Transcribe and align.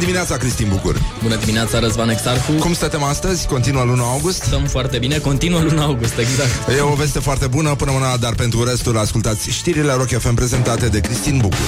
dimineața, 0.00 0.36
Cristin 0.36 0.68
Bucur! 0.68 1.00
Bună 1.22 1.36
dimineața, 1.36 1.78
Răzvan 1.78 2.08
Exarhu! 2.08 2.52
Cum 2.52 2.74
stăm 2.74 3.02
astăzi? 3.02 3.46
Continuă 3.46 3.82
luna 3.82 4.02
august? 4.02 4.42
Stăm 4.42 4.64
foarte 4.64 4.98
bine, 4.98 5.18
continuă 5.18 5.60
luna 5.60 5.82
august, 5.82 6.18
exact. 6.18 6.68
E 6.76 6.80
o 6.80 6.94
veste 6.94 7.18
foarte 7.18 7.46
bună 7.46 7.74
până 7.74 7.90
una, 7.90 8.16
dar 8.16 8.34
pentru 8.34 8.64
restul 8.64 8.98
ascultați 8.98 9.50
știrile 9.50 9.92
Rock 9.92 10.08
FM 10.08 10.34
prezentate 10.34 10.88
de 10.88 11.00
Cristin 11.00 11.38
Bucur. 11.38 11.58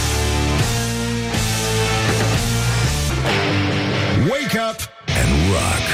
Wake 4.31 4.59
up 4.71 4.79
and 5.23 5.31
rock. 5.53 5.85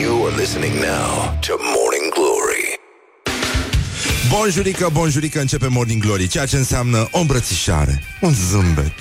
You 0.00 0.26
are 0.26 0.36
listening 0.36 0.74
now 0.74 1.38
to 1.46 1.52
Morning 1.58 2.12
Glory. 2.14 2.80
Bonjurică, 4.28 4.88
bonjurică, 4.92 5.40
începe 5.40 5.66
Morning 5.66 6.02
Glory 6.02 6.26
Ceea 6.26 6.46
ce 6.46 6.56
înseamnă 6.56 7.08
o 7.10 7.18
îmbrățișare 7.18 8.02
Un 8.20 8.34
zâmbet 8.50 8.92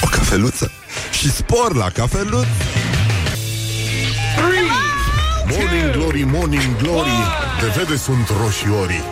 O 0.00 0.06
cafeluță? 0.10 0.70
Și 1.12 1.30
spor 1.30 1.74
la 1.74 1.90
cafeluță? 1.90 2.46
Morning 5.50 5.90
Glory, 5.92 6.22
Morning 6.22 6.76
Glory. 6.82 7.10
De 7.60 7.66
vede 7.76 7.96
sunt 7.96 8.28
roșiorii. 8.42 9.02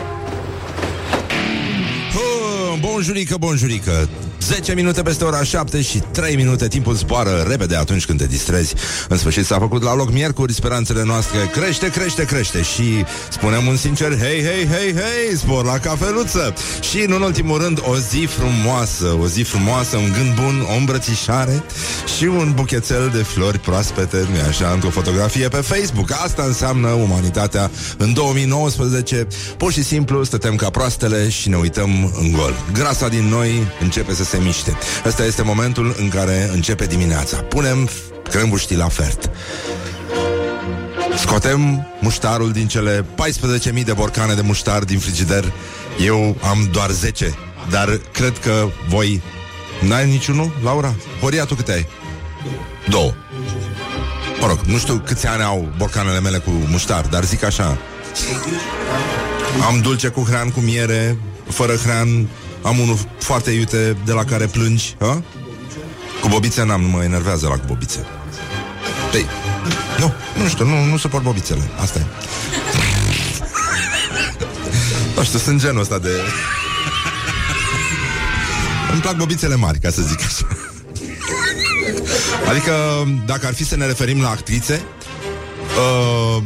Oh, 2.14 2.78
Bonjurică, 2.80 3.36
bonjurică 3.36 4.08
10 4.40 4.74
minute 4.74 5.02
peste 5.02 5.24
ora 5.24 5.42
7 5.42 5.82
și 5.82 6.02
3 6.10 6.36
minute. 6.36 6.68
Timpul 6.68 6.94
zboară 6.94 7.44
repede 7.48 7.76
atunci 7.76 8.06
când 8.06 8.18
te 8.18 8.26
distrezi. 8.26 8.74
În 9.08 9.16
sfârșit 9.16 9.44
s-a 9.46 9.58
făcut 9.58 9.82
la 9.82 9.94
loc 9.94 10.12
miercuri 10.12 10.52
Speranțele 10.52 11.02
noastre 11.04 11.38
crește, 11.52 11.90
crește, 11.90 12.24
crește 12.24 12.62
Și 12.62 13.04
spunem 13.30 13.66
un 13.66 13.76
sincer 13.76 14.18
Hei, 14.18 14.42
hei, 14.42 14.66
hei, 14.66 14.94
hei, 14.94 15.36
spor 15.36 15.64
la 15.64 15.78
cafeluță. 15.78 16.54
Și 16.90 17.00
în 17.00 17.22
ultimul 17.22 17.58
rând 17.62 17.80
o 17.88 17.96
zi 17.96 18.28
frumoasă 18.28 19.16
O 19.20 19.26
zi 19.26 19.42
frumoasă, 19.42 19.96
un 19.96 20.12
gând 20.12 20.34
bun 20.34 20.66
O 20.74 20.76
îmbrățișare 20.76 21.64
și 22.16 22.24
un 22.24 22.52
buchețel 22.54 23.10
de 23.14 23.22
flori 23.22 23.58
proaspete 23.58 24.16
nu 24.16 24.48
așa, 24.48 24.70
într-o 24.70 24.90
fotografie 24.90 25.48
pe 25.48 25.56
Facebook. 25.56 26.12
Asta 26.12 26.42
înseamnă 26.42 26.88
umanitatea. 26.88 27.70
În 27.96 28.12
2019 28.12 29.26
Pur 29.56 29.72
și 29.72 29.82
simplu 29.82 30.24
stătem 30.24 30.56
ca 30.56 30.70
proastele 30.70 31.28
și 31.28 31.48
ne 31.48 31.56
uităm 31.56 32.12
în 32.20 32.32
gol. 32.32 32.54
Grasa 32.72 33.08
din 33.08 33.24
noi 33.24 33.66
începe 33.80 34.14
să 34.14 34.24
se 34.26 34.38
miște. 34.38 34.78
Ăsta 35.06 35.24
este 35.24 35.42
momentul 35.42 35.94
în 35.98 36.08
care 36.08 36.50
începe 36.52 36.86
dimineața. 36.86 37.36
Punem 37.36 37.88
crembuștii 38.30 38.76
la 38.76 38.88
fert. 38.88 39.30
Scotem 41.16 41.86
muștarul 42.00 42.52
din 42.52 42.66
cele 42.66 43.04
14.000 43.74 43.84
de 43.84 43.92
borcane 43.92 44.34
de 44.34 44.40
muștar 44.40 44.84
din 44.84 44.98
frigider. 44.98 45.52
Eu 46.04 46.36
am 46.42 46.68
doar 46.72 46.90
10, 46.90 47.34
dar 47.70 48.00
cred 48.12 48.38
că 48.38 48.68
voi... 48.88 49.22
N-ai 49.80 50.10
niciunul, 50.10 50.52
Laura? 50.62 50.94
Horia, 51.20 51.44
tu 51.44 51.54
câte 51.54 51.72
ai? 51.72 51.86
Două. 52.88 53.12
Mă 54.40 54.46
rog, 54.46 54.58
nu 54.64 54.78
știu 54.78 55.02
câți 55.06 55.26
ani 55.26 55.42
au 55.42 55.72
borcanele 55.76 56.20
mele 56.20 56.38
cu 56.38 56.50
muștar, 56.50 57.06
dar 57.06 57.24
zic 57.24 57.44
așa. 57.44 57.78
Am 59.66 59.80
dulce 59.80 60.08
cu 60.08 60.24
hran, 60.28 60.50
cu 60.50 60.60
miere, 60.60 61.18
fără 61.48 61.76
hran, 61.76 62.28
am 62.66 62.78
unul 62.78 62.98
foarte 63.18 63.50
iute 63.50 63.96
de 64.04 64.12
la 64.12 64.24
care 64.24 64.46
plângi 64.46 64.96
ha? 64.98 65.22
Cu 66.20 66.28
bobițe 66.28 66.64
n-am, 66.64 66.80
nu 66.80 66.88
mă 66.88 67.02
enervează 67.02 67.46
la 67.46 67.54
cu 67.54 67.64
bobițe. 67.66 68.06
Păi, 69.10 69.26
nu, 69.98 70.12
nu 70.42 70.48
știu, 70.48 70.64
nu, 70.64 70.84
nu 70.84 70.96
suport 70.96 71.22
bobițele 71.22 71.70
Asta 71.80 71.98
e. 71.98 72.02
Nu 75.16 75.22
știu, 75.22 75.38
sunt 75.38 75.60
genul 75.60 75.80
ăsta 75.80 75.98
de... 75.98 76.10
Îmi 78.92 79.00
plac 79.00 79.16
bobițele 79.16 79.54
mari, 79.54 79.78
ca 79.78 79.90
să 79.90 80.02
zic 80.02 80.20
așa. 80.24 80.46
Adică, 82.48 82.72
dacă 83.26 83.46
ar 83.46 83.54
fi 83.54 83.64
să 83.64 83.76
ne 83.76 83.86
referim 83.86 84.20
la 84.20 84.28
actrițe 84.28 84.82
uh, 85.76 86.42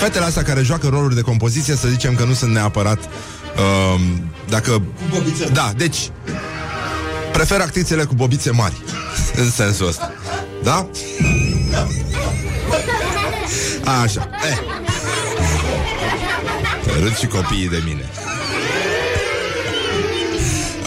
Fetele 0.00 0.24
astea 0.24 0.42
care 0.42 0.62
joacă 0.62 0.88
roluri 0.88 1.14
de 1.14 1.20
compoziție 1.20 1.76
Să 1.76 1.88
zicem 1.88 2.14
că 2.14 2.24
nu 2.24 2.32
sunt 2.32 2.52
neapărat 2.52 2.98
uh, 3.58 4.00
Dacă... 4.48 4.82
Da, 5.52 5.72
deci 5.76 6.10
Prefer 7.32 7.60
actrițele 7.60 8.04
cu 8.04 8.14
bobițe 8.14 8.50
mari 8.50 8.74
În 9.42 9.50
sensul 9.50 9.86
ăsta 9.86 10.12
Da? 10.62 10.88
Așa 14.02 14.28
eh. 14.50 14.58
Râd 17.00 17.16
și 17.16 17.26
copiii 17.26 17.68
de 17.68 17.82
mine 17.84 18.10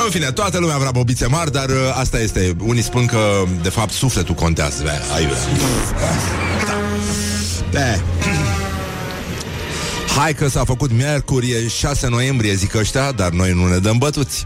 în 0.03 0.09
fine, 0.09 0.31
toată 0.31 0.59
lumea 0.59 0.77
vrea 0.77 0.91
bobițe 0.91 1.25
mari, 1.25 1.51
dar 1.51 1.69
uh, 1.69 1.75
asta 1.93 2.19
este. 2.19 2.55
Unii 2.59 2.81
spun 2.81 3.05
că, 3.05 3.43
de 3.61 3.69
fapt, 3.69 3.91
sufletul 3.91 4.35
contează. 4.35 4.83
Ai, 5.15 5.25
da. 5.25 5.35
Hai 10.17 10.33
că 10.33 10.47
s-a 10.47 10.63
făcut 10.63 10.91
miercuri, 10.91 11.51
e 11.51 11.67
6 11.67 12.07
noiembrie, 12.07 12.53
zic 12.53 12.75
ăștia, 12.75 13.11
dar 13.11 13.29
noi 13.29 13.51
nu 13.51 13.67
ne 13.67 13.77
dăm 13.77 13.97
bătuți. 13.97 14.45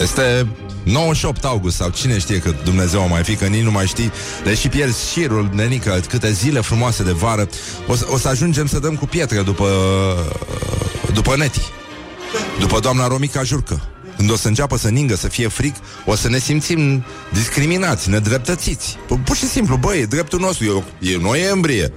Este 0.00 0.46
98 0.82 1.44
august 1.44 1.76
sau 1.76 1.88
cine 1.88 2.18
știe 2.18 2.38
că 2.38 2.54
Dumnezeu 2.64 3.02
o 3.02 3.06
mai 3.06 3.22
fi, 3.22 3.36
că 3.36 3.44
nici 3.44 3.62
nu 3.62 3.70
mai 3.70 3.86
știi, 3.86 4.12
deși 4.44 4.68
pierzi 4.68 5.10
șirul, 5.12 5.50
nenică, 5.52 6.00
câte 6.08 6.32
zile 6.32 6.60
frumoase 6.60 7.02
de 7.02 7.10
vară, 7.10 7.48
o 7.86 7.94
să, 7.94 8.06
o 8.08 8.18
să 8.18 8.28
ajungem 8.28 8.66
să 8.66 8.78
dăm 8.78 8.94
cu 8.94 9.06
pietre 9.06 9.42
după, 9.42 9.68
după 11.12 11.36
neti, 11.36 11.62
după 12.58 12.80
doamna 12.80 13.06
Romica 13.06 13.42
Jurcă. 13.42 13.88
Când 14.16 14.30
o 14.30 14.36
să 14.36 14.48
înceapă 14.48 14.76
să 14.76 14.88
ningă, 14.88 15.16
să 15.16 15.28
fie 15.28 15.48
frig, 15.48 15.74
o 16.06 16.14
să 16.14 16.28
ne 16.28 16.38
simțim 16.38 17.04
discriminați, 17.32 18.10
nedreptățiți. 18.10 18.96
Pur 19.24 19.36
și 19.36 19.46
simplu, 19.48 19.76
băi, 19.76 20.00
e 20.00 20.06
dreptul 20.06 20.40
nostru, 20.40 20.84
e, 21.00 21.10
e 21.10 21.18
noiembrie. 21.20 21.92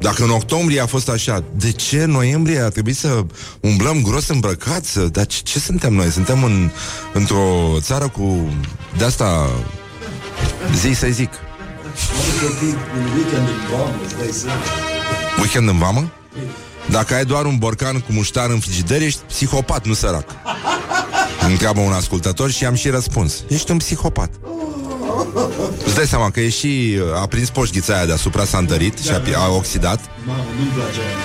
Dacă 0.00 0.22
în 0.22 0.30
octombrie 0.30 0.80
a 0.80 0.86
fost 0.86 1.08
așa, 1.08 1.44
de 1.54 1.72
ce 1.72 2.04
noiembrie 2.04 2.60
a 2.60 2.68
trebuit 2.68 2.96
să 2.96 3.24
umblăm 3.60 4.02
gros 4.02 4.28
îmbrăcați? 4.28 5.10
Dar 5.10 5.26
ce, 5.26 5.40
ce 5.42 5.58
suntem 5.58 5.92
noi? 5.92 6.10
Suntem 6.10 6.44
în, 6.44 6.70
într-o 7.12 7.76
țară 7.80 8.08
cu... 8.08 8.48
De 8.98 9.04
asta... 9.04 9.50
Zi 10.74 10.92
să-i 10.92 11.12
zic. 11.12 11.30
Weekend 15.38 15.68
în 15.68 15.78
vamă? 15.78 16.10
Dacă 16.90 17.14
ai 17.14 17.24
doar 17.24 17.44
un 17.44 17.56
borcan 17.58 18.00
cu 18.00 18.12
muștar 18.12 18.50
în 18.50 18.58
frigider, 18.58 19.02
ești 19.02 19.20
psihopat, 19.26 19.86
nu 19.86 19.92
sărac. 19.92 20.30
Întreabă 21.48 21.80
un 21.80 21.92
ascultător 21.92 22.50
și 22.50 22.64
am 22.64 22.74
și 22.74 22.88
răspuns. 22.88 23.44
Ești 23.48 23.70
un 23.70 23.76
psihopat. 23.76 24.30
Îți 25.84 25.94
dai 25.94 26.06
seama 26.06 26.30
că 26.30 26.40
e 26.40 26.48
și 26.48 26.98
A 27.14 27.26
prins 27.26 27.50
poșghița 27.50 27.94
aia 27.94 28.06
deasupra 28.06 28.44
S-a 28.44 28.58
întărit 28.58 28.98
și 28.98 29.10
a, 29.10 29.38
a 29.38 29.48
oxidat. 29.48 30.00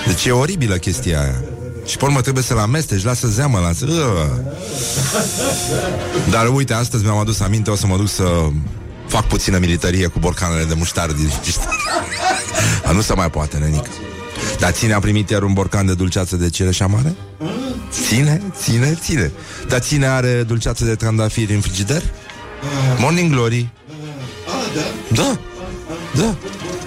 Deci 0.06 0.24
e 0.24 0.30
oribilă 0.30 0.74
chestia 0.74 1.20
aia. 1.20 1.42
Și 1.86 1.96
pe 1.96 2.04
urmă 2.04 2.20
trebuie 2.20 2.42
să-l 2.42 2.58
amesteci, 2.58 3.04
lasă 3.04 3.26
zeamă 3.26 3.58
lasă... 3.58 3.86
Dar 6.30 6.48
uite, 6.54 6.74
astăzi 6.74 7.04
mi-am 7.04 7.16
adus 7.16 7.40
aminte 7.40 7.70
O 7.70 7.74
să 7.74 7.86
mă 7.86 7.96
duc 7.96 8.08
să 8.08 8.24
fac 9.06 9.26
puțină 9.26 9.58
militarie 9.58 10.06
Cu 10.06 10.18
borcanele 10.18 10.64
de 10.64 10.74
muștar 10.74 11.10
din 11.10 11.30
A, 12.84 12.92
Nu 12.94 13.00
se 13.00 13.14
mai 13.14 13.30
poate, 13.30 13.56
nenic. 13.56 13.86
Dar 14.58 14.70
ține 14.70 14.92
a 14.92 14.98
primit 14.98 15.30
iar 15.30 15.42
un 15.42 15.52
borcan 15.52 15.86
de 15.86 15.94
dulceață 15.94 16.36
de 16.36 16.50
cireș 16.50 16.80
amare? 16.80 17.14
Ține, 17.90 18.42
ține, 18.62 18.98
ține. 19.00 19.32
Dar 19.68 19.80
ține 19.80 20.06
are 20.06 20.42
dulceață 20.42 20.84
de 20.84 20.94
trandafiri 20.94 21.54
în 21.54 21.60
frigider? 21.60 22.02
Morning 22.98 23.30
Glory 23.30 23.72
da, 25.12 25.38
da. 26.14 26.34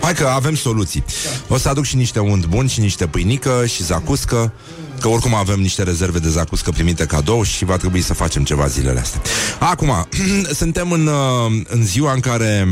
Hai 0.02 0.14
că 0.14 0.28
avem 0.28 0.56
soluții. 0.56 1.04
O 1.48 1.58
să 1.58 1.70
aduc 1.70 1.84
și 1.84 1.96
niște 1.96 2.20
unt 2.20 2.46
bun 2.46 2.68
și 2.68 2.80
niște 2.80 3.08
pâinică 3.08 3.66
și 3.66 3.84
zacuscă, 3.84 4.54
că 5.00 5.08
oricum 5.08 5.34
avem 5.34 5.60
niște 5.60 5.84
rezerve 5.84 6.20
de 6.20 6.30
zacuscă 6.30 6.72
primite 6.72 7.06
cadou 7.06 7.44
și 7.44 7.66
va 7.66 7.78
trebui 7.78 8.02
să 8.02 8.14
facem 8.14 8.44
ceva 8.44 8.68
zilele 8.68 9.00
astea. 9.00 9.22
Acum, 9.60 10.08
suntem 10.62 10.92
în, 10.92 11.08
uh, 11.08 11.64
în 11.68 11.86
ziua 11.86 12.14
în 12.14 12.20
care 12.20 12.68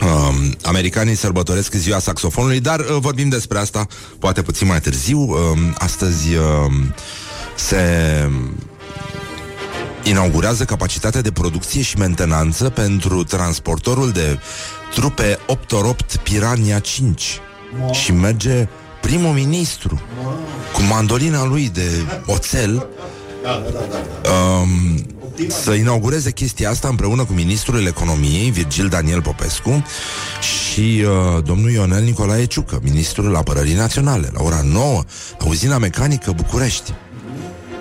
Uh, 0.00 0.50
americanii 0.62 1.14
sărbătoresc 1.14 1.72
ziua 1.72 1.98
saxofonului, 1.98 2.60
dar 2.60 2.80
uh, 2.80 2.96
vorbim 3.00 3.28
despre 3.28 3.58
asta 3.58 3.86
poate 4.18 4.42
puțin 4.42 4.66
mai 4.66 4.80
târziu. 4.80 5.20
Uh, 5.20 5.38
astăzi 5.74 6.34
uh, 6.34 6.72
se 7.56 7.78
inaugurează 10.02 10.64
capacitatea 10.64 11.20
de 11.20 11.32
producție 11.32 11.82
și 11.82 11.98
mentenanță 11.98 12.70
pentru 12.70 13.24
transportorul 13.24 14.10
de 14.10 14.38
trupe 14.94 15.38
8 15.46 16.16
Pirania 16.16 16.78
5 16.78 17.40
wow. 17.80 17.92
și 17.92 18.12
merge 18.12 18.68
primul 19.00 19.32
ministru 19.32 20.00
wow. 20.22 20.38
cu 20.72 20.82
mandolina 20.82 21.44
lui 21.44 21.70
de 21.72 21.90
oțel 22.26 22.86
um, 24.64 25.06
să 25.48 25.72
inaugureze 25.72 26.30
chestia 26.30 26.70
asta 26.70 26.88
împreună 26.88 27.24
cu 27.24 27.32
ministrul 27.32 27.86
economiei 27.86 28.50
Virgil 28.50 28.88
Daniel 28.88 29.22
Popescu 29.22 29.84
și 30.40 31.04
uh, 31.04 31.44
domnul 31.44 31.70
Ionel 31.70 32.02
Nicolae 32.02 32.44
Ciucă, 32.44 32.80
ministrul 32.82 33.36
apărării 33.36 33.74
naționale, 33.74 34.30
la 34.32 34.42
ora 34.42 34.62
9, 34.64 35.02
la 35.38 35.46
uzina 35.46 35.78
mecanică 35.78 36.32
București. 36.32 36.92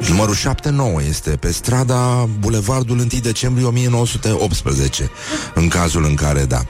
Numărul 0.09 0.35
79 0.35 1.01
este 1.07 1.29
pe 1.29 1.51
strada 1.51 2.29
Bulevardul 2.39 2.97
1 2.97 3.07
decembrie 3.21 3.65
1918, 3.65 5.11
în 5.53 5.67
cazul 5.67 6.03
în 6.05 6.15
care, 6.15 6.45
da. 6.45 6.61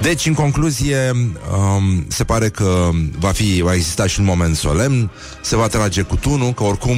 Deci, 0.00 0.26
în 0.26 0.34
concluzie, 0.34 1.10
um, 1.10 2.06
se 2.08 2.24
pare 2.24 2.48
că 2.48 2.88
va, 3.18 3.30
fi, 3.30 3.60
va 3.62 3.74
exista 3.74 4.06
și 4.06 4.20
un 4.20 4.26
moment 4.26 4.56
solemn, 4.56 5.10
se 5.42 5.56
va 5.56 5.66
trage 5.66 6.02
cu 6.02 6.16
tunul, 6.16 6.52
că 6.52 6.62
oricum 6.62 6.96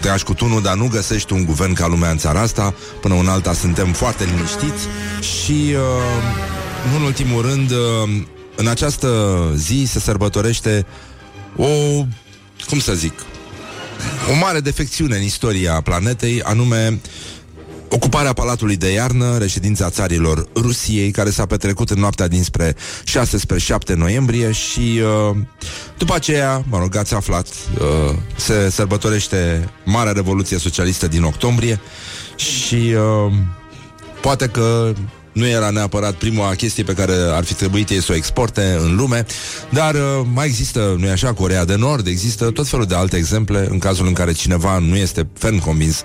tragi 0.00 0.24
cu 0.24 0.34
tunul, 0.34 0.62
dar 0.62 0.76
nu 0.76 0.88
găsești 0.88 1.32
un 1.32 1.44
guvern 1.44 1.72
ca 1.72 1.86
lumea 1.86 2.10
în 2.10 2.18
țara 2.18 2.40
asta, 2.40 2.74
până 3.00 3.14
un 3.14 3.28
alta 3.28 3.52
suntem 3.52 3.92
foarte 3.92 4.24
liniștiți 4.24 4.86
și, 5.20 5.52
uh, 5.52 6.90
nu 6.90 6.96
în 6.96 7.02
ultimul 7.02 7.42
rând, 7.42 7.70
uh, 7.70 8.10
în 8.56 8.66
această 8.66 9.38
zi 9.56 9.84
se 9.88 10.00
sărbătorește 10.00 10.86
o, 11.56 11.66
cum 12.68 12.78
să 12.78 12.94
zic, 12.94 13.12
o 14.30 14.34
mare 14.34 14.60
defecțiune 14.60 15.16
în 15.16 15.22
istoria 15.22 15.80
planetei, 15.80 16.42
anume 16.42 17.00
ocuparea 17.90 18.32
Palatului 18.32 18.76
de 18.76 18.92
Iarnă, 18.92 19.38
reședința 19.38 19.90
țarilor 19.90 20.48
Rusiei, 20.54 21.10
care 21.10 21.30
s-a 21.30 21.46
petrecut 21.46 21.90
în 21.90 21.98
noaptea 21.98 22.28
dinspre 22.28 22.76
6 23.04 23.38
spre 23.38 23.58
7 23.58 23.94
noiembrie 23.94 24.52
și 24.52 25.00
uh, 25.30 25.36
după 25.98 26.14
aceea, 26.14 26.64
mă 26.68 26.78
rog, 26.78 26.96
ați 26.96 27.14
aflat, 27.14 27.46
uh, 27.48 28.16
se 28.36 28.70
sărbătorește 28.70 29.68
Marea 29.84 30.12
Revoluție 30.12 30.58
Socialistă 30.58 31.08
din 31.08 31.22
octombrie 31.22 31.80
și 32.36 32.94
uh, 32.94 33.32
poate 34.20 34.46
că 34.46 34.92
nu 35.40 35.48
era 35.48 35.70
neapărat 35.70 36.14
prima 36.14 36.54
chestie 36.54 36.84
pe 36.84 36.92
care 36.92 37.12
ar 37.32 37.44
fi 37.44 37.54
trebuit 37.54 37.90
ei 37.90 38.02
să 38.02 38.12
o 38.12 38.14
exporte 38.14 38.78
în 38.80 38.96
lume, 38.96 39.26
dar 39.70 39.94
uh, 39.94 40.00
mai 40.32 40.46
există, 40.46 40.94
nu-i 40.98 41.10
așa, 41.10 41.32
Corea 41.32 41.64
de 41.64 41.76
Nord, 41.76 42.06
există 42.06 42.50
tot 42.50 42.68
felul 42.68 42.86
de 42.86 42.94
alte 42.94 43.16
exemple 43.16 43.66
în 43.70 43.78
cazul 43.78 44.06
în 44.06 44.12
care 44.12 44.32
cineva 44.32 44.78
nu 44.78 44.96
este 44.96 45.28
ferm 45.38 45.58
convins 45.58 46.02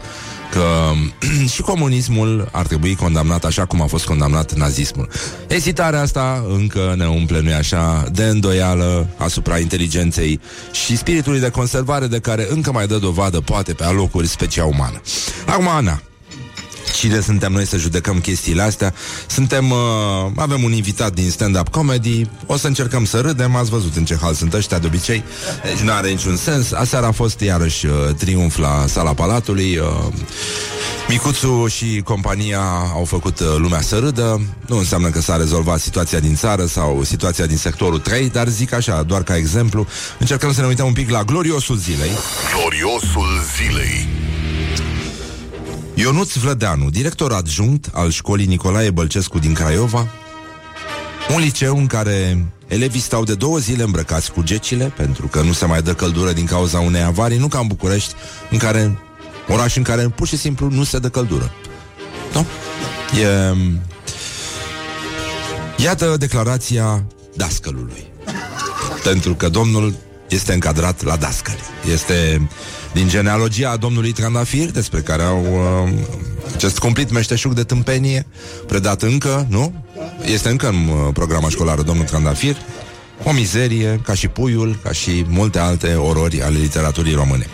că 0.51 0.91
și 1.53 1.61
comunismul 1.61 2.49
ar 2.51 2.67
trebui 2.67 2.95
condamnat 2.95 3.45
așa 3.45 3.65
cum 3.65 3.81
a 3.81 3.85
fost 3.85 4.05
condamnat 4.05 4.53
nazismul. 4.53 5.09
Ezitarea 5.47 6.01
asta 6.01 6.45
încă 6.49 6.93
ne 6.97 7.07
umple, 7.07 7.41
nu 7.41 7.53
așa, 7.53 8.05
de 8.11 8.23
îndoială 8.23 9.07
asupra 9.17 9.57
inteligenței 9.57 10.39
și 10.71 10.97
spiritului 10.97 11.39
de 11.39 11.49
conservare 11.49 12.07
de 12.07 12.19
care 12.19 12.47
încă 12.49 12.71
mai 12.71 12.87
dă 12.87 12.97
dovadă, 12.97 13.39
poate, 13.39 13.73
pe 13.73 13.83
alocuri 13.83 14.27
specia 14.27 14.65
umană. 14.65 15.01
Acum, 15.45 15.67
Ana, 15.67 16.01
cine 16.95 17.19
suntem 17.19 17.51
noi 17.51 17.65
să 17.65 17.77
judecăm 17.77 18.19
chestiile 18.19 18.61
astea. 18.61 18.93
Suntem, 19.27 19.71
uh, 19.71 19.77
avem 20.35 20.63
un 20.63 20.71
invitat 20.71 21.13
din 21.13 21.29
stand-up 21.29 21.67
comedy, 21.67 22.27
o 22.45 22.57
să 22.57 22.67
încercăm 22.67 23.05
să 23.05 23.19
râdem, 23.19 23.55
ați 23.55 23.69
văzut 23.69 23.95
în 23.95 24.05
ce 24.05 24.17
hal 24.21 24.33
sunt 24.33 24.53
ăștia 24.53 24.79
de 24.79 24.87
obicei, 24.87 25.23
deci 25.63 25.79
nu 25.79 25.91
are 25.91 26.09
niciun 26.09 26.35
sens. 26.35 26.71
Aseară 26.71 27.05
a 27.05 27.11
fost 27.11 27.39
iarăși 27.39 27.85
uh, 27.85 27.93
triumf 28.17 28.57
la 28.57 28.85
sala 28.87 29.13
Palatului, 29.13 29.77
uh, 29.77 30.13
Micuțu 31.07 31.67
și 31.67 32.01
compania 32.03 32.61
au 32.93 33.05
făcut 33.05 33.39
uh, 33.39 33.47
lumea 33.57 33.81
să 33.81 33.97
râdă. 33.97 34.41
Nu 34.67 34.77
înseamnă 34.77 35.09
că 35.09 35.21
s-a 35.21 35.35
rezolvat 35.35 35.79
situația 35.79 36.19
din 36.19 36.35
țară 36.35 36.65
sau 36.65 37.03
situația 37.03 37.45
din 37.45 37.57
sectorul 37.57 37.99
3, 37.99 38.29
dar 38.29 38.47
zic 38.47 38.73
așa, 38.73 39.03
doar 39.03 39.23
ca 39.23 39.35
exemplu, 39.35 39.87
încercăm 40.19 40.53
să 40.53 40.61
ne 40.61 40.67
uităm 40.67 40.85
un 40.85 40.93
pic 40.93 41.09
la 41.09 41.23
gloriosul 41.23 41.75
zilei. 41.75 42.11
Gloriosul 42.53 43.41
zilei. 43.55 44.07
Ionuț 45.97 46.35
Vlădeanu, 46.35 46.89
director 46.89 47.31
adjunct 47.31 47.89
al 47.93 48.09
școlii 48.09 48.45
Nicolae 48.45 48.91
Bălcescu 48.91 49.39
din 49.39 49.53
Craiova, 49.53 50.07
un 51.33 51.39
liceu 51.39 51.77
în 51.77 51.87
care 51.87 52.45
elevii 52.67 52.99
stau 52.99 53.23
de 53.23 53.33
două 53.33 53.57
zile 53.57 53.83
îmbrăcați 53.83 54.31
cu 54.31 54.43
gecile, 54.43 54.93
pentru 54.97 55.27
că 55.27 55.41
nu 55.41 55.51
se 55.51 55.65
mai 55.65 55.81
dă 55.81 55.93
căldură 55.93 56.31
din 56.31 56.45
cauza 56.45 56.79
unei 56.79 57.01
avarii, 57.01 57.37
nu 57.37 57.47
ca 57.47 57.59
în 57.59 57.67
București, 57.67 58.13
în 58.49 58.57
care, 58.57 58.99
oraș 59.47 59.75
în 59.75 59.83
care 59.83 60.09
pur 60.09 60.27
și 60.27 60.37
simplu 60.37 60.69
nu 60.69 60.83
se 60.83 60.99
dă 60.99 61.09
căldură. 61.09 61.51
Nu? 62.33 62.45
E... 63.19 63.55
Iată 65.77 66.15
declarația 66.17 67.03
dascălului. 67.35 68.05
Pentru 69.03 69.33
că 69.35 69.49
domnul 69.49 69.95
este 70.29 70.53
încadrat 70.53 71.03
la 71.03 71.15
dascăli. 71.15 71.59
Este 71.91 72.49
din 72.93 73.07
genealogia 73.07 73.77
domnului 73.77 74.11
Trandafir, 74.11 74.71
despre 74.71 74.99
care 74.99 75.23
au 75.23 75.41
uh, 75.41 75.93
acest 76.53 76.79
cumplit 76.79 77.11
meșteșug 77.11 77.53
de 77.53 77.63
tâmpenie, 77.63 78.25
predat 78.67 79.01
încă, 79.01 79.45
nu? 79.49 79.73
Este 80.25 80.49
încă 80.49 80.67
în 80.67 80.87
uh, 80.87 81.13
programa 81.13 81.49
școlară 81.49 81.81
domnul 81.81 82.05
Trandafir. 82.05 82.55
O 83.23 83.31
mizerie, 83.31 84.01
ca 84.03 84.13
și 84.13 84.27
puiul, 84.27 84.79
ca 84.83 84.91
și 84.91 85.25
multe 85.27 85.59
alte 85.59 85.93
orori 85.93 86.41
ale 86.41 86.57
literaturii 86.57 87.13
române. 87.13 87.47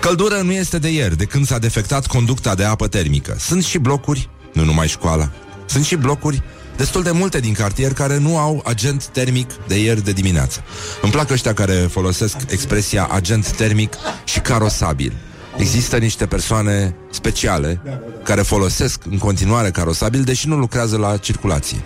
Căldură 0.00 0.34
nu 0.34 0.52
este 0.52 0.78
de 0.78 0.88
ieri, 0.88 1.16
de 1.16 1.24
când 1.24 1.46
s-a 1.46 1.58
defectat 1.58 2.06
conducta 2.06 2.54
de 2.54 2.64
apă 2.64 2.88
termică. 2.88 3.36
Sunt 3.38 3.64
și 3.64 3.78
blocuri, 3.78 4.28
nu 4.52 4.64
numai 4.64 4.88
școala. 4.88 5.30
Sunt 5.66 5.84
și 5.84 5.96
blocuri 5.96 6.42
destul 6.76 7.02
de 7.02 7.10
multe 7.10 7.40
din 7.40 7.52
cartier 7.52 7.92
care 7.92 8.18
nu 8.18 8.38
au 8.38 8.62
agent 8.64 9.06
termic 9.06 9.50
de 9.66 9.78
ieri 9.78 10.04
de 10.04 10.12
dimineață. 10.12 10.62
Îmi 11.02 11.12
plac 11.12 11.30
ăștia 11.30 11.54
care 11.54 11.74
folosesc 11.74 12.36
expresia 12.48 13.08
agent 13.10 13.50
termic 13.50 13.96
și 14.24 14.40
carosabil. 14.40 15.12
Există 15.56 15.96
niște 15.96 16.26
persoane 16.26 16.96
speciale 17.10 17.80
care 18.22 18.42
folosesc 18.42 19.00
în 19.10 19.18
continuare 19.18 19.70
carosabil, 19.70 20.22
deși 20.22 20.48
nu 20.48 20.56
lucrează 20.56 20.96
la 20.96 21.16
circulație. 21.16 21.82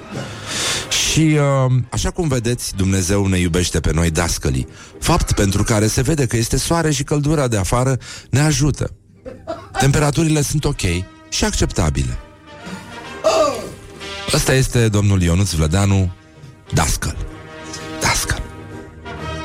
Și 1.10 1.38
uh, 1.66 1.72
așa 1.90 2.10
cum 2.10 2.28
vedeți, 2.28 2.76
Dumnezeu 2.76 3.26
ne 3.26 3.38
iubește 3.38 3.80
pe 3.80 3.92
noi 3.92 4.10
dascălii. 4.10 4.66
Fapt 5.00 5.32
pentru 5.32 5.62
care 5.62 5.86
se 5.86 6.02
vede 6.02 6.26
că 6.26 6.36
este 6.36 6.56
soare 6.56 6.90
și 6.90 7.04
căldura 7.04 7.48
de 7.48 7.56
afară 7.56 7.98
ne 8.30 8.40
ajută. 8.40 8.90
Temperaturile 9.78 10.42
sunt 10.42 10.64
ok 10.64 10.80
și 11.28 11.44
acceptabile. 11.44 12.18
Ăsta 14.34 14.54
este 14.54 14.88
domnul 14.88 15.22
Ionuț 15.22 15.50
Vlădeanu, 15.50 16.12
dascăl. 16.74 17.16
Dascăl. 18.00 18.42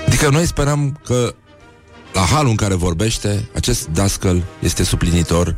Adică 0.08 0.30
noi 0.30 0.46
sperăm 0.46 1.00
că 1.04 1.36
la 2.14 2.22
halul 2.22 2.50
în 2.50 2.56
care 2.56 2.74
vorbește, 2.74 3.50
acest 3.56 3.88
dascăl 3.88 4.44
este 4.60 4.84
suplinitor 4.84 5.56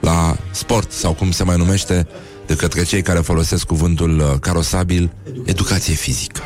la 0.00 0.36
sport, 0.50 0.92
sau 0.92 1.12
cum 1.12 1.30
se 1.30 1.44
mai 1.44 1.56
numește 1.56 2.06
de 2.46 2.54
către 2.54 2.82
cei 2.82 3.02
care 3.02 3.18
folosesc 3.18 3.66
cuvântul 3.66 4.18
uh, 4.18 4.38
carosabil, 4.40 5.12
educație 5.44 5.94
fizică. 5.94 6.42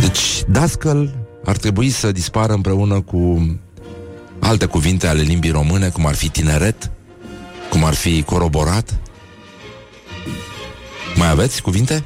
Deci, 0.00 0.44
dascăl 0.48 1.14
ar 1.44 1.56
trebui 1.56 1.90
să 1.90 2.12
dispară 2.12 2.52
împreună 2.52 3.00
cu 3.00 3.50
alte 4.38 4.66
cuvinte 4.66 5.06
ale 5.06 5.22
limbii 5.22 5.50
române, 5.50 5.88
cum 5.88 6.06
ar 6.06 6.14
fi 6.14 6.28
tineret, 6.28 6.90
cum 7.70 7.84
ar 7.84 7.94
fi 7.94 8.22
coroborat. 8.22 8.94
Mai 11.14 11.28
aveți 11.28 11.62
cuvinte? 11.62 12.04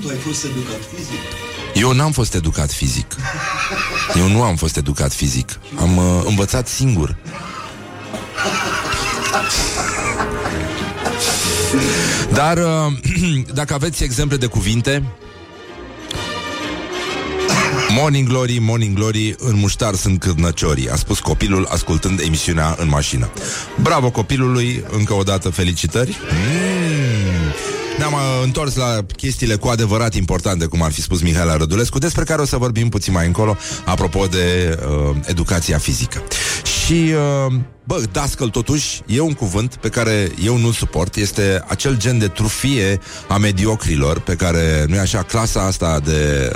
Tu 0.00 0.08
ai 0.08 0.16
fost 0.16 0.44
educat 0.44 0.80
fizic. 0.94 1.20
Eu 1.74 1.92
n-am 1.92 2.12
fost 2.12 2.34
educat 2.34 2.72
fizic. 2.72 3.06
Eu 4.14 4.28
nu 4.28 4.42
am 4.42 4.56
fost 4.56 4.76
educat 4.76 5.12
fizic. 5.12 5.58
Am 5.80 5.96
uh, 5.96 6.22
învățat 6.24 6.68
singur. 6.68 7.16
Dar 12.32 12.58
uh, 12.58 13.44
dacă 13.60 13.74
aveți 13.74 14.02
exemple 14.02 14.36
de 14.36 14.46
cuvinte 14.46 15.02
Morning 17.96 18.28
Glory, 18.28 18.58
Morning 18.58 18.96
Glory, 18.96 19.34
în 19.38 19.56
muștar 19.56 19.94
sunt 19.94 20.20
cârnăciorii, 20.20 20.90
a 20.90 20.94
spus 20.96 21.18
copilul 21.18 21.66
ascultând 21.70 22.20
emisiunea 22.20 22.76
în 22.78 22.88
mașină. 22.88 23.30
Bravo 23.82 24.10
copilului, 24.10 24.84
încă 24.90 25.14
o 25.14 25.22
dată 25.22 25.48
felicitări. 25.48 26.16
Mm. 26.30 26.79
Ne-am 28.00 28.12
uh, 28.12 28.20
întors 28.44 28.74
la 28.74 28.98
chestiile 29.16 29.54
cu 29.54 29.68
adevărat 29.68 30.14
importante, 30.14 30.66
cum 30.66 30.82
ar 30.82 30.92
fi 30.92 31.02
spus 31.02 31.22
Mihaela 31.22 31.56
Rădulescu, 31.56 31.98
despre 31.98 32.24
care 32.24 32.40
o 32.40 32.44
să 32.44 32.56
vorbim 32.56 32.88
puțin 32.88 33.12
mai 33.12 33.26
încolo, 33.26 33.56
apropo 33.84 34.26
de 34.26 34.78
uh, 34.88 35.16
educația 35.24 35.78
fizică. 35.78 36.22
Și, 36.84 37.12
uh, 37.46 37.54
bă, 37.84 38.02
dascăl 38.12 38.48
totuși 38.48 39.00
e 39.06 39.20
un 39.20 39.32
cuvânt 39.32 39.74
pe 39.74 39.88
care 39.88 40.30
eu 40.44 40.56
nu 40.56 40.70
suport, 40.70 41.16
este 41.16 41.64
acel 41.68 41.98
gen 41.98 42.18
de 42.18 42.28
trufie 42.28 43.00
a 43.28 43.36
mediocrilor, 43.36 44.20
pe 44.20 44.34
care, 44.34 44.84
nu 44.88 44.94
e 44.94 44.98
așa, 44.98 45.22
clasa 45.22 45.60
asta 45.60 46.00
de 46.04 46.50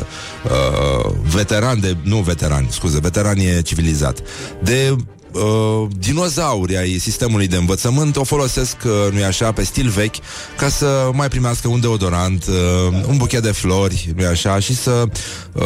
uh, 0.44 1.12
veteran, 1.22 1.80
de, 1.80 1.96
nu 2.02 2.16
veteran, 2.16 2.66
scuze, 2.70 2.98
veteran 2.98 3.38
e 3.38 3.60
civilizat, 3.60 4.18
de 4.62 4.96
uh, 5.34 5.88
dinozauri 5.98 6.76
ai 6.76 6.98
sistemului 6.98 7.46
de 7.46 7.56
învățământ 7.56 8.16
o 8.16 8.24
folosesc, 8.24 8.76
uh, 8.84 9.12
nu-i 9.12 9.24
așa, 9.24 9.52
pe 9.52 9.64
stil 9.64 9.88
vechi, 9.88 10.14
ca 10.56 10.68
să 10.68 11.10
mai 11.12 11.28
primească 11.28 11.68
un 11.68 11.80
deodorant, 11.80 12.44
uh, 12.46 13.04
un 13.08 13.16
buchet 13.16 13.42
de 13.42 13.52
flori, 13.52 14.12
nu-i 14.16 14.26
așa, 14.26 14.58
și 14.58 14.76
să 14.76 15.04
uh, 15.52 15.64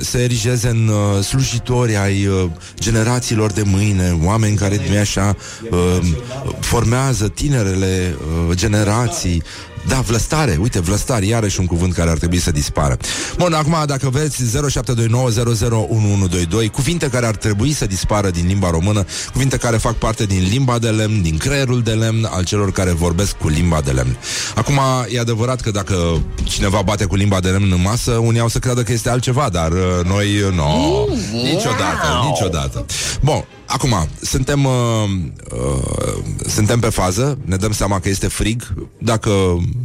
se 0.00 0.18
erigeze 0.18 0.68
în 0.68 0.88
uh, 0.88 1.24
slujitori 1.24 1.96
ai 1.96 2.26
uh, 2.26 2.44
generațiilor 2.78 3.52
de 3.52 3.62
mâine, 3.64 4.18
oameni 4.24 4.56
care, 4.56 4.80
nu-i 4.88 4.98
așa, 4.98 5.36
uh, 5.70 5.98
formează 6.60 7.28
tinerele 7.28 8.16
uh, 8.48 8.56
generații, 8.56 9.42
Da, 9.88 10.00
vlăstare, 10.00 10.56
uite, 10.60 10.80
vlăstare, 10.80 11.26
iarăși 11.26 11.60
un 11.60 11.66
cuvânt 11.66 11.94
care 11.94 12.10
ar 12.10 12.18
trebui 12.18 12.38
să 12.38 12.50
dispară. 12.50 12.96
Bun, 13.36 13.52
acum, 13.52 13.76
dacă 13.86 14.10
veți 14.10 14.42
0729001122, 14.42 14.46
cuvinte 16.72 17.08
care 17.08 17.26
ar 17.26 17.36
trebui 17.36 17.72
să 17.72 17.86
dispară 17.86 18.30
din 18.30 18.46
limba 18.46 18.70
română, 18.70 19.04
cuvinte 19.32 19.56
care 19.56 19.76
fac 19.76 19.94
parte 19.94 20.24
din 20.24 20.48
limba 20.50 20.78
de 20.78 20.88
lemn, 20.88 21.22
din 21.22 21.36
creierul 21.36 21.82
de 21.82 21.90
lemn, 21.90 22.28
al 22.30 22.44
celor 22.44 22.72
care 22.72 22.90
vorbesc 22.90 23.36
cu 23.36 23.48
limba 23.48 23.80
de 23.80 23.90
lemn. 23.90 24.16
Acum, 24.54 24.78
e 25.08 25.20
adevărat 25.20 25.60
că 25.60 25.70
dacă 25.70 26.22
cineva 26.44 26.82
bate 26.84 27.04
cu 27.04 27.14
limba 27.14 27.40
de 27.40 27.48
lemn 27.48 27.72
în 27.72 27.80
masă, 27.80 28.10
unii 28.10 28.40
au 28.40 28.48
să 28.48 28.58
creadă 28.58 28.82
că 28.82 28.92
este 28.92 29.08
altceva, 29.08 29.48
dar 29.52 29.72
uh, 29.72 29.78
noi, 30.04 30.40
uh, 30.40 30.54
no, 30.54 30.64
niciodată, 31.72 32.28
niciodată. 32.28 32.86
Bun, 33.20 33.44
Acum, 33.72 34.08
suntem, 34.20 34.64
uh, 34.64 34.72
uh, 35.52 36.22
suntem 36.46 36.80
pe 36.80 36.88
fază, 36.88 37.38
ne 37.44 37.56
dăm 37.56 37.72
seama 37.72 38.00
că 38.00 38.08
este 38.08 38.28
frig. 38.28 38.74
Dacă 38.98 39.30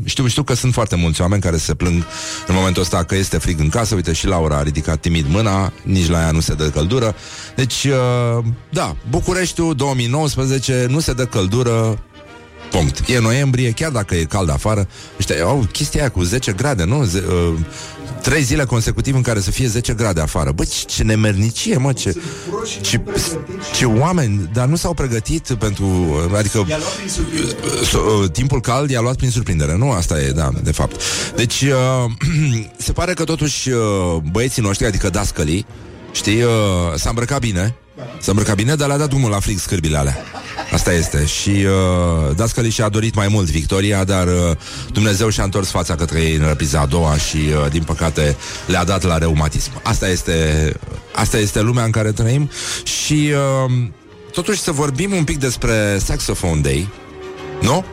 știu, 0.03 0.27
știu 0.27 0.44
că 0.44 0.53
sunt 0.53 0.74
foarte 0.74 0.96
mulți 0.96 1.22
oameni 1.22 1.41
care 1.41 1.58
se 1.58 1.74
plâng 1.74 2.03
în 2.48 2.56
momentul 2.56 2.82
ăsta 2.82 3.03
că 3.03 3.15
este 3.15 3.38
frig 3.38 3.60
în 3.60 3.70
casă. 3.70 3.96
Uite, 3.96 4.13
și 4.13 4.27
Laura 4.27 4.58
a 4.58 4.63
ridicat 4.63 5.00
timid 5.00 5.25
mâna, 5.29 5.74
nici 5.84 6.08
la 6.08 6.20
ea 6.20 6.32
nu 6.32 6.39
se 6.39 6.53
dă 6.53 6.70
căldură. 6.70 7.15
Deci, 7.56 7.84
uh, 7.84 8.44
da, 8.70 8.96
Bucureștiul 9.10 9.75
2019 9.75 10.86
nu 10.89 11.00
se 11.00 11.13
dă 11.13 11.25
căldură 11.25 12.00
Punct. 12.72 13.03
E 13.08 13.20
noiembrie, 13.20 13.72
chiar 13.72 13.91
dacă 13.91 14.15
e 14.15 14.24
cald 14.24 14.50
afară. 14.50 14.88
Ăștia 15.20 15.44
au 15.44 15.67
chestia 15.72 16.00
aia 16.00 16.10
cu 16.10 16.22
10 16.22 16.51
grade, 16.51 16.84
nu? 16.84 17.03
Ze- 17.03 17.24
uh, 17.27 17.53
trei 18.22 18.42
zile 18.42 18.66
consecutiv 18.66 19.16
în 19.16 19.22
care 19.22 19.40
să 19.40 19.52
fie 19.52 19.68
10 19.68 19.94
grade 19.94 20.22
afară. 20.22 20.52
Bă, 20.52 20.64
ce, 20.64 20.86
ce 20.86 21.04
nemernicie, 21.04 21.78
mă, 21.78 21.94
ce, 21.94 22.16
ce, 22.82 23.02
ce 23.76 23.86
oameni, 23.86 24.50
dar 24.54 24.68
nu 24.68 24.76
s-au 24.76 24.94
pregătit 24.94 25.52
pentru, 25.60 26.16
adică 26.38 26.66
I-a 26.70 26.78
luat 26.78 26.96
prin 26.96 27.10
surprindere. 27.10 27.58
so, 27.84 27.98
uh, 27.98 28.30
timpul 28.32 28.62
cald 28.62 28.90
i-a 28.90 29.02
luat 29.02 29.16
prin 29.16 29.30
surprindere, 29.30 29.76
nu? 29.78 29.92
Asta 29.92 30.22
e, 30.22 30.32
da, 30.32 30.50
de 30.64 30.72
fapt. 30.72 31.02
Deci, 31.36 31.62
uh, 31.62 32.12
se 32.78 32.92
pare 32.92 33.14
că 33.14 33.24
totuși 33.24 33.70
uh, 33.70 33.78
băieții 34.32 34.62
noștri, 34.62 34.86
adică 34.86 35.10
dascălii, 35.10 35.66
știi, 36.12 36.42
uh, 36.42 36.52
s-a 36.96 37.10
îmbrăcat 37.10 37.40
bine, 37.40 37.76
s-a 38.20 38.32
îmbrăcat 38.32 38.56
bine, 38.56 38.75
dar 38.75 38.88
le-a 38.88 38.98
dat 38.98 39.10
drumul 39.10 39.30
la 39.30 39.39
frig 39.39 39.60
scârbile 39.60 39.98
alea. 39.98 40.18
Asta 40.72 40.94
este. 40.94 41.25
Și 41.25 41.50
uh, 41.50 42.36
dascălii 42.36 42.70
și-a 42.70 42.89
dorit 42.89 43.16
mai 43.16 43.27
mult 43.27 43.50
victoria, 43.50 44.04
dar 44.04 44.27
uh, 44.27 44.58
Dumnezeu 44.92 45.30
și-a 45.30 45.44
întors 45.44 45.70
fața 45.70 45.96
către 45.96 46.22
ei 46.22 46.36
în 46.36 46.48
repriza 46.48 46.80
a 46.80 46.86
doua 46.86 47.18
și, 47.18 47.38
uh, 47.38 47.72
din 47.72 47.84
păcate, 47.84 48.36
le-a 48.66 48.84
dat 48.84 49.04
la 49.04 49.18
reumatism. 49.18 49.72
Asta 49.84 50.10
este, 50.10 50.74
asta 51.16 51.38
este 51.38 51.62
lumea 51.62 51.84
în 51.84 51.92
care 51.92 52.12
trăim 52.12 52.50
și 52.84 53.32
uh, 53.66 53.72
totuși 54.32 54.60
să 54.60 54.72
vorbim 54.72 55.12
un 55.12 55.24
pic 55.24 55.39
despre 55.39 55.98
Saxophone 55.98 56.62
Day, 56.62 56.89
nu? 57.62 57.86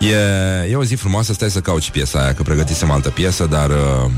E, 0.00 0.70
e 0.70 0.76
o 0.76 0.84
zi 0.84 0.94
frumoasă, 0.94 1.32
stai 1.32 1.50
să 1.50 1.60
caut 1.60 1.82
și 1.82 1.90
piesa 1.90 2.22
aia, 2.22 2.34
că 2.34 2.42
pregătisem 2.42 2.90
altă 2.90 3.10
piesă, 3.10 3.46
dar 3.46 3.70
uh, 3.70 4.10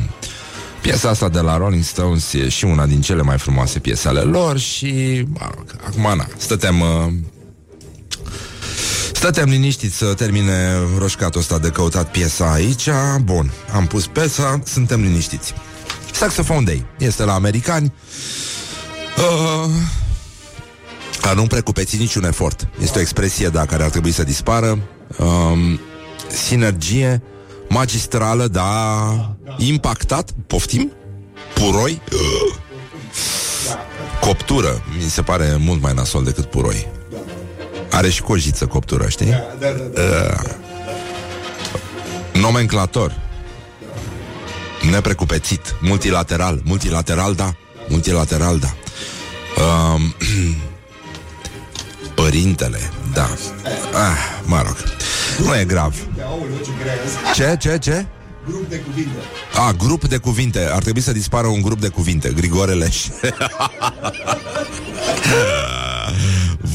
piesa 0.82 1.08
asta 1.08 1.28
de 1.28 1.40
la 1.40 1.56
Rolling 1.56 1.84
Stones 1.84 2.32
e 2.32 2.48
și 2.48 2.64
una 2.64 2.86
din 2.86 3.00
cele 3.00 3.22
mai 3.22 3.38
frumoase 3.38 3.78
piese 3.78 4.08
ale 4.08 4.20
lor 4.20 4.58
și, 4.58 5.24
mă 5.28 5.50
rog, 5.54 5.64
acum, 5.86 6.16
na, 6.16 6.26
stătem... 6.36 6.80
Uh, 6.80 7.12
Stăteam 9.12 9.48
liniștiți 9.48 9.96
să 9.96 10.14
termine 10.14 10.74
roșcatul 10.98 11.40
ăsta 11.40 11.58
de 11.58 11.68
căutat 11.68 12.10
piesa 12.10 12.52
aici. 12.52 12.88
Bun, 13.22 13.52
am 13.72 13.86
pus 13.86 14.06
piesa, 14.06 14.62
suntem 14.64 15.00
liniștiți. 15.00 15.54
Saxophone 16.12 16.64
Day 16.64 16.86
este 16.98 17.24
la 17.24 17.34
americani. 17.34 17.92
Uh, 19.16 19.70
a 21.22 21.32
nu 21.32 21.46
precupeți 21.46 21.96
niciun 21.96 22.24
efort. 22.24 22.68
Este 22.80 22.98
o 22.98 23.00
expresie, 23.00 23.48
da, 23.48 23.66
care 23.66 23.82
ar 23.82 23.90
trebui 23.90 24.12
să 24.12 24.22
dispară. 24.22 24.78
Um, 25.18 25.80
sinergie 26.28 27.22
magistrală, 27.72 28.46
da, 28.46 29.36
impactat, 29.56 30.30
poftim, 30.46 30.92
puroi, 31.54 32.00
uh, 32.12 32.54
coptură, 34.20 34.82
mi 34.96 35.10
se 35.10 35.22
pare 35.22 35.56
mult 35.58 35.82
mai 35.82 35.92
nasol 35.94 36.24
decât 36.24 36.44
puroi. 36.44 36.88
Are 37.90 38.10
și 38.10 38.22
cojiță 38.22 38.66
coptură, 38.66 39.08
știi? 39.08 39.26
Da, 39.26 39.46
da, 39.60 39.66
da. 39.70 40.00
Uh, 40.00 40.50
nomenclator. 42.40 43.20
Neprecupețit. 44.90 45.74
Multilateral. 45.80 46.60
Multilateral, 46.64 47.34
da. 47.34 47.54
Multilateral, 47.88 48.58
da. 48.58 48.74
Um, 49.62 50.14
părintele, 52.14 52.90
da. 53.12 53.28
Ah, 53.92 54.40
mă 54.44 54.62
rog. 54.66 54.76
Nu 55.38 55.56
e 55.56 55.64
grav. 55.64 55.94
Aoleu, 56.24 56.56
ce 56.64 56.70
grea 56.80 56.92
e 56.94 57.00
asta. 57.06 57.20
Ce, 57.34 57.68
ce, 57.68 57.78
ce? 57.78 58.06
Grup 58.46 58.68
de 58.68 58.76
cuvinte. 58.76 59.18
A, 59.54 59.72
grup 59.72 60.04
de 60.04 60.16
cuvinte. 60.16 60.68
Ar 60.72 60.82
trebui 60.82 61.00
să 61.00 61.12
dispară 61.12 61.46
un 61.46 61.60
grup 61.60 61.80
de 61.80 61.88
cuvinte. 61.88 62.32
Grigore 62.36 62.72
Leș. 62.72 63.06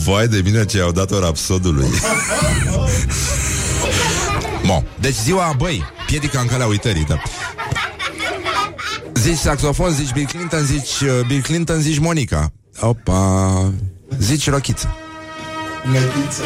Vai 0.05 0.27
de 0.27 0.41
mine 0.43 0.65
ce 0.65 0.77
i-au 0.77 0.91
dat-o 0.91 1.19
rapsodului. 1.19 1.87
Mo. 4.63 4.83
Deci 4.99 5.15
ziua, 5.15 5.53
băi, 5.57 5.83
piedica 6.07 6.39
în 6.39 6.47
calea 6.47 6.65
uitării, 6.65 7.05
da. 7.05 7.21
Zici 9.13 9.37
saxofon, 9.37 9.91
zici 9.91 10.11
Bill 10.11 10.27
Clinton, 10.27 10.63
zici 10.63 10.99
uh, 11.01 11.25
Bill 11.27 11.41
Clinton, 11.41 11.81
zici 11.81 11.99
Monica. 11.99 12.51
Opa, 12.79 13.73
zici 14.19 14.49
Rochiță. 14.49 14.95
Mătiță. 15.91 16.41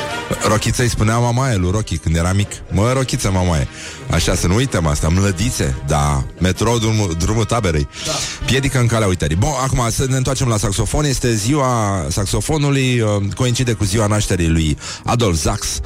Rochiță 0.48 0.82
îi 0.82 0.90
spunea 0.90 1.18
mamaie 1.18 1.56
lui 1.56 1.72
Rochi 1.72 1.98
când 1.98 2.16
era 2.16 2.34
mic. 2.34 2.48
Mă, 2.72 2.92
Rochiță, 2.94 3.32
mamaie. 3.32 3.68
Așa, 4.10 4.36
să 4.36 4.48
nu 4.48 4.56
uităm 4.56 4.86
asta, 4.86 5.08
mlădițe 5.10 5.76
Da, 5.88 6.24
metrou, 6.40 6.78
drumul, 6.80 7.16
drumul 7.20 7.46
taberei. 7.46 7.88
Da. 8.06 8.12
Piedică 8.46 8.80
în 8.80 8.88
calea 8.88 9.08
uitării. 9.08 9.36
Bun, 9.36 9.50
acum 9.64 9.90
să 9.90 10.06
ne 10.10 10.16
întoarcem 10.16 10.48
la 10.48 10.58
saxofon. 10.58 11.06
Este 11.06 11.36
ziua 11.36 12.06
saxofonului 12.10 13.00
uh, 13.00 13.10
Coincide 13.36 13.74
cu 13.74 13.84
ziua 13.84 14.08
nașterii 14.08 14.48
lui 14.48 14.78
Adolf 15.06 15.40
Sax 15.40 15.80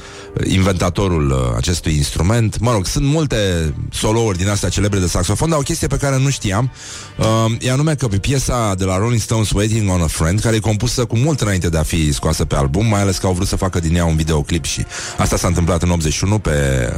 Inventatorul 0.43 1.29
uh, 1.31 1.57
acestui 1.57 1.95
instrument. 1.95 2.59
Mă 2.59 2.71
rog, 2.71 2.85
sunt 2.85 3.05
multe 3.05 3.73
solouri 3.91 4.37
din 4.37 4.49
astea 4.49 4.69
celebre 4.69 4.99
de 4.99 5.07
saxofon 5.07 5.49
Dar 5.49 5.59
o 5.59 5.61
chestie 5.61 5.87
pe 5.87 5.97
care 5.97 6.17
nu 6.17 6.29
știam 6.29 6.71
uh, 7.17 7.25
E 7.59 7.71
anume 7.71 7.95
că 7.95 8.07
pe 8.07 8.17
piesa 8.17 8.73
de 8.77 8.83
la 8.83 8.97
Rolling 8.97 9.21
Stones 9.21 9.51
Waiting 9.51 9.89
on 9.89 10.01
a 10.01 10.07
Friend 10.07 10.39
Care 10.39 10.55
e 10.55 10.59
compusă 10.59 11.05
cu 11.05 11.17
mult 11.17 11.41
înainte 11.41 11.69
de 11.69 11.77
a 11.77 11.83
fi 11.83 12.13
scoasă 12.13 12.45
pe 12.45 12.55
album 12.55 12.85
Mai 12.85 13.01
ales 13.01 13.17
că 13.17 13.25
au 13.25 13.33
vrut 13.33 13.44
să 13.45 13.55
facă 13.55 13.79
din 13.79 13.95
ea 13.95 14.05
un 14.05 14.15
videoclip 14.15 14.65
Și 14.65 14.85
asta 15.17 15.37
s-a 15.37 15.47
întâmplat 15.47 15.81
în 15.81 15.89
81 15.89 16.39
pe 16.39 16.89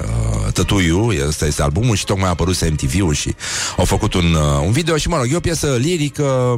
uh, 0.46 0.52
Tătuiu 0.54 1.12
Ăsta 1.28 1.46
este 1.46 1.62
albumul 1.62 1.96
și 1.96 2.06
tocmai 2.06 2.28
a 2.28 2.30
apărut 2.30 2.70
MTV-ul 2.70 3.14
Și 3.14 3.36
au 3.78 3.86
făcut 3.86 4.14
un, 4.14 4.34
uh, 4.34 4.66
un 4.66 4.72
video 4.72 4.98
Și 4.98 5.08
mă 5.08 5.18
rog, 5.18 5.32
e 5.32 5.36
o 5.36 5.40
piesă 5.40 5.76
lirică 5.80 6.56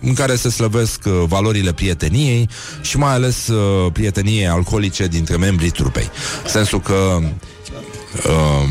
În 0.00 0.14
care 0.14 0.36
se 0.36 0.50
slăvesc 0.50 1.02
uh, 1.06 1.22
valorile 1.26 1.72
prieteniei 1.72 2.48
Și 2.80 2.98
mai 2.98 3.12
ales 3.12 3.48
uh, 3.48 3.92
prieteniei 3.92 4.46
alcoolice 4.46 5.06
Dintre 5.06 5.36
membrii 5.36 5.70
trupei. 5.70 6.10
Sensul 6.46 6.80
că 6.80 7.18
uh, 8.26 8.68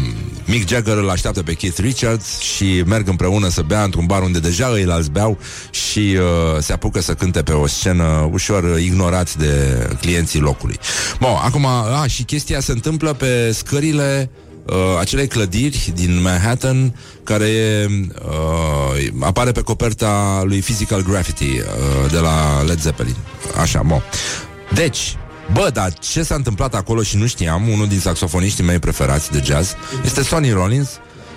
Mick 0.50 0.68
Jagger 0.68 0.98
îl 0.98 1.10
așteaptă 1.10 1.44
pe 1.44 1.54
Keith 1.54 1.78
Richards 1.80 2.40
și 2.40 2.84
merg 2.86 3.08
împreună 3.08 3.50
să 3.50 3.62
bea 3.62 3.84
într-un 3.84 4.06
bar 4.06 4.22
unde 4.22 4.40
deja 4.40 4.68
îi 4.68 4.86
alți 4.90 5.12
beau 5.12 5.38
și 5.72 6.00
uh, 6.00 6.62
se 6.62 6.74
apucă 6.74 7.02
să 7.02 7.14
cânte 7.14 7.44
pe 7.44 7.52
o 7.52 7.68
scenă 7.68 8.30
ușor 8.32 8.80
ignorați 8.80 9.38
de 9.38 9.88
clienții 10.02 10.40
locului. 10.40 10.80
Bun, 11.20 11.30
acum, 11.44 11.66
a, 11.66 12.06
și 12.08 12.24
chestia 12.24 12.60
se 12.60 12.72
întâmplă 12.72 13.14
pe 13.14 13.52
scările 13.52 14.30
uh, 14.66 14.76
acelei 15.00 15.28
clădiri 15.28 15.92
din 15.96 16.22
Manhattan 16.22 16.96
care 17.24 17.46
e, 17.46 17.88
uh, 18.26 19.08
apare 19.20 19.52
pe 19.52 19.62
coperta 19.62 20.42
lui 20.44 20.60
Physical 20.60 21.02
Graffiti 21.02 21.44
uh, 21.44 22.12
de 22.12 22.18
la 22.18 22.62
Led 22.62 22.80
Zeppelin. 22.80 23.16
Așa, 23.62 23.82
bun. 23.82 24.04
Deci, 24.74 25.18
Bă, 25.54 25.70
dar 25.74 25.94
ce 25.94 26.24
s-a 26.24 26.36
întâmplat 26.36 26.76
acolo 26.76 27.02
și 27.02 27.18
nu 27.18 27.28
știam, 27.28 27.68
unul 27.68 27.88
din 27.88 28.00
saxofoniștii 28.00 28.64
mei 28.64 28.80
preferați 28.80 29.32
de 29.32 29.42
jazz, 29.46 29.76
este 30.06 30.24
Sonny 30.24 30.52
Rollins 30.52 30.90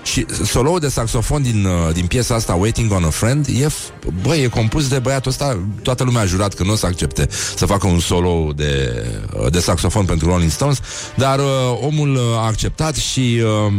și 0.02 0.26
soloul 0.44 0.78
de 0.78 0.88
saxofon 0.88 1.42
din, 1.42 1.64
uh, 1.64 1.92
din 1.94 2.06
piesa 2.06 2.34
asta, 2.34 2.54
Waiting 2.54 2.92
on 2.92 3.04
a 3.04 3.10
Friend, 3.10 3.46
e, 3.46 3.66
f- 3.66 4.12
bă, 4.22 4.34
e 4.36 4.46
compus 4.46 4.88
de 4.88 4.98
băiatul 4.98 5.30
ăsta, 5.30 5.58
toată 5.82 6.04
lumea 6.04 6.22
a 6.22 6.26
jurat 6.26 6.54
că 6.54 6.62
nu 6.62 6.72
o 6.72 6.76
să 6.76 6.86
accepte 6.86 7.28
să 7.56 7.66
facă 7.66 7.86
un 7.86 8.00
solo 8.00 8.52
de, 8.56 9.04
uh, 9.42 9.52
de 9.52 9.60
saxofon 9.60 10.04
pentru 10.04 10.28
Rolling 10.28 10.50
Stones, 10.50 10.80
dar 11.14 11.38
uh, 11.38 11.44
omul 11.80 12.14
uh, 12.14 12.20
a 12.36 12.46
acceptat 12.46 12.94
și... 12.96 13.40
Uh, 13.66 13.72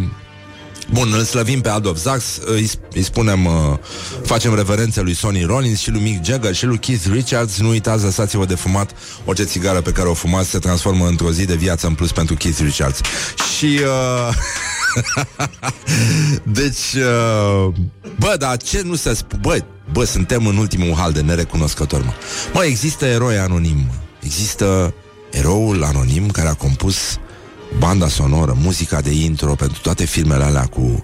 Bun, 0.92 1.13
îl 1.13 1.24
slăvim 1.24 1.62
pe 1.62 1.70
Adolf 1.70 2.00
Sax, 2.00 2.24
îi, 2.46 2.70
îi 2.94 3.04
spunem, 3.04 3.46
uh, 3.46 3.54
facem 4.25 4.56
reverențe 4.56 5.02
lui 5.02 5.13
Sonny 5.13 5.44
Rollins 5.44 5.80
și 5.80 5.92
lui 5.92 6.02
Mick 6.02 6.25
Jagger 6.25 6.56
și 6.56 6.66
lui 6.66 6.78
Keith 6.78 7.06
Richards. 7.12 7.60
Nu 7.60 7.70
uitați, 7.70 8.04
lăsați-vă 8.04 8.46
de 8.46 8.56
fumat 8.56 8.92
orice 9.25 9.44
țigară 9.44 9.82
pe 9.82 9.92
care 9.92 10.08
o 10.08 10.13
fumați 10.13 10.50
se 10.50 10.60
transformă 10.60 11.08
într-o 11.08 11.32
zi 11.32 11.46
de 11.46 11.56
viață 11.56 11.88
în 11.88 11.94
plus 11.94 12.12
pentru 12.12 12.36
Keith 12.36 12.60
Richards. 12.60 13.00
Și... 13.58 13.80
Uh... 13.84 14.36
deci, 16.60 16.94
uh... 16.94 17.74
bă, 18.20 18.36
dar 18.40 18.58
ce 18.58 18.82
nu 18.82 18.96
se 18.96 19.13
spune? 19.13 19.42
Bă, 19.42 19.58
bă, 19.92 20.04
suntem 20.04 20.46
în 20.46 20.58
ultimul 20.58 20.96
hal 20.96 21.12
de 21.12 21.22
nerecunoscător, 21.22 22.04
mă. 22.04 22.13
Mă, 22.54 22.63
există 22.63 23.06
eroi 23.06 23.38
anonim. 23.38 23.90
Există 24.20 24.94
eroul 25.32 25.84
anonim 25.84 26.30
care 26.30 26.48
a 26.48 26.54
compus 26.54 27.18
banda 27.77 28.08
sonoră, 28.08 28.58
muzica 28.60 29.01
de 29.01 29.12
intro 29.12 29.56
pentru 29.56 29.82
toate 29.82 30.06
filmele 30.06 30.44
alea 30.44 30.65
cu 30.65 31.03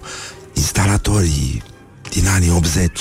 instalatorii 0.52 1.62
din 2.10 2.26
anii 2.26 2.50
80. 2.50 3.00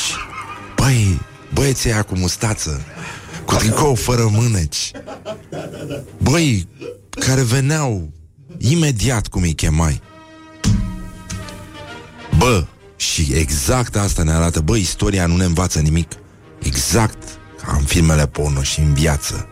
Băi, 0.75 1.21
băieții 1.53 1.91
aia 1.91 2.01
cu 2.01 2.17
mustață, 2.17 2.81
cu 3.45 3.55
tricou 3.55 3.95
fără 3.95 4.29
mâneci. 4.31 4.91
Băi, 6.17 6.67
care 7.09 7.41
veneau 7.41 8.11
imediat 8.57 9.27
cum 9.27 9.41
îi 9.41 9.53
chemai. 9.53 10.01
Bă, 12.37 12.65
și 12.95 13.31
exact 13.33 13.95
asta 13.95 14.23
ne 14.23 14.31
arată, 14.31 14.59
bă, 14.59 14.75
istoria 14.75 15.25
nu 15.25 15.35
ne 15.35 15.43
învață 15.43 15.79
nimic. 15.79 16.11
Exact 16.59 17.23
ca 17.65 17.75
în 17.79 17.83
filmele 17.83 18.27
porno 18.27 18.61
și 18.61 18.79
în 18.79 18.93
viață. 18.93 19.47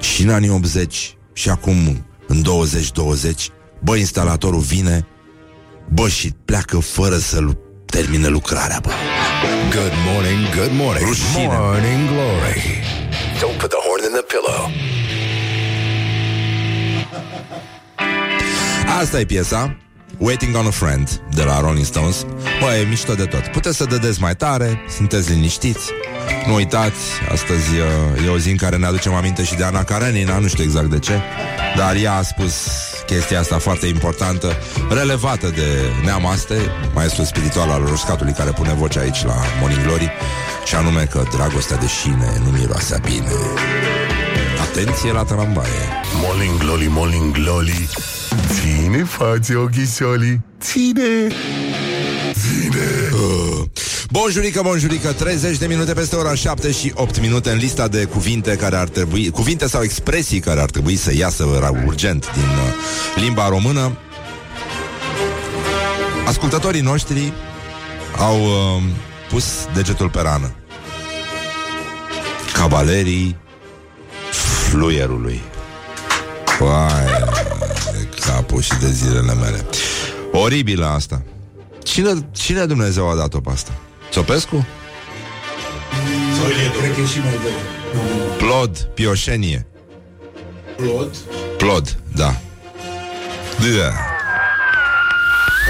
Și 0.00 0.22
în 0.22 0.30
anii 0.30 0.50
80 0.50 1.16
și 1.32 1.48
acum 1.48 2.04
în 2.28 2.42
2020, 2.42 3.48
bă, 3.82 3.96
instalatorul 3.96 4.60
vine, 4.60 5.06
bă, 5.88 6.08
și 6.08 6.32
pleacă 6.44 6.78
fără 6.78 7.16
să 7.16 7.38
lu- 7.40 7.58
termine 7.86 8.28
lucrarea, 8.28 8.78
bă. 8.82 8.90
Good 9.74 9.92
morning, 10.12 10.54
good 10.56 10.70
morning. 10.72 11.06
Rușine. 11.08 11.46
Morning 11.58 12.08
glory. 12.08 12.82
Don't 13.40 13.58
put 13.60 13.68
the 13.70 13.78
horn 13.88 14.02
in 14.04 14.10
the 14.12 14.22
pillow. 14.32 14.70
Asta 19.00 19.20
e 19.20 19.24
piesa 19.24 19.76
Waiting 20.18 20.56
on 20.56 20.66
a 20.66 20.70
Friend 20.70 21.20
de 21.34 21.42
la 21.42 21.60
Rolling 21.60 21.84
Stones. 21.84 22.26
Bă, 22.60 22.74
e 22.74 22.88
mișto 22.88 23.14
de 23.14 23.24
tot. 23.24 23.46
Puteți 23.46 23.76
să 23.76 23.84
dădeți 23.84 24.20
mai 24.20 24.36
tare, 24.36 24.80
sunteți 24.96 25.30
liniștiți. 25.30 25.90
Nu 26.46 26.54
uitați, 26.54 27.00
astăzi 27.32 27.68
uh, 28.16 28.26
e 28.26 28.28
o 28.28 28.38
zi 28.38 28.50
în 28.50 28.56
care 28.56 28.76
ne 28.76 28.86
aducem 28.86 29.14
aminte 29.14 29.44
și 29.44 29.54
de 29.54 29.64
Ana 29.64 29.84
Karenina 29.84 30.38
Nu 30.38 30.46
știu 30.46 30.64
exact 30.64 30.86
de 30.86 30.98
ce 30.98 31.20
Dar 31.76 31.96
ea 31.96 32.14
a 32.14 32.22
spus 32.22 32.52
chestia 33.06 33.40
asta 33.40 33.58
foarte 33.58 33.86
importantă 33.86 34.56
Relevată 34.90 35.48
de 35.48 35.66
Neamaste 36.04 36.54
Maestru 36.94 37.24
spiritual 37.24 37.70
al 37.70 37.84
roșcatului 37.84 38.32
Care 38.32 38.50
pune 38.50 38.72
voce 38.72 38.98
aici 38.98 39.24
la 39.24 39.34
Morning 39.60 39.82
Glory 39.82 40.10
Și 40.64 40.74
anume 40.74 41.02
că 41.10 41.22
dragostea 41.36 41.76
de 41.76 41.86
șine 41.86 42.40
Nu 42.44 42.50
miroase 42.50 42.94
a 42.94 42.98
bine. 42.98 43.32
Atenție 44.70 45.12
la 45.12 45.22
tramvaie! 45.22 45.84
Morning 46.22 46.58
glory, 46.58 46.86
morning 46.86 47.32
glory 47.32 47.88
Ține 48.52 49.04
față 49.04 49.58
ochișolii 49.58 50.40
Ține 50.60 51.26
Ține 52.32 53.08
Bonjurică, 54.10 54.60
bonjurică, 54.62 55.12
30 55.12 55.56
de 55.58 55.66
minute 55.66 55.92
peste 55.92 56.16
ora 56.16 56.34
7 56.34 56.70
și 56.72 56.92
8 56.94 57.20
minute 57.20 57.50
în 57.50 57.58
lista 57.58 57.88
de 57.88 58.04
cuvinte 58.04 58.56
care 58.56 58.76
ar 58.76 58.88
trebui, 58.88 59.30
cuvinte 59.30 59.68
sau 59.68 59.82
expresii 59.82 60.40
care 60.40 60.60
ar 60.60 60.70
trebui 60.70 60.96
să 60.96 61.14
iasă 61.14 61.44
ra- 61.60 61.86
urgent 61.86 62.32
din 62.32 62.42
uh, 62.42 63.22
limba 63.22 63.48
română. 63.48 63.98
Ascultătorii 66.26 66.80
noștri 66.80 67.32
au 68.16 68.42
uh, 68.42 68.82
pus 69.28 69.44
degetul 69.74 70.08
pe 70.08 70.20
rană. 70.20 70.54
Cavalerii 72.52 73.36
fluierului. 74.70 75.40
Vai, 76.58 77.04
de 78.48 78.54
capul 78.54 78.60
și 78.62 78.78
de 78.80 78.90
zilele 78.90 79.34
mele. 79.34 79.66
Oribilă 80.32 80.86
asta. 80.86 81.22
Cine, 81.82 82.28
cine 82.32 82.64
Dumnezeu 82.64 83.10
a 83.10 83.14
dat-o 83.14 83.40
pe 83.40 83.50
asta? 83.50 83.72
Țopescu? 84.10 84.66
Cred 86.78 86.94
că 86.94 87.00
e 87.00 87.06
și 87.06 87.18
mai 87.18 87.38
greu. 87.42 88.48
Plod, 88.48 88.78
pioșenie. 88.94 89.66
Plod. 90.76 91.16
Plod, 91.56 91.98
da. 92.14 92.34
Da. 93.58 93.92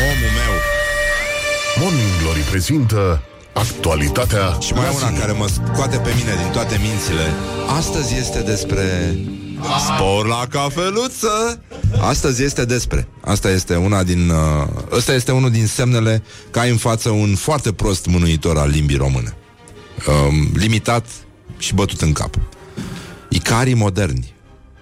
Omul 0.08 0.30
meu. 0.38 0.54
Morning 1.80 2.08
glory 2.22 2.40
prezintă 2.40 3.22
Actualitatea 3.52 4.56
Și 4.60 4.72
mai 4.72 4.82
la 4.82 4.88
e 4.90 4.96
una 4.96 5.10
zi. 5.14 5.20
care 5.20 5.32
mă 5.32 5.46
scoate 5.46 5.96
pe 5.96 6.10
mine 6.16 6.34
din 6.42 6.50
toate 6.52 6.78
mințile. 6.82 7.32
Astăzi 7.78 8.14
este 8.16 8.40
despre 8.40 9.16
spor 9.78 10.26
la 10.26 10.46
cafeluță. 10.50 11.62
Astăzi 12.00 12.42
este 12.42 12.64
despre. 12.64 13.08
Asta 13.20 13.50
este 13.50 13.76
una 13.76 14.02
din 14.02 14.28
uh, 14.28 14.68
ăsta 14.90 15.12
este 15.12 15.32
unul 15.32 15.50
din 15.50 15.66
semnele 15.66 16.22
că 16.50 16.58
ai 16.58 16.70
în 16.70 16.76
față 16.76 17.10
un 17.10 17.34
foarte 17.34 17.72
prost 17.72 18.06
mânuitor 18.06 18.58
al 18.58 18.68
limbii 18.68 18.96
române. 18.96 19.36
Um, 20.06 20.50
limitat 20.54 21.06
și 21.58 21.74
bătut 21.74 22.00
în 22.00 22.12
cap. 22.12 22.34
Icarii 23.28 23.74
moderni. 23.74 24.34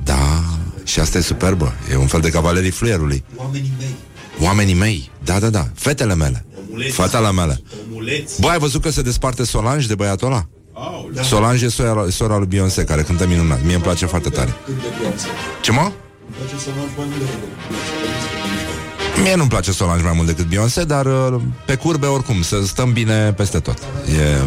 Da, 0.04 0.44
și 0.85 1.00
asta 1.00 1.18
e 1.18 1.20
superbă. 1.20 1.72
E 1.90 1.96
un 1.96 2.07
fel 2.07 2.20
de 2.20 2.30
cavalerii 2.30 2.70
fluierului. 2.70 3.24
Oamenii 3.37 3.72
mei. 3.78 3.94
Oamenii 4.40 4.74
mei, 4.74 5.11
da, 5.24 5.38
da, 5.38 5.50
da, 5.50 5.68
fetele 5.74 6.14
mele 6.14 6.46
Omuleți. 6.68 6.94
Fetele 6.94 7.33
mele 7.33 7.62
Omuleți. 7.90 8.40
Bă, 8.40 8.48
ai 8.48 8.59
văzut 8.59 8.83
că 8.83 8.90
se 8.90 9.02
desparte 9.02 9.44
Solange 9.44 9.87
de 9.87 9.94
băiatul 9.94 10.26
ăla? 10.26 10.46
Au, 10.72 11.11
Da. 11.14 11.22
Solange 11.22 11.64
e 11.64 11.68
sora, 11.68 12.07
sora 12.11 12.37
lui 12.37 12.46
Beyoncé 12.46 12.85
Care 12.85 13.02
cântă 13.02 13.26
minunat, 13.26 13.64
mie 13.64 13.74
îmi 13.74 13.83
place 13.83 14.07
foarte 14.07 14.28
tare 14.28 14.54
Când 14.64 14.76
de 14.76 14.87
viață. 15.00 15.26
Ce 15.62 15.72
mă? 15.72 15.92
Îmi 16.38 16.49
place 16.49 16.62
să 16.62 16.70
mă 16.77 16.83
mai 16.96 17.07
mult 17.07 17.11
decât 17.18 17.38
Beyoncé. 17.38 19.20
Mie 19.22 19.35
nu-mi 19.35 19.49
place 19.49 19.72
Solange 19.72 20.03
mai 20.03 20.12
mult 20.14 20.27
decât 20.27 20.44
Beyoncé 20.44 20.85
Dar 20.85 21.07
uh, 21.07 21.40
pe 21.66 21.75
curbe 21.75 22.07
oricum 22.07 22.42
Să 22.42 22.57
stăm 22.66 22.92
bine 22.92 23.33
peste 23.33 23.59
tot 23.61 23.79
e, 23.79 24.40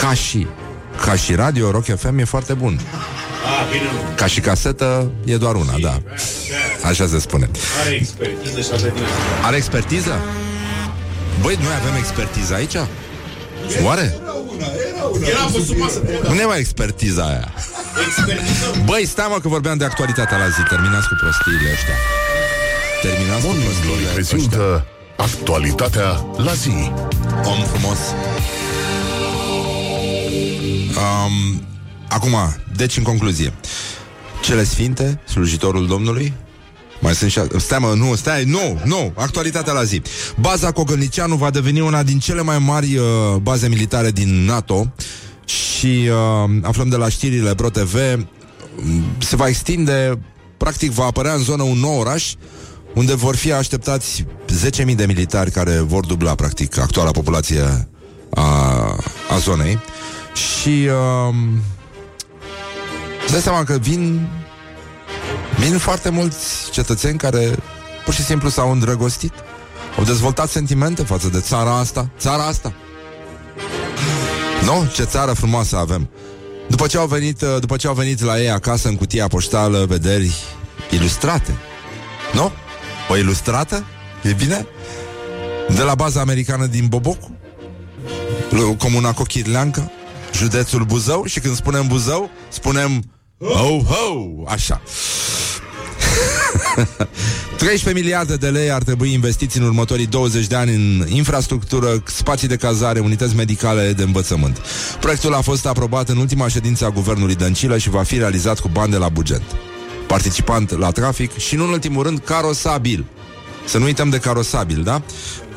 Ca 0.00 0.14
și 0.14 0.46
Ca 1.04 1.14
și 1.16 1.34
radio, 1.34 1.70
Rock 1.70 1.84
FM 1.98 2.18
e 2.18 2.24
foarte 2.24 2.52
bun 2.52 2.80
Ah, 3.44 3.66
bine, 3.70 3.82
nu. 3.82 4.14
Ca 4.14 4.26
și 4.26 4.40
casetă 4.40 5.10
e 5.24 5.36
doar 5.36 5.54
una, 5.54 5.74
da 5.80 6.02
Așa 6.84 7.06
se 7.06 7.18
spune 7.18 7.50
Are 7.84 7.94
expertiză 7.94 8.60
și 8.60 8.68
are 8.72 8.92
din 8.94 9.02
asta. 9.02 9.46
Are 9.46 9.56
expertiză? 9.56 10.20
Băi, 11.40 11.58
noi 11.62 11.72
avem 11.80 11.94
expertiză 11.98 12.54
aici? 12.54 12.74
Oare? 13.84 14.18
Era 14.22 14.32
una, 14.32 14.66
era 14.94 15.04
una. 15.12 15.26
Era 15.26 15.44
pe 15.52 15.60
sub 15.66 15.76
masă. 15.78 16.02
Nu 16.28 16.34
ne 16.34 16.44
mai 16.44 16.58
expertiza 16.58 17.22
aia 17.22 17.52
Expertiză. 17.56 17.71
Băi, 18.84 19.06
stai 19.06 19.26
mă 19.30 19.38
că 19.40 19.48
vorbeam 19.48 19.78
de 19.78 19.84
actualitatea 19.84 20.36
la 20.38 20.48
zi. 20.48 20.62
Terminați 20.68 21.08
cu 21.08 21.14
prostiile 21.20 21.70
ăștia. 21.72 21.94
Terminați 23.02 23.40
cu 23.40 23.46
Morning 23.46 23.68
glory 23.84 24.02
prostiile 24.02 24.20
ăștia. 24.20 24.58
prezintă 24.58 24.86
Actualitatea 25.16 26.24
la 26.36 26.52
zi. 26.52 26.92
Om 27.44 27.60
frumos. 27.72 27.98
Um, 31.02 31.62
Acum, 32.08 32.36
deci 32.76 32.96
în 32.96 33.02
concluzie. 33.02 33.52
Cele 34.42 34.64
sfinte, 34.64 35.20
slujitorul 35.28 35.86
Domnului? 35.86 36.32
Mai 37.00 37.14
sunt 37.14 37.30
și... 37.30 37.38
a- 37.38 37.46
Stai 37.58 37.78
mă, 37.78 37.92
nu, 37.96 38.14
stai, 38.14 38.44
nu, 38.44 38.80
nu 38.84 39.12
Actualitatea 39.16 39.72
la 39.72 39.82
zi. 39.84 40.02
Baza 40.40 40.72
Cogălnicianu 40.72 41.34
va 41.36 41.50
deveni 41.50 41.80
una 41.80 42.02
din 42.02 42.18
cele 42.18 42.42
mai 42.42 42.58
mari 42.58 42.96
uh, 42.96 43.04
baze 43.42 43.68
militare 43.68 44.10
din 44.10 44.44
NATO 44.44 44.92
Și 45.52 46.08
uh, 46.08 46.50
aflăm 46.62 46.88
de 46.88 46.96
la 46.96 47.08
știrile 47.08 47.54
Pro 47.54 47.70
TV 47.70 47.94
mm, 48.76 49.04
Se 49.18 49.36
va 49.36 49.48
extinde 49.48 50.18
Practic 50.56 50.90
va 50.90 51.04
apărea 51.04 51.32
în 51.32 51.42
zonă 51.42 51.62
un 51.62 51.78
nou 51.78 51.98
oraș 51.98 52.34
Unde 52.94 53.14
vor 53.14 53.36
fi 53.36 53.52
așteptați 53.52 54.26
10.000 54.86 54.94
de 54.94 55.06
militari 55.06 55.50
Care 55.50 55.78
vor 55.78 56.06
dubla 56.06 56.34
practic 56.34 56.78
actuala 56.78 57.10
populație 57.10 57.88
A, 58.30 58.42
a 59.30 59.38
zonei 59.38 59.78
Și 60.34 60.88
uh, 60.88 61.34
Îți 63.22 63.32
dai 63.32 63.40
seama 63.40 63.64
că 63.64 63.78
vin 63.80 64.28
Vin 65.58 65.78
foarte 65.78 66.08
mulți 66.08 66.70
cetățeni 66.70 67.18
care 67.18 67.50
pur 68.04 68.14
și 68.14 68.24
simplu 68.24 68.48
s-au 68.48 68.70
îndrăgostit. 68.72 69.32
Au 69.98 70.04
dezvoltat 70.04 70.48
sentimente 70.48 71.02
față 71.02 71.28
de 71.28 71.40
țara 71.40 71.78
asta. 71.78 72.08
Țara 72.18 72.46
asta. 72.46 72.72
Nu? 74.64 74.86
Ce 74.94 75.04
țară 75.04 75.32
frumoasă 75.32 75.76
avem. 75.76 76.10
După 76.68 76.86
ce 76.86 76.98
au 76.98 77.06
venit, 77.06 77.40
uh, 77.42 77.56
după 77.60 77.76
ce 77.76 77.86
au 77.86 77.94
venit 77.94 78.20
la 78.20 78.40
ei 78.40 78.50
acasă 78.50 78.88
în 78.88 78.96
cutia 78.96 79.26
poștală, 79.28 79.84
vederi 79.88 80.34
ilustrate. 80.90 81.56
Nu? 82.32 82.52
O 83.10 83.16
ilustrată? 83.16 83.84
E 84.22 84.32
bine? 84.32 84.66
De 85.74 85.82
la 85.82 85.94
baza 85.94 86.20
americană 86.20 86.66
din 86.66 86.86
Bobocu, 86.86 87.36
l- 88.50 88.76
comuna 88.78 89.12
Cochirleancă, 89.12 89.90
județul 90.34 90.84
Buzău 90.84 91.24
și 91.24 91.40
când 91.40 91.54
spunem 91.56 91.86
Buzău, 91.86 92.30
spunem 92.48 93.02
ho, 93.38 93.78
ho, 93.78 94.14
așa. 94.46 94.80
13 97.62 98.02
miliarde 98.02 98.36
de 98.36 98.48
lei 98.48 98.70
ar 98.70 98.82
trebui 98.82 99.12
investiți 99.12 99.58
în 99.58 99.64
următorii 99.64 100.06
20 100.06 100.46
de 100.46 100.54
ani 100.54 100.74
în 100.74 101.06
infrastructură, 101.08 102.02
spații 102.04 102.48
de 102.48 102.56
cazare, 102.56 103.00
unități 103.00 103.36
medicale 103.36 103.92
de 103.92 104.02
învățământ. 104.02 104.60
Proiectul 105.00 105.34
a 105.34 105.40
fost 105.40 105.66
aprobat 105.66 106.08
în 106.08 106.16
ultima 106.16 106.48
ședință 106.48 106.84
a 106.84 106.90
guvernului 106.90 107.34
Dăncilă 107.34 107.78
și 107.78 107.90
va 107.90 108.02
fi 108.02 108.18
realizat 108.18 108.58
cu 108.60 108.68
bani 108.68 108.90
de 108.90 108.96
la 108.96 109.08
buget. 109.08 109.42
Participant 110.06 110.78
la 110.78 110.90
trafic 110.90 111.38
și, 111.38 111.56
nu 111.56 111.64
în 111.64 111.70
ultimul 111.70 112.02
rând, 112.02 112.18
carosabil. 112.18 113.04
Să 113.66 113.78
nu 113.78 113.84
uităm 113.84 114.08
de 114.08 114.18
carosabil, 114.18 114.82
da? 114.82 115.02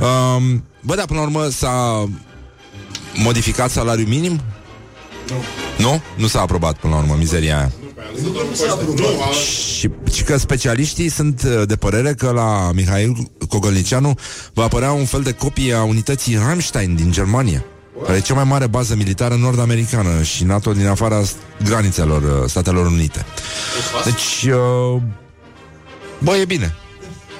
Um, 0.05 0.63
bă, 0.81 0.95
dar 0.95 1.05
până 1.05 1.19
la 1.19 1.25
urmă 1.25 1.47
s-a 1.49 2.07
modificat 3.13 3.69
salariul 3.69 4.07
minim? 4.07 4.41
Nu. 5.27 5.35
Nu? 5.77 6.01
Nu 6.17 6.27
s-a 6.27 6.41
aprobat 6.41 6.77
până 6.77 6.93
la 6.93 6.99
urmă 6.99 7.15
mizeria 7.17 7.57
aia. 7.57 7.71
Nu, 8.95 9.05
a- 9.21 9.31
Și, 9.77 9.89
și 10.13 10.23
că 10.23 10.37
specialiștii 10.37 11.09
sunt 11.09 11.41
uh, 11.45 11.67
de 11.67 11.75
părere 11.75 12.13
că 12.13 12.31
la 12.31 12.71
Mihail 12.73 13.31
Cogălnicianu 13.49 14.13
va 14.53 14.63
apărea 14.63 14.91
un 14.91 15.05
fel 15.05 15.21
de 15.21 15.31
copie 15.31 15.73
a 15.73 15.83
unității 15.83 16.35
Rammstein 16.35 16.95
din 16.95 17.11
Germania, 17.11 17.65
care 18.05 18.17
e 18.17 18.21
cea 18.21 18.33
mai 18.33 18.43
mare 18.43 18.67
bază 18.67 18.95
militară 18.95 19.35
nord-americană 19.35 20.21
și 20.23 20.43
NATO 20.43 20.73
din 20.73 20.87
afara 20.87 21.23
s- 21.23 21.35
granițelor 21.63 22.21
uh, 22.21 22.49
Statelor 22.49 22.85
Unite. 22.85 23.25
Deci, 24.03 24.51
uh, 24.53 25.01
bă, 26.19 26.35
e 26.35 26.45
bine. 26.45 26.75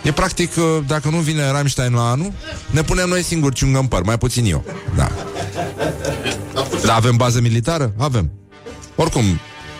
E 0.04 0.12
practic, 0.12 0.52
uh, 0.58 0.64
dacă 0.88 1.10
nu 1.10 1.18
vine 1.18 1.52
Rammstein 1.52 1.94
la 1.94 2.10
anul, 2.10 2.32
ne 2.72 2.82
punem 2.84 3.10
noi 3.10 3.24
singuri 3.24 3.56
ciungă 3.56 3.80
în 3.80 3.86
păr, 3.86 4.04
mai 4.04 4.18
puțin 4.18 4.46
eu. 4.46 4.64
Da. 4.96 5.12
Dar 6.86 6.96
avem 6.96 7.16
bază 7.16 7.42
militară? 7.42 7.94
Avem. 7.98 8.32
Oricum, 8.96 9.24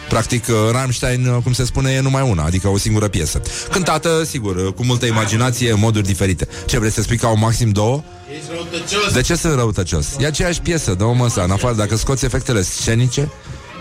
practic, 0.10 0.48
uh, 0.48 0.56
Rammstein, 0.72 1.28
uh, 1.28 1.44
cum 1.44 1.54
se 1.54 1.66
spune, 1.66 1.92
e 1.92 2.00
numai 2.00 2.30
una, 2.30 2.44
adică 2.44 2.68
o 2.68 2.78
singură 2.78 3.08
piesă. 3.08 3.42
Cântată, 3.72 4.24
sigur, 4.24 4.56
uh, 4.56 4.74
cu 4.74 4.86
multă 4.86 5.06
imaginație, 5.06 5.72
în 5.72 5.80
moduri 5.80 6.06
diferite. 6.06 6.48
Ce 6.66 6.80
vrei 6.80 6.92
să 6.92 7.02
spui 7.02 7.18
că 7.18 7.26
au 7.26 7.38
maxim 7.38 7.70
două? 7.70 8.04
Ești 8.38 8.50
răutăcios. 8.52 9.14
De 9.14 9.22
ce 9.22 9.36
sunt 9.36 9.54
răutăcios? 9.54 10.06
E 10.20 10.26
aceeași 10.26 10.62
piesă, 10.62 10.94
dă-o 10.94 11.14
măsa, 11.14 11.44
în 11.44 11.52
afară, 11.52 11.74
dacă 11.74 11.96
scoți 11.96 12.26
efectele 12.26 12.62
scenice, 12.62 13.32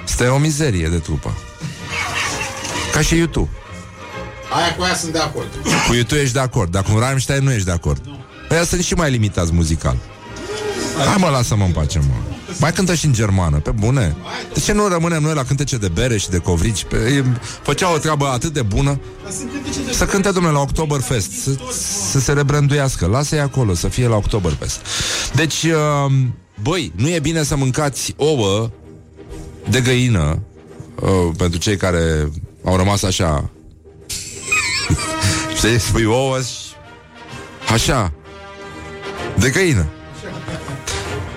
stă 0.04 0.30
o 0.30 0.38
mizerie 0.38 0.88
de 0.88 0.98
trupă. 0.98 1.37
Ca 2.92 3.00
și 3.00 3.16
YouTube. 3.16 3.50
Aia 4.52 4.74
cu 4.74 4.82
aia 4.82 4.94
sunt 4.94 5.12
de 5.12 5.18
acord. 5.18 5.48
Cu 5.88 5.94
YouTube 5.94 6.20
ești 6.20 6.32
de 6.32 6.40
acord, 6.40 6.70
dar 6.70 6.82
cu 6.82 6.98
Rammstein 6.98 7.44
nu 7.44 7.52
ești 7.52 7.64
de 7.64 7.70
acord. 7.70 8.02
Ăia 8.50 8.64
sunt 8.64 8.82
și 8.82 8.94
mai 8.94 9.10
limitați 9.10 9.52
muzical. 9.52 9.96
Hai 11.06 11.16
mă, 11.18 11.28
lasă-mă 11.28 11.64
în 11.64 11.72
pace, 11.72 11.98
mă. 11.98 12.33
Mai 12.58 12.72
cântă 12.72 12.94
și 12.94 13.06
în 13.06 13.12
germană, 13.12 13.58
pe 13.58 13.70
bune. 13.70 14.16
De 14.54 14.60
ce 14.60 14.72
nu 14.72 14.88
rămânem 14.88 15.22
noi 15.22 15.34
la 15.34 15.44
cântece 15.44 15.76
de 15.76 15.88
bere 15.88 16.16
și 16.16 16.30
de 16.30 16.38
covrici? 16.38 16.84
Pe, 16.84 16.96
e- 16.96 17.38
făcea 17.62 17.92
o 17.92 17.98
treabă 17.98 18.26
atât 18.26 18.52
de 18.52 18.62
bună. 18.62 19.00
Să 19.90 20.04
cânte, 20.04 20.30
domnule, 20.30 20.54
la 20.54 20.60
Oktoberfest. 20.60 21.30
Să, 21.30 21.50
să 22.10 22.20
se 22.20 22.32
rebranduiască. 22.32 23.06
Lasă-i 23.06 23.40
acolo, 23.40 23.74
să 23.74 23.88
fie 23.88 24.08
la 24.08 24.16
Oktoberfest. 24.16 24.80
Deci, 25.34 25.62
uh, 25.62 26.12
băi, 26.62 26.92
nu 26.96 27.08
e 27.08 27.18
bine 27.18 27.42
să 27.42 27.56
mâncați 27.56 28.14
ouă 28.16 28.70
de 29.70 29.80
găină 29.80 30.42
uh, 31.00 31.10
pentru 31.36 31.58
cei 31.58 31.76
care 31.76 32.30
au 32.64 32.76
rămas 32.76 33.02
așa 33.02 33.50
Știi, 35.56 35.78
spui 35.80 36.04
ouă 36.04 36.38
și... 36.38 36.72
Așa 37.72 38.12
De 39.38 39.50
găină 39.50 39.86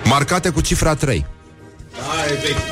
Marcate 0.08 0.50
cu 0.50 0.60
cifra 0.60 0.94
3 0.94 1.26
Aia 2.10 2.32
e 2.32 2.34
vechi. 2.46 2.62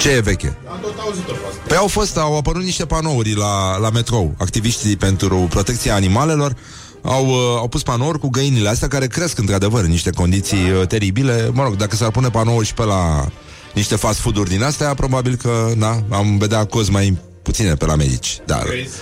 Ce 0.00 0.10
e 0.10 0.20
veche? 0.20 0.56
Am 0.70 0.78
tot 0.80 0.98
auzit-o 0.98 1.32
pe 1.32 1.38
asta. 1.48 1.62
Păi 1.66 1.76
au 1.76 1.86
fost, 1.86 2.16
au 2.16 2.36
apărut 2.36 2.62
niște 2.62 2.86
panouri 2.86 3.34
la, 3.34 3.78
la 3.78 3.90
metrou 3.90 4.34
Activiștii 4.38 4.96
pentru 4.96 5.46
protecția 5.50 5.94
animalelor 5.94 6.56
au, 7.02 7.26
uh, 7.26 7.34
au 7.56 7.68
pus 7.68 7.82
panouri 7.82 8.18
cu 8.18 8.28
găinile 8.28 8.68
astea 8.68 8.88
Care 8.88 9.06
cresc 9.06 9.38
într-adevăr 9.38 9.84
în 9.84 9.90
niște 9.90 10.10
condiții 10.10 10.70
uh, 10.70 10.86
teribile 10.86 11.50
Mă 11.52 11.62
rog, 11.62 11.76
dacă 11.76 11.96
s-ar 11.96 12.10
pune 12.10 12.28
panouri 12.30 12.66
și 12.66 12.74
pe 12.74 12.84
la 12.84 13.28
Niște 13.74 13.96
fast 13.96 14.18
food-uri 14.18 14.48
din 14.48 14.62
astea 14.62 14.94
Probabil 14.94 15.34
că, 15.34 15.72
na, 15.76 16.02
am 16.10 16.38
vedea 16.38 16.64
cozi 16.64 16.90
mai 16.90 17.18
puține 17.42 17.74
pe 17.74 17.86
la 17.86 17.94
medici 17.94 18.38
Dar 18.46 18.62
Crezi? 18.62 18.96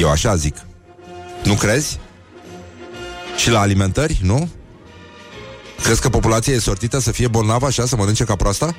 eu 0.00 0.10
așa 0.10 0.36
zic 0.36 0.56
Nu 1.44 1.54
crezi? 1.54 1.98
Și 3.36 3.50
la 3.50 3.60
alimentări, 3.60 4.20
nu? 4.22 4.48
Crezi 5.82 6.00
că 6.00 6.08
populația 6.08 6.54
e 6.54 6.58
sortită 6.58 6.98
să 6.98 7.10
fie 7.12 7.28
bolnavă 7.28 7.66
așa, 7.66 7.86
să 7.86 7.96
mănânce 7.96 8.24
ca 8.24 8.36
proasta? 8.36 8.74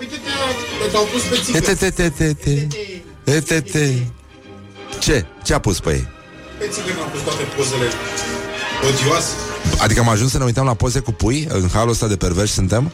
Uite-te, 0.00 0.88
te-au 0.90 1.04
pus 1.12 1.22
pe 1.22 1.34
E, 1.34 1.40
țică. 1.40 1.60
te, 1.60 1.74
te, 1.74 1.90
te, 1.90 2.08
te, 2.08 2.32
te. 2.32 2.66
E, 3.32 3.40
te, 3.40 3.60
te. 3.60 3.90
Ce? 4.98 5.26
Ce 5.44 5.54
a 5.54 5.58
pus 5.58 5.80
pe 5.80 5.90
ei? 5.90 6.08
Pe 6.58 6.66
țică 6.72 6.86
mi-am 6.96 7.08
pus 7.10 7.20
toate 7.20 7.42
pozele 7.56 7.88
odioase. 8.88 9.32
Adică 9.78 10.00
am 10.00 10.08
ajuns 10.08 10.30
să 10.30 10.38
ne 10.38 10.44
uităm 10.44 10.64
la 10.64 10.74
poze 10.74 10.98
cu 10.98 11.12
pui 11.12 11.46
În 11.50 11.68
halul 11.72 11.90
ăsta 11.90 12.06
de 12.06 12.16
perverși 12.16 12.52
suntem? 12.52 12.92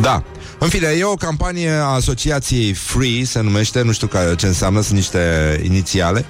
Da 0.00 0.22
în 0.64 0.70
fine, 0.70 0.88
e 0.88 1.04
o 1.04 1.14
campanie 1.14 1.70
a 1.70 1.84
asociației 1.84 2.72
Free, 2.72 3.24
se 3.24 3.40
numește, 3.40 3.82
nu 3.82 3.92
știu 3.92 4.06
ca, 4.06 4.34
ce 4.34 4.46
înseamnă, 4.46 4.80
sunt 4.80 4.94
niște 4.94 5.60
inițiale. 5.64 6.24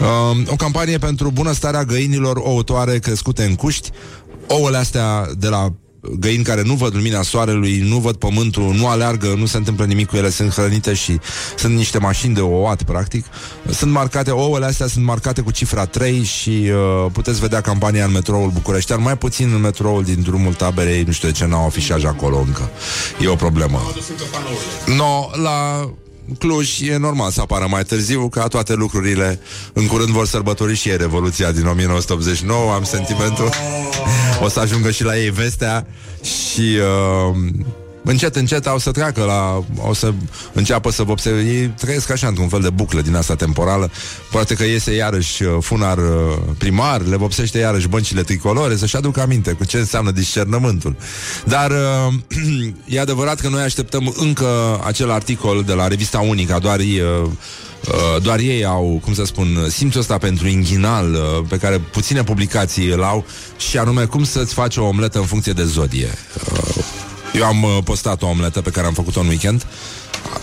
Um, 0.00 0.46
o 0.48 0.56
campanie 0.56 0.98
pentru 0.98 1.30
bunăstarea 1.30 1.84
găinilor 1.84 2.36
ouătoare 2.36 2.98
crescute 2.98 3.44
în 3.44 3.54
cuști. 3.54 3.90
Ouăle 4.46 4.76
astea 4.76 5.28
de 5.38 5.48
la 5.48 5.72
găini 6.18 6.44
care 6.44 6.62
nu 6.62 6.74
văd 6.74 6.94
lumina 6.94 7.22
soarelui, 7.22 7.78
nu 7.78 7.98
văd 7.98 8.16
pământul, 8.16 8.74
nu 8.74 8.88
aleargă, 8.88 9.34
nu 9.36 9.46
se 9.46 9.56
întâmplă 9.56 9.84
nimic 9.84 10.06
cu 10.06 10.16
ele, 10.16 10.30
sunt 10.30 10.52
hrănite 10.52 10.94
și 10.94 11.20
sunt 11.56 11.74
niște 11.74 11.98
mașini 11.98 12.34
de 12.34 12.40
ouat, 12.40 12.82
practic. 12.82 13.24
Sunt 13.70 13.92
marcate, 13.92 14.30
ouăle 14.30 14.64
astea 14.64 14.86
sunt 14.86 15.04
marcate 15.04 15.40
cu 15.40 15.50
cifra 15.50 15.84
3 15.84 16.22
și 16.22 16.50
uh, 16.50 17.10
puteți 17.12 17.40
vedea 17.40 17.60
campania 17.60 18.04
în 18.04 18.12
metroul 18.12 18.50
Bucureștean, 18.50 19.02
mai 19.02 19.18
puțin 19.18 19.52
în 19.54 19.60
metroul 19.60 20.02
din 20.02 20.22
drumul 20.22 20.54
taberei, 20.54 21.02
nu 21.02 21.12
știu 21.12 21.28
de 21.28 21.34
ce 21.34 21.46
n-au 21.46 21.66
afișaj 21.66 22.04
acolo 22.04 22.38
încă. 22.46 22.70
E 23.20 23.28
o 23.28 23.34
problemă. 23.34 23.78
Am 23.78 23.86
adus 23.88 24.08
încă 24.08 24.24
panourile. 24.32 24.96
No, 24.96 25.42
la 25.42 25.90
Cluj 26.38 26.80
e 26.80 26.96
normal 26.96 27.30
să 27.30 27.40
apară 27.40 27.66
mai 27.70 27.84
târziu 27.84 28.28
ca 28.28 28.46
toate 28.46 28.74
lucrurile. 28.74 29.40
În 29.72 29.86
curând 29.86 30.08
vor 30.10 30.26
sărbători 30.26 30.74
și 30.74 30.88
ei 30.88 30.96
Revoluția 30.96 31.52
din 31.52 31.66
1989, 31.66 32.72
am 32.72 32.84
sentimentul. 32.84 33.48
O 34.42 34.48
să 34.48 34.60
ajungă 34.60 34.90
și 34.90 35.04
la 35.04 35.18
ei 35.18 35.30
vestea 35.30 35.86
și 36.22 36.78
uh, 37.30 37.36
încet, 38.10 38.36
încet 38.36 38.66
au 38.66 38.78
să 38.78 38.90
treacă 38.90 39.24
la... 39.24 39.64
o 39.88 39.94
să 39.94 40.12
înceapă 40.52 40.90
să 40.90 41.02
vopse... 41.02 41.30
Ei 41.30 41.66
trăiesc 41.66 42.10
așa 42.10 42.26
într-un 42.26 42.48
fel 42.48 42.60
de 42.60 42.70
buclă 42.70 43.00
din 43.00 43.14
asta 43.14 43.34
temporală. 43.34 43.90
Poate 44.30 44.54
că 44.54 44.64
iese 44.64 44.94
iarăși 44.94 45.42
uh, 45.42 45.56
funar 45.60 45.98
uh, 45.98 46.38
primar, 46.58 47.00
le 47.02 47.16
vopsește 47.16 47.58
iarăși 47.58 47.88
băncile 47.88 48.22
tricolore, 48.22 48.76
să-și 48.76 48.96
aducă 48.96 49.20
aminte 49.20 49.52
cu 49.52 49.64
ce 49.64 49.78
înseamnă 49.78 50.10
discernământul. 50.10 50.96
Dar 51.44 51.70
uh, 51.70 52.14
e 52.96 53.00
adevărat 53.00 53.40
că 53.40 53.48
noi 53.48 53.62
așteptăm 53.62 54.14
încă 54.16 54.80
acel 54.84 55.10
articol 55.10 55.62
de 55.66 55.72
la 55.72 55.88
revista 55.88 56.18
Unica, 56.18 56.58
doar 56.58 56.78
ei, 56.78 57.00
uh, 57.00 57.30
Uh, 57.88 58.22
doar 58.22 58.38
ei 58.38 58.64
au, 58.64 59.00
cum 59.04 59.14
să 59.14 59.24
spun, 59.24 59.66
simțul 59.68 60.00
ăsta 60.00 60.18
pentru 60.18 60.48
inghinal 60.48 61.12
uh, 61.12 61.46
pe 61.48 61.56
care 61.56 61.78
puține 61.78 62.22
publicații 62.22 62.88
îl 62.88 63.02
au 63.02 63.24
și 63.56 63.78
anume 63.78 64.04
cum 64.04 64.24
să-ți 64.24 64.54
faci 64.54 64.76
o 64.76 64.84
omletă 64.84 65.18
în 65.18 65.24
funcție 65.24 65.52
de 65.52 65.64
zodie. 65.64 66.08
Uh, 67.32 67.40
eu 67.40 67.44
am 67.44 67.62
uh, 67.62 67.78
postat 67.84 68.22
o 68.22 68.26
omletă 68.26 68.60
pe 68.60 68.70
care 68.70 68.86
am 68.86 68.92
făcut-o 68.92 69.20
în 69.20 69.26
weekend 69.26 69.66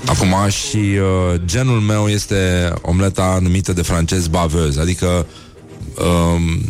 acum 0.05 0.49
și 0.49 0.77
uh, 0.77 1.41
genul 1.45 1.79
meu 1.79 2.07
este 2.07 2.73
omleta 2.81 3.37
numită 3.41 3.73
de 3.73 3.81
francez 3.81 4.27
baveuse, 4.27 4.79
adică 4.79 5.25
um, 5.97 6.61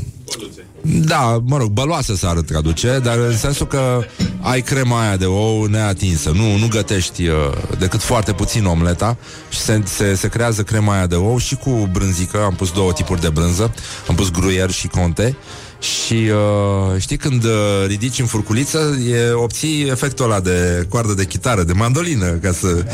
da, 0.86 1.42
mă 1.46 1.58
rog, 1.58 1.70
băloasă 1.70 2.16
s-ar 2.16 2.42
traduce, 2.42 3.00
dar 3.04 3.18
în 3.18 3.38
sensul 3.38 3.68
că 3.68 4.04
ai 4.42 4.62
crema 4.62 5.02
aia 5.02 5.18
de 5.18 5.26
ou 5.26 5.66
neatinsă. 5.66 6.32
Nu, 6.36 6.58
nu 6.58 6.68
gătești 6.68 7.28
uh, 7.28 7.36
decât 7.80 8.02
foarte 8.02 8.34
puțin 8.34 8.66
omleta 8.66 9.18
și 9.50 9.60
se, 9.60 9.82
se, 9.86 10.16
se 10.16 10.28
creează 10.28 10.64
crema 10.64 10.94
aia 10.94 11.08
de 11.08 11.16
ou 11.16 11.38
și 11.38 11.56
cu 11.56 11.90
brânzică. 11.92 12.44
Am 12.44 12.54
pus 12.54 12.72
două 12.72 12.94
tipuri 12.94 13.22
de 13.22 13.30
brânză. 13.30 13.74
Am 14.08 14.16
pus 14.16 14.32
gruier 14.32 14.72
și 14.72 14.88
conte. 14.88 15.36
Și 15.84 16.14
uh, 16.14 17.02
știi 17.02 17.18
când 17.18 17.44
uh, 17.44 17.52
ridici 17.88 18.20
în 18.20 18.26
furculiță 18.26 18.98
e, 19.08 19.32
Obții 19.32 19.90
efectul 19.90 20.26
ăla 20.26 20.40
de 20.40 20.86
coardă 20.90 21.14
de 21.14 21.26
chitară 21.26 21.64
De 21.64 21.74
mandolină, 21.74 22.26
ca 22.26 22.52
să 22.52 22.86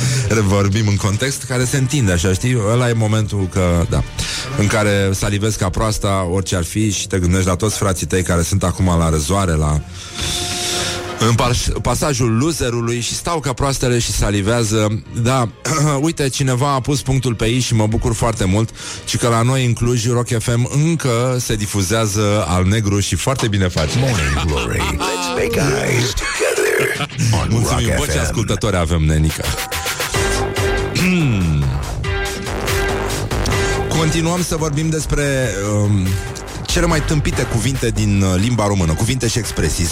vorbim 0.42 0.88
în 0.88 0.96
context 0.96 1.44
Care 1.44 1.64
se 1.64 1.78
întinde 1.78 2.12
așa, 2.12 2.34
știi? 2.34 2.58
Ăla 2.72 2.90
e 2.90 2.94
momentul 2.94 3.48
că, 3.52 3.86
da 3.90 4.04
În 4.58 4.68
care 4.68 5.10
salivezi 5.14 5.58
ca 5.58 5.70
proasta, 5.70 6.28
orice 6.32 6.56
ar 6.56 6.64
fi 6.64 6.92
Și 6.92 7.08
te 7.08 7.20
gândești 7.20 7.48
la 7.48 7.56
toți 7.56 7.78
frații 7.78 8.08
tăi 8.08 8.24
care 8.24 8.42
sunt 8.42 8.64
acum 8.64 8.86
la 8.86 9.10
răzoare 9.10 9.52
La 9.52 9.82
în 11.28 11.34
pas- 11.36 11.70
pasajul 11.82 12.38
loserului 12.38 13.00
și 13.00 13.14
stau 13.14 13.40
ca 13.40 13.54
proastele 13.54 14.00
și 14.00 14.12
salivează. 14.12 15.02
Da, 15.22 15.50
uite, 16.02 16.30
cineva 16.30 16.74
a 16.74 16.80
pus 16.80 17.02
punctul 17.02 17.36
pe 17.36 17.46
ei 17.46 17.60
și 17.60 17.74
mă 17.76 17.88
bucur 17.88 18.14
foarte 18.14 18.46
mult, 18.46 18.70
ci 19.06 19.18
că 19.18 19.28
la 19.28 19.42
noi 19.42 19.66
în 19.66 19.74
Cluj, 19.74 20.08
Rock 20.08 20.28
FM 20.40 20.70
încă 20.84 21.38
se 21.40 21.56
difuzează 21.56 22.46
al 22.48 22.66
negru 22.66 23.00
și 23.00 23.16
foarte 23.16 23.48
bine 23.48 23.68
face. 23.68 23.98
Morning 24.00 24.46
Glory. 24.46 24.78
Let's 24.78 25.30
make 25.36 25.60
eyes 25.88 26.14
together 26.14 27.08
on 27.42 27.48
Mulțumim, 27.50 27.88
Rock 27.88 27.98
bă, 28.00 28.06
ce 28.06 28.12
FM. 28.12 28.20
ascultători 28.20 28.76
avem, 28.78 29.02
nenica. 29.04 29.44
Continuăm 33.98 34.44
să 34.44 34.56
vorbim 34.56 34.90
despre 34.90 35.50
um, 35.74 36.08
cele 36.70 36.86
mai 36.86 37.02
tâmpite 37.02 37.44
cuvinte 37.44 37.90
din 37.90 38.22
uh, 38.22 38.36
limba 38.42 38.68
română, 38.68 38.94
cuvinte 38.94 39.28
și 39.28 39.38
expresii. 39.38 39.86
0729001122. 39.86 39.90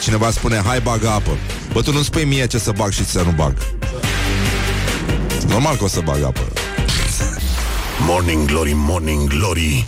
Cineva 0.00 0.30
spune, 0.30 0.62
hai 0.64 0.80
bagă 0.80 1.08
apă. 1.08 1.38
Bă, 1.72 1.82
tu 1.82 1.92
nu 1.92 2.02
spui 2.02 2.24
mie 2.24 2.46
ce 2.46 2.58
să 2.58 2.72
bag 2.76 2.90
și 2.90 2.98
ce 2.98 3.10
să 3.10 3.22
nu 3.22 3.30
bag. 3.30 3.54
Normal 5.48 5.76
că 5.76 5.84
o 5.84 5.88
să 5.88 6.00
bag 6.04 6.22
apă. 6.22 6.40
Morning 8.06 8.46
Glory, 8.46 8.72
Morning 8.74 9.28
Glory 9.28 9.86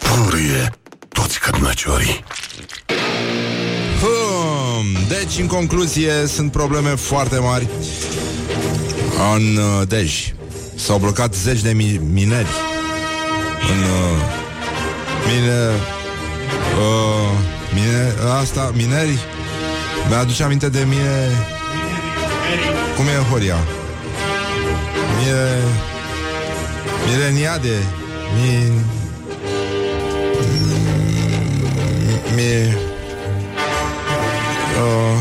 Pârâie 0.00 0.70
toți 1.08 1.40
cărnăciorii 1.40 2.24
Hum, 4.00 4.86
deci, 5.08 5.38
în 5.38 5.46
concluzie, 5.46 6.26
sunt 6.26 6.50
probleme 6.52 6.88
foarte 6.88 7.38
mari 7.38 7.68
în 9.34 9.56
uh, 9.56 9.88
Dej. 9.88 10.32
S-au 10.84 10.98
blocat 10.98 11.34
zeci 11.34 11.60
de 11.60 11.72
mi- 11.72 12.00
mineri 12.12 12.46
în 13.70 13.78
uh, 13.78 14.20
mine, 15.26 15.68
uh, 16.78 17.30
mine, 17.74 18.12
asta, 18.40 18.70
mineri. 18.74 19.18
Mi-aduce 20.08 20.42
aminte 20.42 20.68
de 20.68 20.84
mine 20.88 21.28
Cum 22.96 23.04
e 23.06 23.30
Horia? 23.30 23.56
Mie 25.18 25.62
Mireniade 27.08 27.76
Mi 28.34 28.72
Mi 32.34 32.74
uh, 34.80 35.18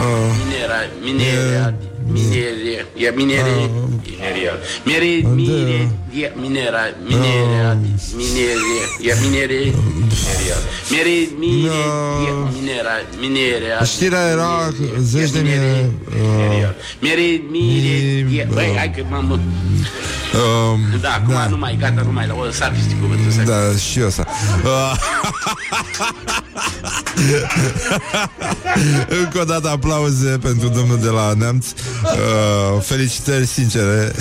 uh, 0.00 0.34
Minera, 0.44 0.74
minera, 1.02 1.74
minere, 2.10 2.86
ia 2.96 3.12
minere, 3.12 3.68
mineria, 4.04 4.52
mere, 4.86 5.22
mire, 5.22 5.88
ia 6.12 6.30
minera, 6.34 6.80
minera, 7.06 7.78
minere, 8.16 8.80
ia 9.00 9.14
minere, 9.22 9.74
mere, 10.90 11.28
mire, 11.38 11.70
ia 12.24 12.50
minera, 12.52 12.90
minere, 13.20 13.84
Știrea 13.84 14.28
era 14.28 14.72
zeci 15.00 15.30
de 15.30 15.38
mii 15.38 15.52
uh, 15.52 16.68
mere, 17.00 17.42
mire, 17.50 17.86
ia, 18.36 18.44
Mi- 18.46 18.52
băi, 18.52 18.74
hai 18.76 18.90
că 18.96 19.02
m-am, 19.10 19.30
uh, 19.30 19.38
da, 21.00 21.12
acum 21.12 21.50
nu 21.50 21.56
mai, 21.56 21.76
gata, 21.80 22.02
nu 22.04 22.12
mai, 22.12 22.26
la 22.26 22.34
o 22.34 22.50
sar 22.50 22.72
știi 22.82 22.96
cuvântul 23.00 23.28
ăsta. 23.28 23.42
Da, 23.42 23.76
și 23.90 23.98
eu 23.98 24.06
asta. 24.06 24.26
Uh, 24.64 24.92
Încă 29.22 29.38
o 29.40 29.44
dată 29.44 29.68
aplauze 29.68 30.38
pentru 30.42 30.68
domnul 30.68 30.98
de 30.98 31.08
la 31.08 31.32
Neamț. 31.36 31.66
Uh, 32.02 32.82
felicitări 32.82 33.46
sincere. 33.46 34.12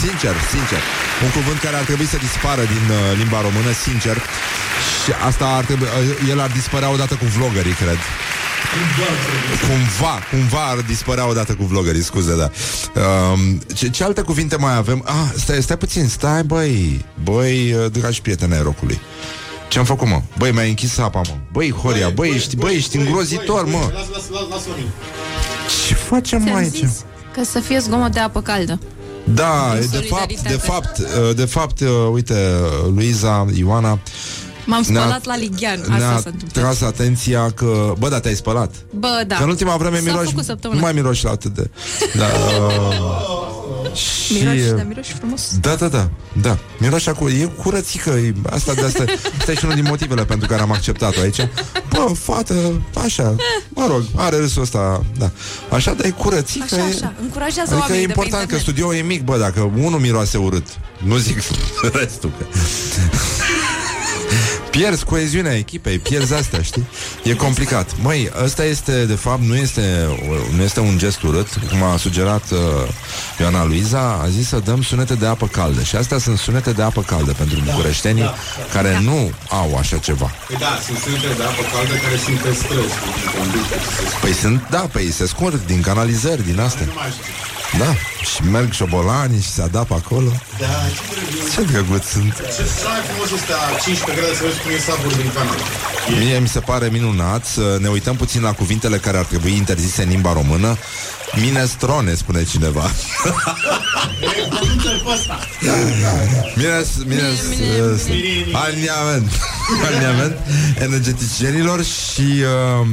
Sincer, 0.00 0.34
sincer. 0.50 0.78
Un 1.24 1.30
cuvânt 1.36 1.58
care 1.66 1.76
ar 1.76 1.84
trebui 1.90 2.06
să 2.06 2.16
dispară 2.16 2.62
din 2.74 2.84
uh, 2.90 2.98
limba 3.20 3.40
română, 3.46 3.70
sincer. 3.86 4.16
Și 5.04 5.10
asta 5.28 5.46
ar 5.58 5.64
trebui, 5.64 5.86
uh, 5.86 6.28
el 6.32 6.40
ar 6.40 6.50
dispărea 6.50 6.90
odată 6.96 7.14
cu 7.14 7.24
vloggerii, 7.36 7.72
cred. 7.82 7.98
Cumva, 9.66 10.18
cumva 10.30 10.64
ar 10.70 10.76
dispărea 10.80 11.28
odată 11.28 11.54
cu 11.54 11.64
vloggerii, 11.64 12.02
scuze, 12.02 12.36
da. 12.36 12.50
Um, 13.00 13.58
ce, 13.74 13.90
ce 13.90 14.04
alte 14.04 14.20
cuvinte 14.20 14.56
mai 14.56 14.76
avem? 14.76 15.02
Ah, 15.06 15.30
stai, 15.36 15.62
stai 15.62 15.76
puțin, 15.76 16.08
stai, 16.08 16.42
băi, 16.42 17.04
băi, 17.22 17.72
uh, 17.72 17.90
dragi 17.92 18.20
prieteni 18.20 18.54
ai 18.54 18.62
rocului. 18.62 19.00
Ce-am 19.68 19.84
făcut, 19.84 20.08
mă? 20.08 20.22
Băi, 20.38 20.50
mi-ai 20.50 20.68
închis 20.68 20.98
apa, 20.98 21.20
mă. 21.28 21.34
Băi, 21.52 21.70
Horia, 21.72 22.08
băi, 22.08 22.30
ești, 22.34 22.56
băi, 22.56 22.74
ești 22.74 22.96
îngrozitor, 22.96 23.64
mă. 23.64 23.90
Las, 23.92 24.08
las, 24.12 24.28
las, 24.30 24.48
las 24.50 24.62
Sorin. 24.62 24.86
Ce 25.88 25.94
facem, 25.94 26.38
mă, 26.40 26.44
Ți-am 26.46 26.56
aici? 26.56 26.74
zis 26.74 27.04
că 27.34 27.44
să 27.44 27.60
fie 27.60 27.78
zgomot 27.78 28.12
de 28.12 28.20
apă 28.20 28.42
caldă. 28.42 28.78
Da, 29.34 29.74
Din 29.80 29.88
de 29.90 29.96
fapt, 29.96 30.06
solidaritate. 30.08 30.48
de 30.48 30.56
fapt, 30.56 30.98
uh, 30.98 31.34
de 31.36 31.44
fapt, 31.44 31.80
uh, 31.80 31.88
uite, 32.12 32.34
Luiza, 32.94 33.46
Ioana 33.54 33.98
M-am 34.66 34.84
ne-a, 34.88 35.00
spălat 35.00 35.24
la 35.24 35.36
lighean. 35.36 35.80
Asta 35.80 35.96
ne-a 35.96 36.06
s-a 36.18 36.22
întâmplat. 36.30 36.64
tras 36.64 36.80
atenția 36.80 37.50
că... 37.50 37.92
Bă, 37.98 38.08
da, 38.08 38.20
te-ai 38.20 38.34
spălat. 38.34 38.74
Bă, 38.90 39.24
da. 39.26 39.36
Că 39.36 39.42
în 39.42 39.48
ultima 39.48 39.76
vreme 39.76 39.96
S-a 39.96 40.02
miroși, 40.02 40.18
făcut 40.24 40.36
nu 40.36 40.42
săptămâna. 40.42 40.80
mai 40.80 40.92
miroși 40.92 41.24
la 41.24 41.30
atât 41.30 41.54
de... 41.54 41.70
Da, 42.18 42.24
uh, 42.24 43.41
și, 43.94 44.32
Miroși, 44.32 44.58
uh, 44.70 44.76
da, 44.76 44.82
miroși 44.82 45.12
frumos. 45.14 45.50
Da, 45.60 45.74
da, 45.74 45.88
da, 45.88 46.08
da. 46.40 46.58
Miroși 46.78 47.08
acolo, 47.08 47.30
e 47.30 47.44
curățică. 47.44 48.10
E, 48.10 48.32
asta 48.50 48.74
de 48.74 48.80
asta, 48.84 49.04
asta 49.38 49.52
e 49.52 49.54
și 49.54 49.64
unul 49.64 49.76
din 49.76 49.84
motivele 49.88 50.24
pentru 50.24 50.48
care 50.48 50.60
am 50.62 50.72
acceptat-o 50.72 51.20
aici. 51.20 51.48
Bă, 51.88 52.12
fată, 52.18 52.54
așa, 53.04 53.34
mă 53.68 53.86
rog, 53.88 54.02
are 54.16 54.36
râsul 54.36 54.62
ăsta, 54.62 55.04
da. 55.18 55.30
Așa, 55.70 55.92
dar 55.94 56.06
e 56.06 56.10
curățică. 56.10 56.64
Așa, 56.74 56.76
e- 56.76 56.94
așa. 56.96 57.12
Încurajează 57.22 57.74
Adică 57.74 57.76
e 57.76 57.80
oamenii 57.80 58.06
de 58.06 58.12
pe 58.12 58.20
important 58.20 58.48
că 58.48 58.54
internet. 58.54 58.60
studioul 58.62 58.94
e 58.94 59.00
mic, 59.02 59.22
bă, 59.24 59.38
dacă 59.38 59.72
unul 59.76 60.00
miroase 60.00 60.38
urât. 60.38 60.66
Nu 60.98 61.16
zic 61.16 61.38
restul. 62.00 62.30
Că... 62.38 62.44
Pierzi 64.72 65.04
coeziunea 65.04 65.56
echipei, 65.56 65.98
pierzi 65.98 66.34
astea, 66.34 66.62
știi? 66.62 66.86
E 67.22 67.34
complicat. 67.34 67.90
Măi, 68.00 68.30
ăsta 68.44 68.64
este, 68.64 69.04
de 69.04 69.14
fapt, 69.14 69.42
nu 69.42 69.56
este, 69.56 70.08
nu 70.56 70.62
este 70.62 70.80
un 70.80 70.98
gest 70.98 71.22
urât, 71.22 71.48
cum 71.70 71.82
a 71.82 71.96
sugerat 71.96 72.50
uh, 72.50 72.58
Ioana 73.40 73.64
Luiza, 73.64 74.20
a 74.22 74.28
zis 74.28 74.48
să 74.48 74.58
dăm 74.58 74.82
sunete 74.82 75.14
de 75.14 75.26
apă 75.26 75.46
caldă. 75.46 75.82
Și 75.82 75.96
astea 75.96 76.18
sunt 76.18 76.38
sunete 76.38 76.72
de 76.72 76.82
apă 76.82 77.02
caldă 77.02 77.32
pentru 77.32 77.58
bucureștenii 77.64 78.30
care 78.72 79.00
nu 79.02 79.30
au 79.48 79.76
așa 79.76 79.96
ceva. 79.96 80.30
Păi 80.46 80.56
da, 80.56 80.78
sunt 80.84 80.98
sunete 80.98 81.34
de 81.36 81.42
apă 81.42 81.62
caldă 81.74 81.94
care 81.94 82.16
sunt 82.24 82.38
pe 82.38 82.52
străzi, 82.52 82.96
cu 83.02 83.38
conducte, 83.38 83.74
ce 83.74 83.90
se 83.96 84.08
spune. 84.08 84.20
Păi 84.20 84.32
sunt, 84.32 84.66
da, 84.70 84.88
păi 84.92 85.10
se 85.10 85.26
scurg 85.26 85.64
din 85.66 85.80
canalizări, 85.80 86.44
din 86.44 86.60
astea. 86.60 86.86
Nu 86.86 86.92
mai 86.94 87.10
știu. 87.10 87.51
Da, 87.78 87.94
și 88.32 88.42
merg 88.50 88.72
șobolanii 88.72 89.40
și 89.40 89.48
se 89.50 89.62
adapă 89.62 89.94
acolo. 89.94 90.28
Da, 90.58 90.66
ce 90.94 91.02
drăguț. 91.12 91.54
Ce 91.54 91.62
drăguț 91.72 92.04
sunt. 92.06 92.34
Ce 92.34 92.62
mai 92.84 93.00
frumos 93.08 93.30
este 93.40 93.52
a 93.52 93.78
15 93.84 94.20
grade 94.20 94.34
să 94.36 94.42
vezi 94.44 94.58
cum 94.62 94.70
e 94.70 94.78
sabor 94.78 95.12
din 95.12 95.30
canal. 95.34 95.56
Mie 96.18 96.38
mi 96.38 96.48
se 96.48 96.60
pare 96.60 96.88
minunat 96.88 97.44
să 97.46 97.76
ne 97.80 97.88
uităm 97.88 98.16
puțin 98.16 98.42
la 98.42 98.52
cuvintele 98.52 98.96
care 98.98 99.18
ar 99.18 99.24
trebui 99.24 99.56
interzise 99.56 100.02
în 100.02 100.08
limba 100.08 100.32
română. 100.32 100.76
Minestrone, 101.40 102.14
spune 102.14 102.44
cineva. 102.44 102.90
Produce 104.50 104.88
pe 104.88 105.10
ăsta. 105.12 105.38
Mines, 106.56 106.88
mines, 107.06 107.40
Mine- 107.48 108.46
uh, 108.48 108.54
aliniament. 108.64 109.30
aliniament 109.86 110.36
energeticienilor 110.80 111.84
și 111.84 112.20
uh, 112.80 112.86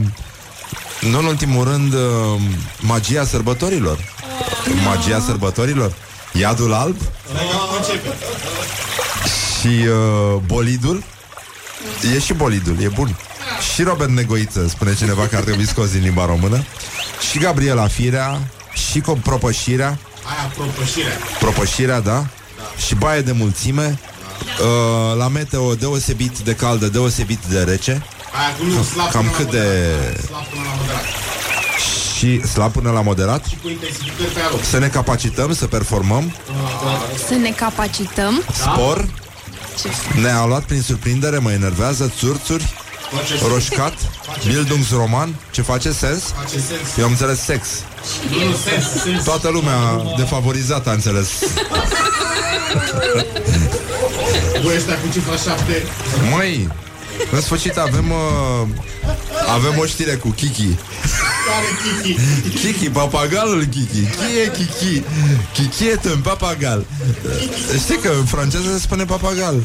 nu 1.09 1.19
în 1.19 1.25
ultimul 1.25 1.63
rând 1.63 1.93
uh, 1.93 1.99
magia 2.79 3.23
sărbătorilor. 3.25 3.97
Magia 4.85 5.19
sărbătorilor. 5.25 5.93
Iadul 6.33 6.73
alb 6.73 6.95
Lega 7.33 7.59
începe. 7.77 8.15
și 9.59 9.67
uh, 9.87 10.41
bolidul. 10.45 11.03
E 12.15 12.19
și 12.19 12.33
bolidul, 12.33 12.81
e 12.81 12.87
bun. 12.87 13.17
Și 13.73 13.83
Robert 13.83 14.09
Negoiță 14.09 14.67
spune 14.67 14.95
cineva 14.95 15.27
că 15.27 15.35
ar 15.35 15.43
trebui 15.43 15.67
scos 15.67 15.91
din 15.91 16.01
limba 16.01 16.25
română. 16.25 16.63
Și 17.31 17.37
Gabriela 17.39 17.87
Firea, 17.87 18.39
și 18.89 18.99
cu 18.99 19.11
propășirea, 19.23 19.87
Aia, 20.23 20.51
propășirea. 20.55 21.17
propășirea, 21.39 21.99
da? 21.99 22.25
Și 22.85 22.95
baie 22.95 23.21
de 23.21 23.31
mulțime, 23.31 23.99
uh, 24.61 25.17
la 25.17 25.27
meteo 25.27 25.75
deosebit 25.75 26.37
de 26.37 26.55
caldă, 26.55 26.87
deosebit 26.87 27.39
de 27.45 27.63
rece 27.63 28.03
Aia 28.39 28.55
cu 28.57 28.63
nu 28.63 28.83
slab 28.83 29.09
Cam 29.11 29.21
până 29.25 29.31
la 29.31 29.37
cât 29.37 29.51
de- 29.51 29.57
moderat. 29.57 30.25
Slab 30.25 30.43
până 30.45 30.61
la 30.65 30.73
moderat. 30.79 31.03
Și 32.19 32.47
slab 32.47 32.71
până 32.71 32.91
la 32.91 33.01
moderat. 33.01 33.45
Și 33.45 33.57
cu 33.61 33.69
intensificări 33.69 34.29
pe 34.33 34.39
aloc. 34.41 34.63
Să 34.63 34.77
ne 34.77 34.87
capacităm, 34.87 35.53
să 35.53 35.65
performăm, 35.67 36.35
Să 37.27 37.33
ne 37.33 37.49
capacităm. 37.49 38.43
spor, 38.53 39.07
Ce 39.81 39.89
ne-a 40.21 40.45
luat 40.45 40.63
prin 40.63 40.81
surprindere, 40.81 41.37
mă 41.37 41.51
enervează, 41.51 42.13
țurțuri, 42.17 42.73
Face 43.11 43.47
roșcat, 43.47 43.93
Bildungsroman, 44.45 45.35
ce 45.51 45.61
face 45.61 45.91
sens? 45.91 46.23
Face 46.23 46.59
sens. 46.59 46.97
Eu 46.97 47.03
am 47.05 47.11
înțeles 47.11 47.39
sex. 47.39 47.67
Nu, 48.29 48.43
nu, 48.49 48.55
sens, 48.55 49.01
sens. 49.03 49.23
Toată 49.23 49.49
lumea 49.49 49.77
defavorizată 50.17 50.89
a 50.89 50.93
înțeles. 50.93 51.29
Voi 54.63 54.75
ăștia 54.75 54.93
cu 54.97 55.07
cifra 55.13 55.35
7 55.35 55.83
Măi, 56.31 56.67
în 57.31 57.41
sfârșit 57.41 57.77
avem 57.77 58.11
uh, 58.11 58.67
avem 59.47 59.77
o 59.77 59.85
știre 59.85 60.15
cu 60.15 60.29
Kiki. 60.29 60.77
Care 61.47 62.01
Kiki 62.03 62.59
Kiki, 62.59 62.89
papagalul 62.89 63.65
Kiki. 63.65 64.01
Chi 64.01 64.39
e 64.45 64.51
Kiki? 64.57 65.03
Kiki 65.53 65.87
e 65.87 65.99
un 66.13 66.21
papagal. 66.21 66.85
Uh, 67.25 67.79
Știi 67.79 67.97
că 67.97 68.11
în 68.19 68.25
franceză 68.25 68.63
se 68.73 68.79
spune 68.79 69.05
papagal. 69.05 69.55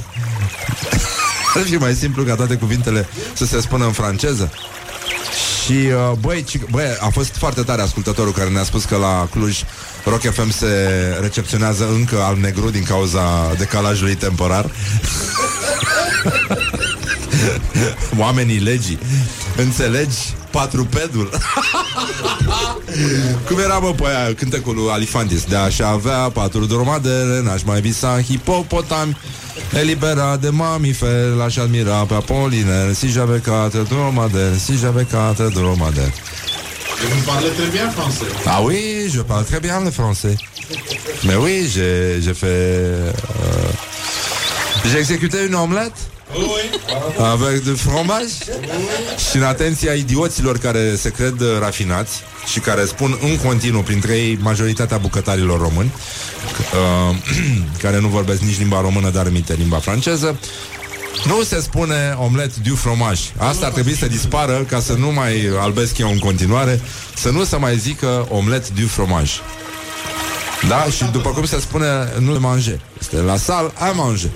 Ar 1.54 1.62
fi 1.62 1.74
mai 1.74 1.94
simplu 1.94 2.22
ca 2.22 2.34
toate 2.34 2.54
cuvintele 2.54 3.08
să 3.32 3.44
se 3.44 3.60
spună 3.60 3.84
în 3.84 3.92
franceză. 3.92 4.50
Și, 5.64 5.72
uh, 5.72 6.12
băi, 6.20 6.42
ci, 6.42 6.58
băi, 6.70 6.96
a 7.00 7.08
fost 7.08 7.36
foarte 7.36 7.62
tare 7.62 7.82
ascultătorul 7.82 8.32
care 8.32 8.48
ne-a 8.48 8.64
spus 8.64 8.84
că 8.84 8.96
la 8.96 9.28
Cluj 9.30 9.62
Rock 10.04 10.20
FM 10.20 10.50
se 10.50 10.66
recepționează 11.20 11.88
încă 11.88 12.22
al 12.22 12.36
negru 12.36 12.70
din 12.70 12.82
cauza 12.82 13.54
decalajului 13.58 14.14
temporar. 14.14 14.70
Oamenii 18.18 18.58
legii. 18.58 18.98
Înțelegi? 19.56 20.16
Patrupedul 20.50 21.30
Cum 23.46 23.58
era 23.58 23.78
mă 23.78 23.92
pe 23.92 24.02
aia 24.06 24.34
Cântecul 24.34 24.74
lui 24.74 24.88
Alifantis 24.90 25.44
De 25.44 25.56
așa 25.56 25.88
avea 25.88 26.30
patru 26.32 26.64
dromadere 26.64 27.40
N-aș 27.44 27.62
mai 27.62 27.80
visa 27.80 28.20
hipopotami 28.22 29.16
Elibera 29.72 30.36
de 30.36 30.48
mamiferi 30.48 31.36
L-aș 31.36 31.56
admira 31.56 32.04
pe 32.04 32.14
Apoliner 32.14 32.94
Si 32.94 33.08
j'avais 33.08 33.42
quatre 33.44 33.82
dromadaires 33.88 34.58
Si 34.64 34.72
j'avais 34.80 35.06
quatre 35.10 35.48
dromadaires 35.48 36.12
Vous 37.10 37.24
parlez 37.26 37.50
très 37.58 37.70
bien 37.76 37.88
français. 37.90 38.28
Ah 38.46 38.60
oui, 38.62 39.10
je 39.14 39.20
parle 39.20 39.44
très 39.44 39.60
bien 39.60 39.80
le 39.80 39.90
français. 39.90 40.36
Mais 41.26 41.36
oui, 41.44 41.54
j'ai 41.74 42.20
j'ai 42.24 42.34
fait... 42.42 42.46
euh, 42.46 43.12
j'ai 44.90 44.98
exécuté 44.98 45.38
une 45.48 45.54
omelette 45.54 46.00
Avec 47.18 47.64
de 47.64 47.70
fromage? 47.70 48.34
Și 49.30 49.36
în 49.36 49.42
atenția 49.42 49.92
idioților 49.92 50.58
care 50.58 50.96
se 50.96 51.10
cred 51.10 51.40
uh, 51.40 51.48
rafinați 51.60 52.22
Și 52.52 52.60
care 52.60 52.84
spun 52.84 53.18
în 53.22 53.36
continuu 53.36 53.82
Printre 53.82 54.16
ei 54.16 54.38
majoritatea 54.42 54.96
bucătarilor 54.96 55.60
români 55.60 55.92
uh, 57.10 57.16
Care 57.82 58.00
nu 58.00 58.08
vorbesc 58.08 58.40
nici 58.40 58.58
limba 58.58 58.80
română 58.80 59.10
Dar 59.10 59.26
emite 59.26 59.54
limba 59.54 59.78
franceză 59.78 60.38
nu 61.26 61.42
se 61.42 61.60
spune 61.60 62.16
omlet 62.18 62.56
du 62.56 62.74
fromaj 62.74 63.20
Asta 63.36 63.66
ar 63.66 63.72
trebui 63.72 63.96
să 63.96 64.06
dispară 64.06 64.64
Ca 64.68 64.80
să 64.80 64.92
nu 64.92 65.12
mai 65.12 65.50
albesc 65.58 65.98
eu 65.98 66.10
în 66.10 66.18
continuare 66.18 66.80
Să 67.16 67.30
nu 67.30 67.44
se 67.44 67.56
mai 67.56 67.78
zică 67.78 68.26
omlet 68.30 68.68
du 68.68 68.86
fromaj 68.86 69.32
Da? 70.68 70.84
Și 70.96 71.04
după 71.04 71.28
cum 71.30 71.44
se 71.44 71.60
spune 71.60 71.86
Nu 72.18 72.32
le 72.32 72.38
manger 72.38 72.80
Este 73.00 73.16
la 73.16 73.36
sal 73.36 73.72
a 73.78 73.90
manger 73.90 74.30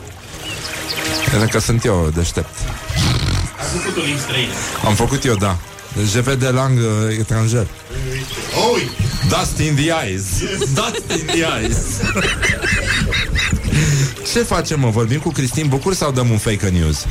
Pentru 1.31 1.49
că 1.49 1.59
sunt 1.59 1.85
eu 1.85 2.11
deștept 2.15 2.59
Ai 3.59 3.67
făcut 3.83 3.97
o 3.97 4.01
limbi 4.05 4.21
străină. 4.21 4.53
Am 4.85 4.95
făcut 4.95 5.25
eu, 5.25 5.35
da 5.35 5.59
Je 6.13 6.21
vais 6.21 6.37
de 6.37 6.49
langue 6.49 6.87
uh, 6.87 7.19
étrangère 7.19 7.67
Oi! 8.73 8.91
Dust 9.29 9.59
in 9.59 9.75
the 9.75 9.91
eyes 10.05 10.25
Dust 10.75 11.21
in 11.21 11.27
the 11.27 11.45
eyes 11.61 11.77
Ce 14.33 14.39
facem, 14.43 14.81
mă? 14.81 14.91
Vorbim 14.91 15.19
cu 15.19 15.31
Cristin 15.31 15.67
Bucur 15.69 15.95
sau 15.95 16.11
dăm 16.11 16.31
un 16.31 16.39
fake 16.39 16.69
news? 16.69 17.07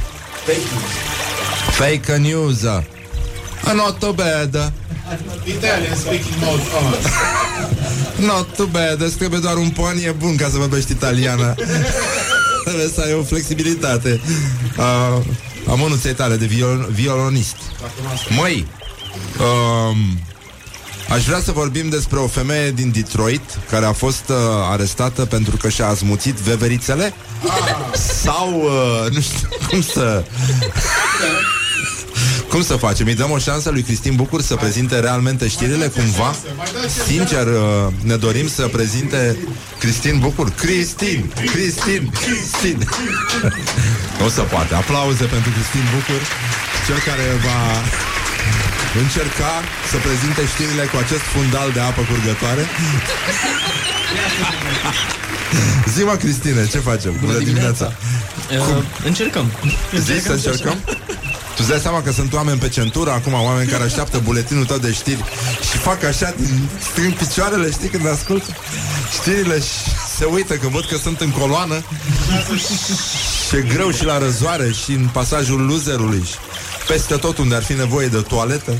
Fake 1.71 2.15
news 2.15 2.61
uh. 2.61 2.83
Not 3.73 3.99
too 3.99 4.11
bad 4.11 4.71
Italian 5.45 5.95
speaking 5.95 6.35
mode 6.39 6.61
on. 6.77 6.93
Not 8.25 8.55
too 8.55 8.65
bad 8.65 9.01
Îți 9.01 9.15
trebuie 9.15 9.39
doar 9.39 9.55
un 9.55 9.69
pon, 9.69 9.97
e 10.05 10.11
bun 10.11 10.35
ca 10.35 10.49
să 10.51 10.57
vorbești 10.57 10.91
italiană 10.91 11.55
Trebuie 12.67 12.87
să 12.95 13.01
ai 13.01 13.13
o 13.13 13.23
flexibilitate. 13.23 14.21
Uh, 14.77 15.23
Am 15.69 15.81
o 15.81 15.87
nuței 15.87 16.13
tale 16.13 16.35
de 16.35 16.45
viol- 16.45 16.87
violonist. 16.91 17.55
Măi 18.37 18.67
um, 19.39 20.19
Aș 21.09 21.25
vrea 21.25 21.39
să 21.39 21.51
vorbim 21.51 21.89
despre 21.89 22.19
o 22.19 22.27
femeie 22.27 22.71
din 22.71 22.91
Detroit 22.91 23.41
Care 23.69 23.85
a 23.85 23.91
fost 23.93 24.23
uh, 24.29 24.35
arestată 24.71 25.25
pentru 25.25 25.57
că 25.57 25.69
și-a 25.69 25.87
azmuțit 25.87 26.35
veverițele? 26.35 27.13
Sau 28.23 28.61
uh, 28.61 29.11
Nu 29.11 29.21
știu 29.21 29.47
cum 29.69 29.81
să 29.81 30.23
cum 32.57 32.65
să 32.65 32.85
facem? 32.87 33.05
Îi 33.07 33.15
dăm 33.15 33.31
o 33.31 33.37
șansă 33.37 33.69
lui 33.69 33.81
Cristin 33.81 34.15
Bucur 34.15 34.41
să 34.41 34.55
prezinte 34.55 34.99
realmente 34.99 35.47
știrile 35.47 35.87
cumva? 35.87 36.35
Sincer, 37.07 37.47
uh, 37.47 37.87
ne 38.09 38.15
dorim 38.15 38.47
să 38.47 38.63
prezinte 38.77 39.37
Cristin 39.79 40.19
Bucur. 40.19 40.47
Cristin! 40.63 41.31
Cristin! 41.53 42.11
Cristin! 42.23 42.77
o 44.25 44.29
să 44.29 44.41
poate. 44.41 44.73
Aplauze 44.75 45.25
pentru 45.35 45.49
Cristin 45.55 45.85
Bucur, 45.93 46.21
cel 46.87 46.99
care 47.07 47.25
va 47.47 47.61
încerca 49.03 49.51
să 49.91 49.97
prezinte 50.07 50.41
știrile 50.53 50.83
cu 50.91 50.97
acest 51.03 51.25
fundal 51.35 51.69
de 51.73 51.79
apă 51.79 52.01
curgătoare. 52.09 52.63
Zi-mă, 55.93 56.15
Cristine, 56.21 56.67
ce 56.73 56.79
facem? 56.79 57.13
Bună 57.25 57.37
dimineața! 57.37 57.93
Uh, 58.51 58.83
încercăm. 59.05 59.45
Zici 60.07 60.21
să 60.21 60.31
încercăm? 60.31 60.77
Tu 60.85 61.26
îți 61.57 61.69
dai 61.69 61.79
seama 61.79 62.01
că 62.01 62.11
sunt 62.11 62.33
oameni 62.33 62.59
pe 62.59 62.69
centură 62.69 63.11
Acum 63.11 63.33
oameni 63.33 63.69
care 63.69 63.83
așteaptă 63.83 64.21
buletinul 64.23 64.65
tău 64.65 64.77
de 64.77 64.91
știri 64.91 65.23
Și 65.71 65.77
fac 65.77 66.03
așa 66.03 66.33
din 66.37 66.69
strâng 66.91 67.13
picioarele 67.13 67.71
Știi 67.71 67.89
când 67.89 68.07
ascultă 68.07 68.55
știrile 69.11 69.59
Și 69.59 69.77
se 70.17 70.25
uită 70.25 70.53
că 70.53 70.67
văd 70.67 70.85
că 70.85 70.97
sunt 70.97 71.21
în 71.21 71.31
coloană 71.31 71.83
Și 73.47 73.55
e 73.55 73.61
greu 73.61 73.91
și 73.91 74.03
la 74.03 74.17
răzoare 74.17 74.71
Și 74.71 74.91
în 74.91 75.09
pasajul 75.13 75.61
loserului 75.61 76.23
și 76.25 76.35
Peste 76.87 77.15
tot 77.15 77.37
unde 77.37 77.55
ar 77.55 77.63
fi 77.63 77.73
nevoie 77.73 78.07
de 78.07 78.21
toaletă 78.21 78.73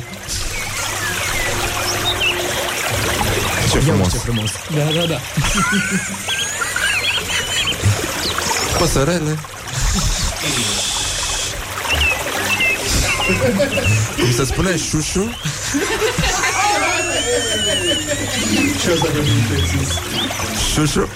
Ce 3.72 3.80
frumos 3.80 4.12
Ce 4.12 4.18
frumos. 4.18 4.50
Da, 4.76 5.00
da, 5.00 5.06
da. 5.06 5.20
Păsărele 8.78 9.40
Cum 14.20 14.32
se 14.32 14.46
spune? 14.46 14.78
Șușu? 14.78 15.30
Șușu? 20.74 21.10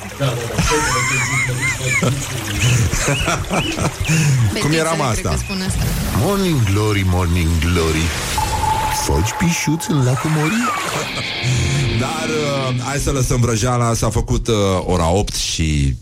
Cum 4.62 4.72
era, 4.72 4.92
mă, 4.92 5.04
Fetițele, 5.04 5.04
asta? 5.04 5.30
cred 5.30 5.32
că 5.32 5.38
spune 5.38 5.66
asta. 5.66 5.84
Morning 6.18 6.64
Glory, 6.74 7.06
Morning 7.06 7.50
Glory 7.60 8.02
Foci 9.06 9.30
pișuț 9.38 9.86
în 9.88 10.04
lacul 10.04 10.30
Mori? 10.30 10.54
Dar 12.00 12.30
uh, 12.30 12.82
hai 12.84 12.98
să 12.98 13.12
lăsăm 13.12 13.40
vrăjeala 13.40 13.94
S-a 13.94 14.10
făcut 14.10 14.48
uh, 14.48 14.56
ora 14.86 15.10
8 15.10 15.34
și 15.34 15.96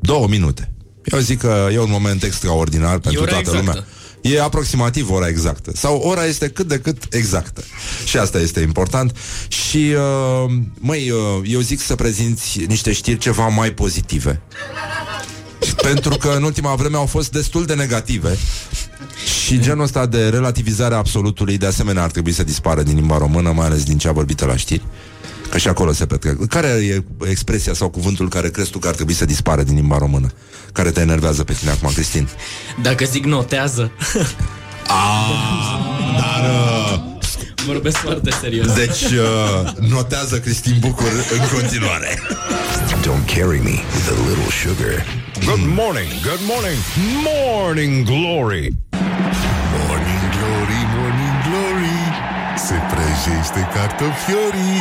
două 0.00 0.26
minute 0.26 0.72
Eu 1.04 1.18
zic 1.18 1.38
că 1.38 1.68
e 1.72 1.78
un 1.78 1.90
moment 1.90 2.22
extraordinar 2.22 2.98
pentru 2.98 3.22
ora 3.22 3.30
toată 3.30 3.48
exactă. 3.48 3.66
lumea 3.66 3.86
E 4.32 4.40
aproximativ 4.40 5.10
ora 5.10 5.28
exactă. 5.28 5.72
Sau 5.74 5.96
ora 5.96 6.24
este 6.24 6.48
cât 6.48 6.66
de 6.66 6.78
cât 6.78 7.02
exactă. 7.10 7.62
Și 8.04 8.18
asta 8.18 8.38
este 8.38 8.60
important. 8.60 9.16
Și, 9.48 9.94
uh, 9.96 10.52
măi, 10.78 11.10
uh, 11.10 11.18
eu 11.44 11.60
zic 11.60 11.80
să 11.80 11.94
prezinți 11.94 12.60
niște 12.66 12.92
știri 12.92 13.18
ceva 13.18 13.48
mai 13.48 13.70
pozitive. 13.70 14.40
Pentru 15.82 16.16
că 16.16 16.28
în 16.36 16.42
ultima 16.42 16.74
vreme 16.74 16.96
au 16.96 17.06
fost 17.06 17.32
destul 17.32 17.64
de 17.64 17.74
negative. 17.74 18.38
Și 19.44 19.60
genul 19.60 19.84
ăsta 19.84 20.06
de 20.06 20.28
relativizare 20.28 20.94
a 20.94 20.96
absolutului 20.96 21.58
De 21.58 21.66
asemenea 21.66 22.02
ar 22.02 22.10
trebui 22.10 22.32
să 22.32 22.44
dispară 22.44 22.82
din 22.82 22.94
limba 22.94 23.18
română 23.18 23.52
Mai 23.52 23.66
ales 23.66 23.82
din 23.82 23.98
cea 23.98 24.12
vorbită 24.12 24.44
la 24.44 24.56
știri 24.56 24.82
Că 25.50 25.58
și 25.58 25.68
acolo 25.68 25.92
se 25.92 26.06
petrec. 26.06 26.46
Care 26.46 26.68
e 26.68 27.02
expresia 27.30 27.72
sau 27.74 27.88
cuvântul 27.88 28.28
care 28.28 28.48
crezi 28.50 28.70
tu 28.70 28.78
că 28.78 28.88
ar 28.88 28.94
trebui 28.94 29.14
să 29.14 29.24
dispară 29.24 29.62
din 29.62 29.74
limba 29.74 29.98
română? 29.98 30.28
Care 30.72 30.90
te 30.90 31.00
enervează 31.00 31.44
pe 31.44 31.52
tine 31.52 31.70
acum, 31.70 31.90
Cristin? 31.94 32.28
Dacă 32.82 33.04
zic 33.04 33.24
notează, 33.24 33.90
Dar, 36.16 36.44
uh, 36.92 36.98
vorbesc 37.66 37.96
foarte 37.96 38.30
serios. 38.40 38.72
deci, 38.72 39.02
uh, 39.02 39.72
notează 39.88 40.38
Cristin 40.40 40.76
Bucur 40.80 41.10
în 41.32 41.58
continuare. 41.58 42.18
Don't 43.02 43.24
carry 43.36 43.60
me 43.62 43.76
with 43.94 44.08
a 44.14 44.28
little 44.28 44.50
sugar. 44.62 45.04
Good 45.44 45.64
morning, 45.80 46.08
good 46.28 46.42
morning 46.52 46.78
Morning 47.30 48.04
Glory. 48.04 48.66
Morning 49.86 50.20
Glory, 50.36 50.80
Morning 50.96 51.34
Glory. 51.46 51.96
Se 52.66 52.74
prăjește 52.92 53.60
cartofiorii 53.74 54.80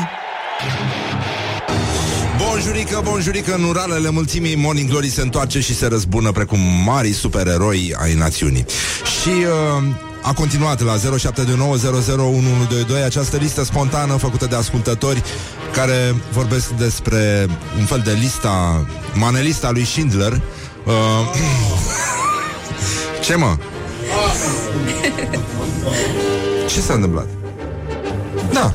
Bonjurică, 2.37 3.01
bonjurică, 3.03 3.55
în 3.55 3.63
uralele 3.63 4.09
mulțimii 4.09 4.55
Morning 4.55 4.89
Glory 4.89 5.09
se 5.09 5.21
întoarce 5.21 5.59
și 5.59 5.75
se 5.75 5.87
răzbună 5.87 6.31
Precum 6.31 6.59
mari 6.85 7.11
supereroi 7.11 7.95
ai 8.01 8.13
națiunii 8.13 8.65
Și 9.21 9.29
uh, 9.29 9.83
a 10.21 10.33
continuat 10.33 10.83
la 10.83 10.95
0729001122 10.95 10.99
Această 13.05 13.37
listă 13.37 13.63
spontană 13.63 14.13
făcută 14.13 14.45
de 14.45 14.55
ascultători 14.55 15.23
Care 15.73 16.15
vorbesc 16.31 16.69
despre 16.69 17.47
un 17.79 17.85
fel 17.85 18.01
de 18.05 18.17
lista 18.19 18.85
Manelista 19.13 19.71
lui 19.71 19.85
Schindler 19.85 20.41
uh, 20.85 20.93
Ce 23.25 23.35
mă? 23.35 23.57
Ce 26.71 26.81
s-a 26.81 26.93
întâmplat? 26.93 27.27
Da, 28.51 28.73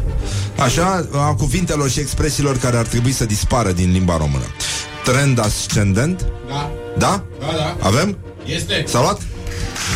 Așa, 0.62 1.08
a 1.12 1.34
cuvintelor 1.34 1.90
și 1.90 2.00
expresiilor 2.00 2.58
care 2.58 2.76
ar 2.76 2.86
trebui 2.86 3.12
să 3.12 3.24
dispară 3.24 3.72
din 3.72 3.92
limba 3.92 4.16
română. 4.16 4.44
Trend 5.04 5.38
ascendent? 5.38 6.26
Da, 6.48 6.70
Da? 6.98 7.24
da, 7.40 7.46
da. 7.56 7.76
Avem? 7.86 8.18
Este. 8.44 8.84
S-a 8.86 9.00
luat? 9.00 9.20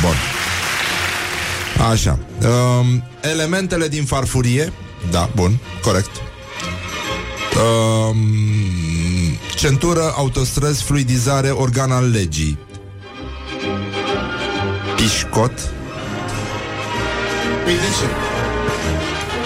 Bun. 0.01 0.15
Așa. 1.91 2.19
Um, 2.79 3.03
elementele 3.21 3.89
din 3.89 4.05
farfurie. 4.05 4.73
Da, 5.11 5.31
bun, 5.35 5.59
corect. 5.83 6.11
Um, 7.57 8.17
centură, 9.57 10.13
autostrăzi, 10.17 10.83
fluidizare, 10.83 11.49
organ 11.51 11.91
al 11.91 12.11
legii. 12.11 12.59
Pișcot. 14.97 15.53
Păi 17.64 17.75
de 17.75 17.81
ce? 18.01 18.07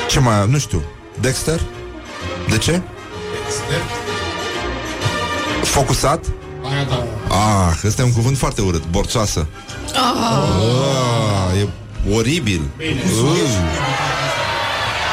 Ce 0.09 0.21
mai... 0.21 0.47
Nu 0.49 0.59
știu. 0.59 0.83
Dexter? 1.21 1.61
De 2.49 2.59
ce? 2.59 2.83
Este. 3.49 3.75
Focusat? 5.63 6.25
Aia 6.65 6.85
da. 6.85 7.05
Ah, 7.35 7.81
ăsta 7.85 8.03
e 8.03 8.05
un 8.05 8.13
cuvânt 8.13 8.39
foarte 8.39 8.61
urât, 8.61 8.87
borțoasă. 8.91 9.47
Ah, 9.95 11.59
e 11.61 11.69
oribil. 12.15 12.61
Bine, 12.77 12.91
Uh. 12.91 13.37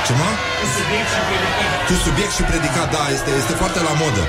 Ce 0.05 0.14
mă? 0.14 0.30
Subiect 0.78 1.10
și 1.14 1.22
predicat. 1.30 1.88
Cu 1.88 1.93
subiect 2.03 2.32
și 2.32 2.41
predicat, 2.41 2.91
da, 2.91 3.03
este, 3.14 3.30
este 3.39 3.53
foarte 3.53 3.80
la 3.80 3.93
modă. 4.03 4.24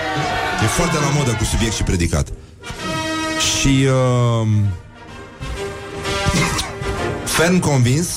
E 0.63 0.67
foarte 0.67 0.97
la 0.97 1.11
modă 1.17 1.31
cu 1.31 1.45
subiect 1.45 1.75
și 1.75 1.83
predicat. 1.83 2.29
Și 3.51 3.87
uh, 3.87 4.49
Ferm 7.37 7.59
convins 7.59 8.09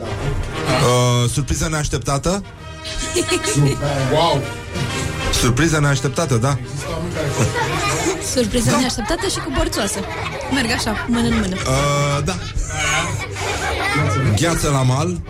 uh, 0.00 1.30
Surpriză 1.30 1.68
neașteptată 1.68 2.42
Wow! 4.12 4.42
Surpriză 5.40 5.78
neașteptată, 5.80 6.34
da? 6.36 6.58
Surpriză 8.34 8.70
neașteptată 8.80 9.26
și 9.26 9.36
cu 9.36 9.52
borțoasă. 9.56 9.98
Merg 10.52 10.70
așa, 10.70 11.06
mână 11.08 11.26
în 11.26 11.34
mână. 11.34 11.56
uh, 11.56 12.24
Da. 12.24 12.34
Gheață 14.36 14.68
la 14.70 14.82
mal. 14.82 15.20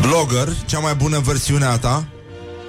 Blogger 0.00 0.48
Cea 0.66 0.78
mai 0.78 0.94
bună 0.94 1.18
versiune 1.24 1.64
a 1.64 1.78
ta. 1.78 2.04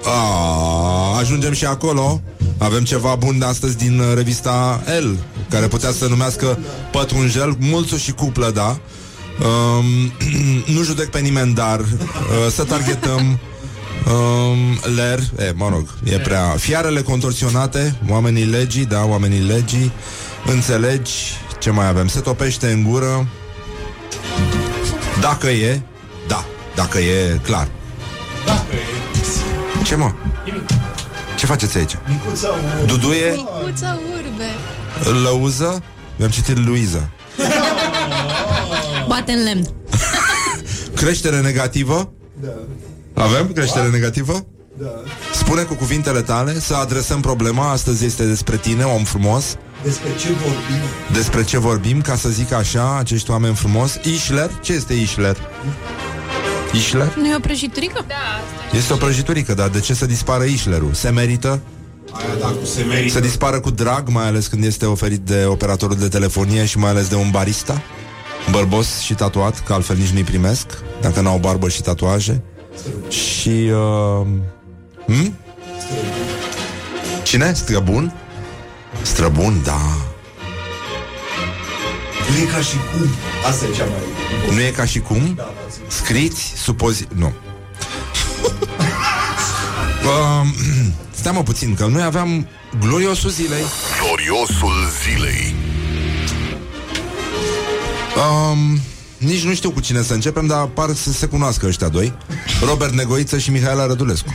A, 0.04 1.18
Ajungem 1.18 1.52
și 1.52 1.64
acolo. 1.64 2.20
Avem 2.58 2.84
ceva 2.84 3.14
bun 3.14 3.38
de 3.38 3.44
astăzi 3.44 3.76
din 3.76 3.98
uh, 3.98 4.06
revista 4.14 4.82
El 4.96 5.16
Care 5.50 5.66
putea 5.66 5.90
să 5.90 6.06
numească 6.08 6.58
Pătrunjel 6.92 7.56
Mulțu 7.58 7.96
și 7.96 8.12
cuplă, 8.12 8.50
da 8.50 8.78
um, 9.42 10.12
Nu 10.74 10.82
judec 10.82 11.08
pe 11.08 11.18
nimeni, 11.18 11.54
dar 11.54 11.80
uh, 11.80 11.86
Să 12.50 12.64
targetăm 12.64 13.38
Um, 14.06 14.94
ler, 14.94 15.18
e, 15.38 15.52
mă 15.54 15.68
rog, 15.68 15.88
e 16.04 16.18
prea 16.18 16.54
Fiarele 16.58 17.02
contorsionate, 17.02 17.98
oamenii 18.08 18.44
legii 18.44 18.84
Da, 18.84 19.04
oamenii 19.04 19.40
legii 19.40 19.92
Înțelegi, 20.46 21.12
ce 21.60 21.70
mai 21.70 21.88
avem? 21.88 22.08
Se 22.08 22.20
topește 22.20 22.70
în 22.70 22.82
gură 22.82 23.28
Dacă 25.20 25.48
e 25.48 25.80
Da, 26.28 26.44
dacă 26.74 26.98
e 26.98 27.40
clar 27.42 27.68
Dacă 28.46 28.74
e... 28.74 29.82
Ce 29.84 29.94
mă? 29.94 30.12
Ce 31.36 31.46
faceți 31.46 31.76
aici? 31.78 31.96
Micuța, 32.08 32.48
mă. 32.48 32.84
Duduie, 32.86 33.30
Micuța 33.30 33.98
urbe. 34.12 34.50
lăuză 35.22 35.82
Mi-am 36.16 36.30
citit 36.30 36.66
Luiza 36.66 37.08
Bate 39.18 39.32
în 39.32 39.42
lemn. 39.42 39.68
Creștere 41.02 41.40
negativă 41.40 42.12
Da, 42.42 43.22
Avem 43.22 43.52
creștere 43.52 43.88
negativă? 43.88 44.46
da. 44.80 44.86
Spune 45.34 45.62
cu 45.62 45.74
cuvintele 45.74 46.20
tale 46.20 46.60
Să 46.60 46.74
adresăm 46.74 47.20
problema 47.20 47.70
Astăzi 47.70 48.04
este 48.04 48.24
despre 48.24 48.56
tine, 48.56 48.84
om 48.84 49.04
frumos 49.04 49.56
Despre 49.82 50.08
ce 50.18 50.28
vorbim? 50.28 50.82
Despre 51.12 51.44
ce 51.44 51.58
vorbim, 51.58 52.00
ca 52.00 52.16
să 52.16 52.28
zic 52.28 52.52
așa 52.52 52.96
Acești 52.98 53.30
oameni 53.30 53.54
frumos 53.54 53.98
Ișler? 54.02 54.50
Ce 54.62 54.72
este 54.72 54.94
Ișler? 54.94 55.36
Ișler? 56.72 57.14
Nu 57.16 57.26
e 57.26 57.36
o 57.36 57.40
prăjiturică? 57.40 58.04
Este 58.72 58.92
o 58.92 58.96
prăjiturică, 58.96 59.54
dar 59.54 59.68
de 59.68 59.80
ce 59.80 59.94
să 59.94 60.06
dispară 60.06 60.44
Ișlerul? 60.44 60.94
Se 60.94 61.08
merită? 61.10 61.60
Aia 62.12 62.34
da, 62.40 62.46
cu 62.46 62.64
se 62.64 62.82
merită. 62.82 63.12
Să 63.12 63.20
dispară 63.20 63.60
cu 63.60 63.70
drag, 63.70 64.08
mai 64.08 64.26
ales 64.26 64.46
când 64.46 64.64
este 64.64 64.84
oferit 64.86 65.20
de 65.20 65.44
operatorul 65.44 65.96
de 65.96 66.08
telefonie 66.08 66.64
și 66.64 66.78
mai 66.78 66.90
ales 66.90 67.08
de 67.08 67.14
un 67.14 67.30
barista? 67.30 67.82
Bărbos 68.50 69.00
și 69.00 69.14
tatuat, 69.14 69.62
că 69.62 69.72
altfel 69.72 69.96
nici 69.96 70.08
nu-i 70.08 70.22
primesc, 70.22 70.66
dacă 71.00 71.20
n-au 71.20 71.38
barbă 71.38 71.68
și 71.68 71.82
tatuaje. 71.82 72.42
Și... 73.08 73.48
Uh, 73.48 74.26
hm? 75.06 75.34
Cine? 77.22 77.52
Străbun? 77.52 78.12
Străbun, 79.02 79.60
da. 79.64 79.80
Nu 82.30 82.36
e 82.42 82.44
ca 82.44 82.60
și 82.60 82.76
cum. 82.92 83.08
Asta 83.48 83.64
e 83.64 83.76
cea 83.76 83.84
mai... 83.84 84.54
Nu 84.54 84.60
e 84.60 84.70
ca 84.70 84.84
și 84.84 85.00
cum? 85.00 85.32
Da, 85.36 85.42
da, 85.42 85.68
zi. 85.70 85.96
Scriți, 85.96 86.52
supozi... 86.56 87.06
Nu. 87.14 87.26
uh, 90.08 90.46
stai 91.10 91.32
mă 91.32 91.42
puțin, 91.42 91.74
că 91.74 91.86
noi 91.86 92.02
aveam 92.02 92.48
gloriosul 92.80 93.30
zilei. 93.30 93.62
Gloriosul 94.02 94.74
zilei. 95.02 95.54
Um, 98.18 98.80
nici 99.18 99.44
nu 99.44 99.54
știu 99.54 99.70
cu 99.70 99.80
cine 99.80 100.02
să 100.02 100.14
începem, 100.14 100.46
dar 100.46 100.66
par 100.66 100.94
să 100.94 101.12
se 101.12 101.26
cunoască 101.26 101.66
ăștia 101.66 101.88
doi. 101.88 102.12
Robert 102.66 102.92
Negoiță 102.92 103.38
și 103.38 103.50
Mihaela 103.50 103.86
Rădulescu. 103.86 104.32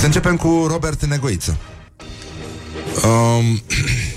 Să 0.00 0.06
începem 0.06 0.36
cu 0.36 0.66
Robert 0.68 1.04
Negoiță. 1.04 1.56
Um, 3.04 3.62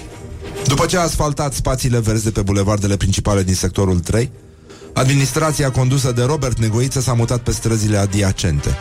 după 0.71 0.85
ce 0.85 0.97
a 0.97 1.01
asfaltat 1.01 1.53
spațiile 1.53 1.99
verzi 1.99 2.23
de 2.23 2.31
pe 2.31 2.41
bulevardele 2.41 2.97
principale 2.97 3.43
din 3.43 3.55
sectorul 3.55 3.99
3, 3.99 4.31
administrația 4.93 5.71
condusă 5.71 6.11
de 6.11 6.23
Robert 6.23 6.59
Negoiță 6.59 6.99
s-a 6.99 7.13
mutat 7.13 7.39
pe 7.39 7.51
străzile 7.51 7.97
adiacente. 7.97 8.77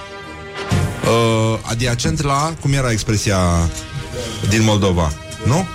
Uh, 1.05 1.59
adiacent 1.63 2.23
la, 2.23 2.55
cum 2.61 2.73
era 2.73 2.91
expresia 2.91 3.39
din 4.49 4.63
Moldova, 4.63 5.13
nu? 5.47 5.67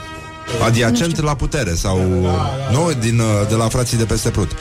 Adiacent 0.66 1.22
la 1.22 1.36
putere 1.36 1.74
sau 1.74 2.00
nu 2.72 2.91
din 3.00 3.20
uh, 3.20 3.26
de 3.50 3.56
la 3.56 3.68
frații 3.68 3.97
de 3.97 4.04
peste 4.04 4.30
Prut. 4.30 4.52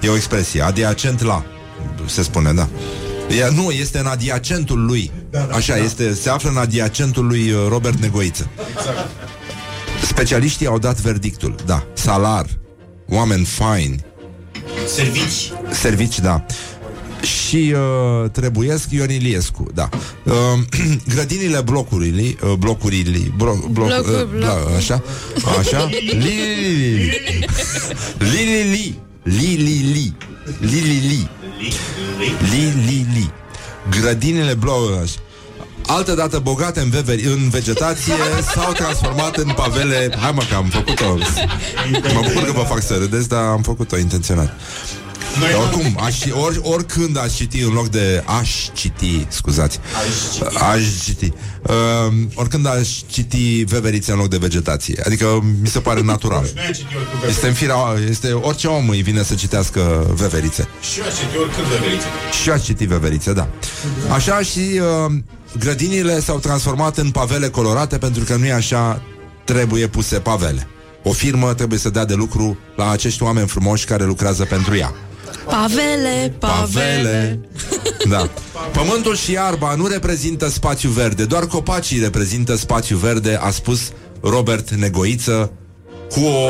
E 0.00 0.08
o 0.08 0.14
expresie, 0.14 0.62
adiacent 0.62 1.22
la 1.22 1.44
se 2.06 2.22
spune, 2.22 2.52
da. 2.52 2.68
E, 3.28 3.50
nu, 3.54 3.70
este 3.70 3.98
în 3.98 4.06
adiacentul 4.06 4.84
lui. 4.84 5.10
Așa, 5.52 5.76
este, 5.76 6.14
se 6.14 6.30
află 6.30 6.50
în 6.50 6.56
adiacentul 6.56 7.26
lui 7.26 7.50
uh, 7.50 7.66
Robert 7.68 7.98
Negoiță. 7.98 8.48
Specialiștii 10.06 10.66
au 10.66 10.78
dat 10.78 11.00
verdictul, 11.00 11.54
da. 11.66 11.86
Salar, 11.92 12.46
oameni 13.08 13.44
faini, 13.44 14.04
Servici. 14.86 15.52
Servici, 15.70 16.20
da. 16.20 16.44
Și 17.22 17.74
uh, 17.74 18.30
trebuiesc 18.30 18.90
Ion 18.90 19.10
Iliescu, 19.10 19.66
da. 19.74 19.88
Uh, 20.24 20.34
grădinile 21.14 21.60
blocurile, 21.60 22.36
uh, 22.42 22.52
blocurile, 22.52 23.32
blo, 23.36 23.54
bloc, 23.70 23.86
Blocuri, 23.88 24.14
uh, 24.14 24.28
bla, 24.36 24.54
blocuri. 24.54 24.74
așa, 24.76 25.02
așa, 25.58 25.84
li, 25.90 26.12
li, 28.18 28.44
li, 28.44 28.44
li, 28.44 28.96
li, 29.22 29.52
li, 29.52 29.84
li, 29.92 30.14
li, 30.60 30.80
li, 30.80 31.00
li, 31.00 31.00
li, 31.08 31.28
li, 32.50 32.72
li, 32.86 33.06
li, 33.14 33.30
grădinile 33.90 34.54
blocuri, 34.54 35.20
Altă 35.86 36.14
dată 36.14 36.38
bogate 36.38 36.80
în, 36.80 36.90
veveri, 36.90 37.22
în 37.24 37.48
vegetație 37.48 38.12
S-au 38.54 38.72
transformat 38.72 39.36
în 39.36 39.52
pavele. 39.56 40.16
Hai 40.20 40.32
mă 40.34 40.42
că 40.50 40.54
am 40.54 40.64
făcut-o. 40.64 41.14
Mă 42.14 42.20
bucur 42.26 42.44
că 42.44 42.52
vă 42.52 42.64
fac 42.68 42.82
să 42.82 42.94
râdeți 42.94 43.28
Dar 43.28 43.44
am 43.44 43.62
făcut-o 43.62 43.98
intenționat 43.98 44.60
Noi 45.38 45.50
dar 45.50 45.60
oricum, 45.60 45.98
aș, 46.06 46.16
or, 46.30 46.60
oricând 46.62 47.18
aș 47.18 47.34
citi 47.34 47.62
în 47.62 47.72
loc 47.72 47.88
de 47.88 48.22
aș 48.40 48.68
citi, 48.72 49.26
scuzați, 49.28 49.80
aș 50.72 50.82
citi, 51.04 51.32
uh, 51.62 52.14
oricând 52.34 52.66
aș 52.66 52.88
citi 53.06 53.64
veverițe 53.64 54.12
în 54.12 54.18
loc 54.18 54.28
de 54.28 54.36
vegetație. 54.36 55.02
Adică 55.06 55.44
mi 55.60 55.68
se 55.68 55.80
pare 55.80 56.02
natural. 56.02 56.44
Nu 56.54 56.60
ai 56.60 56.72
citit 56.72 56.96
oricând 56.96 57.30
Este 57.30 57.46
în 57.46 57.52
fira, 57.52 57.94
este 58.08 58.32
orice 58.32 58.66
om 58.66 58.88
îi 58.88 59.02
vine 59.02 59.22
să 59.22 59.34
citească 59.34 60.12
veverițe. 60.14 60.68
Și 60.92 60.98
eu 60.98 61.06
aș 61.06 61.12
citi 61.12 61.36
oricând 61.40 61.66
veverițe. 61.66 62.06
Și 62.42 62.48
eu 62.48 62.54
aș 62.54 62.64
citi 62.64 62.84
veverițe, 62.84 63.32
da. 63.32 63.48
Așa 64.08 64.40
și 64.40 64.58
uh, 64.58 65.12
grădinile 65.58 66.20
s-au 66.20 66.38
transformat 66.38 66.98
în 66.98 67.10
pavele 67.10 67.48
colorate 67.48 67.98
pentru 67.98 68.24
că 68.24 68.36
nu 68.36 68.46
e 68.46 68.52
așa, 68.52 69.02
trebuie 69.44 69.86
puse 69.86 70.18
pavele. 70.18 70.68
O 71.02 71.12
firmă 71.12 71.54
trebuie 71.54 71.78
să 71.78 71.90
dea 71.90 72.04
de 72.04 72.14
lucru 72.14 72.58
la 72.76 72.90
acești 72.90 73.22
oameni 73.22 73.48
frumoși 73.48 73.84
care 73.84 74.04
lucrează 74.04 74.44
pentru 74.44 74.76
ea. 74.76 74.94
Pavele, 75.50 76.32
pavele. 76.38 77.40
Da. 78.08 78.28
Pământul 78.72 79.16
și 79.16 79.32
iarba 79.32 79.74
nu 79.74 79.86
reprezintă 79.86 80.48
spațiu 80.48 80.90
verde, 80.90 81.24
doar 81.24 81.46
copacii 81.46 81.98
reprezintă 81.98 82.56
spațiu 82.56 82.96
verde, 82.96 83.38
a 83.42 83.50
spus 83.50 83.92
Robert 84.20 84.70
Negoiță 84.70 85.52
cu 86.10 86.20
o 86.20 86.48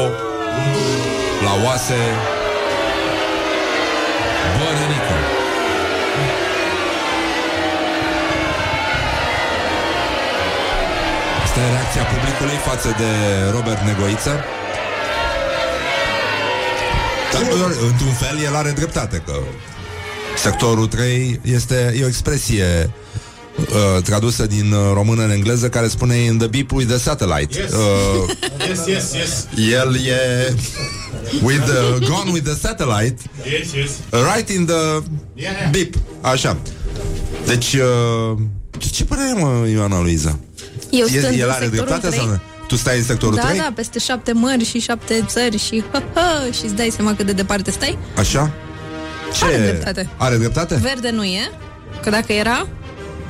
la 1.44 1.64
oase 1.64 1.94
bărănică. 4.58 5.14
Asta 11.42 11.60
e 11.60 11.70
reacția 11.70 12.02
publicului 12.02 12.56
față 12.68 12.94
de 12.98 13.10
Robert 13.50 13.80
Negoiță. 13.80 14.44
Dar, 17.32 17.42
într-un 17.90 18.12
fel, 18.12 18.38
el 18.44 18.54
are 18.54 18.70
dreptate, 18.70 19.22
că 19.26 19.32
sectorul 20.36 20.86
3 20.86 21.40
este 21.44 21.94
e 22.00 22.04
o 22.04 22.06
expresie 22.06 22.90
uh, 23.60 24.02
tradusă 24.02 24.46
din 24.46 24.72
uh, 24.72 24.78
română 24.92 25.22
în 25.22 25.30
engleză 25.30 25.68
care 25.68 25.88
spune 25.88 26.16
in 26.16 26.38
the 26.38 26.46
beep 26.46 26.72
with 26.72 26.88
the 26.88 26.98
satellite. 26.98 27.58
Yes. 27.58 27.72
Uh, 27.72 28.30
Yes, 28.68 28.86
yes, 28.86 29.12
yes. 29.14 29.46
el 29.72 29.94
e 29.96 30.54
with 31.42 31.64
the, 31.64 32.06
gone 32.06 32.30
with 32.32 32.44
the 32.44 32.54
satellite 32.54 33.22
Yes, 33.44 33.72
yes. 33.72 33.90
right 34.34 34.48
in 34.48 34.64
the 34.66 35.02
Yeah. 35.34 35.70
beep. 35.70 35.94
Așa. 36.20 36.56
Deci, 37.46 37.72
uh, 37.74 38.38
ce, 38.78 38.88
ce 38.88 39.04
părere 39.04 39.26
ai, 39.36 39.42
mă, 39.42 39.66
Ioana 39.68 40.00
Luiza? 40.00 40.38
Eu 40.90 41.00
El, 41.00 41.08
stând 41.08 41.38
el 41.40 41.46
în 41.46 41.50
are 41.50 41.64
sectorul 41.64 41.70
dreptate 41.86 42.06
3. 42.06 42.18
sau 42.18 42.26
nu? 42.28 42.40
Tu 42.68 42.76
stai 42.76 42.96
în 42.96 43.02
sectorul 43.04 43.34
Da, 43.34 43.42
3? 43.46 43.58
da, 43.58 43.72
peste 43.74 43.98
șapte 43.98 44.32
mări 44.32 44.64
și 44.64 44.78
șapte 44.80 45.24
țări 45.26 45.58
și 45.58 45.82
hă, 45.92 46.02
hă, 46.14 46.50
și 46.52 46.64
îți 46.64 46.74
dai 46.74 46.88
seama 46.94 47.14
cât 47.14 47.26
de 47.26 47.32
departe 47.32 47.70
stai. 47.70 47.98
Așa? 48.18 48.50
Ce? 49.32 49.44
Are 49.44 49.56
dreptate. 49.56 50.08
Are 50.16 50.36
dreptate? 50.36 50.74
Verde 50.74 51.10
nu 51.10 51.24
e, 51.24 51.50
că 52.02 52.10
dacă 52.10 52.32
era, 52.32 52.66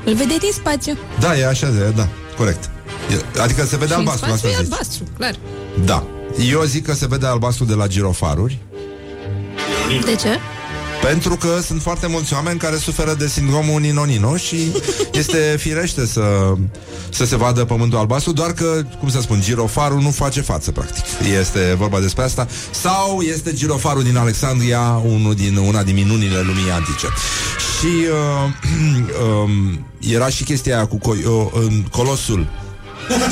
îl 0.04 0.14
vedeai 0.14 0.38
din 0.38 0.52
spațiu. 0.52 0.98
Da, 1.20 1.36
e 1.38 1.46
așa, 1.46 1.66
de, 1.70 1.92
da, 1.96 2.08
corect. 2.36 2.70
E, 3.36 3.40
adică 3.40 3.64
se 3.64 3.76
vede 3.76 3.92
și 3.92 3.98
în 4.00 4.06
albastru, 4.06 4.26
spațiu 4.26 4.34
asta 4.34 4.48
e 4.48 4.50
zici. 4.64 4.72
albastru, 4.72 5.04
clar. 5.16 5.34
Da. 5.84 6.06
Eu 6.50 6.62
zic 6.62 6.84
că 6.86 6.94
se 6.94 7.06
vede 7.06 7.26
albastru 7.26 7.64
de 7.64 7.74
la 7.74 7.86
girofaruri 7.86 8.58
De 10.04 10.14
ce? 10.14 10.38
Pentru 11.02 11.36
că 11.36 11.60
sunt 11.66 11.82
foarte 11.82 12.06
mulți 12.06 12.34
oameni 12.34 12.58
care 12.58 12.76
suferă 12.76 13.14
de 13.14 13.28
sindromul 13.28 13.80
Nino-Nino 13.80 14.36
și 14.36 14.56
este 15.20 15.56
firește 15.58 16.06
să, 16.06 16.54
să 17.10 17.24
se 17.24 17.36
vadă 17.36 17.64
pământul 17.64 17.98
albastru, 17.98 18.32
doar 18.32 18.52
că, 18.52 18.82
cum 18.98 19.10
să 19.10 19.20
spun, 19.20 19.40
girofarul 19.40 20.00
nu 20.00 20.10
face 20.10 20.40
față, 20.40 20.70
practic. 20.70 21.04
Este 21.40 21.74
vorba 21.78 22.00
despre 22.00 22.22
asta. 22.22 22.46
Sau 22.70 23.20
este 23.20 23.52
girofarul 23.52 24.02
din 24.02 24.16
Alexandria, 24.16 25.02
unul 25.04 25.34
din, 25.34 25.56
una 25.56 25.82
din 25.82 25.94
minunile 25.94 26.40
lumii 26.40 26.70
antice. 26.70 27.06
Și 27.78 27.86
uh, 27.86 28.50
um, 29.42 29.86
era 29.98 30.28
și 30.28 30.44
chestia 30.44 30.76
aia 30.76 30.86
cu 30.86 30.98
co- 30.98 31.24
uh, 31.26 31.46
în 31.52 31.82
Colosul. 31.90 32.46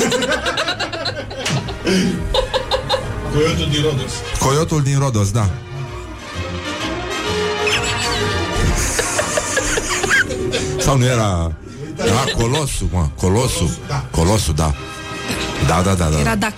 Coyotul 3.33 3.67
din 3.71 3.81
Rodos. 3.81 4.11
Coyotul 4.39 4.81
din 4.81 4.99
Rodos, 4.99 5.31
da. 5.31 5.49
Sau 10.87 10.97
nu 10.97 11.05
era... 11.05 11.51
Da, 11.95 12.03
Colosul, 12.37 12.87
mă, 12.91 13.07
Colosul. 13.15 13.69
Colosul, 14.11 14.53
da. 14.53 14.73
Da, 15.67 15.81
da, 15.81 15.93
da, 15.93 16.05
da. 16.05 16.19
Era 16.19 16.35
dac. 16.35 16.53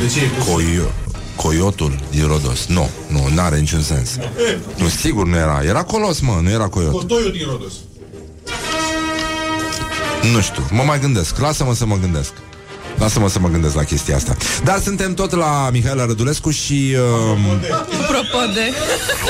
De 0.00 0.06
ce 0.12 0.20
e 0.20 0.26
pus? 0.26 0.46
Coio... 0.46 0.90
Coyotul 1.36 1.98
din 2.10 2.26
Rodos. 2.26 2.66
Nu, 2.66 2.90
nu, 3.08 3.28
n-are 3.34 3.58
niciun 3.58 3.82
sens. 3.82 4.10
Nu, 4.76 4.88
sigur 4.88 5.26
nu 5.26 5.36
era. 5.36 5.62
Era 5.64 5.82
Colos, 5.82 6.20
mă, 6.20 6.38
nu 6.42 6.50
era 6.50 6.68
Coiot. 6.68 6.92
Cotoiul 6.92 7.30
din 7.30 7.46
Rodos. 7.50 7.72
Nu 10.32 10.40
știu, 10.40 10.66
mă 10.70 10.82
mai 10.82 11.00
gândesc. 11.00 11.38
Lasă-mă 11.38 11.74
să 11.74 11.86
mă 11.86 11.96
gândesc. 12.00 12.32
Lasă-mă 12.98 13.28
să 13.28 13.38
mă 13.38 13.48
gândesc 13.48 13.74
la 13.74 13.82
chestia 13.82 14.16
asta. 14.16 14.36
Dar 14.64 14.80
suntem 14.80 15.14
tot 15.14 15.34
la 15.34 15.68
Mihaela 15.72 16.06
Rădulescu 16.06 16.50
și... 16.50 16.96
Uh, 17.32 17.38
Apropo 18.02 18.52
de... 18.54 18.72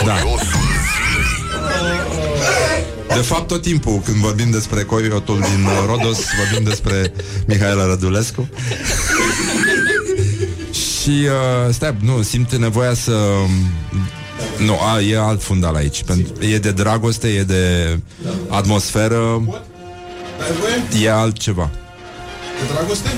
da. 0.04 0.14
De 3.08 3.22
fapt, 3.22 3.46
tot 3.46 3.62
timpul 3.62 4.00
când 4.04 4.16
vorbim 4.16 4.50
despre 4.50 4.82
coiotul 4.82 5.38
din 5.40 5.64
uh, 5.64 5.84
Rodos, 5.86 6.18
vorbim 6.38 6.64
despre 6.68 7.12
Mihaela 7.46 7.86
Rădulescu. 7.86 8.48
și, 10.72 11.10
uh, 11.26 11.72
stai, 11.74 11.96
nu, 12.00 12.22
simt 12.22 12.54
nevoia 12.54 12.94
să... 12.94 13.12
Nu, 14.58 14.78
a, 14.80 15.00
e 15.00 15.18
alt 15.18 15.42
fundal 15.42 15.74
aici. 15.74 16.02
Pentru, 16.02 16.32
e 16.44 16.58
de 16.58 16.70
dragoste, 16.72 17.28
e 17.28 17.42
de 17.42 17.98
atmosferă, 18.48 19.42
Dai 20.38 20.48
voie? 20.60 21.04
e 21.04 21.10
altceva. 21.10 21.70
De 22.60 22.72
dragoste? 22.74 23.08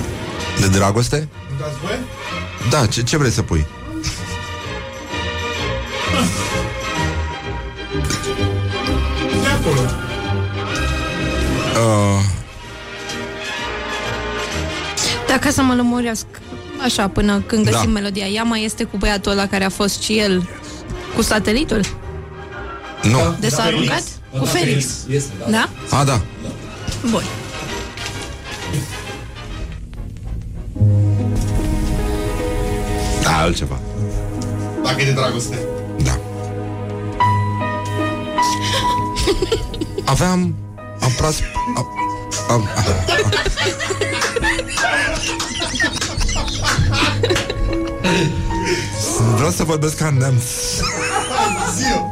De 0.60 0.66
dragoste? 0.66 1.28
Nu 1.50 1.56
dați 1.64 1.78
voie? 1.82 1.98
Da, 2.70 2.86
ce, 2.86 3.02
ce 3.02 3.16
vrei 3.16 3.30
să 3.30 3.42
pui? 3.42 3.66
Acolo. 9.60 9.80
Uh, 11.86 12.20
Dar 15.28 15.38
ca 15.38 15.50
să 15.50 15.62
mă 15.62 15.74
lămuresc 15.74 16.26
așa 16.84 17.08
până 17.08 17.40
când 17.46 17.64
găsim 17.64 17.92
Da. 17.92 18.00
melodia, 18.00 18.26
ea 18.26 18.42
mai 18.42 18.64
este 18.64 18.84
cu 18.84 18.96
băiatul 18.96 19.32
ăla 19.32 19.46
care 19.46 19.64
a 19.64 19.68
fost 19.68 20.02
și 20.02 20.18
el 20.18 20.48
cu 21.16 21.22
satelitul? 21.22 21.80
nu. 23.02 23.36
De 23.40 23.48
s-a 23.48 23.62
aruncat? 23.62 24.02
Cu 24.38 24.44
Felix. 24.44 24.86
Este, 25.10 25.32
da. 25.44 25.50
Da? 25.90 25.96
A, 25.98 26.04
da. 26.04 26.20
Bun. 27.10 27.22
Da, 33.22 33.36
altceva. 33.38 33.78
Dacă 34.82 35.00
e 35.00 35.04
de 35.04 35.12
dragoste. 35.12 35.58
Aveam... 40.20 40.54
Am 41.00 41.12
pras... 41.16 41.40
Am, 41.76 41.88
am, 42.48 42.68
a, 42.74 42.80
a. 42.80 42.84
Vreau 49.34 49.50
să 49.50 49.64
vorbesc 49.64 49.96
ca 49.96 50.10
neamț. 50.10 50.42
Zio. 51.76 52.08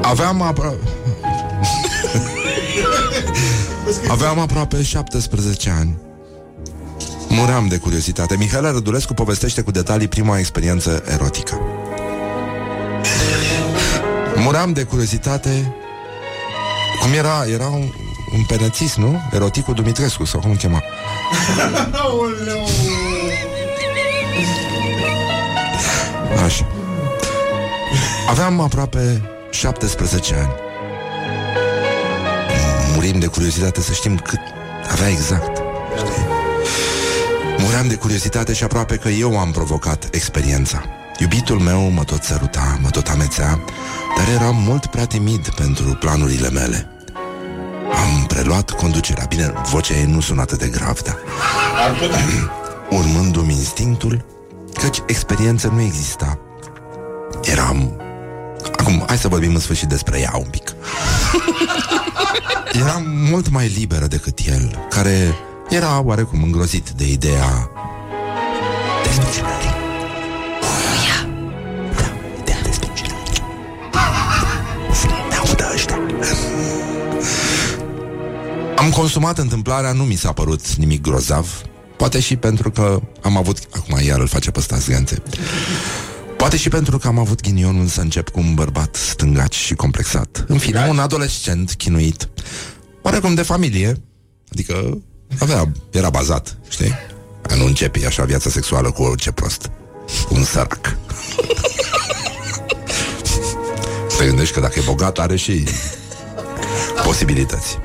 Aveam 0.00 0.42
apro... 0.42 0.72
Aveam 4.08 4.38
aproape 4.38 4.82
17 4.82 5.70
ani. 5.70 5.98
Muream 7.28 7.68
de 7.68 7.76
curiozitate. 7.76 8.36
Mihaela 8.36 8.70
Rădulescu 8.70 9.14
povestește 9.14 9.60
cu 9.60 9.70
detalii 9.70 10.08
prima 10.08 10.38
experiență 10.38 11.02
erotică. 11.06 11.60
Muream 14.36 14.72
de 14.72 14.82
curiozitate 14.82 15.76
Cum 17.02 17.12
era? 17.12 17.44
Era 17.46 17.66
un, 17.66 17.92
un 18.32 18.44
penețist, 18.46 18.96
nu? 18.96 19.20
Eroticul 19.32 19.74
Dumitrescu 19.74 20.24
Sau 20.24 20.40
cum 20.40 20.50
îl 20.50 20.56
chema 20.56 20.82
Aoleu. 21.92 22.68
Așa 26.44 26.66
Aveam 28.28 28.60
aproape 28.60 29.22
17 29.50 30.34
ani 30.34 30.52
Murim 32.94 33.18
de 33.18 33.26
curiozitate 33.26 33.80
să 33.80 33.92
știm 33.92 34.16
cât 34.18 34.40
avea 34.90 35.08
exact 35.08 35.62
știi? 35.96 36.26
Muream 37.58 37.88
de 37.88 37.94
curiozitate 37.94 38.52
și 38.52 38.64
aproape 38.64 38.96
că 38.96 39.08
eu 39.08 39.38
am 39.38 39.50
provocat 39.50 40.08
experiența 40.10 41.01
Iubitul 41.18 41.58
meu 41.58 41.80
mă 41.90 42.04
tot 42.04 42.22
săruta, 42.22 42.78
mă 42.82 42.90
tot 42.90 43.06
amețea 43.06 43.60
Dar 44.16 44.28
eram 44.34 44.56
mult 44.56 44.86
prea 44.86 45.06
timid 45.06 45.48
pentru 45.48 45.84
planurile 45.84 46.50
mele 46.50 46.90
Am 47.96 48.24
preluat 48.26 48.70
conducerea 48.70 49.24
Bine, 49.28 49.52
vocea 49.70 49.94
ei 49.94 50.04
nu 50.04 50.20
sună 50.20 50.40
atât 50.40 50.58
de 50.58 50.68
grav, 50.68 51.00
dar 51.00 51.16
Ar 51.84 51.92
putea. 51.98 52.18
urmându-mi 52.98 53.52
instinctul, 53.52 54.24
căci 54.74 54.98
experiență 55.06 55.68
nu 55.74 55.80
exista. 55.80 56.38
Eram... 57.42 57.96
Acum, 58.78 59.04
hai 59.06 59.18
să 59.18 59.28
vorbim 59.28 59.54
în 59.54 59.60
sfârșit 59.60 59.88
despre 59.88 60.18
ea 60.18 60.32
un 60.36 60.48
pic. 60.50 60.74
Eram 62.82 63.02
mult 63.30 63.50
mai 63.50 63.72
liberă 63.76 64.06
decât 64.06 64.38
el, 64.46 64.86
care 64.90 65.34
era 65.68 66.00
oarecum 66.00 66.42
îngrozit 66.42 66.90
de 66.90 67.08
ideea 67.08 67.70
despăcinării. 69.02 69.71
Am 78.82 78.90
consumat 78.90 79.38
întâmplarea, 79.38 79.92
nu 79.92 80.04
mi 80.04 80.14
s-a 80.14 80.32
părut 80.32 80.74
nimic 80.74 81.00
grozav. 81.00 81.62
Poate 81.96 82.20
și 82.20 82.36
pentru 82.36 82.70
că 82.70 83.00
am 83.20 83.36
avut 83.36 83.58
Acum 83.70 83.98
iar 84.04 84.20
îl 84.20 84.26
face 84.26 84.50
pe 84.50 84.58
ăsta 84.58 84.78
zganțe 84.78 85.22
Poate 86.36 86.56
și 86.56 86.68
pentru 86.68 86.98
că 86.98 87.06
am 87.06 87.18
avut 87.18 87.40
ghinionul 87.40 87.86
să 87.86 88.00
încep 88.00 88.28
cu 88.28 88.40
un 88.40 88.54
bărbat 88.54 88.96
stângaci 88.96 89.54
și 89.54 89.74
complexat. 89.74 90.44
În 90.48 90.58
fine, 90.58 90.86
un 90.88 90.98
adolescent 90.98 91.74
chinuit. 91.76 92.28
Oarecum 93.02 93.34
de 93.34 93.42
familie. 93.42 94.02
Adică 94.52 95.02
avea, 95.38 95.72
era 95.90 96.10
bazat, 96.10 96.56
știi? 96.68 96.92
A 97.50 97.54
nu 97.54 97.64
începi 97.64 98.04
așa 98.04 98.24
viața 98.24 98.50
sexuală 98.50 98.90
cu 98.90 99.02
orice 99.02 99.30
prost. 99.30 99.70
Cu 100.26 100.34
un 100.34 100.44
sărac 100.44 100.96
Te 104.18 104.24
gândești 104.28 104.54
că 104.54 104.60
dacă 104.60 104.78
e 104.78 104.82
bogat 104.84 105.18
are 105.18 105.36
și 105.36 105.64
posibilități 107.04 107.78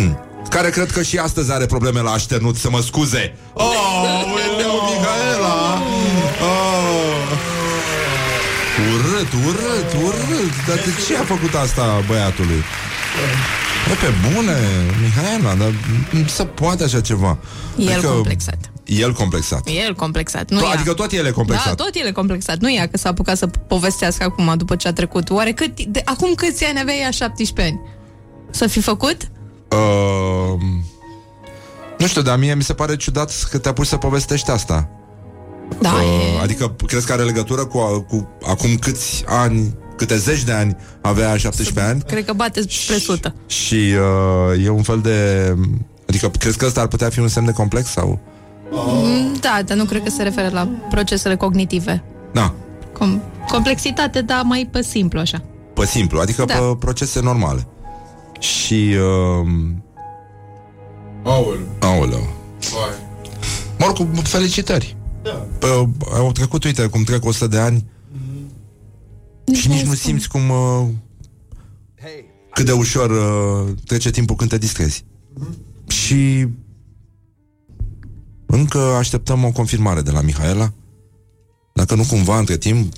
care 0.54 0.70
cred 0.70 0.90
că 0.90 1.02
și 1.02 1.18
astăzi 1.18 1.52
are 1.52 1.66
probleme 1.66 2.00
la 2.00 2.10
așternut 2.10 2.56
să 2.56 2.70
mă 2.70 2.80
scuze. 2.80 3.34
Oh, 3.52 4.24
ueleu, 4.34 4.74
Mihaela! 4.88 5.82
Oh. 6.40 6.90
Urât, 8.94 9.32
urât, 9.46 9.92
urât. 10.04 10.66
Dar 10.66 10.76
de 10.76 10.92
ce 11.06 11.16
a 11.16 11.24
făcut 11.24 11.54
asta 11.54 12.02
băiatului? 12.06 12.62
E 13.90 13.94
pe 13.94 14.12
bune, 14.32 14.56
Mihaela, 15.02 15.54
dar 15.54 15.72
nu 16.10 16.26
se 16.26 16.44
poate 16.44 16.84
așa 16.84 17.00
ceva. 17.00 17.38
El 17.76 18.02
complexat. 18.02 18.70
El 18.84 19.12
complexat. 19.12 19.68
El 19.68 19.94
complexat, 19.94 20.50
nu 20.50 20.58
To- 20.58 20.62
ea. 20.62 20.70
adică 20.70 20.92
tot 20.92 21.12
el 21.12 21.26
e 21.26 21.30
complexat. 21.30 21.76
Da, 21.76 21.84
tot 21.84 21.94
el 21.94 22.06
e 22.06 22.12
complexat. 22.12 22.58
Nu 22.58 22.72
ea 22.72 22.88
că 22.88 22.96
s-a 22.96 23.08
apucat 23.08 23.36
să 23.36 23.46
povestească 23.46 24.24
acum 24.24 24.54
după 24.56 24.76
ce 24.76 24.88
a 24.88 24.92
trecut. 24.92 25.30
Oare 25.30 25.52
cât, 25.52 25.84
de, 25.84 26.02
acum 26.04 26.34
câți 26.34 26.64
ani 26.64 26.80
avea 26.80 26.94
ea 26.94 27.10
17 27.10 27.74
ani? 27.74 27.80
Să 28.50 28.66
fi 28.66 28.80
făcut? 28.80 29.16
Uh, 29.72 30.60
nu 31.98 32.06
știu, 32.06 32.22
dar 32.22 32.38
mie 32.38 32.54
mi 32.54 32.62
se 32.62 32.72
pare 32.74 32.96
ciudat 32.96 33.46
că 33.50 33.58
te-a 33.58 33.72
pus 33.72 33.88
să 33.88 33.96
povestești 33.96 34.50
asta. 34.50 34.88
Da, 35.80 35.90
Uh, 35.92 36.38
e... 36.38 36.42
adică 36.42 36.74
crezi 36.86 37.06
că 37.06 37.12
are 37.12 37.22
legătură 37.22 37.64
cu, 37.64 37.78
cu 38.08 38.28
acum 38.46 38.74
câți 38.76 39.24
ani, 39.26 39.74
câte 39.96 40.16
zeci 40.16 40.42
de 40.42 40.52
ani 40.52 40.76
avea 41.00 41.36
17 41.36 41.92
ani 41.92 42.02
Cred 42.06 42.24
că 42.24 42.32
bate 42.32 42.60
spre 42.68 42.96
sută. 42.96 43.34
și 43.46 43.74
uh, 44.54 44.64
e 44.64 44.68
un 44.68 44.82
fel 44.82 45.00
de... 45.00 45.46
Adică 46.08 46.28
crezi 46.38 46.56
că 46.56 46.66
ăsta 46.66 46.80
ar 46.80 46.86
putea 46.86 47.08
fi 47.08 47.18
un 47.20 47.28
semn 47.28 47.46
de 47.46 47.52
complex 47.52 47.88
sau... 47.90 48.18
Mm, 48.70 49.36
Da, 49.40 49.60
dar 49.64 49.76
nu 49.76 49.84
cred 49.84 50.02
că 50.02 50.10
se 50.10 50.22
referă 50.22 50.48
la 50.52 50.68
procesele 50.90 51.36
cognitive. 51.36 52.02
Da, 52.32 52.54
Com- 52.92 53.20
complexitate, 53.48 54.20
dar 54.20 54.42
mai 54.44 54.68
pe 54.72 54.82
simplu 54.82 55.18
așa. 55.20 55.42
pe 55.74 55.86
simplu, 55.86 56.20
adică 56.20 56.44
Da. 56.44 56.54
pe 56.54 56.76
procese 56.78 57.20
normale. 57.20 57.66
Și... 58.42 58.94
Uh, 58.94 59.48
Aoleu. 61.24 61.66
aoleu. 61.78 62.28
Vai. 62.72 63.10
Mă 63.78 63.84
rog, 63.86 64.14
cu 64.14 64.20
felicitări. 64.20 64.96
Da. 65.22 65.46
Pă, 65.58 65.86
au 66.12 66.32
trecut, 66.32 66.64
uite, 66.64 66.86
cum 66.86 67.02
trec 67.02 67.24
100 67.24 67.46
de 67.46 67.58
ani 67.58 67.86
și 69.52 69.68
nici 69.68 69.84
nu 69.84 69.94
simți 69.94 70.28
cum... 70.28 70.48
Uh, 70.50 70.88
cât 72.52 72.64
de 72.64 72.72
ușor 72.72 73.10
uh, 73.10 73.74
trece 73.86 74.10
timpul 74.10 74.36
când 74.36 74.50
te 74.50 74.58
distrezi. 74.58 75.04
Și 75.86 76.46
încă 78.46 78.78
așteptăm 78.78 79.44
o 79.44 79.52
confirmare 79.52 80.00
de 80.02 80.10
la 80.10 80.20
Mihaela. 80.20 80.72
Dacă 81.74 81.94
nu 81.94 82.04
cumva, 82.08 82.38
între 82.38 82.56
timp, 82.56 82.92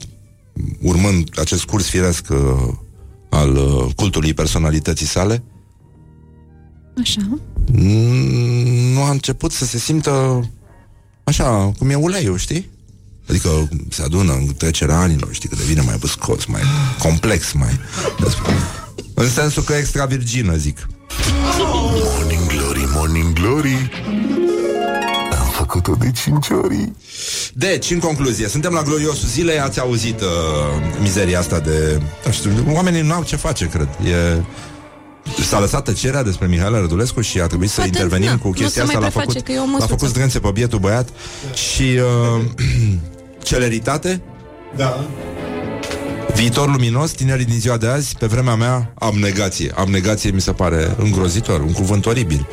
urmând 0.83 1.39
acest 1.39 1.65
curs 1.65 1.89
firesc 1.89 2.27
uh, 2.31 2.73
al 3.35 3.57
uh, 3.57 3.95
cultului 3.95 4.35
personalității 4.35 5.07
sale, 5.07 5.43
Așa. 7.01 7.21
Mm, 7.73 8.93
nu 8.93 9.03
a 9.03 9.11
început 9.11 9.53
să 9.53 9.65
se 9.65 9.79
simtă 9.79 10.45
așa, 11.25 11.73
cum 11.79 11.91
e 11.91 11.95
uleiul, 11.95 12.39
știi? 12.39 12.71
Adică 13.29 13.69
se 13.89 14.03
adună 14.03 14.33
în 14.33 14.55
trecerea 14.57 14.99
anilor, 14.99 15.29
știi, 15.33 15.49
că 15.49 15.55
devine 15.55 15.81
mai 15.81 15.97
băscos, 15.99 16.45
mai 16.45 16.63
complex, 16.99 17.53
mai... 17.53 17.81
În 19.15 19.29
sensul 19.29 19.63
că 19.63 19.73
extra 19.73 20.05
virgină, 20.05 20.57
zic. 20.57 20.89
Morning 21.59 22.47
Glory, 22.47 22.85
Morning 22.95 23.33
Glory 23.33 23.91
Am 24.07 24.44
făcut-o 25.67 25.95
de 25.99 26.11
cinci 26.11 26.47
ori 26.65 26.93
Deci, 27.53 27.91
în 27.91 27.99
concluzie, 27.99 28.49
suntem 28.49 28.73
la 28.73 28.83
gloriosul 28.83 29.29
zilei, 29.29 29.59
ați 29.61 29.81
auzit 29.81 30.21
uh, 30.21 30.27
mizeria 31.01 31.39
asta 31.39 31.59
de... 31.61 32.01
Nu 32.27 32.33
știu, 32.33 32.51
oamenii 32.73 33.01
nu 33.03 33.13
au 33.13 33.23
ce 33.23 33.37
face, 33.37 33.69
cred. 33.69 33.89
E... 34.05 34.43
S-a 35.43 35.61
lăsat 35.61 35.85
tăcerea 35.85 36.23
despre 36.23 36.47
Mihaela 36.47 36.79
Rădulescu 36.81 37.21
și 37.21 37.41
a 37.41 37.47
trebuit 37.47 37.69
să 37.71 37.75
Poate, 37.81 37.91
intervenim 37.91 38.29
na, 38.29 38.39
cu 38.39 38.47
nu 38.47 38.53
chestia 38.53 38.69
se 38.71 38.81
asta. 38.81 38.93
mai 38.93 39.03
L-a 39.03 39.09
preface 39.09 39.27
făcut, 39.27 39.45
că 39.47 39.53
e 39.53 39.59
o 39.59 39.61
l-a 39.61 39.67
măsuță. 39.71 39.87
făcut 39.89 40.09
zdrențe 40.09 40.39
pe 40.39 40.51
bietul 40.53 40.79
băiat 40.79 41.09
și 41.55 41.99
uh, 42.37 42.45
celeritate, 43.49 44.23
Da. 44.77 45.05
Viitor 46.35 46.71
luminos, 46.71 47.11
tinerii 47.11 47.45
din 47.45 47.61
ziua 47.61 47.77
de 47.77 47.87
azi, 47.87 48.17
pe 48.19 48.27
vremea 48.27 48.55
mea, 48.55 48.93
abnegație. 48.99 49.73
Abnegație 49.75 50.31
mi 50.31 50.41
se 50.41 50.53
pare 50.53 50.95
îngrozitor, 50.99 51.61
un 51.61 51.73
cuvânt 51.73 52.07
oribil. 52.07 52.47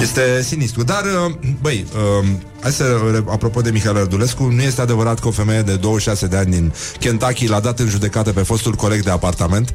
Este 0.00 0.42
sinistru. 0.42 0.82
Dar, 0.82 1.02
uh, 1.04 1.34
băi, 1.60 1.86
uh, 2.20 2.28
hai 2.60 2.72
să, 2.72 2.84
apropo 3.26 3.60
de 3.60 3.70
Mihail 3.70 3.96
Ardulescu, 3.96 4.44
nu 4.44 4.62
este 4.62 4.80
adevărat 4.80 5.20
că 5.20 5.28
o 5.28 5.30
femeie 5.30 5.62
de 5.62 5.76
26 5.76 6.26
de 6.26 6.36
ani 6.36 6.50
din 6.50 6.72
Kentucky 7.00 7.46
l-a 7.46 7.60
dat 7.60 7.78
în 7.78 7.88
judecată 7.88 8.32
pe 8.32 8.42
fostul 8.42 8.74
coleg 8.74 9.02
de 9.02 9.10
apartament 9.10 9.74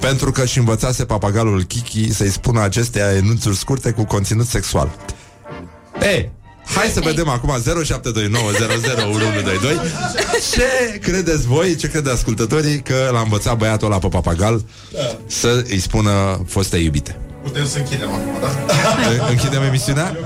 pentru 0.00 0.30
că 0.30 0.44
și 0.44 0.58
învățase 0.58 1.04
papagalul 1.04 1.62
Kiki 1.62 2.12
să-i 2.12 2.30
spună 2.30 2.60
acestea 2.60 3.14
enunțuri 3.14 3.56
scurte 3.56 3.90
cu 3.90 4.04
conținut 4.04 4.46
sexual. 4.46 4.90
Ei, 6.02 6.32
Hai 6.64 6.88
să 6.88 7.00
vedem 7.00 7.28
acum 7.28 7.54
0729001122 7.62 7.62
Ce 10.52 10.98
credeți 11.02 11.46
voi, 11.46 11.74
ce 11.76 11.88
crede 11.88 12.10
ascultătorii 12.10 12.80
Că 12.82 13.08
l-a 13.12 13.20
învățat 13.20 13.56
băiatul 13.56 13.86
ăla 13.86 13.98
pe 13.98 14.08
papagal 14.08 14.62
Să 15.26 15.64
îi 15.68 15.78
spună 15.78 16.44
foste 16.48 16.76
iubite 16.76 17.18
Putem 17.42 17.66
să 17.66 17.78
închidem 17.78 18.08
acum, 18.12 18.32
da? 18.40 18.48
În- 19.10 19.20
Închidem 19.30 19.62
emisiunea? 19.62 20.16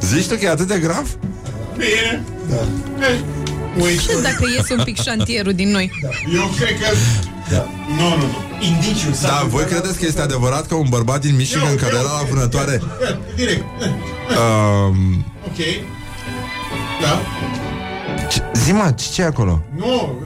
Zici 0.00 0.26
tu 0.26 0.34
că 0.34 0.44
e 0.44 0.48
atât 0.50 0.66
de 0.66 0.78
grav? 0.78 1.06
Bine. 1.76 2.22
Da. 2.48 3.06
Uite, 3.78 4.02
Ce 4.02 4.20
dacă 4.28 4.44
iese 4.56 4.74
un 4.74 4.84
pic 4.84 5.00
șantierul 5.02 5.52
din 5.52 5.70
noi? 5.70 5.90
eu 6.34 6.50
cred 6.58 6.78
că... 6.80 6.86
Da. 7.50 7.66
Nu, 7.98 8.08
nu, 8.08 8.16
nu. 8.16 8.26
Indiciu. 8.60 9.12
s-a 9.12 9.26
Da, 9.28 9.34
voi 9.34 9.42
întâmplat- 9.44 9.68
credeți 9.68 9.98
că 9.98 10.06
este 10.06 10.20
adevărat 10.20 10.66
că 10.66 10.74
un 10.74 10.86
bărbat 10.88 11.20
din 11.20 11.36
Michigan 11.36 11.70
Eu- 11.70 11.74
care 11.76 11.92
eu 11.94 11.98
era 12.00 12.10
la 12.12 12.18
cred. 12.18 12.28
vânătoare 12.34 12.80
Da, 13.00 13.18
Direct. 13.36 13.64
um, 14.40 15.24
Ok. 15.46 15.58
Da. 17.02 17.20
ce- 18.28 18.42
Zi-mă, 18.54 18.94
ce 18.98 19.04
ce 19.12 19.22
e 19.22 19.24
acolo? 19.24 19.62
Nu, 19.76 20.18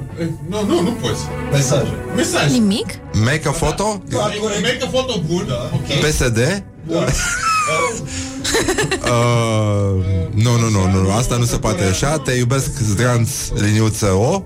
nu, 0.49 0.65
nu, 0.67 0.81
nu 0.83 0.91
poți. 0.91 1.21
Mesaje. 1.53 1.95
Mesaj. 2.17 2.51
Nimic? 2.53 2.87
Make 3.25 3.43
a 3.49 3.51
photo? 3.51 4.03
Da, 4.09 4.19
corect. 4.19 4.63
Make 4.63 4.79
a 4.83 4.87
photo 4.87 5.21
bun. 5.27 5.45
Da. 5.49 5.71
Ok. 5.73 5.87
PSD? 6.09 6.65
Uh, 9.05 10.05
nu, 10.31 10.57
nu, 10.59 10.69
nu, 10.71 10.91
nu, 11.03 11.13
asta 11.13 11.37
nu 11.37 11.45
se 11.45 11.57
poate 11.57 11.85
așa 11.85 12.19
Te 12.19 12.33
iubesc, 12.33 12.71
Zdranț, 12.91 13.31
liniuță 13.55 14.07
O 14.07 14.43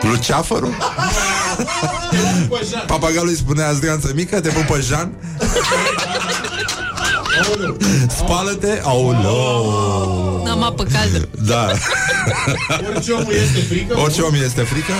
Luceafărul? 0.00 0.74
Bă, 2.48 2.60
Jean. 2.70 2.84
Papagalul 2.86 3.28
îi 3.28 3.36
spunea 3.36 3.72
Zdranță 3.72 4.10
mică, 4.14 4.40
te 4.40 4.48
pupă 4.48 4.80
Jean 4.80 5.12
Spală-te 8.18 8.80
Aoleu 8.84 10.42
N-am 10.44 10.62
apă 10.62 10.84
caldă. 10.92 11.28
Da, 11.46 11.66
Orice 12.94 13.12
omul 13.12 13.32
este 13.32 13.60
frică. 13.68 13.98
orice 13.98 14.20
om 14.20 14.34
este 14.44 14.60
frică 14.62 14.92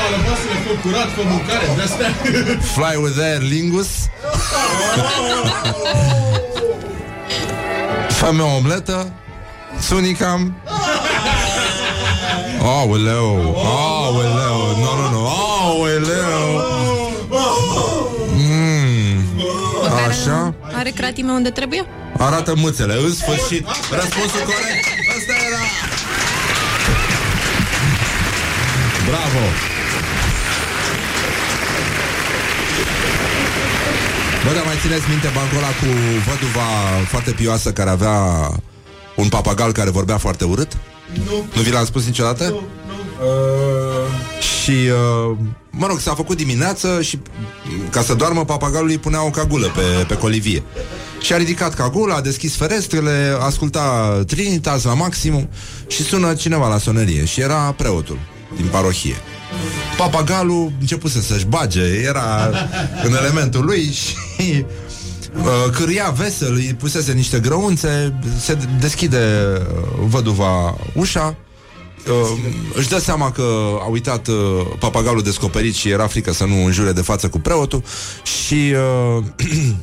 Spală 0.00 0.22
vasele, 0.28 0.58
fă 0.66 0.88
curat, 0.88 1.08
fă 1.14 1.22
mâncare, 1.24 1.66
de 1.76 1.82
astea. 1.82 2.10
Fly 2.74 2.96
with 3.02 3.18
air, 3.22 3.40
lingus. 3.40 3.88
Fă-mi 8.08 8.40
o 8.40 8.46
omletă 8.56 9.12
Sunicam 9.80 10.56
Aoleu 12.62 13.56
Aoleu 13.64 14.76
Nu, 14.78 14.96
nu, 15.00 15.10
nu 15.10 15.26
Aoleu. 15.28 16.64
Mm. 18.36 19.24
Măcar 19.82 20.08
Așa. 20.08 20.54
Are 20.72 20.90
cratime 20.90 21.32
unde 21.32 21.50
trebuie? 21.50 21.86
Arată 22.18 22.54
mâțele, 22.56 22.94
în 22.94 23.14
sfârșit. 23.14 23.66
Răspunsul 23.90 24.40
corect. 24.40 24.86
Asta 25.16 25.32
era. 25.46 25.62
Bravo 29.08 29.69
Bă, 34.44 34.52
dar 34.54 34.64
mai 34.64 34.74
țineți 34.82 35.08
minte 35.08 35.30
bancul 35.34 35.56
ăla 35.56 35.66
cu 35.66 35.86
văduva 36.28 36.68
foarte 37.08 37.30
pioasă 37.30 37.72
care 37.72 37.90
avea 37.90 38.16
un 39.16 39.28
papagal 39.28 39.72
care 39.72 39.90
vorbea 39.90 40.18
foarte 40.18 40.44
urât? 40.44 40.72
Nu. 41.24 41.46
Nu 41.54 41.60
vi 41.62 41.70
l-am 41.70 41.84
spus 41.84 42.04
niciodată? 42.06 42.44
Nu, 42.44 42.50
nu. 42.50 43.26
Uh, 43.26 44.40
Și, 44.62 44.70
uh, 44.70 45.36
mă 45.70 45.86
rog, 45.86 45.98
s-a 45.98 46.14
făcut 46.14 46.36
dimineață 46.36 47.02
și 47.02 47.18
m, 47.64 47.90
ca 47.90 48.02
să 48.02 48.14
doarmă 48.14 48.44
papagalul 48.44 48.88
îi 48.88 48.98
punea 48.98 49.24
o 49.24 49.30
cagulă 49.30 49.66
pe, 49.66 50.04
pe 50.08 50.16
colivie. 50.16 50.62
Și 51.20 51.32
a 51.32 51.36
ridicat 51.36 51.74
cagula, 51.74 52.14
a 52.14 52.20
deschis 52.20 52.56
ferestrele, 52.56 53.36
asculta 53.40 54.18
Trinitas 54.26 54.82
la 54.84 54.94
maximum 54.94 55.48
și 55.86 56.02
sună 56.02 56.34
cineva 56.34 56.68
la 56.68 56.78
sonerie 56.78 57.24
și 57.24 57.40
era 57.40 57.74
preotul 57.76 58.18
din 58.56 58.66
parohie. 58.66 59.14
Papagalul 59.96 60.72
începuse 60.80 61.20
să-și 61.20 61.44
bage, 61.44 61.82
era 62.04 62.50
în 63.04 63.14
elementul 63.14 63.64
lui 63.64 63.92
și 64.02 64.64
uh, 65.36 65.70
câria 65.72 66.10
vesel, 66.10 66.54
îi 66.54 66.74
pusese 66.78 67.12
niște 67.12 67.38
grăunțe, 67.38 68.14
se 68.38 68.58
deschide 68.80 69.18
uh, 69.18 69.66
văduva 70.08 70.76
ușa, 70.94 71.36
uh, 72.06 72.38
își 72.74 72.88
dă 72.88 72.98
seama 72.98 73.32
că 73.32 73.42
a 73.80 73.88
uitat 73.88 74.26
uh, 74.26 74.36
papagalul 74.78 75.22
descoperit 75.22 75.74
și 75.74 75.88
era 75.88 76.06
frică 76.06 76.32
să 76.32 76.44
nu 76.44 76.64
înjure 76.64 76.92
de 76.92 77.02
față 77.02 77.28
cu 77.28 77.38
preotul 77.38 77.82
și 78.22 78.74
uh, 79.18 79.24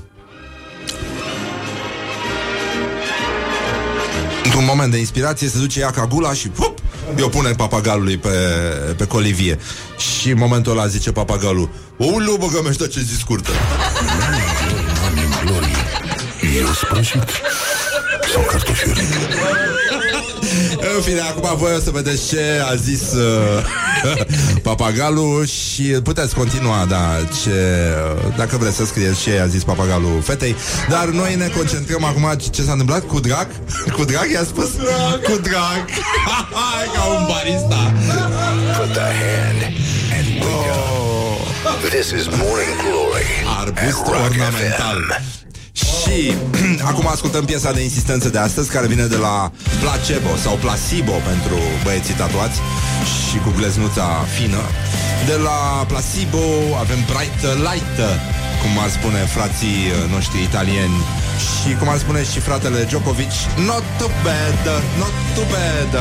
într-un 4.44 4.66
moment 4.66 4.92
de 4.92 4.98
inspirație 4.98 5.48
se 5.48 5.60
duce 5.60 5.80
ia 5.80 5.92
cagula 5.92 6.34
și 6.34 6.50
hup, 6.58 6.77
i-o 7.16 7.28
pune 7.28 7.52
papagalului 7.52 8.18
pe, 8.18 8.30
pe 8.98 9.06
colivie 9.06 9.60
și 9.98 10.30
în 10.30 10.38
momentul 10.38 10.72
ăla 10.72 10.88
zice 10.88 11.12
papagalul 11.12 11.70
o 11.98 12.38
băgă 12.38 12.62
meștă 12.64 12.88
ce 12.88 13.00
zi 13.00 13.18
scurtă 13.18 13.52
Morning 15.02 15.34
Glory 15.46 15.76
Eu 16.58 16.68
sprășit 16.74 17.30
Sau 18.34 18.42
cartofiuri 18.42 19.02
În 20.96 21.02
fine, 21.02 21.20
acum 21.20 21.58
voi 21.58 21.74
o 21.76 21.80
să 21.80 21.90
vedeți 21.92 22.28
ce 22.28 22.62
a 22.72 22.76
zis 22.76 23.12
uh, 23.14 23.64
papagalul 24.68 25.46
și 25.46 25.84
puteți 25.84 26.36
continua, 26.36 26.86
da, 26.90 27.16
ce, 27.44 27.50
uh, 27.50 28.34
dacă 28.38 28.58
vreți 28.58 28.76
să 28.76 28.86
scrieți 28.86 29.22
ce 29.22 29.40
a 29.40 29.46
zis 29.46 29.64
papagalul 29.64 30.22
fetei, 30.22 30.56
dar 30.90 31.06
noi 31.06 31.36
ne 31.36 31.48
concentrăm 31.48 32.04
acum 32.04 32.34
ce, 32.38 32.50
ce 32.50 32.62
s-a 32.62 32.72
întâmplat 32.72 33.04
cu 33.06 33.20
drag. 33.20 33.48
Cu 33.98 34.04
drag 34.04 34.32
i-a 34.32 34.44
spus? 34.44 34.70
Cu 35.24 35.38
drag. 35.42 35.84
Hai, 36.58 36.86
ca 36.96 37.04
un 37.04 37.26
barista. 37.28 37.94
Put 38.78 38.92
the 38.94 39.10
hand 39.22 39.62
and 40.18 40.28
wake 40.44 40.70
up. 40.76 41.90
This 41.90 42.12
is 42.12 42.26
Morning 42.28 42.74
Glory 42.84 43.28
Arbust 43.60 44.00
at 44.00 44.08
Rock 44.08 44.24
ornamental. 44.24 45.00
FM. 45.10 45.38
Și 45.78 45.88
Și 46.08 46.34
acum 46.90 47.08
ascultăm 47.08 47.46
piesa 47.46 47.72
de 47.72 47.82
insistență 47.82 48.30
de 48.30 48.38
astăzi 48.38 48.70
Care 48.70 48.88
vine 48.88 49.06
de 49.06 49.16
la 49.16 49.52
Placebo 49.82 50.36
sau 50.44 50.56
Placebo 50.56 51.12
Pentru 51.12 51.58
băieții 51.84 52.14
tatuați 52.14 52.60
Și 53.26 53.38
cu 53.38 53.54
gleznuța 53.58 54.08
fină. 54.36 54.64
De 55.26 55.36
la 55.48 55.86
Placebo 55.92 56.46
avem 56.84 57.00
Bright 57.12 57.42
Light 57.68 57.96
Cum 58.62 58.74
ar 58.84 58.90
spune 58.90 59.20
frații 59.36 59.80
noștri 60.14 60.42
italieni. 60.42 60.98
Și 61.58 61.76
cum 61.80 61.90
ar 61.90 61.98
spune 61.98 62.24
și 62.24 62.40
fratele 62.40 62.84
Djokovic 62.84 63.34
Not 63.70 63.84
too 63.98 64.12
bad, 64.24 64.64
not 65.02 65.16
too 65.36 65.46
bad. 65.54 65.94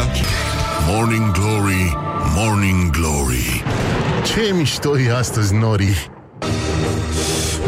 Morning 0.88 1.30
Glory, 1.30 1.96
Morning 2.34 2.90
Glory. 2.90 3.62
Ce 4.24 4.52
mișto 4.54 4.98
e 4.98 5.16
astăzi, 5.16 5.54
Nori 5.54 6.10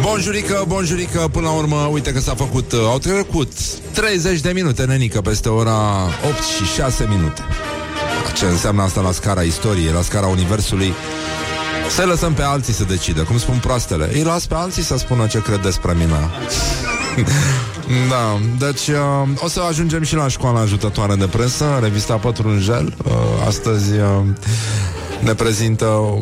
Bonjurică, 0.01 0.65
bonjurică, 0.67 1.29
până 1.33 1.47
la 1.47 1.53
urmă, 1.53 1.77
uite 1.77 2.13
că 2.13 2.21
s-a 2.21 2.35
făcut, 2.35 2.73
uh, 2.73 2.79
au 2.85 2.99
trecut 2.99 3.53
30 3.93 4.41
de 4.41 4.51
minute, 4.55 4.85
nenică, 4.85 5.21
peste 5.21 5.49
ora 5.49 6.03
8 6.29 6.43
și 6.43 6.75
6 6.75 7.07
minute. 7.09 7.43
Ce 8.37 8.45
înseamnă 8.45 8.83
asta 8.83 9.01
la 9.01 9.13
scara 9.13 9.43
istoriei, 9.43 9.93
la 9.93 10.03
scara 10.03 10.27
universului? 10.27 10.93
Să 11.91 12.05
lăsăm 12.05 12.33
pe 12.33 12.43
alții 12.43 12.73
să 12.73 12.85
decidă, 12.85 13.23
cum 13.23 13.39
spun 13.39 13.59
proastele. 13.59 14.09
Îi 14.13 14.23
las 14.23 14.47
pe 14.47 14.55
alții 14.55 14.83
să 14.83 14.97
spună 14.97 15.27
ce 15.27 15.43
cred 15.43 15.61
despre 15.61 15.93
mine. 15.93 16.31
da, 18.11 18.41
deci 18.67 18.87
uh, 18.89 19.29
o 19.39 19.49
să 19.49 19.61
ajungem 19.69 20.03
și 20.03 20.15
la 20.15 20.29
școala 20.29 20.61
ajutătoare 20.61 21.15
de 21.15 21.27
presă, 21.27 21.79
revista 21.83 22.17
Pătrunjel. 22.17 22.95
Uh, 23.05 23.13
astăzi 23.47 23.93
uh, 23.93 24.21
ne 25.21 25.35
prezintă 25.35 25.85
o, 25.85 26.19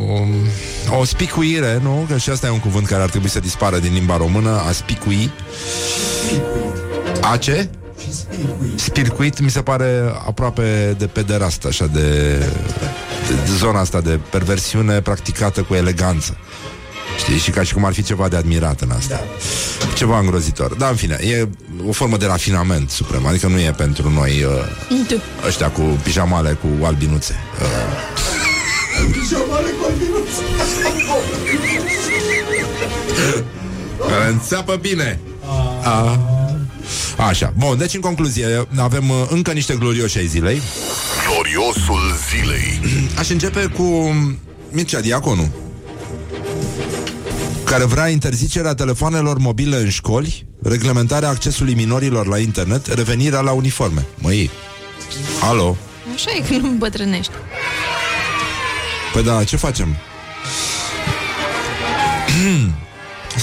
o 0.98 1.04
spicuire, 1.04 1.78
nu? 1.82 2.06
Că 2.08 2.16
și 2.16 2.30
asta 2.30 2.46
e 2.46 2.50
un 2.50 2.60
cuvânt 2.60 2.86
care 2.86 3.02
ar 3.02 3.10
trebui 3.10 3.28
să 3.28 3.40
dispară 3.40 3.78
din 3.78 3.92
limba 3.92 4.16
română, 4.16 4.62
a 4.68 4.72
spicui. 4.72 5.30
A 7.20 7.36
ce? 7.36 7.68
Spircuit 8.74 9.40
mi 9.40 9.50
se 9.50 9.62
pare 9.62 10.12
aproape 10.26 10.94
de 10.98 11.06
pederast, 11.06 11.64
așa 11.64 11.86
de, 11.86 12.38
de, 13.28 13.34
de 13.44 13.50
zona 13.58 13.80
asta 13.80 14.00
de 14.00 14.20
perversiune 14.30 15.00
practicată 15.00 15.62
cu 15.62 15.74
eleganță. 15.74 16.36
Știi? 17.18 17.38
Și 17.38 17.50
ca 17.50 17.62
și 17.62 17.74
cum 17.74 17.84
ar 17.84 17.92
fi 17.92 18.02
ceva 18.02 18.28
de 18.28 18.36
admirat 18.36 18.80
în 18.80 18.90
asta. 18.90 19.14
Da. 19.14 19.92
Ceva 19.94 20.18
îngrozitor. 20.18 20.74
Dar, 20.74 20.90
în 20.90 20.96
fine, 20.96 21.18
e 21.22 21.48
o 21.88 21.92
formă 21.92 22.16
de 22.16 22.26
rafinament 22.26 22.90
suprem. 22.90 23.26
Adică 23.26 23.46
nu 23.46 23.58
e 23.58 23.70
pentru 23.70 24.10
noi 24.10 24.44
uh, 24.44 25.46
ăștia 25.46 25.70
cu 25.70 25.80
pijamale 25.80 26.52
cu 26.52 26.84
albinuțe. 26.84 27.34
Uh, 27.60 28.45
Pijamale 29.12 29.70
cu 29.70 29.84
albinuțe. 29.88 30.42
care 34.08 34.28
înțeapă 34.30 34.76
bine. 34.76 35.20
A. 35.82 36.20
Așa. 37.16 37.52
Bun, 37.58 37.76
deci 37.78 37.94
în 37.94 38.00
concluzie, 38.00 38.66
avem 38.76 39.10
uh, 39.10 39.16
încă 39.28 39.52
niște 39.52 39.74
glorioși 39.74 40.18
ai 40.18 40.26
zilei. 40.26 40.60
Gloriosul 41.28 42.14
zilei 42.30 42.80
Aș 43.18 43.30
începe 43.30 43.66
cu 43.66 44.14
Mircea 44.70 45.00
Diaconu 45.00 45.50
care 47.66 47.84
vrea 47.84 48.08
interzicerea 48.08 48.74
telefoanelor 48.74 49.38
mobile 49.38 49.76
în 49.76 49.88
școli, 49.88 50.46
reglementarea 50.62 51.28
accesului 51.28 51.74
minorilor 51.74 52.26
la 52.26 52.38
internet, 52.38 52.86
revenirea 52.86 53.40
la 53.40 53.52
uniforme. 53.52 54.06
Măi, 54.18 54.50
alo? 55.40 55.76
Așa 56.14 56.30
e 56.36 56.40
când 56.48 56.62
nu 56.62 56.68
îmbătrânești. 56.68 57.32
Păi 59.16 59.24
da, 59.24 59.44
ce 59.44 59.56
facem? 59.56 59.96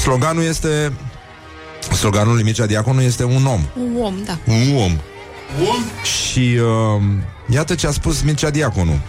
Sloganul 0.03 0.43
este... 0.43 0.93
Sloganul 1.95 2.33
lui 2.33 2.43
Mircea 2.43 2.65
Diaconu 2.65 3.01
este 3.01 3.23
un 3.23 3.45
om. 3.45 3.61
Un 3.77 4.01
om, 4.03 4.15
da. 4.25 4.37
Un 4.47 4.75
om. 4.75 4.99
Și 6.03 6.59
uh, 6.95 7.01
iată 7.49 7.75
ce 7.75 7.87
a 7.87 7.91
spus 7.91 8.21
Mircea 8.21 8.49
Diaconu. 8.49 8.99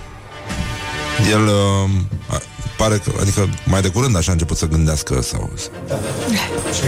El 1.31 1.43
uh, 1.47 1.91
a- 2.27 2.43
pare 2.77 2.97
că, 2.97 3.13
adică 3.21 3.49
mai 3.65 3.81
de 3.81 3.89
curând 3.89 4.17
așa 4.17 4.29
a 4.31 4.33
început 4.33 4.57
să 4.57 4.67
gândească 4.67 5.23
sau... 5.23 5.53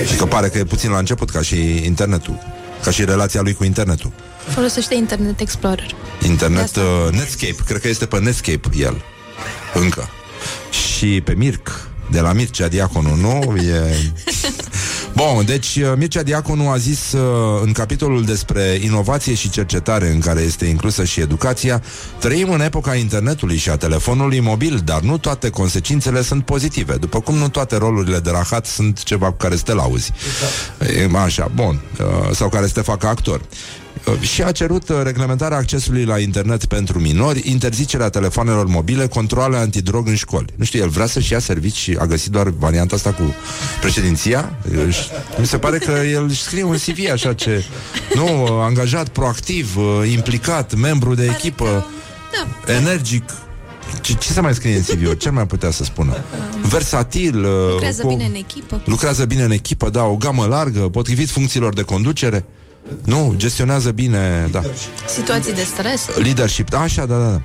Adică 0.08 0.26
pare 0.26 0.48
că 0.48 0.58
e 0.58 0.64
puțin 0.64 0.90
la 0.90 0.98
început 0.98 1.30
ca 1.30 1.42
și 1.42 1.84
internetul. 1.84 2.38
Ca 2.82 2.90
și 2.90 3.04
relația 3.04 3.40
lui 3.40 3.54
cu 3.54 3.64
internetul. 3.64 4.12
Folosește 4.48 4.94
Internet 4.94 5.40
Explorer. 5.40 5.94
Internet, 6.26 6.62
Asta. 6.62 6.80
uh, 6.80 7.12
Netscape, 7.12 7.56
cred 7.66 7.80
că 7.80 7.88
este 7.88 8.06
pe 8.06 8.18
Netscape 8.18 8.68
el. 8.76 9.04
Încă. 9.74 10.08
Și 10.70 11.20
pe 11.20 11.34
Mirc, 11.34 11.88
de 12.10 12.20
la 12.20 12.32
Mircea 12.32 12.68
Diaconu, 12.68 13.14
nu? 13.14 13.56
E... 13.56 13.96
Bun, 15.16 15.44
deci 15.44 15.76
uh, 15.76 15.92
Mircea 15.96 16.22
Diaconu 16.22 16.68
a 16.68 16.76
zis 16.76 17.12
uh, 17.12 17.60
în 17.62 17.72
capitolul 17.72 18.24
despre 18.24 18.78
inovație 18.82 19.34
și 19.34 19.50
cercetare 19.50 20.10
în 20.10 20.20
care 20.20 20.40
este 20.40 20.64
inclusă 20.64 21.04
și 21.04 21.20
educația, 21.20 21.82
trăim 22.18 22.50
în 22.50 22.60
epoca 22.60 22.94
internetului 22.94 23.56
și 23.56 23.70
a 23.70 23.76
telefonului 23.76 24.40
mobil, 24.40 24.80
dar 24.84 25.00
nu 25.00 25.18
toate 25.18 25.50
consecințele 25.50 26.22
sunt 26.22 26.44
pozitive, 26.44 26.94
după 26.94 27.20
cum 27.20 27.34
nu 27.34 27.48
toate 27.48 27.76
rolurile 27.76 28.18
de 28.18 28.30
rahat 28.30 28.66
sunt 28.66 29.02
ceva 29.02 29.26
cu 29.26 29.36
care 29.36 29.56
să 29.56 29.62
te 29.62 29.72
lauzi. 29.72 30.12
E, 30.96 31.18
Așa, 31.18 31.50
bun. 31.54 31.80
Uh, 32.00 32.34
Sau 32.34 32.48
care 32.48 32.66
să 32.66 32.72
te 32.72 32.80
facă 32.80 33.06
actor. 33.06 33.40
Uh, 34.06 34.20
Și 34.20 34.42
a 34.42 34.52
cerut 34.52 34.88
uh, 34.88 34.96
reglementarea 35.02 35.56
accesului 35.56 36.04
la 36.04 36.18
internet 36.18 36.64
pentru 36.64 36.98
minori, 37.00 37.42
interzicerea 37.50 38.08
telefonelor 38.08 38.66
mobile, 38.66 39.06
controle 39.06 39.56
antidrog 39.56 40.06
în 40.08 40.14
școli. 40.14 40.46
Nu 40.56 40.64
știu, 40.64 40.80
el 40.82 40.88
vrea 40.88 41.06
să-și 41.06 41.32
ia 41.32 41.38
servici 41.38 41.74
și 41.76 41.96
a 42.00 42.06
găsit 42.06 42.30
doar 42.30 42.48
varianta 42.48 42.94
asta 42.96 43.12
cu 43.12 43.34
președinția. 43.80 44.58
Își- 44.86 45.08
Mi 45.38 45.46
se 45.46 45.58
pare 45.58 45.78
că 45.78 45.90
el 46.12 46.24
își 46.28 46.42
scrie 46.42 46.62
un 46.62 46.76
CV 46.76 47.10
așa 47.12 47.32
ce... 47.32 47.64
Nu, 48.14 48.42
uh, 48.42 48.48
angajat, 48.62 49.08
proactiv, 49.08 49.76
uh, 49.76 50.10
implicat, 50.12 50.74
membru 50.74 51.14
de 51.14 51.24
echipă, 51.24 51.86
Da. 52.66 52.72
energic. 52.72 53.24
Ce, 54.00 54.14
ce 54.14 54.32
să 54.32 54.40
mai 54.42 54.54
scrie 54.54 54.76
în 54.76 54.82
CV? 54.82 55.16
Ce 55.16 55.30
mai 55.30 55.46
putea 55.46 55.70
să 55.70 55.84
spună? 55.84 56.16
Versatil. 56.62 57.44
uh, 57.44 57.50
Lucrează 57.70 58.02
cu- 58.02 58.08
bine 58.08 58.24
în 58.24 58.34
echipă. 58.34 58.80
Lucrează 58.84 59.24
bine 59.24 59.42
în 59.42 59.50
echipă, 59.50 59.90
da, 59.90 60.02
o 60.04 60.16
gamă 60.16 60.46
largă, 60.46 60.80
potrivit 60.80 61.28
funcțiilor 61.30 61.74
de 61.74 61.82
conducere. 61.82 62.44
Nu, 63.04 63.34
gestionează 63.36 63.90
bine, 63.90 64.48
da. 64.50 64.60
Situații 65.08 65.52
de 65.54 65.62
stres. 65.62 66.06
Leadership, 66.22 66.70
da, 66.70 66.80
așa, 66.80 67.06
da, 67.06 67.16
da. 67.18 67.30
da. 67.30 67.40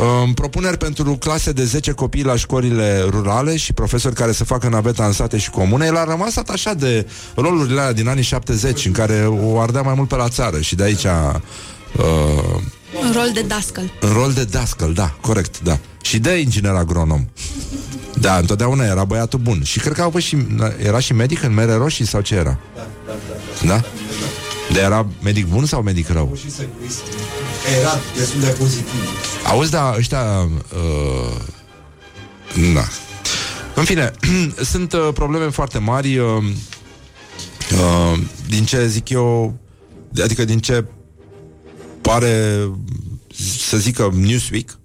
Um, 0.00 0.34
propuneri 0.34 0.76
pentru 0.76 1.16
clase 1.16 1.52
de 1.52 1.64
10 1.64 1.92
copii 1.92 2.22
la 2.22 2.36
școlile 2.36 3.04
rurale 3.08 3.56
și 3.56 3.72
profesori 3.72 4.14
care 4.14 4.32
să 4.32 4.44
facă 4.44 4.68
naveta 4.68 5.04
în 5.06 5.12
sate 5.12 5.38
și 5.38 5.50
comune. 5.50 5.86
El 5.86 5.96
a 5.96 6.04
rămas 6.04 6.36
atașat 6.36 6.76
de 6.76 7.06
rolurile 7.34 7.80
alea 7.80 7.92
din 7.92 8.08
anii 8.08 8.22
70 8.22 8.86
în 8.86 8.92
care 8.92 9.26
o 9.42 9.58
ardea 9.60 9.82
mai 9.82 9.94
mult 9.96 10.08
pe 10.08 10.16
la 10.16 10.28
țară 10.28 10.60
și 10.60 10.74
de 10.74 10.82
aici 10.82 11.04
uh, 11.04 11.34
Un 13.04 13.12
rol 13.14 13.30
de 13.34 13.40
dascăl. 13.40 13.90
în 14.00 14.12
rol 14.12 14.32
de 14.32 14.44
dascăl, 14.44 14.92
da, 14.92 15.16
corect, 15.20 15.60
da. 15.60 15.78
Și 16.02 16.18
de 16.18 16.38
inginer 16.38 16.72
agronom. 16.74 17.28
Da, 18.20 18.36
întotdeauna 18.36 18.84
era 18.84 19.04
băiatul 19.04 19.38
bun. 19.38 19.62
Și 19.62 19.78
cred 19.78 19.92
că 19.92 20.00
a 20.00 20.04
avut 20.04 20.22
și, 20.22 20.36
era 20.82 20.98
și 20.98 21.12
medic 21.12 21.42
în 21.42 21.54
mere 21.54 21.74
roșii 21.74 22.06
sau 22.06 22.20
ce 22.20 22.34
era? 22.34 22.58
Da? 23.66 23.84
De 24.72 24.80
era 24.80 25.06
medic 25.22 25.46
bun 25.46 25.66
sau 25.66 25.82
medic 25.82 26.08
rău? 26.08 26.36
Și 26.40 26.50
securist. 26.50 27.02
Era 27.80 27.98
destul 28.16 28.40
de 28.40 28.46
pozitiv. 28.46 29.02
Auzi, 29.46 29.70
da, 29.70 29.94
ăștia... 29.96 30.48
Uh, 30.74 31.36
da. 32.74 32.84
În 33.74 33.84
fine, 33.84 34.12
sunt 34.72 34.92
uh, 34.92 35.08
probleme 35.14 35.48
foarte 35.48 35.78
mari 35.78 36.18
uh, 36.18 36.26
uh, 37.72 38.18
din 38.48 38.64
ce 38.64 38.86
zic 38.86 39.08
eu, 39.08 39.58
adică 40.22 40.44
din 40.44 40.58
ce 40.58 40.84
pare 42.00 42.68
să 43.68 43.76
zică 43.76 44.10
Newsweek, 44.14 44.78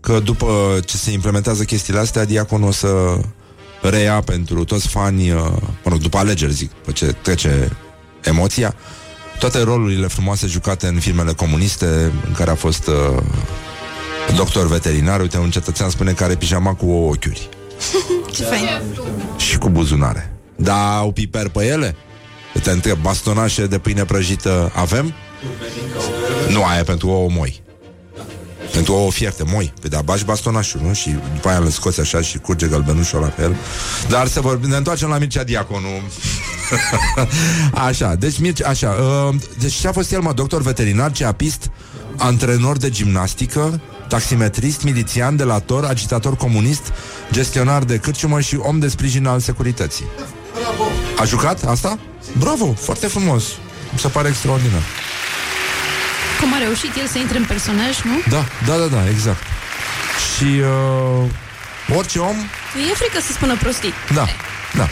că 0.00 0.20
după 0.20 0.80
ce 0.84 0.96
se 0.96 1.12
implementează 1.12 1.64
chestiile 1.64 1.98
astea, 1.98 2.24
Diacon 2.24 2.62
o 2.62 2.70
să 2.70 3.20
reia 3.80 4.20
pentru 4.20 4.64
toți 4.64 4.88
fanii, 4.88 5.30
uh, 5.30 5.56
mă 5.60 5.90
rog, 5.90 5.98
după 5.98 6.18
alegeri, 6.18 6.52
zic, 6.52 6.70
după 6.70 6.90
ce 6.90 7.06
trece 7.22 7.76
emoția, 8.24 8.74
toate 9.38 9.62
rolurile 9.62 10.06
frumoase 10.06 10.46
jucate 10.46 10.86
în 10.86 11.00
filmele 11.00 11.32
comuniste, 11.32 11.86
în 12.26 12.32
care 12.32 12.50
a 12.50 12.54
fost 12.54 12.86
uh, 12.86 13.22
doctor 14.36 14.66
veterinar, 14.66 15.20
uite, 15.20 15.38
un 15.38 15.50
cetățean 15.50 15.90
spune 15.90 16.12
că 16.12 16.24
are 16.24 16.36
pijama 16.36 16.74
cu 16.74 16.86
ouă 16.86 17.10
ochiuri 17.12 17.48
Ce 18.34 18.42
fain. 18.42 18.68
și 19.36 19.58
cu 19.58 19.68
buzunare. 19.68 20.32
Da, 20.56 20.96
au 20.96 21.12
piper 21.12 21.48
pe 21.48 21.66
ele? 21.66 21.96
Te 22.62 22.70
întreb, 22.70 22.98
bastonașe 22.98 23.66
de 23.66 23.78
pâine 23.78 24.04
prăjită 24.04 24.72
avem? 24.74 25.12
Nu, 26.48 26.64
aia 26.64 26.78
e 26.78 26.82
pentru 26.82 27.08
ouă 27.08 27.28
moi. 27.30 27.61
Pentru 28.72 28.92
ouă 28.92 29.10
fierte, 29.10 29.42
moi. 29.46 29.72
Pe 29.80 29.88
de 29.88 29.98
bagi 30.04 30.24
bastonașul, 30.24 30.80
nu? 30.84 30.92
Și 30.92 31.10
după 31.34 31.48
aia 31.48 31.58
îl 31.58 31.68
scoți 31.68 32.00
așa 32.00 32.20
și 32.20 32.38
curge 32.38 32.66
gălbenușul 32.66 33.18
ăla 33.18 33.28
pe 33.28 33.42
el. 33.42 33.56
Dar 34.08 34.26
să 34.26 34.40
vorbim, 34.40 34.68
ne 34.68 34.76
întoarcem 34.76 35.08
la 35.08 35.18
Mircea 35.18 35.44
Diaconu. 35.44 35.88
așa, 37.88 38.14
deci 38.14 38.38
Mircea, 38.38 38.68
așa, 38.68 38.88
uh, 38.88 39.34
deci 39.58 39.72
ce 39.72 39.88
a 39.88 39.92
fost 39.92 40.12
el, 40.12 40.20
mă, 40.20 40.32
doctor 40.32 40.62
veterinar, 40.62 41.12
ceapist, 41.12 41.70
antrenor 42.16 42.76
de 42.76 42.90
gimnastică, 42.90 43.80
taximetrist, 44.08 44.82
milițian, 44.82 45.36
delator, 45.36 45.84
agitator 45.84 46.36
comunist, 46.36 46.92
gestionar 47.32 47.84
de 47.84 47.96
cârciumă 47.96 48.40
și 48.40 48.56
om 48.56 48.78
de 48.78 48.88
sprijin 48.88 49.26
al 49.26 49.40
securității. 49.40 50.04
A 51.18 51.24
jucat 51.24 51.64
asta? 51.64 51.98
Bravo, 52.38 52.72
foarte 52.72 53.06
frumos. 53.06 53.44
Mi 53.92 53.98
se 53.98 54.08
pare 54.08 54.28
extraordinar. 54.28 54.82
Cum 56.42 56.52
a 56.54 56.58
reușit 56.58 56.96
el 56.96 57.06
să 57.06 57.18
intre 57.18 57.38
în 57.38 57.44
personaj, 57.44 58.02
nu? 58.04 58.12
Da, 58.28 58.44
da, 58.66 58.76
da, 58.76 58.86
da, 58.96 59.08
exact. 59.08 59.42
Și 60.36 60.44
uh, 60.44 61.96
orice 61.96 62.18
om, 62.18 62.36
E 62.90 62.94
frică 62.94 63.20
să 63.26 63.32
spună 63.32 63.56
prostii. 63.56 63.92
da, 64.14 64.26
da. 64.74 64.88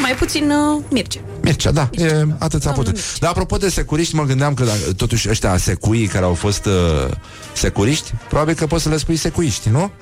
Mai 0.00 0.14
puțin 0.14 0.50
uh, 0.50 0.82
Mircea. 0.90 1.20
Mircea, 1.42 1.70
da, 1.70 1.88
e 1.92 2.04
atât 2.38 2.42
a 2.42 2.46
Domnul 2.48 2.72
putut. 2.74 2.92
Mircea. 2.92 3.08
Dar 3.20 3.30
apropo 3.30 3.56
de 3.56 3.68
securiști, 3.68 4.14
mă 4.14 4.24
gândeam 4.24 4.54
că 4.54 4.64
dacă, 4.64 4.92
totuși 4.96 5.28
ăștia 5.28 5.56
secuii 5.56 6.06
care 6.06 6.24
au 6.24 6.34
fost 6.34 6.64
uh, 6.66 6.72
securiști, 7.52 8.10
probabil 8.28 8.54
că 8.54 8.66
poți 8.66 8.82
să 8.82 8.88
le 8.88 8.96
spui 8.96 9.16
secuiști, 9.16 9.68
nu? 9.68 9.90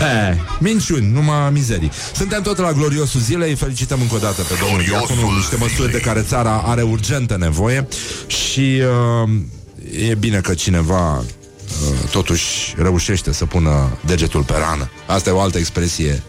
E, 0.00 0.36
minciuni, 0.58 1.06
numai 1.12 1.50
mizerii. 1.50 1.90
Suntem 2.14 2.42
tot 2.42 2.58
la 2.58 2.72
gloriosul 2.72 3.20
zilei, 3.20 3.54
felicităm 3.54 4.00
încă 4.00 4.14
o 4.14 4.18
dată 4.18 4.42
pe 4.42 4.54
domnul 4.60 4.82
Gloriosul 4.84 5.06
Diaconu, 5.14 5.36
niște 5.36 5.56
măsuri 5.56 5.92
de 5.92 5.98
care 5.98 6.22
țara 6.22 6.62
are 6.66 6.82
urgentă 6.82 7.36
nevoie 7.36 7.88
și 8.26 8.82
uh, 9.24 10.08
e 10.08 10.14
bine 10.14 10.40
că 10.40 10.54
cineva 10.54 11.18
uh, 11.18 12.10
totuși 12.10 12.74
reușește 12.76 13.32
să 13.32 13.46
pună 13.46 13.98
degetul 14.06 14.42
pe 14.42 14.54
rană. 14.68 14.90
Asta 15.06 15.30
e 15.30 15.32
o 15.32 15.40
altă 15.40 15.58
expresie, 15.58 16.22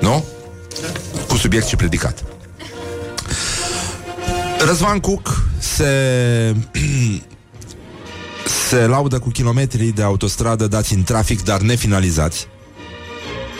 nu? 0.00 0.24
Cu 1.28 1.36
subiect 1.36 1.66
și 1.66 1.76
predicat. 1.76 2.24
Răzvan 4.66 4.98
Cuc 4.98 5.42
se 5.58 5.84
se 8.68 8.86
laudă 8.86 9.18
cu 9.18 9.28
kilometrii 9.28 9.92
de 9.92 10.02
autostradă 10.02 10.66
dați 10.66 10.94
în 10.94 11.02
trafic, 11.02 11.44
dar 11.44 11.60
nefinalizați. 11.60 12.48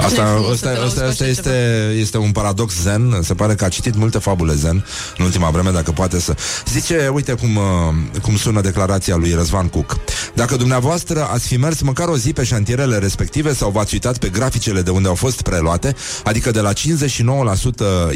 Asta, 0.04 0.22
Nu 0.22 0.28
e 0.28 0.32
frumos 0.32 0.58
să 0.58 0.68
asta, 0.68 0.70
te 0.72 0.78
lauzi 0.78 0.94
asta, 0.94 1.00
cu 1.00 1.06
asta 1.06 1.24
așa 1.24 1.30
este, 1.30 1.94
este 1.98 2.18
un 2.18 2.32
paradox 2.32 2.82
zen. 2.82 3.18
Se 3.22 3.34
pare 3.34 3.54
că 3.54 3.64
a 3.64 3.68
citit 3.68 3.96
multe 3.96 4.18
fabule 4.18 4.54
zen 4.54 4.84
În 5.18 5.24
ultima 5.24 5.50
vreme, 5.50 5.70
dacă 5.70 5.90
poate 5.90 6.20
să 6.20 6.34
Zice, 6.72 7.10
uite 7.12 7.32
cum, 7.32 7.56
uh, 7.56 8.20
cum 8.22 8.36
sună 8.36 8.60
declarația 8.60 9.16
lui 9.16 9.34
Răzvan 9.34 9.68
Cuc. 9.68 9.96
Dacă 10.34 10.56
dumneavoastră 10.56 11.28
ați 11.32 11.46
fi 11.46 11.56
mers 11.56 11.80
măcar 11.80 12.08
o 12.08 12.16
zi 12.16 12.32
pe 12.32 12.44
șantierele 12.44 12.98
respective 12.98 13.54
Sau 13.54 13.70
v-ați 13.70 13.94
uitat 13.94 14.18
pe 14.18 14.28
graficele 14.28 14.82
de 14.82 14.90
unde 14.90 15.08
au 15.08 15.14
fost 15.14 15.42
preluate 15.42 15.94
Adică 16.24 16.50
de 16.50 16.60
la 16.60 16.72
59% 16.72 16.74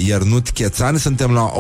Iernut 0.05 0.51
Chețani 0.51 0.99
Suntem 0.99 1.31
la 1.31 1.53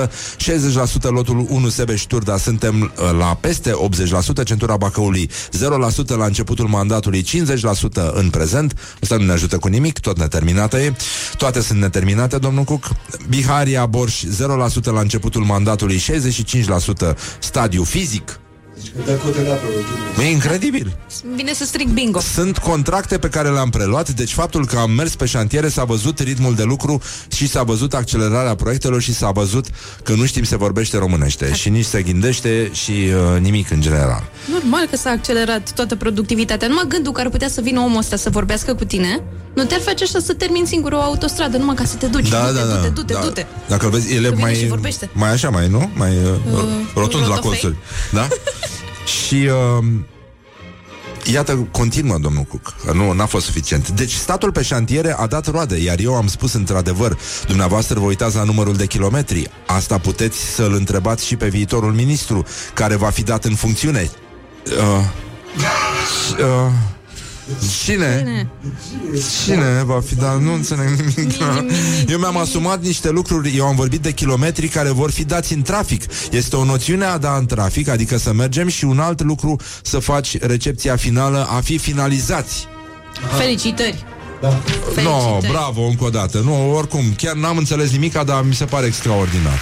85% 0.00 0.08
60% 0.08 1.02
lotul 1.02 1.46
1 1.48 1.68
Sebeș 1.68 2.02
Turda 2.02 2.36
Suntem 2.36 2.82
uh, 2.82 3.18
la 3.18 3.38
peste 3.40 3.72
80% 4.40 4.44
Centura 4.44 4.76
Bacăului 4.76 5.30
0% 5.56 6.16
la 6.16 6.24
începutul 6.24 6.66
mandatului 6.68 7.24
50% 7.24 8.12
în 8.12 8.30
prezent. 8.30 8.78
Asta 9.02 9.16
nu 9.18 9.24
ne 9.24 9.32
ajută 9.32 9.58
cu 9.58 9.68
nimic, 9.68 9.98
tot 9.98 10.18
neterminată 10.18 10.78
e. 10.78 10.92
Toate 11.36 11.60
sunt 11.60 11.80
neterminate, 11.80 12.38
domnul 12.38 12.64
Cuc. 12.64 12.88
Biharia, 13.28 13.86
Borș 13.86 14.24
0% 14.24 14.84
la 14.84 15.00
începutul 15.00 15.44
mandatului 15.44 15.98
65% 15.98 17.16
stadiu 17.38 17.82
fizic 17.82 18.40
Deci 18.82 18.92
că 18.96 19.10
dă 19.10 19.16
cote 19.16 19.42
la 19.42 19.54
pe 19.54 20.22
E 20.22 20.30
incredibil 20.30 20.96
Vine 21.34 21.52
să 21.52 21.64
stric 21.64 21.88
bingo. 21.88 22.20
sunt 22.20 22.58
contracte 22.58 23.18
pe 23.18 23.28
care 23.28 23.48
le-am 23.50 23.70
preluat, 23.70 24.10
deci 24.10 24.32
faptul 24.32 24.66
că 24.66 24.76
am 24.78 24.90
mers 24.90 25.14
pe 25.14 25.26
șantiere 25.26 25.68
s-a 25.68 25.84
văzut 25.84 26.18
ritmul 26.18 26.54
de 26.54 26.62
lucru 26.62 27.02
și 27.32 27.48
s-a 27.48 27.62
văzut 27.62 27.94
accelerarea 27.94 28.54
proiectelor 28.54 29.00
și 29.02 29.14
s-a 29.14 29.30
văzut 29.30 29.66
că 30.02 30.12
nu 30.12 30.24
știm 30.26 30.44
se 30.44 30.56
vorbește 30.56 30.98
românește 30.98 31.52
și 31.54 31.68
nici 31.68 31.84
se 31.84 32.02
gândește 32.02 32.70
și 32.72 32.90
uh, 32.90 33.40
nimic 33.40 33.70
în 33.70 33.80
general. 33.80 34.22
Normal 34.50 34.86
că 34.90 34.96
s-a 34.96 35.10
accelerat 35.10 35.70
toată 35.74 35.96
productivitatea. 35.96 36.68
Numai 36.68 36.84
gândul 36.88 37.12
că 37.12 37.20
ar 37.20 37.28
putea 37.28 37.48
să 37.48 37.60
vină 37.60 37.80
omul 37.80 37.98
ăsta 37.98 38.16
să 38.16 38.30
vorbească 38.30 38.74
cu 38.74 38.84
tine, 38.84 39.22
nu 39.54 39.64
te-ar 39.64 39.80
face 39.80 40.04
așa 40.04 40.18
să 40.18 40.32
termini 40.34 40.66
singur 40.66 40.92
o 40.92 41.00
autostradă, 41.00 41.56
numai 41.56 41.74
ca 41.74 41.84
să 41.84 41.96
te 41.96 42.06
duci. 42.06 42.28
Da, 42.28 42.40
du-te, 42.46 42.52
da, 42.52 42.66
da. 42.66 42.74
du-te, 42.74 42.88
du-te, 42.88 43.12
da. 43.12 43.20
du-te. 43.20 43.46
Dacă 43.68 43.84
îl 43.84 43.90
vezi, 43.90 44.14
el 44.14 44.24
e 44.24 44.28
Că 44.28 44.34
vine 44.34 44.52
și 44.52 44.58
mai, 44.58 44.68
vorbește. 44.68 45.10
mai 45.12 45.30
așa, 45.30 45.48
mai, 45.48 45.68
nu? 45.68 45.90
Mai 45.94 46.10
uh, 46.10 46.60
rotund 46.94 47.22
la 47.22 47.34
rotofei. 47.34 47.40
colțuri. 47.60 47.76
Da? 48.12 48.28
și 49.08 49.34
uh, 49.34 49.84
Iată, 51.32 51.68
continuă 51.70 52.18
domnul 52.18 52.42
Cuc 52.42 52.74
că 52.84 52.92
Nu, 52.92 53.12
n-a 53.12 53.26
fost 53.26 53.44
suficient. 53.44 53.88
Deci 53.88 54.12
statul 54.12 54.52
pe 54.52 54.62
șantiere 54.62 55.12
a 55.18 55.26
dat 55.26 55.46
roade 55.46 55.76
Iar 55.76 55.98
eu 55.98 56.14
am 56.14 56.26
spus 56.26 56.52
într-adevăr 56.52 57.18
Dumneavoastră 57.46 57.98
vă 57.98 58.06
uitați 58.06 58.36
la 58.36 58.42
numărul 58.42 58.74
de 58.74 58.86
kilometri. 58.86 59.50
Asta 59.66 59.98
puteți 59.98 60.38
să-l 60.38 60.72
întrebați 60.72 61.26
și 61.26 61.36
pe 61.36 61.48
viitorul 61.48 61.92
ministru 61.92 62.44
Care 62.74 62.96
va 62.96 63.10
fi 63.10 63.22
dat 63.22 63.44
în 63.44 63.54
funcțiune. 63.54 64.10
Uh, 64.64 65.04
uh, 66.40 66.72
Cine? 67.84 68.22
Bine. 68.24 68.48
Cine 69.44 69.82
va 69.84 70.00
fi, 70.06 70.14
dar 70.14 70.34
nu 70.34 70.52
înțeleg 70.52 70.88
nimic. 70.88 71.32
Eu 72.08 72.18
mi-am 72.18 72.36
asumat 72.36 72.82
niște 72.82 73.10
lucruri, 73.10 73.56
eu 73.56 73.66
am 73.66 73.76
vorbit 73.76 74.00
de 74.00 74.12
kilometri 74.12 74.68
care 74.68 74.90
vor 74.90 75.10
fi 75.10 75.24
dați 75.24 75.52
în 75.52 75.62
trafic. 75.62 76.02
Este 76.30 76.56
o 76.56 76.64
noțiune 76.64 77.04
a 77.04 77.18
da 77.18 77.36
în 77.36 77.46
trafic, 77.46 77.88
adică 77.88 78.16
să 78.16 78.32
mergem 78.32 78.68
și 78.68 78.84
un 78.84 78.98
alt 78.98 79.22
lucru 79.22 79.56
să 79.82 79.98
faci 79.98 80.38
recepția 80.38 80.96
finală 80.96 81.48
a 81.50 81.60
fi 81.60 81.78
finalizați. 81.78 82.66
Felicitări. 83.38 84.04
Da. 84.40 84.48
No, 84.48 84.54
Felicitări. 84.94 85.52
bravo, 85.52 85.82
încă 85.82 86.04
o 86.04 86.10
dată. 86.10 86.38
Nu, 86.44 86.74
oricum, 86.74 87.14
chiar 87.16 87.34
n-am 87.34 87.56
înțeles 87.56 87.90
nimic, 87.90 88.22
dar 88.22 88.42
mi 88.42 88.54
se 88.54 88.64
pare 88.64 88.86
extraordinar. 88.86 89.58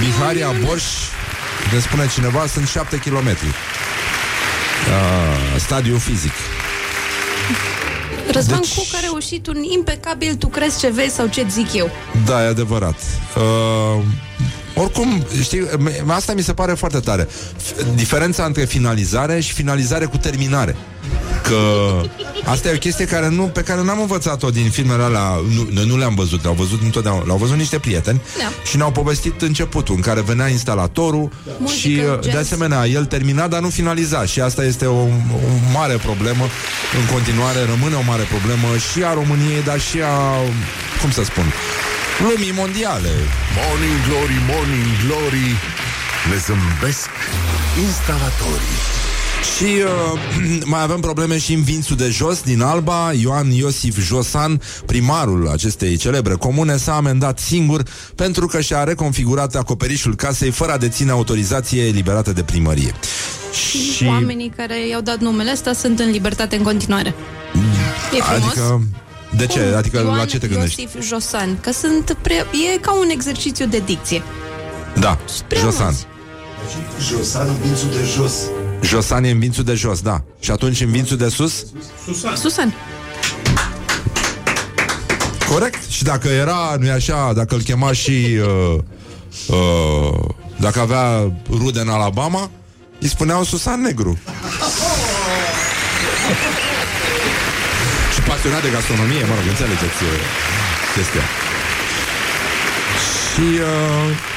Biharia 0.00 0.54
Borș, 0.64 0.82
ne 1.72 1.78
spune 1.78 2.08
cineva, 2.14 2.46
sunt 2.46 2.68
7 2.68 2.98
kilometri. 2.98 3.46
Uh, 4.86 5.60
stadiu 5.60 5.96
fizic. 5.96 6.32
Răzvan 8.30 8.58
Deci- 8.60 8.74
deci... 8.74 8.84
Cuc 8.86 8.94
a 8.94 9.00
reușit 9.00 9.46
un 9.46 9.62
impecabil 9.62 10.34
tu 10.34 10.46
crezi 10.48 10.78
ce 10.78 10.88
vezi 10.88 11.14
sau 11.14 11.26
ce 11.26 11.46
zic 11.50 11.72
eu. 11.74 11.90
Da, 12.26 12.44
e 12.44 12.46
adevărat. 12.46 12.96
Uh, 13.36 14.02
oricum, 14.78 15.24
știi, 15.42 15.66
m- 15.78 16.06
asta 16.14 16.32
mi 16.34 16.42
se 16.42 16.52
pare 16.52 16.72
foarte 16.74 16.98
tare. 17.00 17.24
F- 17.26 17.94
Diferența 17.94 18.44
între 18.44 18.64
finalizare 18.64 19.40
și 19.40 19.52
finalizare 19.52 20.04
cu 20.04 20.16
terminare. 20.16 20.76
Că 21.42 21.56
asta 22.44 22.68
e 22.68 22.74
o 22.74 22.78
chestie 22.78 23.04
care 23.04 23.28
nu, 23.28 23.42
pe 23.42 23.60
care 23.62 23.82
n-am 23.82 24.00
învățat-o 24.00 24.50
din 24.50 24.70
filmele 24.70 25.02
alea, 25.02 25.28
nu, 25.54 25.68
noi 25.72 25.86
nu 25.86 25.96
le-am 25.96 26.14
văzut, 26.14 26.42
le-au 26.42 26.54
văzut 26.54 26.82
întotdeauna, 26.82 27.24
le-au 27.24 27.36
văzut 27.36 27.56
niște 27.56 27.78
prieteni 27.78 28.20
Da. 28.38 28.44
și 28.68 28.76
ne-au 28.76 28.90
povestit 28.92 29.42
începutul, 29.42 29.94
în 29.94 30.00
care 30.00 30.20
venea 30.20 30.48
instalatorul 30.48 31.30
Muzică, 31.58 31.78
și 31.78 32.00
uh, 32.12 32.20
de 32.20 32.30
jazz. 32.30 32.44
asemenea 32.44 32.86
el 32.86 33.04
termina, 33.04 33.46
dar 33.48 33.60
nu 33.60 33.68
finaliza 33.68 34.24
și 34.24 34.40
asta 34.40 34.64
este 34.64 34.84
o, 34.86 34.96
o 35.00 35.08
mare 35.72 35.94
problemă 35.94 36.44
în 37.00 37.14
continuare, 37.14 37.58
rămâne 37.74 37.94
o 37.94 38.02
mare 38.06 38.22
problemă 38.22 38.66
și 38.92 39.02
a 39.04 39.12
României, 39.14 39.62
dar 39.64 39.80
și 39.80 39.98
a, 40.02 40.16
cum 41.00 41.10
să 41.10 41.22
spun, 41.24 41.44
lumii 42.22 42.52
mondiale. 42.56 43.10
Morning 43.56 43.98
Glory, 44.06 44.38
Morning 44.52 44.90
Glory 45.04 45.48
Ne 46.30 46.36
zâmbesc 46.46 47.08
instalatorii 47.86 48.78
Și 49.56 49.70
uh, 49.82 50.64
mai 50.72 50.82
avem 50.82 51.00
probleme 51.00 51.38
și 51.38 51.52
în 51.52 51.62
Vințul 51.62 51.96
de 51.96 52.08
Jos 52.08 52.42
din 52.42 52.60
Alba 52.60 53.12
Ioan 53.20 53.50
Iosif 53.50 53.98
Josan, 54.06 54.60
primarul 54.86 55.48
acestei 55.48 55.96
celebre 55.96 56.34
comune 56.34 56.76
S-a 56.76 56.94
amendat 56.96 57.38
singur 57.38 57.82
pentru 58.14 58.46
că 58.46 58.60
și-a 58.60 58.84
reconfigurat 58.84 59.54
acoperișul 59.54 60.14
casei 60.14 60.50
Fără 60.50 60.72
a 60.72 60.78
deține 60.78 61.10
autorizație 61.10 61.82
eliberată 61.82 62.32
de 62.32 62.42
primărie 62.42 62.94
Și... 63.52 63.92
Și 63.92 64.04
Oamenii 64.04 64.52
care 64.56 64.88
i-au 64.88 65.00
dat 65.00 65.18
numele 65.18 65.50
ăsta 65.52 65.72
sunt 65.72 65.98
în 65.98 66.10
libertate 66.10 66.56
în 66.56 66.62
continuare. 66.62 67.14
E 68.18 68.20
frumos. 68.22 68.46
Adică 68.46 68.80
de 69.36 69.46
ce? 69.46 69.60
Cum? 69.60 69.76
Adică 69.76 69.98
Ioan 69.98 70.16
la 70.16 70.24
ce 70.24 70.38
te 70.38 70.46
gândești? 70.46 70.82
Iosif 70.82 71.06
Josan, 71.06 71.58
că 71.60 71.72
sunt 71.72 72.16
pre... 72.22 72.46
e 72.74 72.78
ca 72.78 72.98
un 72.98 73.08
exercițiu 73.08 73.66
de 73.66 73.82
dicție. 73.86 74.22
Da, 74.98 75.18
Prea 75.46 75.60
Josan 75.60 75.84
mulți. 75.84 76.06
Și 77.00 77.08
Josan, 77.08 77.46
vințul 77.62 77.88
de 77.88 78.04
jos. 78.16 78.32
Josan 78.82 79.24
e 79.24 79.30
în 79.30 79.38
Vințul 79.38 79.64
de 79.64 79.74
Jos, 79.74 80.00
da 80.00 80.22
Și 80.40 80.50
atunci 80.50 80.80
în 80.80 80.90
Vințul 80.90 81.16
de 81.16 81.28
Sus? 81.28 81.66
Susan. 82.36 82.74
Corect. 85.48 85.90
Și 85.90 86.02
dacă 86.02 86.28
era, 86.28 86.76
nu-i 86.78 86.90
așa, 86.90 87.32
dacă 87.34 87.54
îl 87.54 87.60
chema 87.60 87.92
și... 87.92 88.10
Uh, 88.10 88.78
uh, 89.48 90.18
dacă 90.60 90.80
avea 90.80 91.32
rude 91.50 91.80
în 91.80 91.88
Alabama, 91.88 92.50
îi 93.00 93.08
spuneau 93.08 93.44
Susan 93.44 93.80
Negru. 93.80 94.18
și 98.28 98.34
pasionat 98.34 98.62
de 98.62 98.70
gastronomie, 98.70 99.24
mă 99.30 99.34
rog, 99.38 99.46
înțelegeți 99.54 100.00
uh, 100.08 100.12
chestia. 100.94 101.24
Și... 103.30 103.46
Uh, 103.70 104.36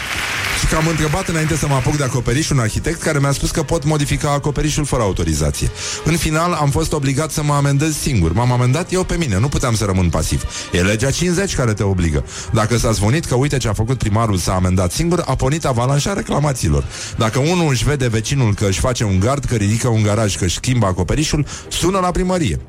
și 0.59 0.67
că 0.67 0.75
am 0.75 0.87
întrebat 0.87 1.27
înainte 1.27 1.55
să 1.55 1.67
mă 1.67 1.73
apuc 1.73 1.95
de 1.97 2.03
acoperiș 2.03 2.49
un 2.49 2.59
arhitect 2.59 3.01
care 3.01 3.19
mi-a 3.19 3.31
spus 3.31 3.51
că 3.51 3.63
pot 3.63 3.83
modifica 3.83 4.31
acoperișul 4.31 4.85
fără 4.85 5.01
autorizație. 5.01 5.71
În 6.03 6.17
final 6.17 6.53
am 6.53 6.69
fost 6.69 6.93
obligat 6.93 7.31
să 7.31 7.43
mă 7.43 7.53
amendez 7.53 7.97
singur. 7.97 8.33
M-am 8.33 8.51
amendat 8.51 8.91
eu 8.91 9.03
pe 9.03 9.15
mine, 9.17 9.39
nu 9.39 9.47
puteam 9.47 9.75
să 9.75 9.85
rămân 9.85 10.09
pasiv. 10.09 10.43
E 10.71 10.81
legea 10.81 11.11
50 11.11 11.55
care 11.55 11.73
te 11.73 11.83
obligă. 11.83 12.25
Dacă 12.51 12.77
s-a 12.77 12.91
zvonit 12.91 13.25
că 13.25 13.35
uite 13.35 13.57
ce 13.57 13.67
a 13.67 13.73
făcut 13.73 13.97
primarul 13.97 14.37
s-a 14.37 14.53
amendat 14.53 14.91
singur, 14.91 15.23
a 15.25 15.35
pornit 15.35 15.65
avalanșa 15.65 16.13
reclamațiilor. 16.13 16.83
Dacă 17.17 17.39
unul 17.39 17.69
își 17.69 17.83
vede 17.83 18.07
vecinul 18.07 18.53
că 18.53 18.65
își 18.65 18.79
face 18.79 19.03
un 19.03 19.19
gard, 19.19 19.45
că 19.45 19.55
ridică 19.55 19.87
un 19.87 20.03
garaj, 20.03 20.37
că 20.37 20.43
își 20.43 20.55
schimbă 20.55 20.85
acoperișul, 20.85 21.45
sună 21.69 21.99
la 21.99 22.11
primărie. 22.11 22.59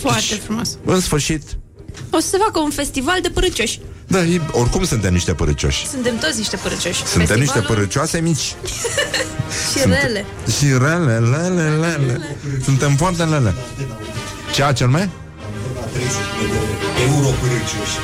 Foarte 0.00 0.34
frumos. 0.34 0.76
În 0.84 1.00
sfârșit, 1.00 1.42
O 2.10 2.18
să 2.18 2.28
se 2.28 2.36
facă 2.36 2.58
un 2.58 2.70
festival 2.70 3.18
de 3.22 3.28
părâcioși. 3.28 3.80
da, 4.06 4.22
e- 4.24 4.40
oricum 4.50 4.84
suntem 4.84 5.12
niște 5.12 5.34
părăcioși. 5.34 5.86
Suntem 5.86 6.18
toți 6.18 6.38
niște 6.38 6.56
părâcioși. 6.56 7.04
Suntem 7.04 7.38
niște 7.38 7.52
Festivalul 7.52 7.74
părăcioase 7.76 8.20
mici. 8.20 8.54
Și 9.72 9.78
rele. 9.84 10.24
Și 10.58 10.66
rele, 10.66 11.18
lele, 11.18 11.68
lele. 11.76 12.36
Suntem 12.64 12.96
foarte 12.96 13.24
lele. 13.24 13.54
Ce 14.54 14.62
a 14.62 14.72
cel 14.72 14.88
mai? 14.88 15.08
Euro 17.08 17.28
părâcioși. 17.28 17.96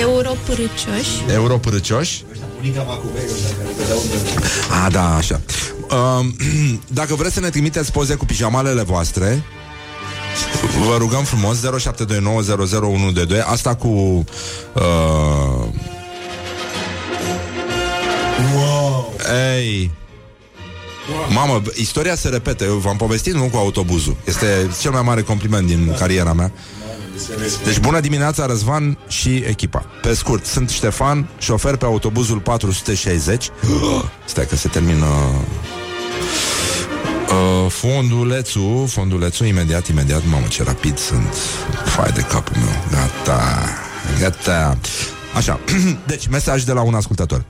Euro 0.00 0.36
părâcioși. 0.46 1.32
Euro 1.32 1.58
părăcioși? 1.58 2.24
Bunica 2.56 2.82
Macovei 2.82 3.22
ăștia 3.34 3.56
care 3.56 3.68
vedeau 3.78 3.98
de 4.10 4.16
A, 4.84 4.90
da, 4.90 5.14
așa. 5.14 5.40
Um, 5.90 6.36
dacă 7.00 7.14
vreți 7.14 7.34
să 7.34 7.40
ne 7.40 7.48
trimiteți 7.50 7.92
poze 7.92 8.14
cu 8.14 8.24
pijamalele 8.24 8.82
voastre, 8.82 9.42
vă 10.88 10.96
rugăm 10.98 11.24
frumos 11.24 11.58
0729001122 11.60 11.64
Asta 13.44 13.74
cu 13.74 13.88
uh, 13.88 15.64
Wow! 18.54 19.12
Ei. 19.56 19.90
Mamă, 21.28 21.62
istoria 21.74 22.14
se 22.14 22.28
repete 22.28 22.64
Eu 22.64 22.74
v-am 22.74 22.96
povestit, 22.96 23.34
nu 23.34 23.42
cu 23.42 23.56
autobuzul. 23.56 24.16
Este 24.24 24.70
cel 24.80 24.90
mai 24.90 25.02
mare 25.02 25.22
compliment 25.22 25.66
din 25.66 25.94
cariera 25.98 26.32
mea. 26.32 26.52
Deci 27.64 27.78
bună 27.78 28.00
dimineața 28.00 28.46
Răzvan 28.46 28.98
și 29.08 29.36
echipa. 29.36 29.86
Pe 30.02 30.14
scurt, 30.14 30.44
sunt 30.44 30.70
Ștefan, 30.70 31.28
șofer 31.38 31.76
pe 31.76 31.84
autobuzul 31.84 32.38
460 32.38 33.50
Stai 34.24 34.46
că 34.46 34.56
se 34.56 34.68
termină 34.68 35.06
uh, 37.30 37.70
Fondulețul 37.70 38.86
Fondulețul, 38.88 39.46
imediat, 39.46 39.88
imediat 39.88 40.22
Mamă, 40.30 40.46
ce 40.46 40.62
rapid 40.62 40.98
sunt 40.98 41.34
Fai 41.84 42.10
de 42.12 42.20
capul 42.20 42.56
meu 42.56 42.82
Gata, 42.90 43.64
gata 44.20 44.78
Așa, 45.34 45.60
deci 46.06 46.26
mesaj 46.26 46.62
de 46.62 46.72
la 46.72 46.82
un 46.82 46.94
ascultător 46.94 47.44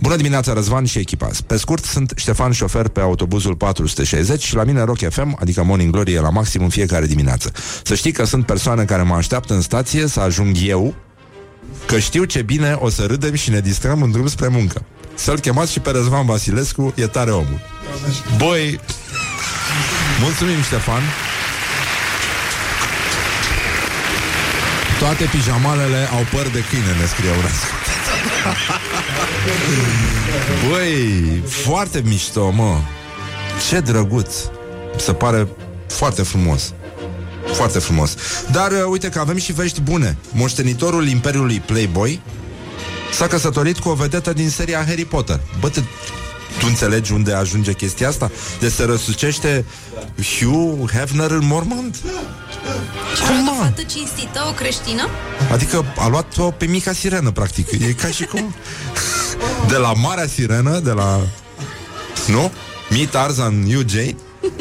Bună 0.00 0.16
dimineața, 0.16 0.52
Răzvan 0.52 0.84
și 0.84 0.98
echipa. 0.98 1.28
Pe 1.46 1.56
scurt, 1.56 1.84
sunt 1.84 2.12
Ștefan, 2.16 2.52
șofer 2.52 2.88
pe 2.88 3.00
autobuzul 3.00 3.56
460 3.56 4.42
și 4.42 4.54
la 4.54 4.64
mine 4.64 4.82
Rock 4.82 5.10
FM, 5.10 5.36
adică 5.40 5.62
Morning 5.62 5.92
Glory, 5.92 6.12
e 6.12 6.20
la 6.20 6.30
maxim 6.30 6.62
în 6.62 6.68
fiecare 6.68 7.06
dimineață. 7.06 7.52
Să 7.82 7.94
știi 7.94 8.12
că 8.12 8.24
sunt 8.24 8.46
persoane 8.46 8.84
care 8.84 9.02
mă 9.02 9.14
așteaptă 9.14 9.54
în 9.54 9.60
stație 9.60 10.06
să 10.06 10.20
ajung 10.20 10.56
eu, 10.66 10.94
că 11.86 11.98
știu 11.98 12.24
ce 12.24 12.42
bine 12.42 12.76
o 12.78 12.88
să 12.88 13.04
râdem 13.04 13.34
și 13.34 13.50
ne 13.50 13.60
distrăm 13.60 14.02
în 14.02 14.10
drum 14.10 14.26
spre 14.26 14.48
muncă. 14.48 14.84
Să-l 15.22 15.38
chemați 15.38 15.72
și 15.72 15.80
pe 15.80 15.90
Răzvan 15.90 16.26
Vasilescu, 16.26 16.94
e 16.96 17.06
tare 17.06 17.30
omul. 17.30 17.60
Băi, 18.36 18.80
mulțumim, 20.20 20.62
Ștefan. 20.62 21.02
Toate 24.98 25.24
pijamalele 25.24 26.08
au 26.12 26.26
păr 26.32 26.46
de 26.52 26.64
câine, 26.70 26.92
ne 27.00 27.06
scrie 27.06 27.30
un 27.30 27.44
ascultător. 27.44 27.80
Băi, 30.68 31.42
foarte 31.46 32.02
mișto, 32.04 32.50
mă 32.50 32.76
Ce 33.68 33.80
drăguț 33.80 34.34
Se 34.96 35.12
pare 35.12 35.48
foarte 35.86 36.22
frumos 36.22 36.72
Foarte 37.52 37.78
frumos 37.78 38.16
Dar 38.50 38.70
uh, 38.70 38.84
uite 38.90 39.08
că 39.08 39.18
avem 39.18 39.36
și 39.36 39.52
vești 39.52 39.80
bune 39.80 40.16
Moștenitorul 40.32 41.08
Imperiului 41.08 41.60
Playboy 41.66 42.20
S-a 43.12 43.26
căsătorit 43.26 43.78
cu 43.78 43.88
o 43.88 43.94
vedetă 43.94 44.32
din 44.32 44.50
seria 44.50 44.84
Harry 44.86 45.04
Potter 45.04 45.40
Bă, 45.60 45.68
te, 45.68 45.80
tu 46.58 46.66
înțelegi 46.68 47.12
unde 47.12 47.32
ajunge 47.32 47.72
chestia 47.72 48.08
asta? 48.08 48.30
De 48.60 48.68
se 48.68 48.84
răsucește 48.84 49.64
Hugh 50.38 50.90
Hefner 50.90 51.30
în 51.30 51.46
mormânt? 51.46 51.96
Cum, 53.26 53.38
O 53.38 53.42
mă? 53.42 53.56
fată 53.60 53.82
cinstită, 53.82 54.46
o 54.48 54.52
creștină? 54.52 55.08
Adică 55.52 55.84
a 55.98 56.08
luat-o 56.08 56.50
pe 56.50 56.64
mica 56.66 56.92
sirenă, 56.92 57.30
practic. 57.30 57.70
E 57.70 57.92
ca 57.92 58.08
și 58.08 58.24
cum... 58.24 58.54
De 59.68 59.76
la 59.76 59.92
marea 59.92 60.26
sirenă, 60.26 60.78
de 60.78 60.90
la... 60.90 61.20
Nu? 62.26 62.52
Mi 62.90 63.06
Tarzan, 63.06 63.66
you 63.66 63.82
Jane, 63.86 64.14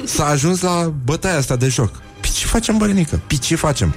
s-a 0.05 0.25
ajuns 0.25 0.61
la 0.61 0.93
bătaia 1.05 1.37
asta 1.37 1.55
de 1.55 1.67
joc. 1.67 1.91
Păi 2.19 2.29
ce 2.33 2.45
facem, 2.45 2.77
bărinică? 2.77 3.21
Păi 3.27 3.37
ce 3.37 3.55
facem? 3.55 3.95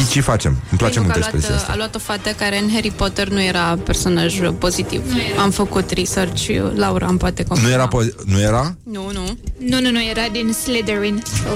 Păi 0.00 0.08
ce 0.08 0.20
facem? 0.20 0.50
Îmi 0.70 0.78
place 0.78 0.94
Pentru 0.98 1.02
mult 1.02 1.12
că 1.12 1.18
a 1.18 1.18
expresia 1.18 1.48
luat, 1.48 1.60
asta. 1.60 1.72
a 1.72 1.76
luat 1.76 1.94
o 1.94 1.98
fată 1.98 2.30
care 2.30 2.58
în 2.58 2.70
Harry 2.72 2.90
Potter 2.90 3.28
nu 3.28 3.42
era 3.42 3.78
personaj 3.84 4.34
pozitiv. 4.58 5.02
Am 5.38 5.50
făcut 5.50 5.90
research, 5.90 6.46
Laura 6.74 7.06
îmi 7.06 7.18
poate 7.18 7.44
confirma. 7.44 7.68
Nu 7.68 7.74
era, 7.74 7.88
po- 7.88 8.24
nu 8.24 8.40
era? 8.40 8.74
Nu, 8.82 9.10
nu. 9.12 9.38
Nu, 9.58 9.80
nu, 9.80 9.90
nu, 9.90 10.02
era 10.10 10.22
din 10.32 10.52
Slytherin. 10.52 11.22
So, 11.42 11.48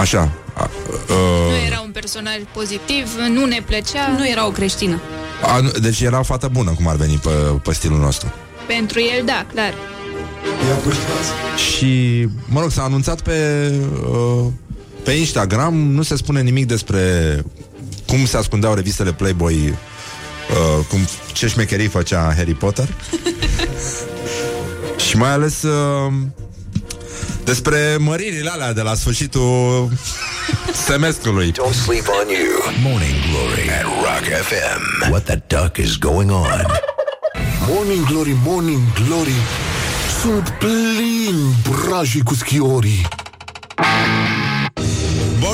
Așa. 0.00 0.30
A, 0.54 0.70
nu 1.08 1.14
uh, 1.14 1.66
era 1.66 1.80
un 1.84 1.90
personaj 1.90 2.36
pozitiv, 2.52 3.08
nu 3.30 3.44
ne 3.44 3.62
plăcea. 3.66 4.08
Nu 4.18 4.28
era 4.28 4.46
o 4.46 4.50
creștină. 4.50 5.00
a, 5.42 5.60
nu- 5.60 5.70
deci 5.80 6.00
era 6.00 6.18
o 6.18 6.22
fată 6.22 6.48
bună, 6.52 6.70
cum 6.70 6.88
ar 6.88 6.96
veni 6.96 7.16
pe, 7.22 7.30
pe 7.62 7.72
stilul 7.72 7.98
nostru. 7.98 8.32
Pentru 8.66 9.00
el, 9.00 9.24
da, 9.24 9.46
clar. 9.54 9.74
Ia 10.68 10.74
pușcați. 10.82 11.30
Și, 11.76 12.26
mă 12.48 12.60
rog, 12.60 12.70
s-a 12.70 12.82
anunțat 12.82 13.20
pe, 13.20 13.70
uh, 14.10 14.46
pe 15.04 15.10
Instagram, 15.12 15.74
nu 15.74 16.02
se 16.02 16.16
spune 16.16 16.40
nimic 16.42 16.66
despre 16.66 17.02
cum 18.08 18.26
se 18.26 18.36
ascundeau 18.36 18.74
revistele 18.74 19.12
Playboy, 19.12 19.68
uh, 19.68 20.84
cum, 20.88 20.98
ce 21.32 21.46
șmecherii 21.46 21.88
făcea 21.88 22.34
Harry 22.36 22.54
Potter. 22.54 22.88
și 25.06 25.16
mai 25.16 25.30
ales 25.30 25.62
uh, 25.62 26.12
despre 27.44 27.96
măririle 27.98 28.50
alea 28.50 28.72
de 28.72 28.80
la 28.80 28.94
sfârșitul 28.94 29.88
semestrului. 30.86 31.52
Don't 31.52 31.74
sleep 31.84 32.06
on 32.08 32.28
you. 32.28 32.74
Morning 32.82 33.14
Glory 33.30 33.70
at 33.70 33.84
Rock 33.84 34.42
FM. 34.46 35.10
What 35.10 35.24
the 35.24 35.42
duck 35.46 35.76
is 35.76 35.96
going 35.96 36.30
on? 36.30 36.66
Morning 37.68 38.06
Glory, 38.06 38.36
Morning 38.44 38.80
Glory 39.06 39.34
Sunt 40.22 40.48
plini 40.58 41.54
brajii 41.70 42.22
cu 42.22 42.34
schiorii 42.34 43.06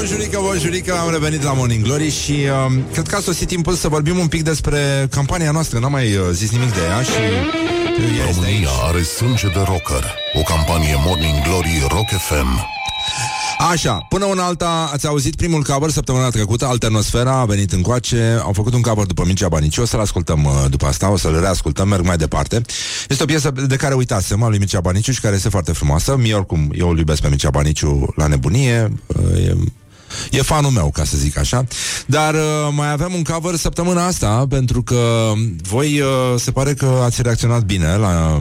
Bonjurică, 0.04 0.38
bonjurică, 0.42 0.98
am 0.98 1.10
revenit 1.10 1.42
la 1.42 1.52
Morning 1.52 1.84
Glory 1.84 2.10
și 2.10 2.32
uh, 2.32 2.82
cred 2.92 3.06
că 3.06 3.16
a 3.16 3.20
sosit 3.20 3.48
timpul 3.48 3.74
să 3.74 3.88
vorbim 3.88 4.18
un 4.18 4.26
pic 4.26 4.42
despre 4.42 5.06
campania 5.10 5.50
noastră. 5.50 5.78
N-am 5.78 5.90
mai 5.90 6.16
uh, 6.16 6.22
zis 6.32 6.50
nimic 6.50 6.72
de 6.72 6.80
ea 6.88 7.02
și 7.02 7.10
uh, 7.10 8.18
ea 8.18 8.28
este 8.28 8.44
aici. 8.44 8.64
România 8.64 8.68
are 8.88 9.02
sânge 9.02 9.46
de 9.46 9.62
rocker 9.66 10.14
O 10.34 10.40
campanie 10.40 10.94
Morning 11.04 11.42
Glory 11.42 11.86
Rock 11.88 12.08
FM 12.08 12.66
Așa, 13.70 14.06
până 14.08 14.24
una 14.24 14.44
alta 14.44 14.90
ați 14.92 15.06
auzit 15.06 15.34
primul 15.36 15.62
cover 15.62 15.90
săptămâna 15.90 16.28
trecută, 16.28 16.66
Alternosfera 16.66 17.38
a 17.38 17.44
venit 17.44 17.72
încoace, 17.72 18.38
au 18.42 18.52
făcut 18.52 18.74
un 18.74 18.80
cover 18.80 19.06
după 19.06 19.22
Mircea 19.26 19.48
Baniciu, 19.48 19.82
o 19.82 19.84
să-l 19.84 20.00
ascultăm 20.00 20.44
uh, 20.44 20.64
după 20.70 20.86
asta, 20.86 21.10
o 21.10 21.16
să-l 21.16 21.40
reascultăm, 21.40 21.88
merg 21.88 22.04
mai 22.04 22.16
departe. 22.16 22.60
Este 23.08 23.22
o 23.22 23.26
piesă 23.26 23.52
de 23.66 23.76
care 23.76 23.94
uitasem, 23.94 24.42
a 24.42 24.48
lui 24.48 24.58
Mircea 24.58 24.80
Baniciu 24.80 25.12
și 25.12 25.20
care 25.20 25.34
este 25.34 25.48
foarte 25.48 25.72
frumoasă. 25.72 26.16
Mie 26.16 26.34
oricum, 26.34 26.72
eu 26.74 26.88
îl 26.88 26.98
iubesc 26.98 27.20
pe 27.20 27.28
Mircea 27.28 27.50
Baniciu 27.50 28.12
la 28.16 28.26
nebunie, 28.26 28.92
uh, 29.06 29.46
e, 29.46 29.56
e 30.30 30.42
fanul 30.42 30.70
meu, 30.70 30.90
ca 30.90 31.04
să 31.04 31.16
zic 31.16 31.38
așa. 31.38 31.64
Dar 32.06 32.34
uh, 32.34 32.40
mai 32.70 32.90
avem 32.90 33.14
un 33.14 33.22
cover 33.22 33.54
săptămâna 33.54 34.06
asta, 34.06 34.46
pentru 34.48 34.82
că 34.82 35.32
voi 35.68 36.00
uh, 36.00 36.08
se 36.36 36.50
pare 36.50 36.74
că 36.74 37.00
ați 37.04 37.22
reacționat 37.22 37.62
bine 37.62 37.96
la 37.96 38.38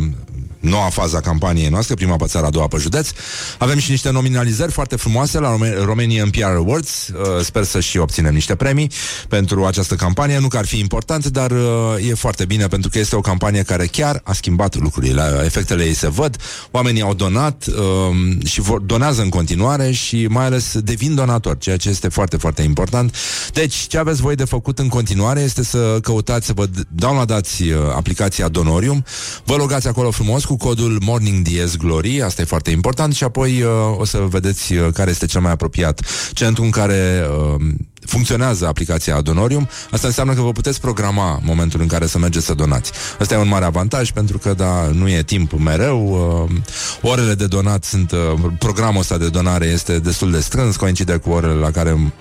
noua 0.63 0.89
fază 0.89 1.15
a 1.17 1.19
campaniei 1.19 1.69
noastre, 1.69 1.95
prima 1.95 2.15
pe 2.15 2.25
țară, 2.25 2.45
a 2.45 2.49
doua 2.49 2.67
pe 2.67 2.77
județ. 2.77 3.09
Avem 3.57 3.77
și 3.77 3.91
niște 3.91 4.09
nominalizări 4.09 4.71
foarte 4.71 4.95
frumoase 4.95 5.39
la 5.39 5.49
Rome- 5.49 5.83
Romanian 5.83 6.29
PR 6.29 6.43
Awards. 6.43 7.07
Uh, 7.07 7.43
Sper 7.43 7.63
să 7.63 7.79
și 7.79 7.97
obținem 7.97 8.33
niște 8.33 8.55
premii 8.55 8.91
pentru 9.27 9.65
această 9.65 9.95
campanie. 9.95 10.39
Nu 10.39 10.47
că 10.47 10.57
ar 10.57 10.65
fi 10.65 10.79
important, 10.79 11.25
dar 11.25 11.51
uh, 11.51 12.09
e 12.09 12.13
foarte 12.13 12.45
bine 12.45 12.67
pentru 12.67 12.89
că 12.89 12.99
este 12.99 13.15
o 13.15 13.19
campanie 13.21 13.63
care 13.63 13.85
chiar 13.85 14.21
a 14.23 14.33
schimbat 14.33 14.75
lucrurile. 14.75 15.41
Efectele 15.45 15.83
ei 15.83 15.93
se 15.93 16.09
văd, 16.09 16.37
oamenii 16.71 17.01
au 17.01 17.13
donat 17.13 17.65
um, 17.67 18.45
și 18.45 18.61
vor, 18.61 18.79
donează 18.79 19.21
în 19.21 19.29
continuare 19.29 19.91
și 19.91 20.25
mai 20.29 20.45
ales 20.45 20.77
devin 20.79 21.15
donatori, 21.15 21.57
ceea 21.57 21.77
ce 21.77 21.89
este 21.89 22.07
foarte, 22.07 22.37
foarte 22.37 22.61
important. 22.61 23.15
Deci, 23.53 23.75
ce 23.75 23.97
aveți 23.97 24.21
voi 24.21 24.35
de 24.35 24.45
făcut 24.45 24.79
în 24.79 24.87
continuare 24.87 25.41
este 25.41 25.63
să 25.63 25.97
căutați, 26.01 26.45
să 26.45 26.53
vă 26.53 26.65
downloadați 26.89 27.63
uh, 27.63 27.77
aplicația 27.95 28.47
Donorium, 28.47 29.05
vă 29.43 29.55
logați 29.55 29.87
acolo 29.87 30.11
frumos 30.11 30.45
cu 30.45 30.52
cu 30.57 30.67
codul 30.67 30.97
Morning 31.05 31.47
DS 31.47 31.75
Glory, 31.75 32.21
asta 32.21 32.41
e 32.41 32.45
foarte 32.45 32.71
important, 32.71 33.13
și 33.13 33.23
apoi 33.23 33.61
uh, 33.61 33.69
o 33.97 34.05
să 34.05 34.17
vedeți 34.17 34.73
uh, 34.73 34.87
care 34.93 35.09
este 35.09 35.25
cel 35.25 35.41
mai 35.41 35.51
apropiat 35.51 36.05
centru 36.33 36.63
în 36.63 36.69
care 36.69 37.25
uh, 37.55 37.65
funcționează 38.05 38.67
aplicația 38.67 39.21
Donorium. 39.21 39.69
Asta 39.91 40.07
înseamnă 40.07 40.33
că 40.33 40.41
vă 40.41 40.51
puteți 40.51 40.81
programa 40.81 41.39
momentul 41.43 41.81
în 41.81 41.87
care 41.87 42.05
să 42.05 42.17
mergeți 42.17 42.45
să 42.45 42.53
donați. 42.53 42.91
Asta 43.19 43.33
e 43.33 43.37
un 43.37 43.47
mare 43.47 43.65
avantaj 43.65 44.11
pentru 44.11 44.37
că 44.37 44.53
da, 44.53 44.89
nu 44.93 45.09
e 45.09 45.23
timp 45.23 45.51
mereu. 45.51 46.07
Uh, 46.51 47.11
orele 47.11 47.33
de 47.33 47.47
donat 47.47 47.83
sunt 47.83 48.11
uh, 48.11 48.19
programul 48.59 48.99
ăsta 48.99 49.17
de 49.17 49.29
donare 49.29 49.65
este 49.65 49.99
destul 49.99 50.31
de 50.31 50.39
strâns, 50.39 50.75
coincide 50.75 51.15
cu 51.15 51.29
orele 51.29 51.53
la 51.53 51.71
care 51.71 52.13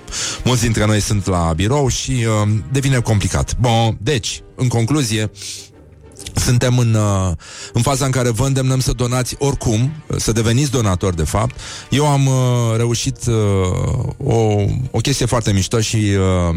mulți 0.45 0.62
dintre 0.62 0.87
noi 0.87 1.01
sunt 1.01 1.26
la 1.26 1.53
birou 1.57 1.89
și 1.89 2.11
uh, 2.11 2.49
devine 2.70 3.01
complicat. 3.01 3.57
Bun, 3.61 3.99
deci, 4.01 4.43
în 4.55 4.68
concluzie, 4.68 5.30
suntem 6.35 6.78
în, 6.78 6.95
uh, 6.95 7.33
în 7.72 7.83
faza 7.83 8.05
în 8.05 8.11
care 8.11 8.30
vă 8.30 8.47
îndemnăm 8.47 8.80
să 8.80 8.93
donați 8.93 9.35
oricum, 9.39 9.93
să 10.16 10.33
deveniți 10.33 10.70
donatori 10.70 11.16
de 11.16 11.24
fapt. 11.24 11.55
Eu 11.91 12.07
am 12.07 12.26
uh, 12.26 12.76
reușit 12.76 13.16
uh, 13.26 13.35
o, 14.24 14.64
o 14.91 14.99
chestie 14.99 15.26
foarte 15.26 15.53
mișto 15.53 15.80
și 15.80 15.97
uh, 15.97 16.57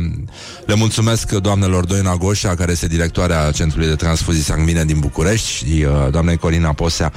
le 0.65 0.75
mulțumesc 0.75 1.31
doamnelor 1.31 1.85
Doina 1.85 2.15
Goșa, 2.15 2.55
care 2.55 2.71
este 2.71 2.87
directoarea 2.87 3.51
Centrului 3.51 3.87
de 3.87 3.95
Transfuzii 3.95 4.43
Sanguine 4.43 4.85
din 4.85 4.99
București 4.99 5.47
și 5.47 5.85
uh, 5.87 6.11
doamnei 6.11 6.37
Corina 6.37 6.73
Posea, 6.73 7.13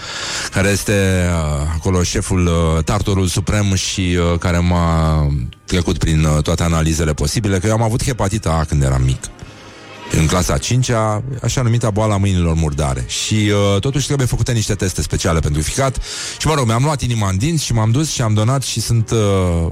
care 0.50 0.68
este 0.68 1.26
uh, 1.26 1.68
acolo 1.74 2.02
șeful 2.02 2.46
uh, 2.46 2.84
Tartorul 2.84 3.26
Suprem 3.26 3.74
și 3.74 4.18
uh, 4.18 4.38
care 4.38 4.58
m-a 4.58 5.26
trecut 5.64 5.98
prin 5.98 6.24
uh, 6.24 6.42
toate 6.42 6.62
analizele 6.62 7.12
posibile, 7.12 7.58
că 7.58 7.66
eu 7.66 7.72
am 7.72 7.82
avut 7.82 8.04
hepatita 8.04 8.50
A 8.50 8.64
când 8.64 8.82
eram 8.82 9.02
mic 9.02 9.20
în 10.12 10.26
clasa 10.26 10.58
5-a, 10.58 11.22
așa 11.42 11.62
numita 11.62 11.90
boala 11.90 12.16
mâinilor 12.16 12.54
murdare. 12.54 13.04
Și 13.06 13.34
uh, 13.34 13.80
totuși 13.80 14.06
trebuie 14.06 14.26
făcute 14.26 14.52
niște 14.52 14.74
teste 14.74 15.02
speciale 15.02 15.40
pentru 15.40 15.62
ficat. 15.62 15.98
Și 16.38 16.46
mă 16.46 16.54
rog, 16.54 16.66
mi-am 16.66 16.82
luat 16.82 17.02
inima 17.02 17.28
în 17.28 17.38
dinți 17.38 17.64
și 17.64 17.72
m-am 17.72 17.90
dus 17.90 18.10
și 18.10 18.22
am 18.22 18.34
donat 18.34 18.62
și 18.62 18.80
sunt 18.80 19.10
uh, 19.10 19.18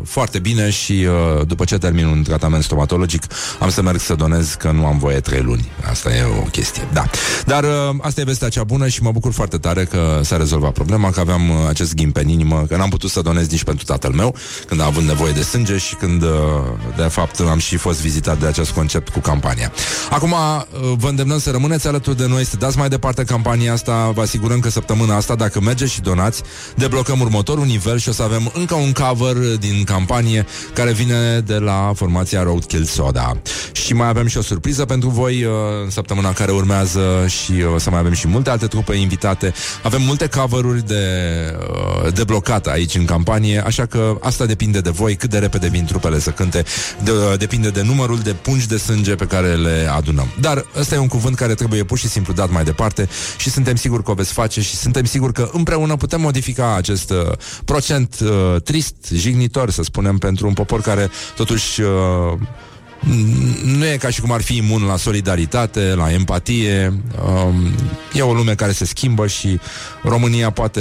foarte 0.04 0.38
bine 0.38 0.70
și 0.70 0.92
uh, 0.92 1.46
după 1.46 1.64
ce 1.64 1.78
termin 1.78 2.06
un 2.06 2.22
tratament 2.22 2.62
stomatologic 2.62 3.22
am 3.60 3.70
să 3.70 3.82
merg 3.82 4.00
să 4.00 4.14
donez 4.14 4.54
că 4.54 4.70
nu 4.70 4.86
am 4.86 4.98
voie 4.98 5.20
trei 5.20 5.40
luni. 5.42 5.70
Asta 5.90 6.14
e 6.14 6.22
o 6.22 6.42
chestie. 6.42 6.88
Da. 6.92 7.04
Dar 7.46 7.64
uh, 7.64 7.70
asta 8.00 8.20
e 8.20 8.24
vestea 8.24 8.48
cea 8.48 8.64
bună 8.64 8.88
și 8.88 9.02
mă 9.02 9.12
bucur 9.12 9.32
foarte 9.32 9.58
tare 9.58 9.84
că 9.84 10.20
s-a 10.22 10.36
rezolvat 10.36 10.72
problema, 10.72 11.10
că 11.10 11.20
aveam 11.20 11.50
uh, 11.50 11.56
acest 11.68 11.94
ghimpe 11.94 12.20
în 12.20 12.28
inimă, 12.28 12.64
că 12.68 12.76
n-am 12.76 12.88
putut 12.88 13.10
să 13.10 13.20
donez 13.20 13.48
nici 13.48 13.64
pentru 13.64 13.84
tatăl 13.84 14.12
meu 14.12 14.34
când 14.66 14.80
a 14.80 14.84
avut 14.84 15.02
nevoie 15.02 15.32
de 15.32 15.42
sânge 15.42 15.78
și 15.78 15.94
când 15.94 16.22
uh, 16.22 16.28
de 16.96 17.02
fapt 17.02 17.40
am 17.40 17.58
și 17.58 17.76
fost 17.76 18.00
vizitat 18.00 18.38
de 18.38 18.46
acest 18.46 18.70
concept 18.70 19.08
cu 19.08 19.18
campania. 19.18 19.72
Acum 20.10 20.25
Acum 20.26 20.38
uh, 20.38 20.96
vă 20.98 21.08
îndemnăm 21.08 21.38
să 21.38 21.50
rămâneți 21.50 21.86
alături 21.86 22.16
de 22.16 22.26
noi, 22.26 22.44
să 22.44 22.56
dați 22.56 22.78
mai 22.78 22.88
departe 22.88 23.24
campania 23.24 23.72
asta. 23.72 24.10
Vă 24.14 24.20
asigurăm 24.20 24.60
că 24.60 24.70
săptămâna 24.70 25.16
asta, 25.16 25.34
dacă 25.34 25.60
mergeți 25.60 25.92
și 25.92 26.00
donați, 26.00 26.42
deblocăm 26.76 27.20
următorul 27.20 27.64
nivel 27.64 27.98
și 27.98 28.08
o 28.08 28.12
să 28.12 28.22
avem 28.22 28.50
încă 28.54 28.74
un 28.74 28.92
cover 28.92 29.36
din 29.36 29.84
campanie 29.84 30.46
care 30.74 30.92
vine 30.92 31.40
de 31.40 31.54
la 31.54 31.92
formația 31.94 32.42
Roadkill 32.42 32.84
Soda. 32.84 33.32
Și 33.72 33.94
mai 33.94 34.08
avem 34.08 34.26
și 34.26 34.38
o 34.38 34.42
surpriză 34.42 34.84
pentru 34.84 35.08
voi 35.08 35.44
uh, 35.44 35.52
în 35.84 35.90
săptămâna 35.90 36.32
care 36.32 36.52
urmează 36.52 37.24
și 37.26 37.52
uh, 37.52 37.74
o 37.74 37.78
să 37.78 37.90
mai 37.90 37.98
avem 37.98 38.12
și 38.12 38.28
multe 38.28 38.50
alte 38.50 38.66
trupe 38.66 38.94
invitate. 38.94 39.52
Avem 39.82 40.02
multe 40.02 40.28
coveruri 40.28 40.86
de 40.86 41.04
deblocat 42.14 42.66
aici 42.66 42.94
în 42.94 43.04
campanie, 43.04 43.62
așa 43.66 43.86
că 43.86 44.18
asta 44.20 44.46
depinde 44.46 44.80
de 44.80 44.90
voi, 44.90 45.16
cât 45.16 45.30
de 45.30 45.38
repede 45.38 45.68
vin 45.68 45.84
trupele 45.84 46.20
să 46.20 46.30
cânte, 46.30 46.64
de, 47.02 47.12
depinde 47.38 47.68
de 47.68 47.82
numărul 47.82 48.18
de 48.18 48.32
pungi 48.32 48.68
de 48.68 48.76
sânge 48.76 49.14
pe 49.14 49.26
care 49.26 49.54
le 49.54 49.88
adunăm. 49.96 50.15
Dar 50.40 50.66
ăsta 50.78 50.94
e 50.94 50.98
un 50.98 51.08
cuvânt 51.08 51.36
care 51.36 51.54
trebuie 51.54 51.84
pur 51.84 51.98
și 51.98 52.08
simplu 52.08 52.32
dat 52.32 52.50
mai 52.50 52.64
departe 52.64 53.08
și 53.36 53.50
suntem 53.50 53.74
siguri 53.76 54.02
că 54.02 54.10
o 54.10 54.14
veți 54.14 54.32
face 54.32 54.60
și 54.60 54.76
suntem 54.76 55.04
siguri 55.04 55.32
că 55.32 55.48
împreună 55.52 55.96
putem 55.96 56.20
modifica 56.20 56.74
acest 56.74 57.10
uh, 57.10 57.32
procent 57.64 58.16
uh, 58.22 58.62
trist, 58.62 58.94
jignitor, 59.14 59.70
să 59.70 59.82
spunem, 59.82 60.18
pentru 60.18 60.46
un 60.46 60.52
popor 60.52 60.80
care 60.80 61.10
totuși 61.36 61.80
uh, 61.80 61.88
nu 63.64 63.86
e 63.86 63.96
ca 63.96 64.10
și 64.10 64.20
cum 64.20 64.32
ar 64.32 64.42
fi 64.42 64.56
imun 64.56 64.82
la 64.82 64.96
solidaritate, 64.96 65.94
la 65.94 66.12
empatie. 66.12 67.02
Um, 67.24 67.74
e 68.12 68.22
o 68.22 68.32
lume 68.32 68.54
care 68.54 68.72
se 68.72 68.84
schimbă 68.84 69.26
și 69.26 69.60
România 70.08 70.50
poate, 70.50 70.80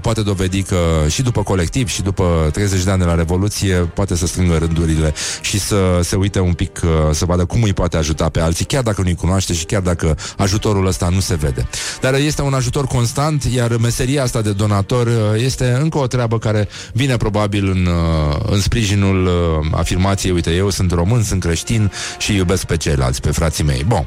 poate 0.00 0.22
dovedi 0.22 0.62
că 0.62 0.76
și 1.08 1.22
după 1.22 1.42
colectiv 1.42 1.88
și 1.88 2.02
după 2.02 2.48
30 2.52 2.82
de 2.82 2.90
ani 2.90 2.98
de 2.98 3.04
la 3.04 3.14
Revoluție 3.14 3.74
poate 3.74 4.16
să 4.16 4.26
strângă 4.26 4.56
rândurile 4.56 5.14
și 5.40 5.60
să 5.60 6.00
se 6.02 6.16
uite 6.16 6.40
un 6.40 6.52
pic, 6.52 6.80
uh, 6.84 6.90
să 7.10 7.24
vadă 7.24 7.44
cum 7.44 7.62
îi 7.62 7.72
poate 7.72 7.96
ajuta 7.96 8.28
pe 8.28 8.40
alții, 8.40 8.64
chiar 8.64 8.82
dacă 8.82 9.02
nu-i 9.02 9.14
cunoaște 9.14 9.52
și 9.52 9.64
chiar 9.64 9.80
dacă 9.80 10.16
ajutorul 10.36 10.86
ăsta 10.86 11.08
nu 11.08 11.20
se 11.20 11.34
vede. 11.34 11.68
Dar 12.00 12.14
este 12.14 12.42
un 12.42 12.54
ajutor 12.54 12.86
constant, 12.86 13.44
iar 13.44 13.76
meseria 13.76 14.22
asta 14.22 14.40
de 14.40 14.52
donator 14.52 15.06
uh, 15.06 15.42
este 15.44 15.78
încă 15.80 15.98
o 15.98 16.06
treabă 16.06 16.38
care 16.38 16.68
vine 16.92 17.16
probabil 17.16 17.70
în, 17.70 17.86
uh, 17.86 18.36
în 18.50 18.60
sprijinul 18.60 19.30
afirmației, 19.70 20.32
uite, 20.32 20.50
eu 20.50 20.70
sunt 20.70 20.92
român, 20.92 21.22
sunt 21.22 21.40
creștin 21.40 21.92
și 22.18 22.34
iubesc 22.34 22.64
pe 22.64 22.76
ceilalți, 22.76 23.20
pe 23.20 23.30
frații 23.30 23.64
mei. 23.64 23.84
Bun. 23.86 24.06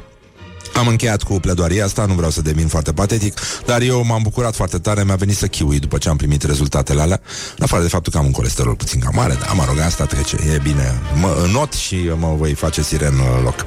Am 0.78 0.86
încheiat 0.86 1.22
cu 1.22 1.40
pledoaria 1.40 1.84
asta, 1.84 2.04
nu 2.04 2.14
vreau 2.14 2.30
să 2.30 2.42
devin 2.42 2.66
foarte 2.66 2.92
patetic, 2.92 3.40
dar 3.66 3.80
eu 3.80 4.04
m-am 4.04 4.22
bucurat 4.22 4.54
foarte 4.54 4.78
tare, 4.78 5.04
mi-a 5.04 5.14
venit 5.14 5.36
să 5.36 5.46
chiui 5.46 5.78
după 5.78 5.98
ce 5.98 6.08
am 6.08 6.16
primit 6.16 6.42
rezultatele 6.42 7.00
alea, 7.00 7.20
în 7.56 7.64
afară 7.64 7.82
de 7.82 7.88
faptul 7.88 8.12
că 8.12 8.18
am 8.18 8.24
un 8.24 8.30
colesterol 8.30 8.74
puțin 8.74 9.00
cam 9.00 9.12
mare, 9.14 9.36
dar 9.40 9.52
mă 9.54 9.64
rog, 9.66 9.78
asta 9.78 10.04
trece, 10.04 10.36
e 10.54 10.60
bine, 10.62 11.00
mă 11.20 11.46
not 11.52 11.72
și 11.72 12.10
mă 12.18 12.34
voi 12.38 12.54
face 12.54 12.82
siren 12.82 13.14
loc. 13.42 13.66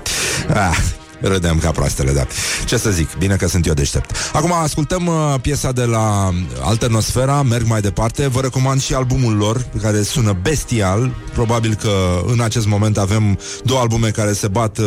Ah, 0.53 0.77
Râdem 1.21 1.59
ca 1.59 1.71
proastele, 1.71 2.11
da. 2.11 2.25
Ce 2.65 2.77
să 2.77 2.89
zic, 2.89 3.17
bine 3.17 3.35
că 3.35 3.47
sunt 3.47 3.65
eu 3.67 3.73
deștept. 3.73 4.15
Acum 4.33 4.53
ascultăm 4.53 5.07
uh, 5.07 5.35
piesa 5.41 5.71
de 5.71 5.83
la 5.83 6.29
Alternosfera, 6.61 7.41
merg 7.41 7.67
mai 7.67 7.81
departe. 7.81 8.27
Vă 8.27 8.41
recomand 8.41 8.81
și 8.81 8.93
albumul 8.93 9.35
lor, 9.35 9.65
care 9.81 10.01
sună 10.01 10.37
bestial. 10.41 11.11
Probabil 11.33 11.73
că 11.73 11.91
în 12.25 12.41
acest 12.41 12.67
moment 12.67 12.97
avem 12.97 13.39
două 13.63 13.79
albume 13.79 14.09
care 14.09 14.33
se 14.33 14.47
bat 14.47 14.77
uh, 14.77 14.85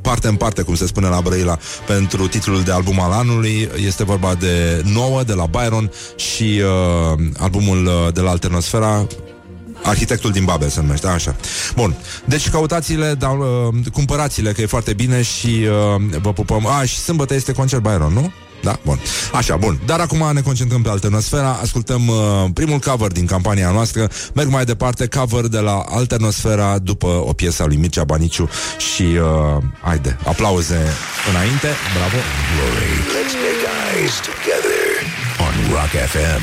parte 0.00 0.28
în 0.28 0.34
parte, 0.36 0.62
cum 0.62 0.74
se 0.74 0.86
spune 0.86 1.08
la 1.08 1.20
Brăila, 1.20 1.58
pentru 1.86 2.28
titlul 2.28 2.62
de 2.62 2.72
album 2.72 3.00
al 3.00 3.12
anului. 3.12 3.68
Este 3.86 4.04
vorba 4.04 4.34
de 4.34 4.82
Nouă, 4.92 5.22
de 5.22 5.32
la 5.32 5.46
Byron 5.46 5.90
și 6.16 6.62
uh, 6.62 7.18
albumul 7.38 7.86
uh, 7.86 8.12
de 8.12 8.20
la 8.20 8.30
Alternosfera, 8.30 9.06
Arhitectul 9.82 10.30
din 10.30 10.44
Babel 10.44 10.68
se 10.68 10.80
numește, 10.80 11.06
așa. 11.06 11.36
Bun. 11.74 11.96
Deci 12.24 12.48
căutați-le, 12.48 13.14
da, 13.18 13.28
uh, 13.28 13.74
cumpărați-le, 13.92 14.52
că 14.52 14.60
e 14.60 14.66
foarte 14.66 14.92
bine 14.92 15.22
și 15.22 15.66
uh, 15.96 16.18
vă 16.20 16.32
pupăm. 16.32 16.66
A, 16.66 16.84
și 16.84 16.98
sâmbătă 16.98 17.34
este 17.34 17.52
concert 17.52 17.82
Byron, 17.82 18.12
nu? 18.12 18.32
Da, 18.62 18.78
bun. 18.84 19.00
Așa, 19.32 19.56
bun. 19.56 19.80
Dar 19.86 20.00
acum 20.00 20.30
ne 20.32 20.40
concentrăm 20.40 20.82
pe 20.82 20.88
Alternosfera, 20.88 21.58
ascultăm 21.62 22.08
uh, 22.08 22.16
primul 22.54 22.78
cover 22.78 23.12
din 23.12 23.26
campania 23.26 23.70
noastră, 23.70 24.08
merg 24.34 24.50
mai 24.50 24.64
departe, 24.64 25.06
cover 25.06 25.46
de 25.46 25.58
la 25.58 25.84
Alternosfera 25.88 26.78
după 26.78 27.06
o 27.06 27.32
piesă 27.32 27.62
a 27.62 27.66
lui 27.66 27.76
Mircea 27.76 28.04
Baniciu 28.04 28.48
și, 28.94 29.02
uh, 29.02 29.62
haide, 29.80 30.18
aplauze 30.24 30.78
înainte, 31.30 31.68
bravo. 31.96 32.18
Glory. 32.54 32.94
Let's 33.16 33.34
make 33.46 33.64
eyes 33.86 34.14
together 34.28 34.86
on 35.46 35.54
Rock 35.74 35.92
FM. 36.12 36.42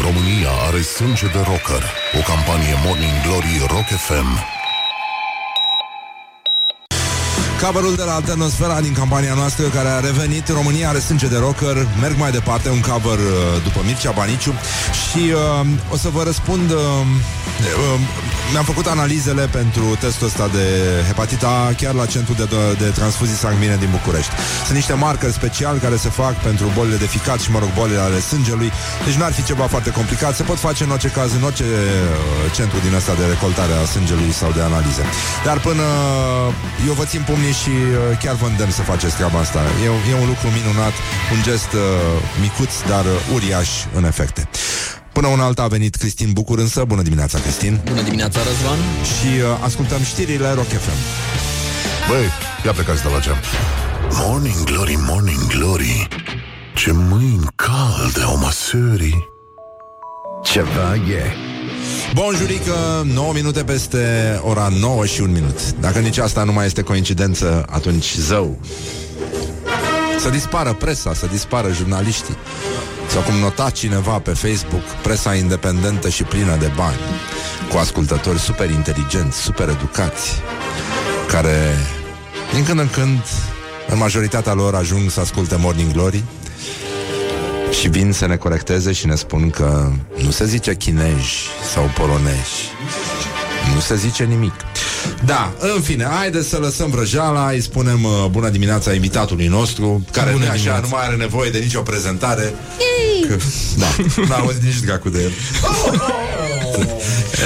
România 0.00 0.50
are 0.68 0.82
sânge 0.82 1.26
de 1.26 1.38
rocker. 1.38 1.82
O 2.14 2.22
campanie 2.22 2.74
Morning 2.84 3.22
Glory 3.22 3.58
Rock 3.68 3.88
FM. 3.88 4.61
Coverul 7.66 7.94
de 7.94 8.02
la 8.02 8.14
Alternosfera 8.14 8.80
din 8.80 8.92
campania 8.92 9.34
noastră 9.34 9.66
care 9.66 9.88
a 9.88 10.00
revenit. 10.00 10.48
România 10.48 10.88
are 10.88 10.98
sânge 10.98 11.26
de 11.26 11.38
rocker 11.38 11.86
Merg 12.00 12.16
mai 12.18 12.30
departe, 12.30 12.68
un 12.68 12.80
cover 12.80 13.18
uh, 13.18 13.62
după 13.62 13.80
Mircea 13.84 14.10
Baniciu. 14.10 14.52
Și 15.02 15.22
uh, 15.32 15.66
o 15.90 15.96
să 15.96 16.08
vă 16.08 16.22
răspund 16.22 16.70
uh, 16.70 16.78
uh, 16.78 18.00
Mi-am 18.52 18.64
făcut 18.64 18.86
analizele 18.86 19.44
pentru 19.58 19.96
testul 20.00 20.26
ăsta 20.26 20.48
de 20.48 20.66
hepatita 21.06 21.72
Chiar 21.76 21.94
la 21.94 22.06
centru 22.06 22.32
de, 22.32 22.46
de 22.78 22.84
transfuzii 22.84 23.36
sanguine 23.36 23.76
din 23.76 23.88
București. 23.90 24.32
Sunt 24.64 24.76
niște 24.76 24.92
marcări 24.92 25.32
special 25.32 25.78
care 25.78 25.96
se 25.96 26.08
fac 26.08 26.34
pentru 26.48 26.66
bolile 26.74 26.96
de 26.96 27.06
ficat 27.06 27.40
și, 27.40 27.50
mă 27.50 27.58
rog, 27.58 27.70
bolile 27.74 28.00
ale 28.00 28.20
sângelui. 28.20 28.72
Deci 29.04 29.14
n-ar 29.14 29.32
fi 29.32 29.42
ceva 29.44 29.66
foarte 29.66 29.90
complicat. 29.90 30.36
Se 30.36 30.42
pot 30.42 30.58
face 30.58 30.84
în 30.84 30.90
orice 30.90 31.08
caz, 31.08 31.32
în 31.32 31.42
orice 31.42 31.64
uh, 31.64 32.52
centru 32.54 32.78
din 32.84 32.94
ăsta 32.94 33.14
de 33.14 33.24
recoltare 33.24 33.72
a 33.72 33.84
sângelui 33.84 34.32
sau 34.32 34.50
de 34.56 34.60
analize. 34.60 35.04
Dar 35.44 35.58
până 35.58 35.82
uh, 35.82 36.86
eu 36.86 36.92
vă 36.92 37.04
țin 37.04 37.22
pumnii 37.26 37.51
și 37.52 37.68
uh, 37.68 38.18
chiar 38.22 38.34
vă 38.34 38.46
îndemn 38.46 38.70
să 38.70 38.82
faceți 38.82 39.14
treaba 39.14 39.38
asta. 39.38 39.60
E, 39.84 40.12
e 40.12 40.20
un 40.20 40.26
lucru 40.26 40.48
minunat, 40.58 40.94
un 41.32 41.42
gest 41.42 41.72
uh, 41.72 41.80
micuț, 42.40 42.72
dar 42.88 43.04
uh, 43.04 43.34
uriaș 43.34 43.68
în 43.94 44.04
efecte. 44.04 44.48
Până 45.12 45.26
una 45.26 45.44
alta 45.44 45.62
a 45.62 45.66
venit 45.66 45.94
Cristin 45.94 46.30
Bucur 46.32 46.58
însă. 46.58 46.84
Bună 46.84 47.02
dimineața, 47.02 47.38
Cristin! 47.38 47.80
Bună 47.84 48.02
dimineața, 48.02 48.38
Răzvan! 48.48 48.78
Și 49.14 49.30
uh, 49.40 49.64
ascultăm 49.64 50.02
știrile 50.02 50.52
Rock 50.52 50.68
FM. 50.68 50.98
Băi, 52.08 52.24
ia 52.64 52.72
plecați 52.72 53.02
de 53.02 53.08
la 53.08 53.20
geam. 53.20 53.36
Morning 54.10 54.64
Glory, 54.64 54.98
Morning 55.08 55.46
Glory. 55.46 56.08
Ce 56.74 56.92
mâini 56.92 57.46
calde 57.54 58.20
au 58.24 58.36
măsării. 58.38 59.28
Ceva 60.44 60.94
e. 60.94 61.24
Bonjurică, 62.14 63.06
9 63.14 63.32
minute 63.32 63.64
peste 63.64 64.40
ora 64.42 64.68
9 64.80 65.06
și 65.06 65.20
un 65.20 65.32
minut. 65.32 65.72
Dacă 65.72 65.98
nici 65.98 66.18
asta 66.18 66.44
nu 66.44 66.52
mai 66.52 66.66
este 66.66 66.82
coincidență, 66.82 67.64
atunci 67.70 68.14
zău. 68.14 68.58
Să 70.18 70.28
dispară 70.28 70.72
presa, 70.72 71.14
să 71.14 71.26
dispară 71.26 71.72
jurnaliștii. 71.72 72.36
Sau 73.08 73.22
cum 73.22 73.34
nota 73.34 73.70
cineva 73.70 74.18
pe 74.18 74.30
Facebook, 74.30 74.82
presa 75.02 75.34
independentă 75.34 76.08
și 76.08 76.22
plină 76.22 76.56
de 76.56 76.70
bani, 76.76 77.00
cu 77.70 77.76
ascultători 77.76 78.38
super 78.38 78.70
inteligenți, 78.70 79.38
super 79.38 79.68
educați, 79.68 80.30
care 81.28 81.76
din 82.54 82.64
când 82.64 82.78
în 82.78 82.88
când, 82.88 83.20
în 83.88 83.98
majoritatea 83.98 84.52
lor, 84.52 84.74
ajung 84.74 85.10
să 85.10 85.20
asculte 85.20 85.56
Morning 85.58 85.92
Glory 85.92 86.24
și 87.80 87.88
vin 87.88 88.12
să 88.12 88.26
ne 88.26 88.36
corecteze 88.36 88.92
și 88.92 89.06
ne 89.06 89.14
spun 89.14 89.50
că 89.50 89.90
nu 90.22 90.30
se 90.30 90.44
zice 90.46 90.74
chinezi 90.74 91.32
sau 91.74 91.90
polonezi. 91.94 92.70
Nu 93.74 93.80
se 93.80 93.96
zice 93.96 94.24
nimic. 94.24 94.52
Da, 95.24 95.52
în 95.74 95.80
fine, 95.80 96.04
haideți 96.04 96.48
să 96.48 96.56
lăsăm 96.58 96.90
vrăjeala, 96.90 97.48
îi 97.50 97.60
spunem 97.60 98.04
uh, 98.04 98.24
bună 98.30 98.48
dimineața 98.48 98.92
invitatului 98.92 99.46
nostru, 99.46 100.04
care 100.12 100.30
Bună 100.30 100.44
nu 100.44 100.50
așa, 100.50 100.56
dimineața. 100.60 100.80
nu 100.88 100.96
mai 100.96 101.06
are 101.06 101.16
nevoie 101.16 101.50
de 101.50 101.58
nicio 101.58 101.80
prezentare. 101.80 102.54
Că, 103.28 103.36
da, 103.78 103.86
n-a 104.28 104.36
auzit 104.36 104.62
nici 104.62 104.78
dracu 104.80 105.08
de 105.08 105.22
el. 105.22 105.30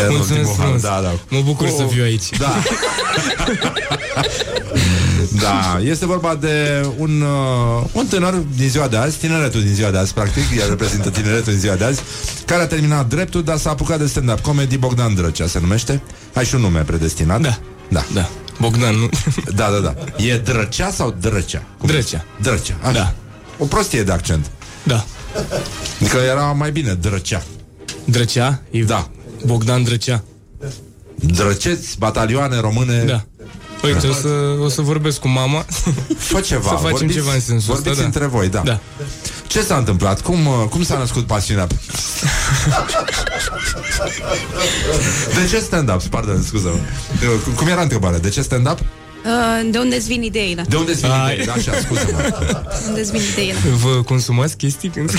În 0.08 0.14
Mulțumesc 0.16 0.30
ultimul 0.30 0.48
an, 0.48 0.54
frumos. 0.56 0.82
Da, 0.82 1.00
da. 1.02 1.12
Mă 1.28 1.40
bucur 1.44 1.66
Cu- 1.68 1.74
să 1.76 1.84
fiu 1.92 2.02
aici. 2.02 2.28
Da. 2.38 2.56
da, 5.40 5.80
este 5.82 6.06
vorba 6.06 6.34
de 6.34 6.86
un, 6.98 7.20
uh, 7.20 7.84
un 7.92 8.06
tânăr 8.06 8.34
din 8.56 8.68
ziua 8.68 8.88
de 8.88 8.96
azi, 8.96 9.16
tineretul 9.18 9.62
din 9.62 9.74
ziua 9.74 9.90
de 9.90 9.98
azi, 9.98 10.14
practic, 10.14 10.42
el 10.60 10.68
reprezintă 10.68 11.10
tineretul 11.10 11.52
din 11.52 11.60
ziua 11.60 11.74
de 11.74 11.84
azi, 11.84 12.00
care 12.44 12.62
a 12.62 12.66
terminat 12.66 13.08
dreptul, 13.08 13.42
dar 13.42 13.56
s-a 13.56 13.70
apucat 13.70 13.98
de 13.98 14.06
stand-up 14.06 14.40
comedy, 14.40 14.76
Bogdan 14.78 15.14
Drăcea 15.14 15.46
se 15.46 15.60
numește. 15.60 16.02
Ai 16.34 16.44
și 16.44 16.54
un 16.54 16.60
nume 16.60 16.80
predestinat? 16.80 17.40
Da. 17.40 17.58
Da. 17.88 18.04
Da. 18.14 18.28
Bogdan, 18.60 18.94
nu? 18.94 19.08
Da, 19.54 19.70
da, 19.70 19.78
da. 19.78 19.94
E 20.24 20.38
Drăcea 20.38 20.90
sau 20.90 21.14
Drăcea? 21.20 21.62
Cum 21.78 21.88
Drăcea. 21.88 21.98
este? 21.98 22.24
Drăcea. 22.40 22.76
Așa. 22.82 22.92
Da. 22.92 23.14
O 23.58 23.64
prostie 23.64 24.02
de 24.02 24.12
accent. 24.12 24.50
Da. 24.82 25.04
Adică 26.00 26.16
era 26.16 26.42
mai 26.44 26.70
bine 26.70 26.94
Drăcea. 26.94 27.42
Drăcea? 28.04 28.62
E 28.70 28.82
Da. 28.82 29.10
Bogdan 29.46 29.82
Drăcea. 29.82 30.22
Drăceți, 31.14 31.98
batalioane 31.98 32.60
române. 32.60 33.02
Da. 33.04 33.24
Uite, 33.82 34.06
o 34.06 34.12
să, 34.12 34.28
o 34.62 34.68
să 34.68 34.80
vorbesc 34.82 35.18
cu 35.18 35.28
mama. 35.28 35.64
Fă 36.18 36.40
ceva. 36.40 36.68
Să 36.68 36.74
facem 36.74 36.90
vorbiți, 36.90 37.12
ceva 37.14 37.32
în 37.34 37.40
sensul 37.40 37.74
ăsta, 37.74 37.74
Vorbiți 37.74 37.98
da. 37.98 38.04
între 38.04 38.26
voi, 38.26 38.48
da. 38.48 38.60
Da. 38.64 38.80
Ce 39.46 39.62
s-a 39.62 39.76
întâmplat? 39.76 40.20
Cum, 40.20 40.46
uh, 40.46 40.54
cum 40.70 40.82
s-a 40.84 40.98
născut 40.98 41.26
pasiunea? 41.26 41.66
De 45.34 45.48
ce 45.50 45.58
stand-up? 45.58 46.02
Pardon, 46.02 46.42
scuză 46.46 46.68
Cum- 47.44 47.52
Cum 47.52 47.66
era 47.66 47.82
întrebarea? 47.82 48.18
De 48.18 48.28
ce 48.28 48.42
stand-up? 48.42 48.78
Uh, 48.78 49.68
de 49.70 49.78
unde-ți 49.78 50.06
vin 50.08 50.22
ideile? 50.22 50.64
De 50.68 50.76
unde-ți 50.76 51.00
vin 51.00 51.10
Ai. 51.10 51.32
idei? 51.34 51.46
Da, 51.46 51.52
așa, 51.52 51.72
scuză-mă 51.84 52.20
De 52.22 52.84
unde-ți 52.88 53.10
vin 53.10 53.20
ideile? 53.32 53.58
Vă 53.82 54.02
consumați 54.02 54.56
chestii 54.56 54.88
când... 54.88 55.10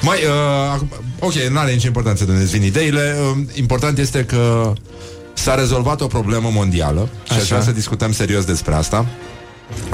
Mai, 0.00 0.18
uh, 0.24 0.72
acum- 0.72 0.88
ok, 1.18 1.32
nu 1.34 1.58
are 1.58 1.72
nicio 1.72 1.86
importanță 1.86 2.24
de 2.24 2.32
unde-ți 2.32 2.50
vin 2.52 2.62
ideile 2.62 3.16
uh, 3.20 3.36
Important 3.54 3.98
este 3.98 4.24
că 4.24 4.72
S-a 5.34 5.54
rezolvat 5.54 6.00
o 6.00 6.06
problemă 6.06 6.50
mondială 6.52 7.08
Și 7.24 7.32
aș 7.32 7.36
Așa. 7.36 7.46
vrea 7.46 7.62
să 7.62 7.72
discutăm 7.72 8.12
serios 8.12 8.44
despre 8.44 8.74
asta 8.74 9.06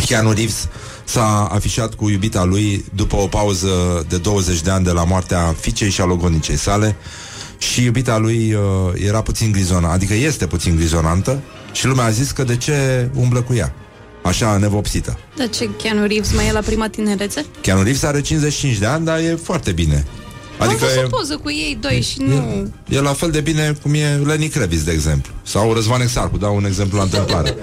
Keanu 0.07 0.33
Reeves 0.33 0.69
s-a 1.05 1.49
afișat 1.53 1.95
cu 1.95 2.09
iubita 2.09 2.45
lui 2.45 2.85
după 2.95 3.17
o 3.17 3.27
pauză 3.27 3.69
de 4.09 4.17
20 4.17 4.61
de 4.61 4.71
ani 4.71 4.85
de 4.85 4.91
la 4.91 5.05
moartea 5.05 5.55
fiicei 5.61 5.91
și 5.91 6.01
a 6.01 6.05
logonicei 6.05 6.57
sale 6.57 6.97
și 7.59 7.85
iubita 7.85 8.19
lui 8.19 8.53
uh, 8.53 8.61
era 9.07 9.23
puțin 9.23 9.53
grizona, 9.53 9.93
adică 9.93 10.15
este 10.15 10.47
puțin 10.47 10.77
grizonantă 10.77 11.41
și 11.73 11.87
lumea 11.87 12.05
a 12.05 12.11
zis 12.11 12.31
că 12.31 12.45
de 12.45 12.57
ce 12.57 13.09
umblă 13.15 13.43
cu 13.43 13.55
ea, 13.55 13.75
așa 14.23 14.57
nevopsită. 14.57 15.19
Dar 15.37 15.49
ce, 15.49 15.71
Keanu 15.83 16.07
Reeves 16.07 16.33
mai 16.35 16.47
e 16.47 16.53
la 16.53 16.61
prima 16.61 16.89
tinerețe? 16.89 17.45
Keanu 17.61 17.83
Reeves 17.83 18.03
are 18.03 18.21
55 18.21 18.77
de 18.77 18.87
ani, 18.87 19.05
dar 19.05 19.19
e 19.19 19.39
foarte 19.43 19.73
bine. 19.73 20.07
Adică 20.61 20.85
Am 20.85 20.91
e, 20.91 20.95
văzut 20.95 21.11
poză 21.11 21.37
cu 21.37 21.51
ei 21.51 21.79
doi 21.81 22.01
și 22.11 22.21
nu... 22.23 22.71
e 22.89 23.01
la 23.01 23.13
fel 23.13 23.31
de 23.31 23.41
bine 23.41 23.77
cum 23.83 23.95
e 23.95 24.17
Lenny 24.25 24.49
Kravitz, 24.49 24.83
de 24.83 24.93
exemplu. 24.93 25.33
Sau 25.43 25.73
Răzvan 25.73 26.01
Exarcu, 26.01 26.37
dau 26.37 26.57
un 26.57 26.65
exemplu 26.65 26.97
la 26.97 27.03
întâmplare. 27.05 27.57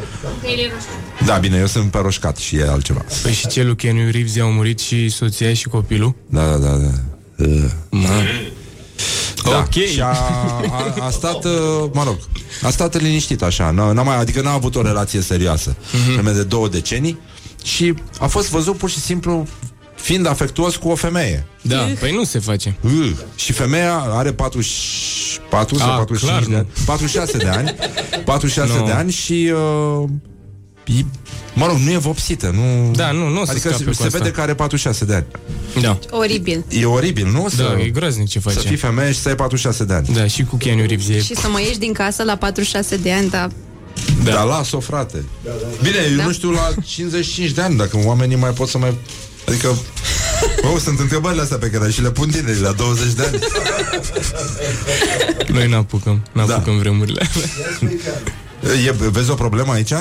Da, 1.26 1.36
bine, 1.38 1.57
eu 1.57 1.65
sunt 1.65 1.91
pe 1.91 1.98
roșcat 1.98 2.38
și 2.38 2.56
e 2.56 2.68
altceva. 2.69 3.06
Păi 3.22 3.32
și 3.34 3.48
ce 3.48 3.64
lui 3.64 3.76
Keanu 3.76 4.10
Reeves 4.11 4.36
i-au 4.36 4.52
murit 4.52 4.80
și 4.80 5.10
soția 5.10 5.53
și 5.53 5.68
copilul? 5.68 6.15
Da, 6.30 6.45
da, 6.45 6.57
da. 6.57 6.68
da. 6.78 7.45
Uh. 7.45 7.64
Ma. 7.90 8.07
Da. 9.44 9.57
Ok. 9.57 9.74
Și 9.74 10.02
a, 10.02 10.06
a, 10.69 11.06
a 11.06 11.10
stat, 11.10 11.45
uh, 11.45 11.52
mă 11.94 12.03
rog, 12.03 12.18
a 12.61 12.69
stat 12.69 13.02
liniștit 13.02 13.41
așa, 13.41 13.72
n-a, 13.72 13.91
n-a 13.91 14.03
mai, 14.03 14.18
adică 14.19 14.41
n-a 14.41 14.52
avut 14.53 14.76
o 14.76 14.82
relație 14.82 15.22
serioasă 15.22 15.76
Mhm. 15.94 16.19
mm-hmm. 16.30 16.34
de 16.34 16.44
două 16.44 16.68
decenii 16.68 17.18
și 17.64 17.94
a 18.19 18.28
fost 18.28 18.49
văzut 18.49 18.78
pur 18.78 18.90
și 18.90 18.99
simplu 18.99 19.48
fiind 20.08 20.28
afectuos 20.28 20.76
cu 20.76 20.90
o 20.90 20.96
femeie. 20.96 21.46
Da, 21.62 21.88
păi 22.00 22.12
nu 22.12 22.24
se 22.24 22.40
face. 22.40 22.76
Uh, 22.82 23.12
și 23.36 23.52
femeia 23.54 23.94
are 23.98 24.32
44 24.34 25.78
sau 25.78 25.90
A, 25.92 25.96
45 25.96 26.30
clar, 26.30 26.44
de 26.44 26.56
ani, 26.56 26.68
46 26.86 27.38
de 27.38 27.48
ani, 27.48 27.76
46 28.26 28.78
Nu. 28.80 28.86
de 28.86 28.92
ani 28.92 29.12
și 29.12 29.52
uh, 30.02 30.10
e, 31.00 31.06
mă 31.54 31.66
rog, 31.66 31.76
nu 31.78 31.92
e 31.92 31.98
vopsită, 31.98 32.50
nu 32.56 32.92
Da, 32.92 33.12
nu, 33.12 33.28
nu 33.30 33.42
o 33.42 33.46
să 33.46 33.52
Adică 33.52 33.68
scape 33.68 33.84
se, 33.84 33.90
cu 33.90 33.94
se 33.96 34.04
asta. 34.04 34.18
vede 34.18 34.32
că 34.32 34.42
are 34.42 34.54
46 34.56 35.06
de 35.06 35.14
ani. 35.16 35.26
Da. 35.82 36.00
Oribil. 36.12 36.64
E 36.70 36.86
oribil, 36.86 37.28
nu? 37.32 37.48
Să, 37.50 37.64
Da, 37.64 37.82
e 37.82 37.90
groaznic 37.90 38.28
ce 38.28 38.40
să 38.40 38.50
face. 38.50 38.68
fii 38.68 38.76
femeie 38.78 39.12
și 39.12 39.20
să 39.20 39.30
ai 39.30 39.36
46 39.36 39.84
de 39.84 39.94
ani. 39.94 40.08
Da, 40.14 40.28
și 40.28 40.44
cu 40.44 40.56
Keanu 40.56 40.86
Reeves 40.86 41.08
e... 41.08 41.22
Și 41.22 41.36
să 41.36 41.48
mă 41.50 41.60
ieși 41.62 41.78
din 41.78 41.94
casă 41.94 42.24
la 42.24 42.36
46 42.36 42.96
de 42.98 43.12
ani, 43.12 43.30
dar 43.30 43.50
Da, 44.24 44.32
da 44.32 44.44
las-o, 44.44 44.80
frate. 44.80 45.24
Bine, 45.84 45.96
eu 46.12 46.18
Da. 46.18 46.24
nu 46.26 46.32
știu 46.32 46.52
la 46.52 46.70
55 46.86 47.52
de 47.52 47.62
ani 47.62 47.78
dacă 47.78 48.00
oamenii 48.06 48.36
mai 48.36 48.52
pot 48.52 48.68
să 48.68 48.78
mai... 48.78 48.98
Adică... 49.48 49.78
Oh, 50.61 50.80
sunt 50.82 50.99
întrebările 50.99 51.41
astea 51.41 51.57
pe 51.57 51.69
care 51.69 51.91
și 51.91 52.02
le 52.02 52.11
pun 52.11 52.30
tinerii 52.30 52.61
la 52.61 52.72
20 52.72 53.14
de 53.14 53.24
ani. 53.24 53.40
Noi 55.48 55.68
n-apucăm, 55.69 56.26
n-apucăm 56.32 56.74
Da. 56.74 56.80
vremurile. 56.80 57.30
E, 58.86 58.91
vezi 58.91 59.30
o 59.30 59.34
problemă 59.36 59.72
aici? 59.72 59.91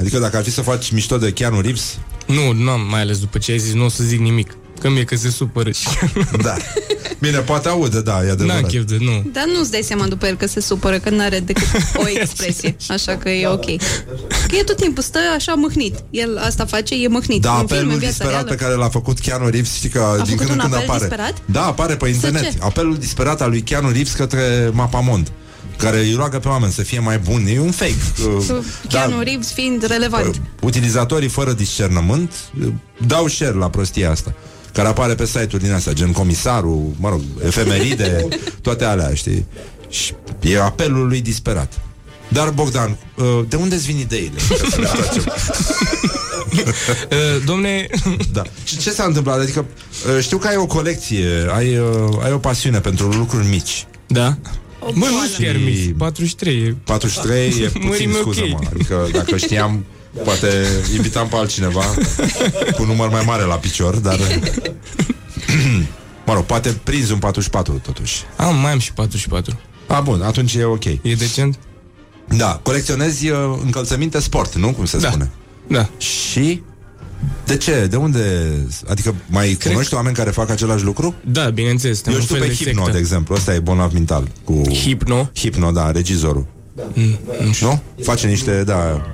Adică 0.00 0.18
dacă 0.18 0.36
ar 0.36 0.42
fi 0.42 0.50
să 0.50 0.60
faci 0.60 0.90
mișto 0.90 1.16
de 1.18 1.32
Keanu 1.32 1.60
Reeves 1.60 1.98
nu, 2.26 2.52
nu 2.52 2.70
am, 2.70 2.80
mai 2.90 3.00
ales 3.00 3.18
după 3.18 3.38
ce 3.38 3.52
ai 3.52 3.58
zis, 3.58 3.72
nu 3.72 3.84
o 3.84 3.88
să 3.88 4.02
zic 4.04 4.18
nimic. 4.20 4.56
Că 4.80 4.88
mie 4.90 5.04
că 5.04 5.16
se 5.16 5.30
supără 5.30 5.70
și 5.70 5.88
Da 6.42 6.56
Bine, 7.18 7.38
poate 7.38 7.68
aude, 7.68 8.00
da, 8.00 8.12
e 8.12 8.24
n-am 8.24 8.30
adevărat 8.30 8.66
chef 8.66 8.84
de, 8.84 8.96
nu. 9.00 9.24
Dar 9.32 9.44
nu-ți 9.56 9.70
dai 9.70 9.80
seama 9.82 10.06
după 10.06 10.26
el 10.26 10.36
că 10.36 10.46
se 10.46 10.60
supără, 10.60 10.98
că 10.98 11.10
n-are 11.10 11.38
decât 11.38 11.66
o 11.96 12.08
expresie. 12.20 12.76
Așa 12.88 13.16
că 13.16 13.30
e 13.30 13.46
ok. 13.48 13.64
Că 14.48 14.56
e 14.58 14.62
tot 14.62 14.76
timpul, 14.76 15.02
stă 15.02 15.18
așa 15.36 15.54
mâhnit. 15.54 15.94
El 16.10 16.38
asta 16.38 16.64
face, 16.64 16.94
e 16.94 17.08
mâhnit. 17.08 17.42
Da, 17.42 17.50
în 17.58 17.66
film, 17.66 17.68
în 17.68 17.74
apelul 17.76 17.98
viața 17.98 18.06
disperat 18.06 18.32
reală. 18.32 18.48
pe 18.48 18.54
care 18.54 18.74
l-a 18.74 18.88
făcut 18.88 19.18
Keanu 19.18 19.48
Reeves 19.48 19.74
Știi 19.74 19.88
că 19.88 20.14
din 20.24 20.36
făcut 20.36 20.38
când 20.38 20.50
în 20.50 20.54
un 20.54 20.60
când 20.60 20.72
apel 20.74 20.84
apare 20.84 20.98
disperat? 20.98 21.34
Da, 21.44 21.66
apare 21.66 21.96
pe 21.96 22.08
internet 22.08 22.42
ce? 22.42 22.56
Apelul 22.60 22.96
disperat 22.96 23.40
al 23.40 23.50
lui 23.50 23.60
Keanu 23.60 23.90
Reeves 23.90 24.12
către 24.12 24.70
Mapamond 24.72 25.32
Care 25.76 25.98
îi 25.98 26.14
roagă 26.14 26.38
pe 26.38 26.48
oameni 26.48 26.72
să 26.72 26.82
fie 26.82 26.98
mai 26.98 27.18
buni 27.18 27.52
E 27.52 27.60
un 27.60 27.70
fake 27.70 27.94
uh, 28.36 28.44
Cu 28.46 28.64
Keanu 28.88 29.20
Reeves 29.22 29.52
fiind 29.52 29.86
relevant. 29.86 30.40
utilizatorii 30.60 31.28
fără 31.28 31.52
discernământ 31.52 32.32
uh, 32.60 32.66
dau 33.06 33.26
share 33.26 33.54
la 33.54 33.70
prostia 33.70 34.10
asta 34.10 34.34
care 34.76 34.88
apare 34.88 35.14
pe 35.14 35.26
site-uri 35.26 35.62
din 35.62 35.72
astea, 35.72 35.92
gen 35.92 36.12
comisarul, 36.12 36.92
mă 36.98 37.08
rog, 37.08 37.20
efemeride, 37.44 38.26
toate 38.62 38.84
alea, 38.84 39.14
știi? 39.14 39.46
Și 39.88 40.12
e 40.40 40.60
apelul 40.60 41.06
lui 41.08 41.20
disperat. 41.20 41.80
Dar, 42.28 42.48
Bogdan, 42.50 42.96
uh, 43.14 43.40
de 43.48 43.56
unde 43.56 43.74
îți 43.74 43.86
vin 43.86 43.98
ideile? 43.98 44.30
Ca 44.48 44.68
să 44.70 44.80
le 44.80 44.86
facem? 44.86 45.24
Uh, 46.52 47.42
domne, 47.44 47.86
da. 48.32 48.42
Și 48.64 48.76
ce 48.78 48.90
s-a 48.90 49.04
întâmplat? 49.04 49.38
Adică, 49.40 49.64
uh, 50.16 50.22
știu 50.22 50.38
că 50.38 50.46
ai 50.46 50.56
o 50.56 50.66
colecție, 50.66 51.26
ai, 51.54 51.76
uh, 51.78 52.18
ai 52.22 52.32
o 52.32 52.38
pasiune 52.38 52.80
pentru 52.80 53.08
lucruri 53.08 53.46
mici. 53.46 53.86
da. 54.06 54.36
Bă, 54.80 54.92
nu 54.92 54.98
boală. 54.98 55.28
chiar 55.38 55.54
Și- 55.54 55.62
mici, 55.64 55.94
43 55.98 56.56
e 56.62 56.74
43 56.84 57.48
e 57.48 57.66
puțin, 57.66 57.88
Mărime 57.88 58.12
ok. 58.12 58.20
scuză-mă. 58.20 58.58
Adică, 58.74 59.08
dacă 59.12 59.36
știam, 59.36 59.84
poate 60.24 60.48
invitam 60.96 61.28
pe 61.28 61.36
altcineva 61.36 61.84
cu 62.76 62.84
număr 62.84 63.08
mai 63.08 63.22
mare 63.26 63.42
la 63.42 63.54
picior, 63.54 63.96
dar... 63.96 64.18
mă 66.26 66.34
rog, 66.34 66.44
poate 66.44 66.76
prinzi 66.84 67.12
un 67.12 67.18
44, 67.18 67.72
totuși. 67.82 68.22
Am, 68.36 68.56
mai 68.56 68.72
am 68.72 68.78
și 68.78 68.92
44 68.92 69.58
A, 69.86 70.00
bun, 70.00 70.22
atunci 70.22 70.54
e 70.54 70.64
ok. 70.64 70.84
E 70.84 70.98
decent? 71.18 71.58
Da, 72.28 72.60
colecționezi 72.62 73.28
uh, 73.28 73.38
încălțăminte 73.64 74.20
sport, 74.20 74.54
nu? 74.54 74.72
Cum 74.72 74.84
se 74.84 74.98
Da. 74.98 75.08
spune. 75.08 75.30
Da 75.68 75.88
Și... 75.98 76.62
De 77.46 77.56
ce? 77.56 77.86
De 77.86 77.96
unde? 77.96 78.52
Adică 78.88 79.14
mai 79.26 79.48
Cred 79.52 79.72
cunoști 79.72 79.94
oameni 79.94 80.14
care 80.14 80.30
fac 80.30 80.50
același 80.50 80.84
lucru? 80.84 81.14
Da, 81.24 81.50
bineînțeles, 81.50 81.94
suntem 81.94 82.12
Eu 82.12 82.18
un 82.18 82.24
știu 82.24 82.36
fel 82.36 82.46
pe 82.46 82.50
de 82.52 82.58
Hipno, 82.58 82.78
sectă. 82.78 82.92
de 82.92 82.98
exemplu. 82.98 83.34
Ăsta 83.34 83.54
e 83.54 83.58
bolnav 83.58 83.92
mental. 83.92 84.28
Cu... 84.44 84.62
Hipno? 84.72 85.30
Hipno, 85.34 85.70
da, 85.70 85.90
regizorul. 85.90 86.46
Mm, 86.94 87.18
nu 87.46 87.52
știu. 87.52 87.66
Nu? 87.66 87.82
Face 88.04 88.26
niște, 88.26 88.64
da... 88.64 89.06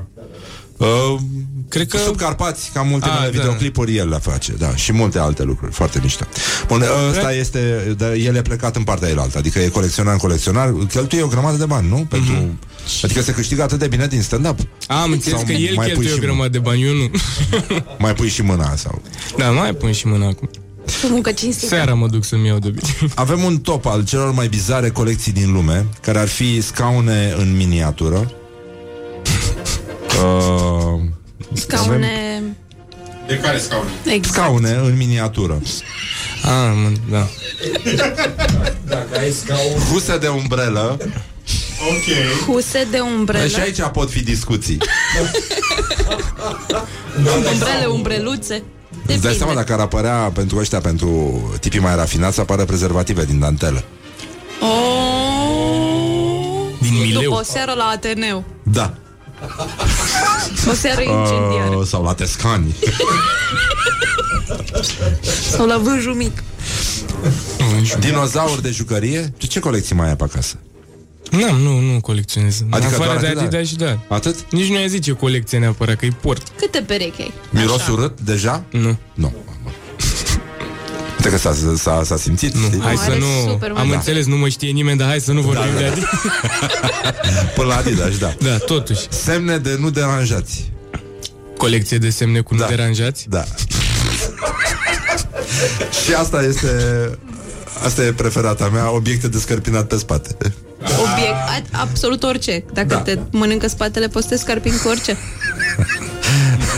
Uh, 0.82 1.20
Cred 1.68 1.86
că... 1.88 1.96
Sub 1.96 2.16
Carpați, 2.16 2.70
cam 2.74 2.90
ultimele 2.90 3.18
A, 3.18 3.22
da. 3.22 3.28
videoclipuri 3.28 3.96
el 3.96 4.08
le 4.08 4.18
face, 4.18 4.52
da, 4.58 4.76
și 4.76 4.92
multe 4.92 5.18
alte 5.18 5.42
lucruri, 5.42 5.72
foarte 5.72 5.98
mișto. 6.02 6.24
Bun, 6.66 6.82
ăsta 7.10 7.20
Cred- 7.28 7.38
este, 7.38 7.94
da, 7.98 8.14
el 8.14 8.34
e 8.36 8.42
plecat 8.42 8.76
în 8.76 8.82
partea 8.82 9.08
elaltă, 9.08 9.38
adică 9.38 9.58
e 9.58 9.68
colecționar 9.68 10.12
în 10.12 10.18
colecționar, 10.18 10.72
cheltuie 10.90 11.22
o 11.22 11.26
grămadă 11.26 11.56
de 11.56 11.64
bani, 11.64 11.88
nu? 11.88 12.06
Pentru, 12.08 12.32
Mhm. 12.32 12.58
Adică 13.02 13.22
se 13.22 13.32
câștigă 13.32 13.62
atât 13.62 13.78
de 13.78 13.86
bine 13.86 14.06
din 14.06 14.22
stand-up. 14.22 14.58
Am 14.86 15.10
înțeles 15.10 15.38
Sau 15.38 15.46
că 15.46 15.52
el 15.52 15.74
mai 15.74 15.74
pui 15.74 15.84
cheltuie 15.86 16.10
o 16.10 16.14
și 16.14 16.20
grămadă 16.20 16.48
de 16.48 16.58
bani, 16.58 16.82
eu 16.82 16.94
nu. 16.94 17.10
Mai 17.98 18.14
pui 18.14 18.28
și 18.28 18.42
mâna 18.42 18.76
sau... 18.76 19.02
Da, 19.36 19.50
mai 19.50 19.74
pun 19.74 19.92
și 19.92 20.06
mâna 20.06 20.26
acum. 20.26 20.50
Cu 21.02 21.08
muncă 21.10 21.32
cinstită. 21.32 21.66
Seara 21.74 21.94
mă 21.94 22.06
duc 22.08 22.24
să-mi 22.24 22.46
iau 22.46 22.58
de 22.58 22.68
obicei. 22.68 23.10
Avem 23.14 23.42
un 23.44 23.58
top 23.58 23.86
al 23.86 24.04
celor 24.04 24.32
mai 24.32 24.48
bizare 24.48 24.90
colecții 24.90 25.32
din 25.32 25.52
lume, 25.52 25.86
care 26.00 26.18
ar 26.18 26.28
fi 26.28 26.60
scaune 26.60 27.34
în 27.38 27.56
miniatură. 27.56 28.30
Uh, 30.16 31.00
Scaune... 31.52 32.42
De 33.26 33.38
care 33.38 33.58
scaune? 33.58 33.90
Exact. 34.04 34.34
scaune 34.34 34.70
în 34.70 34.96
miniatură. 34.96 35.60
Ah, 36.42 36.72
mă, 36.82 36.92
da. 37.10 37.28
Huse 39.90 40.18
de 40.18 40.28
umbrelă. 40.28 40.96
Ok. 41.90 42.46
Huse 42.46 42.86
de 42.90 42.98
umbrelă. 42.98 43.46
Și 43.46 43.60
aici 43.60 43.80
pot 43.92 44.10
fi 44.10 44.22
discuții. 44.22 44.78
Umbrele, 47.52 47.84
umbreluțe. 47.90 48.54
Îți 48.54 48.62
dai 49.06 49.16
Depinde. 49.16 49.36
seama 49.36 49.54
dacă 49.54 49.72
ar 49.72 49.78
apărea 49.80 50.30
pentru 50.34 50.58
ăștia, 50.58 50.80
pentru 50.80 51.40
tipii 51.60 51.80
mai 51.80 51.94
rafinați, 51.94 52.40
apară 52.40 52.64
prezervative 52.64 53.24
din 53.24 53.38
dantelă. 53.38 53.84
Oh. 54.60 54.68
Din 56.80 56.92
Mileu. 57.00 57.22
După 57.22 57.38
o 57.38 57.42
seară 57.42 57.72
la 57.76 57.84
Ateneu. 57.84 58.44
Da. 58.62 58.94
O 60.70 60.74
seară 60.74 61.00
incendiară. 61.00 61.76
Uh, 61.76 61.86
sau 61.86 62.02
la 62.04 62.14
Tescani. 62.14 62.74
Sau 65.50 65.66
la 65.66 65.78
vânjul 65.78 66.14
mic. 66.14 66.42
Dinozauri 67.98 68.62
de 68.62 68.70
jucărie. 68.70 69.32
Tu 69.38 69.46
ce 69.46 69.60
colecții 69.60 69.94
mai 69.94 70.08
ai 70.08 70.16
pe 70.16 70.24
acasă? 70.24 70.56
N-am, 71.30 71.56
nu, 71.56 71.78
nu 71.78 72.00
colecționez. 72.00 72.60
Adică 72.70 72.76
Adică 72.76 73.02
Afară 73.02 73.10
doar 73.10 73.20
de 73.20 73.26
atât, 73.26 73.38
da? 73.38 73.44
Adidas 73.46 73.66
și 73.66 73.76
da. 73.76 73.98
Atât? 74.08 74.36
Nici 74.50 74.68
nu 74.68 74.76
ai 74.76 74.88
zice 74.88 75.12
colecție 75.12 75.58
neapărat, 75.58 75.96
că 75.96 76.06
e 76.06 76.10
port. 76.20 76.42
Câte 76.56 76.84
perechi 76.86 77.20
ai? 77.20 77.32
Miros 77.50 77.86
urât 77.88 78.20
deja? 78.20 78.64
Nu. 78.70 78.98
Nu. 79.14 79.32
Uite 81.24 81.36
că 81.36 81.38
s-a, 81.38 81.54
s-a, 81.76 82.02
s-a 82.04 82.16
simțit. 82.16 82.54
Nu, 82.54 82.66
știi? 82.66 82.80
hai 82.80 82.96
să 82.96 83.10
are 83.10 83.18
nu... 83.18 83.50
super 83.50 83.70
Am 83.70 83.76
mult. 83.86 83.92
înțeles, 83.94 84.26
nu 84.26 84.36
mă 84.36 84.48
știe 84.48 84.70
nimeni, 84.70 84.98
dar 84.98 85.08
hai 85.08 85.20
să 85.20 85.32
nu 85.32 85.40
vorbim 85.40 85.64
Da, 85.64 85.70
da. 85.72 85.78
de 85.78 85.84
Adidas. 85.86 86.10
Până 87.54 87.66
la 87.66 87.76
Adidas, 87.76 88.18
da. 88.18 88.34
Da, 88.40 88.56
totuși. 88.56 89.00
Semne 89.08 89.58
de 89.58 89.76
nu 89.80 89.90
deranjați. 89.90 90.70
Colecție 91.56 91.98
de 91.98 92.10
semne 92.10 92.40
cu 92.40 92.54
Da. 92.54 92.64
nu 92.64 92.70
deranjați. 92.70 93.26
Da. 93.28 93.44
Și 96.04 96.14
asta 96.14 96.42
este 96.42 96.68
Asta 97.84 98.02
e 98.04 98.12
preferata 98.12 98.68
mea, 98.68 98.90
obiecte 98.90 99.28
de 99.28 99.38
scărpinat 99.38 99.86
pe 99.86 99.96
spate. 99.96 100.36
Obiect, 100.80 101.70
a- 101.72 101.80
absolut 101.80 102.22
orice. 102.22 102.64
Dacă 102.72 102.86
Da. 102.88 103.00
te 103.00 103.18
mănâncă 103.30 103.68
spatele, 103.68 104.08
poți 104.08 104.28
să 104.28 104.34
te 104.34 104.40
scarpini 104.40 104.76
cu 104.76 104.88
orice. 104.88 105.16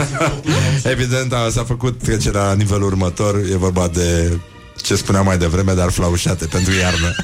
Evident, 0.93 1.33
a, 1.33 1.49
s-a 1.51 1.65
făcut 1.65 1.99
trecerea 2.03 2.43
la 2.43 2.55
nivelul 2.55 2.87
următor. 2.87 3.37
E 3.37 3.57
vorba 3.57 3.89
de 3.89 4.39
ce 4.83 4.97
spuneam 4.97 5.25
mai 5.25 5.39
devreme, 5.39 5.73
dar 5.73 5.91
flaușate 5.91 6.47
pentru 6.47 6.73
iarnă. 6.73 7.15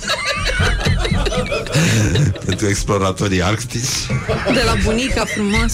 pentru 2.46 2.66
exploratorii 2.66 3.42
arctici. 3.42 4.06
De 4.52 4.62
la 4.64 4.74
bunica 4.84 5.24
frumos. 5.24 5.72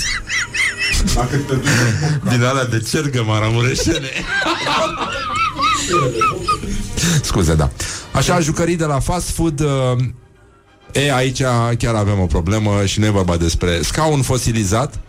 Din 2.28 2.42
alea 2.42 2.64
de 2.64 2.80
cergă 2.80 3.22
maramureșene. 3.22 4.10
Scuze, 7.22 7.54
da. 7.54 7.70
Așa, 8.12 8.40
jucării 8.40 8.76
de 8.76 8.84
la 8.84 9.00
fast 9.00 9.30
food... 9.30 9.60
Uh, 9.60 10.04
e, 10.92 11.14
aici 11.14 11.42
chiar 11.78 11.94
avem 11.94 12.20
o 12.20 12.26
problemă 12.26 12.84
și 12.84 13.00
nu 13.00 13.06
e 13.06 13.10
vorba 13.10 13.36
despre 13.36 13.80
scaun 13.82 14.22
fosilizat, 14.22 15.00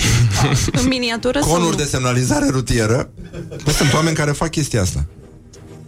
În 0.82 0.86
miniatură 0.88 1.38
sau 1.40 1.48
nu? 1.48 1.54
conuri 1.54 1.76
de 1.76 1.84
semnalizare 1.84 2.46
rutieră. 2.50 3.10
Bă, 3.64 3.70
sunt 3.70 3.92
oameni 3.94 4.16
care 4.16 4.30
fac 4.30 4.50
chestia 4.50 4.80
asta. 4.82 5.06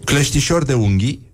Cleștișori 0.04 0.66
de 0.66 0.72
unghii. 0.74 1.26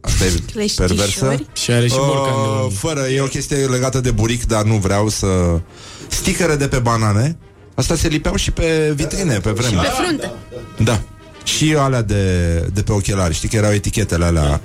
Asta 0.00 0.24
e 0.24 0.32
Cleștișori? 0.52 0.88
perversă. 0.94 1.44
Și 1.52 1.70
are 1.70 1.86
și 1.88 1.94
borcan 1.96 2.32
de 2.42 2.48
Uh, 2.48 2.60
unghi. 2.62 2.76
fără, 2.76 3.00
e 3.00 3.20
o 3.20 3.24
chestie 3.26 3.56
legată 3.56 4.00
de 4.00 4.10
buric, 4.10 4.46
dar 4.46 4.62
nu 4.64 4.74
vreau 4.76 5.08
să... 5.08 5.26
Sticăre 6.08 6.56
de 6.56 6.68
pe 6.68 6.78
banane. 6.78 7.36
Asta 7.74 7.96
se 7.96 8.08
lipeau 8.08 8.36
și 8.36 8.50
pe 8.50 8.92
vitrine, 8.94 9.38
pe 9.38 9.50
vremuri. 9.50 9.86
Pe 9.86 9.92
frunte. 10.02 10.32
Da. 10.84 11.00
Și 11.44 11.74
alea 11.78 12.02
de, 12.02 12.24
de 12.72 12.82
pe 12.82 12.92
ochelari. 12.92 13.34
Știi 13.34 13.48
că 13.48 13.56
erau 13.56 13.72
etichetele 13.72 14.24
alea 14.24 14.60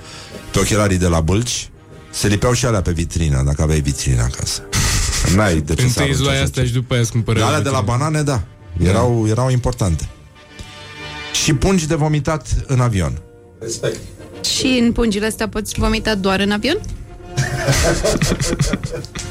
pe 0.52 0.60
ochelarii 0.60 0.98
de 0.98 1.08
la 1.08 1.20
Bâlci? 1.22 1.70
Se 2.12 2.28
lipeau 2.28 2.54
și 2.54 2.66
alea 2.66 2.82
pe 2.82 2.92
vitrină, 2.92 3.42
dacă 3.46 3.62
aveai 3.62 3.80
vitrină 3.80 4.22
acasă. 4.22 4.62
N-ai 5.36 5.62
de 5.62 5.74
ce 5.74 5.82
să 5.82 5.88
Întâi 5.88 5.88
îți 5.88 6.00
arunci 6.00 6.18
luai 6.20 6.34
așa 6.34 6.44
asta 6.44 6.64
și 6.64 6.72
după 6.74 6.94
aia 6.94 7.02
îți 7.02 7.12
cumpără. 7.12 7.40
de 7.40 7.46
alea 7.46 7.62
de 7.62 7.70
la 7.70 7.82
banane, 7.82 8.22
da. 8.22 8.42
Erau, 8.84 9.26
erau 9.28 9.50
importante. 9.50 10.10
Și 11.44 11.54
pungi 11.54 11.88
de 11.88 11.96
vomitat 11.96 12.48
în 12.68 12.80
avion. 12.80 13.22
Și 14.56 14.66
în 14.66 14.92
pungile 14.92 15.26
astea 15.26 15.50
poți 15.50 15.80
vomita 15.80 16.16
doar 16.16 16.40
în 16.40 16.52
avion? 16.52 16.78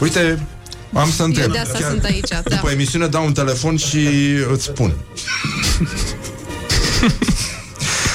Uite, 0.02 0.46
am 0.92 1.10
să 1.10 1.22
întreb. 1.22 1.44
Eu 1.44 1.50
de 1.50 1.58
asta 1.58 1.78
sunt 1.88 2.04
aici, 2.04 2.28
da. 2.28 2.40
După 2.44 2.70
emisiune 2.70 3.06
dau 3.06 3.24
un 3.24 3.32
telefon 3.32 3.76
și 3.76 4.08
îți 4.52 4.64
spun. 4.64 4.92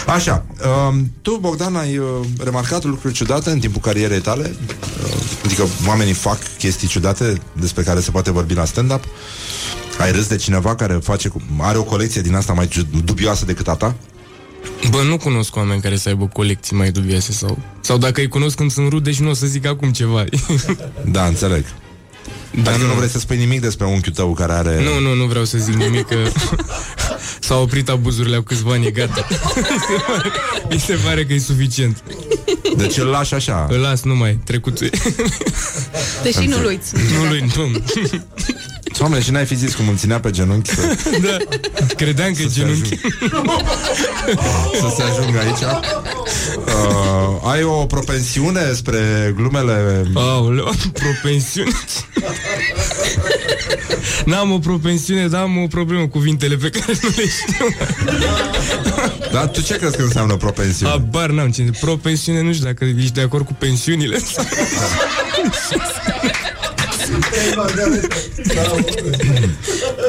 Așa, 0.08 0.46
um, 0.90 1.12
tu, 1.22 1.38
Bogdan, 1.42 1.76
ai 1.76 1.98
uh, 1.98 2.06
remarcat 2.44 2.84
lucruri 2.84 3.14
ciudate 3.14 3.50
în 3.50 3.60
timpul 3.60 3.82
carierei 3.82 4.20
tale? 4.20 4.56
Uh, 5.04 5.14
adică 5.46 5.68
oamenii 5.88 6.14
fac 6.14 6.38
chestii 6.58 6.88
ciudate 6.88 7.42
despre 7.60 7.84
care 7.84 8.00
se 8.00 8.12
poate 8.12 8.32
vorbi 8.32 8.54
la 8.54 8.66
stand-up? 8.66 9.04
Ai 10.00 10.12
râs 10.12 10.28
de 10.28 10.36
cineva 10.36 10.76
care 10.76 10.94
face 10.94 11.28
cu, 11.28 11.42
are 11.60 11.78
o 11.78 11.84
colecție 11.84 12.22
din 12.22 12.36
asta 12.36 12.54
mai 12.54 12.68
ciud- 12.68 13.04
dubioasă 13.04 13.46
decât 13.46 13.68
a 13.68 13.76
ta? 13.76 13.96
Bă, 14.90 15.02
nu 15.02 15.18
cunosc 15.18 15.56
oameni 15.56 15.82
care 15.82 15.96
să 15.96 16.10
aibă 16.10 16.26
colecții 16.34 16.76
mai 16.76 16.92
dubioase 16.92 17.32
sau... 17.32 17.58
Sau 17.82 17.98
dacă 17.98 18.22
îi 18.22 18.28
cunosc 18.28 18.56
când 18.56 18.72
sunt 18.72 18.90
rude 18.90 19.12
și 19.12 19.22
nu 19.22 19.30
o 19.30 19.34
să 19.34 19.46
zic 19.46 19.66
acum 19.66 19.92
ceva. 19.92 20.24
Da, 21.06 21.26
înțeleg. 21.26 21.66
Dar 22.64 22.74
Adică 22.74 22.88
nu 22.88 22.94
vrei 22.94 23.10
să 23.10 23.20
spui 23.20 23.38
nimic 23.38 23.62
despre 23.62 23.86
unchiul 23.86 24.14
tău 24.14 24.34
care 24.34 24.52
are... 24.54 24.84
Nu, 24.84 25.00
nu, 25.00 25.14
nu 25.14 25.26
vreau 25.26 25.46
să 25.46 25.58
zic 25.58 25.74
nimic 25.74 26.08
că 26.08 26.16
S-au 27.44 27.62
oprit 27.62 27.90
abuzurile 27.90 28.38
cu 28.38 28.44
câțiva 28.44 28.72
ani, 28.72 28.86
e 28.86 28.92
gata 28.92 29.28
Mi 30.70 30.80
se 30.80 31.00
pare 31.04 31.26
că 31.26 31.34
e 31.34 31.40
suficient 31.40 32.04
Deci 32.78 32.98
îl 32.98 33.06
lași 33.06 33.34
așa. 33.34 33.68
Îl 33.70 33.80
las 33.80 34.04
numai, 34.04 34.40
trecutul 34.46 34.90
Deși 36.24 36.46
nu-l 36.48 36.66
uiți. 36.66 36.94
Nu 36.96 37.28
lui, 37.28 37.52
nu 37.56 37.72
Doamne, 38.98 39.22
și 39.22 39.32
n-ai 39.32 39.46
fi 39.46 39.56
zis 39.56 39.76
cum 39.76 39.88
îl 39.88 39.96
ținea 39.96 40.20
pe 40.20 40.30
genunchi 40.30 40.70
să, 40.70 40.98
da. 41.22 41.38
Credeam 41.96 42.34
că 42.34 42.42
e 42.42 42.48
se 42.48 42.54
genunchi 42.54 43.00
să 44.80 44.94
se 44.96 45.04
ajungă 45.04 45.40
aici. 45.40 45.62
Uh, 46.66 47.52
ai 47.52 47.64
o 47.64 47.86
propensiune 47.86 48.74
spre 48.74 49.34
glumele... 49.36 50.08
Aoleu, 50.14 50.66
am 50.66 50.94
propensiune 50.94 51.72
N-am 54.26 54.52
o 54.52 54.58
propensiune, 54.60 55.28
dar 55.28 55.42
am 55.42 55.58
o 55.58 55.68
problemă 55.68 56.02
cu 56.02 56.08
cuvintele 56.08 56.56
pe 56.56 56.70
care 56.70 56.94
nu 57.02 57.10
le 57.16 57.24
știu 57.24 57.66
Dar 59.32 59.48
tu 59.48 59.62
ce 59.62 59.76
crezi 59.76 59.96
că 59.98 60.04
înseamnă 60.04 60.36
propensiune? 60.36 60.92
Abar 60.92 61.30
n-am 61.30 61.52
ce 61.52 61.64
Propensiune, 61.80 62.42
nu 62.42 62.54
știu 62.54 62.66
dacă 62.66 62.86
ești 62.86 63.12
de 63.12 63.22
acord 63.22 63.46
cu 63.46 63.54
pensiunile 63.54 64.20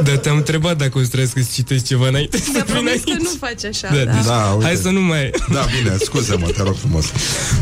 Dar 0.05 0.17
te-am 0.17 0.37
întrebat 0.37 0.77
dacă 0.77 0.99
o 0.99 1.01
să 1.01 1.07
trebuie 1.07 1.45
să 1.45 1.51
citești 1.53 1.87
ceva 1.87 2.09
înainte 2.09 2.37
să 2.39 2.45
Mi-a 2.53 2.63
vin 2.65 2.73
promis 2.75 2.93
aici. 2.93 3.03
că 3.05 3.17
nu 3.23 3.31
faci 3.41 3.65
așa, 3.65 3.89
Da, 3.95 4.05
da. 4.05 4.13
deci, 4.13 4.25
Da, 4.25 4.51
uite. 4.53 4.65
hai 4.67 4.77
să 4.77 4.89
nu 4.91 5.01
mai... 5.01 5.31
Da, 5.53 5.67
bine, 5.79 5.97
scuze-mă, 6.05 6.47
te 6.47 6.63
rog 6.63 6.77
frumos. 6.77 7.05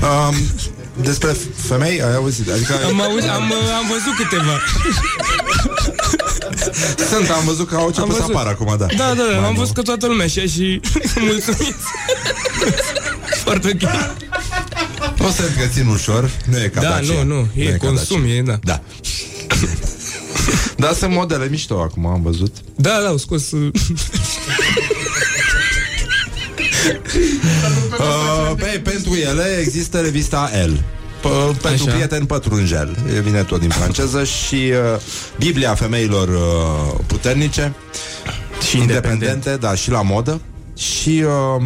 Um, 0.02 0.34
despre 1.00 1.36
femei, 1.56 2.02
ai 2.02 2.14
auzit? 2.14 2.50
Adică 2.50 2.74
Am, 2.86 3.00
auzit, 3.00 3.28
am, 3.30 3.42
am 3.52 3.86
văzut 3.88 4.16
câteva. 4.16 4.60
sunt, 7.10 7.30
am 7.30 7.44
văzut 7.44 7.68
că 7.68 7.74
au 7.76 7.86
început 7.86 8.08
Am 8.08 8.14
să 8.14 8.20
văzut. 8.20 8.34
apară 8.34 8.48
acum, 8.48 8.66
da. 8.78 8.86
Da, 8.86 9.14
da, 9.14 9.14
da, 9.14 9.22
Mai 9.38 9.46
am 9.46 9.52
nu. 9.52 9.58
văzut 9.58 9.74
că 9.74 9.82
toată 9.82 10.06
lumea 10.06 10.24
așa 10.24 10.40
și 10.40 10.80
mulțumit. 11.28 11.74
Foarte 13.44 13.78
ok. 13.82 13.90
O 15.26 15.30
să 15.30 15.42
că 15.42 15.66
țin 15.72 15.86
ușor, 15.86 16.30
nu 16.50 16.58
e 16.58 16.68
ca 16.74 16.80
Da, 16.80 16.88
Dacia. 16.88 17.22
nu, 17.22 17.34
nu, 17.34 17.48
e 17.62 17.64
ca 17.64 17.86
consum, 17.86 18.20
Dacia. 18.20 18.32
e, 18.34 18.42
da. 18.42 18.58
Da. 18.62 18.80
Da, 20.76 20.92
sunt 20.98 21.12
modele 21.12 21.48
mișto 21.48 21.80
acum, 21.80 22.06
am 22.06 22.22
văzut. 22.22 22.54
Da, 22.76 23.00
da, 23.02 23.08
au 23.08 23.16
scos... 23.16 23.42
uh, 26.86 27.10
Uh, 27.98 28.52
pe, 28.56 28.80
pentru 28.84 29.14
ele 29.14 29.58
există 29.60 29.98
revista 30.00 30.50
L. 30.66 30.70
P- 31.20 31.60
pentru 31.60 31.84
Așa. 31.84 31.92
prieteni 31.92 32.26
pătrunjel. 32.26 32.96
E, 33.16 33.20
Vine 33.20 33.42
tot 33.42 33.60
din 33.60 33.68
franceză 33.68 34.24
și 34.24 34.54
uh, 34.54 35.00
Biblia 35.38 35.74
femeilor 35.74 36.28
uh, 36.28 37.00
puternice. 37.06 37.74
Și 38.68 38.76
independente, 38.78 39.24
independente. 39.24 39.56
da, 39.66 39.74
și 39.74 39.90
la 39.90 40.02
modă. 40.02 40.40
Și 40.76 41.24
uh, 41.58 41.64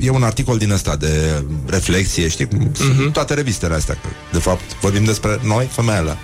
e 0.00 0.10
un 0.10 0.22
articol 0.22 0.58
din 0.58 0.70
ăsta 0.70 0.96
de 0.96 1.42
reflexie, 1.66 2.28
știi? 2.28 2.46
cum 2.48 2.70
Sunt 2.74 3.12
toate 3.12 3.34
revistele 3.34 3.74
astea, 3.74 3.94
că, 3.94 4.08
de 4.32 4.38
fapt, 4.38 4.76
vorbim 4.80 5.04
despre 5.04 5.40
noi, 5.42 5.68
femeile. 5.72 6.16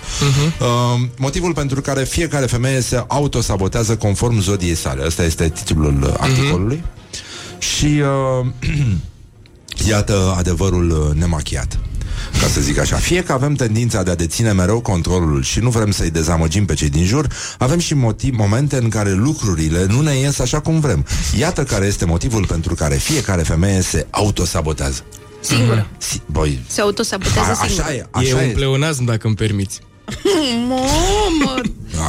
Uh, 0.60 1.00
motivul 1.18 1.52
pentru 1.54 1.80
care 1.80 2.04
fiecare 2.04 2.46
femeie 2.46 2.80
se 2.80 3.04
autosabotează 3.06 3.96
conform 3.96 4.40
zodiei 4.40 4.74
sale. 4.74 5.02
Ăsta 5.06 5.24
este 5.24 5.48
titlul 5.48 6.16
articolului. 6.20 6.82
Și 7.58 8.02
uh, 8.40 8.46
iată 9.90 10.34
adevărul 10.38 10.90
uh, 10.90 11.16
nemachiat 11.20 11.78
ca 12.40 12.46
să 12.46 12.60
zic 12.60 12.78
așa. 12.78 12.96
Fie 12.96 13.22
că 13.22 13.32
avem 13.32 13.54
tendința 13.54 14.02
de 14.02 14.10
a 14.10 14.14
deține 14.14 14.52
mereu 14.52 14.80
controlul 14.80 15.42
și 15.42 15.58
nu 15.60 15.70
vrem 15.70 15.90
să-i 15.90 16.10
dezamăgim 16.10 16.64
pe 16.64 16.74
cei 16.74 16.88
din 16.88 17.04
jur, 17.04 17.26
avem 17.58 17.78
și 17.78 17.94
motiv, 17.94 18.34
momente 18.36 18.76
în 18.76 18.88
care 18.88 19.12
lucrurile 19.12 19.86
nu 19.88 20.00
ne 20.00 20.14
ies 20.16 20.38
așa 20.38 20.60
cum 20.60 20.80
vrem. 20.80 21.06
Iată 21.38 21.62
care 21.64 21.86
este 21.86 22.04
motivul 22.04 22.46
pentru 22.46 22.74
care 22.74 22.94
fiecare 22.94 23.42
femeie 23.42 23.80
se 23.80 24.06
autosabotează. 24.10 25.04
Singură. 25.40 25.86
Si- 25.98 26.22
băi, 26.26 26.60
Se 26.66 26.80
autosabotează 26.80 27.50
a, 27.50 27.54
singură. 27.66 27.82
așa 27.82 27.94
e, 27.94 27.96
E 27.96 28.06
așa 28.12 28.36
un 28.36 28.42
e. 28.42 28.46
pleonasm, 28.52 29.04
dacă 29.04 29.26
îmi 29.26 29.36
permiți. 29.36 29.80
Mamă, 30.68 31.60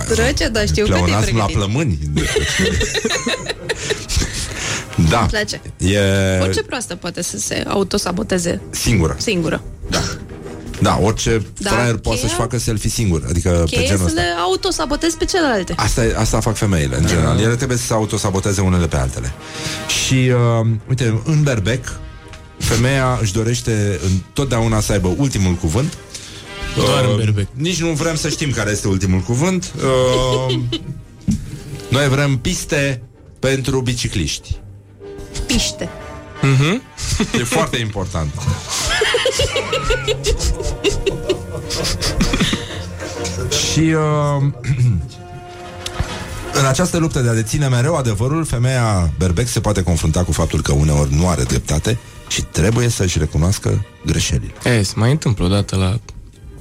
drăge, 0.09 0.47
dar 0.47 0.67
știu 0.67 0.85
că 0.85 0.91
te-ai 0.91 1.03
Pleonasm 1.03 1.37
la 1.37 1.43
pregătit. 1.45 1.55
plămâni. 1.55 1.99
da. 5.09 5.19
Îmi 5.19 5.29
place. 5.29 5.61
E 5.77 5.99
Orice 6.41 6.63
proastă 6.63 6.95
poate 6.95 7.21
să 7.21 7.37
se 7.37 7.63
autosaboteze 7.67 8.61
singură. 8.69 9.15
singură. 9.19 9.63
Da. 9.89 9.99
Da, 10.81 10.99
orice 11.01 11.41
Da, 11.59 11.69
fraier 11.69 11.95
poate 11.97 12.17
cheia- 12.19 12.21
să-și 12.21 12.33
facă 12.39 12.57
selfie 12.57 12.89
singur, 12.89 13.23
adică 13.29 13.49
pe 13.49 13.75
Cheie 13.75 13.85
genul 13.85 13.99
să 13.99 14.05
ăsta. 14.05 14.21
le 14.21 14.27
autosabotezi 14.41 15.17
pe 15.17 15.25
celelalte. 15.25 15.73
Asta, 15.75 16.05
e- 16.05 16.15
asta 16.17 16.39
fac 16.39 16.55
femeile, 16.55 16.97
în 16.97 17.05
general. 17.05 17.39
Ele 17.39 17.55
trebuie 17.55 17.77
să 17.77 17.85
se 17.85 17.93
autosaboteze 17.93 18.61
unele 18.61 18.87
pe 18.87 18.95
altele. 18.97 19.33
Și, 20.05 20.13
uh, 20.13 20.67
uite, 20.89 21.21
în 21.25 21.43
berbec, 21.43 21.99
femeia 22.57 23.17
își 23.21 23.33
dorește 23.33 23.99
întotdeauna 24.05 24.79
să 24.79 24.91
aibă 24.91 25.13
ultimul 25.17 25.53
cuvânt. 25.53 25.97
Doar 26.75 27.05
în 27.05 27.15
berbec. 27.15 27.47
Nici 27.53 27.81
nu 27.81 27.89
vrem 27.89 28.15
să 28.15 28.29
știm 28.29 28.51
care 28.51 28.71
este 28.71 28.87
ultimul 28.87 29.19
cuvânt. 29.19 29.71
Uh, 30.47 30.55
noi 31.95 32.07
vrem 32.09 32.37
piste 32.37 33.01
pentru 33.39 33.81
bicicliști. 33.81 34.59
Piște. 35.39 35.89
E 37.39 37.43
foarte 37.43 37.77
important. 37.77 38.31
Și 43.71 43.79
uh, 43.79 44.43
în 46.59 46.65
această 46.65 46.97
luptă 46.97 47.19
de 47.19 47.29
a 47.29 47.33
deține 47.33 47.67
mereu 47.67 47.95
adevărul, 47.95 48.45
femeia 48.45 49.13
berbec 49.17 49.47
se 49.47 49.59
poate 49.59 49.83
confrunta 49.83 50.23
cu 50.23 50.31
faptul 50.31 50.61
că 50.61 50.71
uneori 50.71 51.13
nu 51.13 51.27
are 51.27 51.43
dreptate 51.43 51.97
și 52.27 52.41
trebuie 52.41 52.89
să-și 52.89 53.17
recunoască 53.17 53.85
greșelile. 54.05 54.53
E, 54.63 54.81
se 54.81 54.93
mai 54.95 55.11
întâmplă 55.11 55.45
odată 55.45 55.75
la 55.75 55.99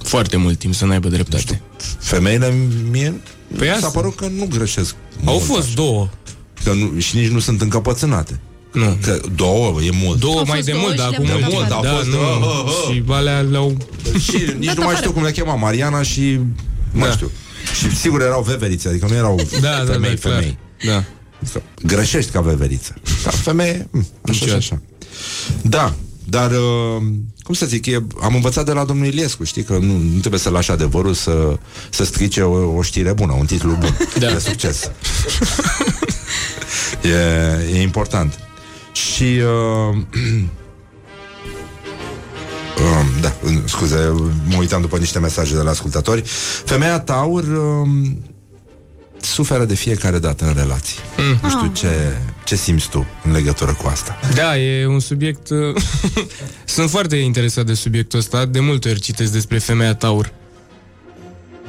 foarte 0.02 0.36
mult 0.36 0.58
timp 0.58 0.74
să 0.74 0.84
n-aibă 0.84 1.08
dreptate. 1.08 1.62
Femeile 1.98 2.54
mie 2.90 3.20
Păi 3.58 3.68
s-a 3.68 3.74
asta. 3.74 3.88
părut 3.88 4.16
că 4.16 4.26
nu 4.26 4.46
greșesc. 4.50 4.94
Au 5.24 5.32
mult 5.32 5.44
fost 5.44 5.64
așa. 5.66 5.74
două. 5.74 6.08
Că 6.64 6.72
nu, 6.72 6.98
și 6.98 7.16
nici 7.16 7.28
nu 7.28 7.38
sunt 7.38 7.60
încăpățânate. 7.60 8.40
Nu. 8.74 8.96
Că 9.02 9.20
două 9.34 9.80
e 9.82 9.90
mult. 10.02 10.18
Două 10.20 10.38
Au 10.38 10.44
mai 10.46 10.54
fost 10.54 10.66
de 10.66 10.72
două 10.72 10.82
mult, 10.84 10.92
și 10.94 10.98
dar 11.00 11.10
le-am 11.10 11.42
acum 11.42 11.42
dat 11.42 11.52
mult. 11.52 11.64
afară. 11.70 11.82
Da, 11.82 11.90
Au 11.90 11.96
fost, 11.96 12.08
nu. 12.08 12.18
uh, 12.18 12.64
uh, 12.64 12.88
uh. 12.88 12.94
Și 12.94 13.02
alea 13.08 13.40
le-au... 13.40 13.76
Și 14.20 14.36
nici 14.58 14.66
Dat 14.66 14.76
nu 14.76 14.82
mai 14.82 14.92
afară. 14.92 14.96
știu 14.96 15.12
cum 15.12 15.22
le 15.22 15.30
chema 15.30 15.54
Mariana 15.54 16.02
și 16.02 16.20
nu 16.90 16.98
mai 16.98 17.08
Da. 17.08 17.14
știu. 17.14 17.30
Și 17.78 17.96
sigur 17.96 18.22
erau 18.22 18.42
veverițe, 18.42 18.88
adică 18.88 19.06
nu 19.08 19.14
erau 19.14 19.40
Da, 19.60 19.68
da, 19.68 19.84
da, 19.84 19.92
femei, 19.92 20.16
clar. 20.16 20.34
femei. 20.34 20.58
Da. 20.84 21.04
Adică 21.42 21.62
Greșești 21.82 22.30
ca 22.30 22.40
veveriță. 22.40 22.94
Dar 23.24 23.32
femeie, 23.34 23.88
mm, 23.90 24.00
așa 24.22 24.32
și 24.32 24.40
Niciodată. 24.44 24.56
așa. 24.56 24.80
Da, 25.62 25.94
dar 26.28 26.50
uh, 26.50 27.02
cum 27.42 27.54
să 27.54 27.66
zic, 27.66 27.86
e, 27.86 28.04
am 28.22 28.34
învățat 28.34 28.64
de 28.64 28.72
la 28.72 28.84
domnul 28.84 29.06
Iliescu, 29.06 29.44
știi, 29.44 29.62
că 29.62 29.72
nu, 29.72 29.92
nu 30.12 30.18
trebuie 30.18 30.40
să 30.40 30.50
lași 30.50 30.70
adevărul 30.70 31.14
să, 31.14 31.56
să 31.90 32.04
strice 32.04 32.40
o, 32.42 32.76
o 32.76 32.82
știre 32.82 33.12
bună, 33.12 33.32
un 33.38 33.46
titlu 33.46 33.76
bun 33.80 33.96
Da. 34.18 34.30
de 34.32 34.38
succes. 34.38 34.90
e, 37.72 37.76
e 37.78 37.82
important. 37.82 38.38
Și 38.94 39.40
uh, 39.92 39.96
Um, 42.78 43.20
da, 43.20 43.34
scuze, 43.64 44.12
mă 44.48 44.56
uitam 44.58 44.80
după 44.80 44.98
niște 44.98 45.18
mesaje 45.18 45.54
de 45.54 45.60
la 45.60 45.70
ascultători. 45.70 46.22
Femeia 46.64 47.00
Taur 47.00 47.44
um, 47.44 48.22
suferă 49.20 49.64
de 49.64 49.74
fiecare 49.74 50.18
dată 50.18 50.44
în 50.46 50.54
relații. 50.54 50.98
Mm. 51.16 51.38
Nu 51.42 51.48
știu 51.48 51.72
ce, 51.72 52.16
ce 52.44 52.56
simți 52.56 52.88
tu 52.88 53.06
în 53.24 53.32
legătură 53.32 53.72
cu 53.82 53.86
asta. 53.88 54.18
Da, 54.34 54.58
e 54.58 54.86
un 54.86 55.00
subiect... 55.00 55.48
uh, 55.48 55.82
Sunt 56.64 56.90
foarte 56.90 57.16
interesat 57.16 57.66
de 57.66 57.74
subiectul 57.74 58.18
ăsta. 58.18 58.44
De 58.44 58.60
multe 58.60 58.88
ori 58.88 59.00
citesc 59.00 59.32
despre 59.32 59.58
femeia 59.58 59.94
Taur. 59.94 60.32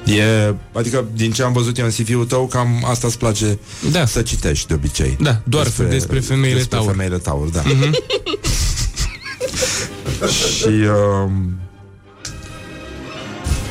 E, 0.05 0.53
adică, 0.73 1.05
din 1.13 1.31
ce 1.31 1.43
am 1.43 1.53
văzut 1.53 1.77
eu 1.77 1.85
în 1.85 1.91
CV-ul 1.91 2.25
tău, 2.25 2.47
cam 2.47 2.85
asta 2.89 3.07
îți 3.07 3.17
place 3.17 3.59
Da. 3.91 4.05
să 4.05 4.21
citești 4.21 4.67
de 4.67 4.73
obicei. 4.73 5.17
Da, 5.21 5.41
doar 5.43 5.67
despre 5.89 6.19
femeile 6.19 6.55
despre 6.57 6.77
Taur. 6.77 6.91
femeile 6.91 7.17
Taur, 7.17 7.47
da. 7.47 7.61
Mm-hmm. 7.63 7.91
Și... 10.57 10.67
Um, 10.67 11.57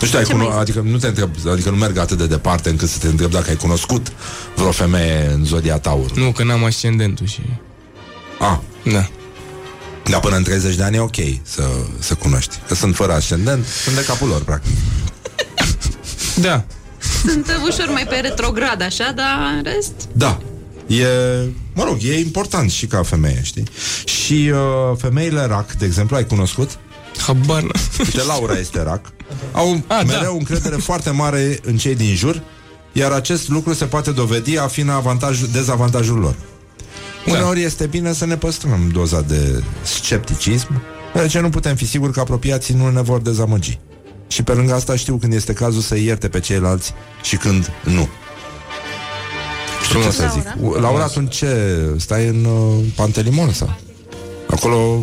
nu 0.00 0.06
știu, 0.06 0.18
ai 0.18 0.24
Ce 0.24 0.32
cuno- 0.32 0.36
mai 0.36 0.46
zici? 0.50 0.60
adică 0.60 0.80
nu 0.80 0.96
te 0.98 1.06
întreb, 1.06 1.30
adică 1.52 1.70
nu 1.70 1.76
merg 1.76 1.96
atât 1.96 2.18
de 2.18 2.26
departe 2.26 2.68
încât 2.68 2.88
să 2.88 2.98
te 2.98 3.06
întreb 3.06 3.30
dacă 3.30 3.50
ai 3.50 3.56
cunoscut 3.56 4.12
vreo 4.56 4.70
femeie 4.70 5.30
în 5.34 5.44
zodia 5.44 5.78
Taur. 5.78 6.12
Nu, 6.16 6.32
că 6.32 6.44
n-am 6.44 6.64
ascendentul 6.64 7.26
și... 7.26 7.40
Ah, 8.38 8.58
Da. 8.92 9.08
dar 10.10 10.20
până 10.20 10.36
în 10.36 10.42
30 10.42 10.74
de 10.74 10.82
ani 10.82 10.96
e 10.96 11.00
ok 11.00 11.16
să, 11.42 11.62
să 11.98 12.14
cunoști. 12.14 12.56
Că 12.68 12.74
sunt 12.74 12.94
fără 12.94 13.12
ascendent, 13.12 13.64
sunt 13.66 13.94
de 13.94 14.04
capul 14.04 14.28
lor, 14.28 14.42
practic. 14.42 14.72
Da. 16.40 16.64
Sunt 17.24 17.46
uh, 17.46 17.54
ușor 17.72 17.88
mai 17.92 18.06
pe 18.06 18.16
retrograd, 18.16 18.82
așa, 18.82 19.12
dar 19.14 19.38
în 19.56 19.62
rest... 19.62 19.92
Da. 20.12 20.40
E, 20.86 21.06
mă 21.74 21.84
rog, 21.84 21.96
e 22.02 22.18
important 22.18 22.70
și 22.70 22.86
ca 22.86 23.02
femeie, 23.02 23.40
știi? 23.42 23.64
Și 24.04 24.50
uh, 24.52 24.96
femeile 24.98 25.44
rac, 25.46 25.72
de 25.72 25.84
exemplu, 25.84 26.16
ai 26.16 26.26
cunoscut? 26.26 26.78
Habar 27.26 27.62
n- 27.62 27.98
Uite, 27.98 28.22
Laura 28.26 28.58
este 28.58 28.82
rac. 28.82 29.00
Au 29.52 29.82
A, 29.86 30.02
mereu 30.06 30.30
da. 30.32 30.36
încredere 30.38 30.76
foarte 30.76 31.10
mare 31.10 31.58
în 31.64 31.76
cei 31.76 31.94
din 31.94 32.14
jur, 32.14 32.42
iar 32.92 33.10
acest 33.12 33.48
lucru 33.48 33.72
se 33.74 33.84
poate 33.84 34.10
dovedi 34.10 34.58
a 34.58 34.66
fi 34.66 34.80
în 34.80 34.88
avantaj, 34.88 35.40
dezavantajul 35.40 36.18
lor. 36.18 36.34
Da. 37.26 37.32
Uneori 37.32 37.62
este 37.62 37.86
bine 37.86 38.12
să 38.12 38.26
ne 38.26 38.36
păstrăm 38.36 38.88
doza 38.92 39.20
de 39.20 39.62
scepticism, 39.82 40.82
deoarece 41.12 41.40
nu 41.40 41.48
putem 41.50 41.76
fi 41.76 41.86
siguri 41.86 42.12
că 42.12 42.20
apropiații 42.20 42.74
nu 42.74 42.90
ne 42.90 43.02
vor 43.02 43.20
dezamăgi. 43.20 43.78
Și 44.26 44.42
pe 44.42 44.52
lângă 44.52 44.74
asta 44.74 44.96
știu 44.96 45.16
când 45.16 45.32
este 45.32 45.52
cazul 45.52 45.80
să 45.80 45.96
ierte 45.98 46.28
pe 46.28 46.40
ceilalți 46.40 46.94
și 47.22 47.36
când 47.36 47.70
nu. 47.82 48.08
Știu 49.84 50.02
ce 50.02 50.10
să 50.10 50.30
zic. 50.32 50.44
Laura? 50.60 50.80
Laura, 50.80 51.02
atunci 51.02 51.34
ce? 51.36 51.80
Stai 51.98 52.26
în 52.26 52.44
uh, 52.44 52.84
Pantelimon 52.94 53.52
sau? 53.52 53.76
Acolo... 54.50 55.00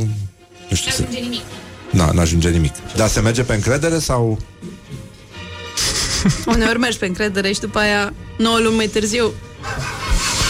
Nu 0.70 0.76
știu 0.76 0.92
să... 0.92 1.04
nimic. 1.22 1.42
Na, 1.90 2.12
n-ajunge 2.12 2.50
nimic. 2.50 2.74
Dar 2.96 3.08
se 3.08 3.20
merge 3.20 3.44
pe 3.44 3.54
încredere 3.54 4.00
sau... 4.00 4.40
Uneori 6.46 6.80
mergi 6.80 6.98
pe 6.98 7.06
încredere 7.06 7.52
și 7.52 7.60
după 7.60 7.80
aia 7.80 8.14
9 8.38 8.60
luni 8.60 8.76
mai 8.76 8.88
târziu 8.88 9.32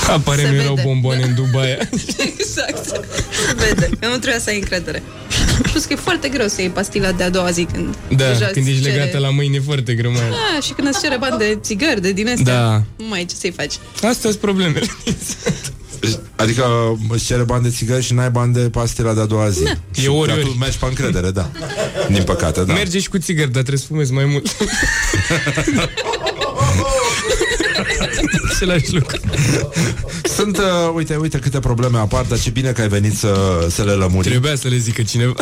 Apare 0.09 0.41
Se 0.41 0.49
nu 0.49 0.55
erau 0.55 0.73
vede. 0.73 0.87
bomboane 0.87 1.23
în 1.23 1.33
Dubai. 1.35 1.77
Exact 2.37 2.85
Se 2.85 3.01
vede 3.55 3.89
că 3.99 4.07
nu 4.07 4.17
trebuia 4.17 4.39
să 4.39 4.49
ai 4.49 4.57
încredere 4.57 5.03
Plus 5.71 5.85
că 5.85 5.93
e 5.93 5.95
foarte 5.95 6.29
greu 6.29 6.47
să 6.47 6.61
iei 6.61 6.69
pastila 6.69 7.11
de 7.11 7.23
a 7.23 7.29
doua 7.29 7.51
zi 7.51 7.63
când 7.73 7.95
Da, 8.15 8.27
deja 8.27 8.45
când 8.45 8.65
îți 8.65 8.69
ești 8.73 8.83
cere... 8.83 8.95
legată 8.95 9.17
la 9.17 9.29
mâini 9.29 9.55
e 9.55 9.59
foarte 9.59 9.93
greu 9.93 10.11
mai 10.11 10.21
ales. 10.21 10.35
Ah, 10.57 10.63
și 10.63 10.73
când 10.73 10.87
îți 10.87 11.01
cere 11.01 11.17
bani 11.17 11.37
de 11.37 11.57
țigări, 11.61 12.01
de 12.01 12.11
din 12.11 12.27
astea 12.29 12.53
Da. 12.53 12.83
Nu 12.95 13.05
mai 13.09 13.19
ai 13.19 13.25
ce 13.25 13.35
să-i 13.35 13.51
faci 13.51 13.73
Astea 13.93 14.11
sunt 14.29 14.35
problemele. 14.35 14.85
Adică 16.35 16.65
îți 17.09 17.25
cere 17.25 17.43
bani 17.43 17.63
de 17.63 17.69
țigări 17.69 18.03
și 18.03 18.13
n-ai 18.13 18.29
bani 18.29 18.53
de 18.53 18.59
pastila 18.59 19.13
de-a 19.13 19.25
doua 19.25 19.49
zi. 19.49 19.63
Da. 19.63 19.71
Și 19.91 20.05
E 20.05 20.07
ori, 20.07 20.31
atunci 20.31 20.47
ori. 20.47 20.57
mergi 20.57 20.77
pe 20.77 20.85
încredere, 20.85 21.31
da. 21.31 21.49
Din 22.09 22.23
păcate, 22.23 22.63
da. 22.63 22.73
Merge 22.73 22.99
și 22.99 23.09
cu 23.09 23.17
țigări, 23.17 23.51
dar 23.51 23.61
trebuie 23.63 23.77
să 23.77 23.85
fumezi 23.87 24.11
mai 24.13 24.25
mult. 24.25 24.47
Același 28.61 28.93
lucru. 28.93 29.17
Sunt, 30.23 30.57
uh, 30.57 30.63
uite, 30.95 31.15
uite 31.15 31.37
câte 31.39 31.59
probleme 31.59 31.97
apar, 31.97 32.25
dar 32.25 32.39
ce 32.39 32.49
bine 32.49 32.71
că 32.71 32.81
ai 32.81 32.87
venit 32.87 33.17
să, 33.17 33.65
să 33.69 33.83
le 33.83 33.91
lămuri. 33.91 34.29
Trebuia 34.29 34.55
să 34.55 34.67
le 34.67 34.77
zică 34.77 35.01
cineva. 35.01 35.33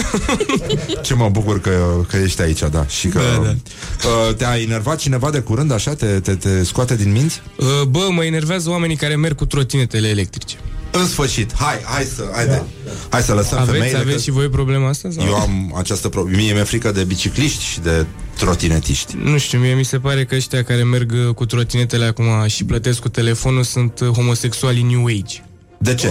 Ce 1.04 1.14
mă 1.14 1.30
bucur 1.30 1.62
că, 1.62 2.04
că 2.08 2.18
ești 2.18 2.42
aici, 2.42 2.60
da. 2.72 2.86
Și 2.88 3.08
că 3.08 3.20
Da, 3.20 3.44
da. 3.44 3.50
Uh, 3.50 4.36
te-a 4.36 4.60
enervat 4.60 4.98
cineva 4.98 5.30
de 5.30 5.40
curând, 5.40 5.72
așa? 5.72 5.94
Te, 5.94 6.20
te, 6.20 6.36
te 6.36 6.64
scoate 6.64 6.96
din 6.96 7.12
minți? 7.12 7.42
Uh, 7.56 7.88
Bă, 7.88 8.08
mă 8.12 8.24
enervează 8.24 8.70
oamenii 8.70 8.96
care 8.96 9.16
merg 9.16 9.36
cu 9.36 9.46
trotinetele 9.46 10.08
electrice. 10.08 10.56
În 10.92 11.08
sfârșit, 11.08 11.54
hai, 11.56 11.82
hai 11.84 12.04
să, 12.04 12.30
haide. 12.34 12.64
Hai 13.10 13.22
să 13.22 13.34
lăsăm 13.34 13.58
Aveți, 13.58 13.78
femeile 13.78 13.98
aveți 13.98 14.16
că 14.16 14.22
și 14.22 14.32
voi 14.32 14.50
problema 14.50 14.88
asta? 14.88 15.10
Sau? 15.12 15.26
eu 15.26 15.36
am 15.36 15.74
această 15.78 16.10
problemă. 16.10 16.38
Mie 16.38 16.54
mi-e 16.54 16.64
frică 16.64 16.92
de 16.92 17.04
bicicliști 17.04 17.64
și 17.64 17.80
de 17.80 18.06
trotinetiști. 18.38 19.16
Nu 19.24 19.38
știu, 19.38 19.60
mie 19.60 19.74
mi 19.74 19.86
se 19.86 20.00
pare 20.00 20.26
că 20.26 20.36
ăștia 20.36 20.64
care 20.64 20.84
merg 20.84 21.12
uh, 21.12 21.34
cu 21.34 21.46
trotinetele 21.46 22.06
acum 22.06 22.26
și 22.48 22.64
plătesc 22.66 23.00
cu 23.00 23.10
telefonul 23.10 23.64
sunt 23.64 24.00
uh, 24.00 24.08
homosexuali 24.08 24.82
new 24.82 25.06
age. 25.06 25.44
De 25.78 25.96
ce? 25.96 26.10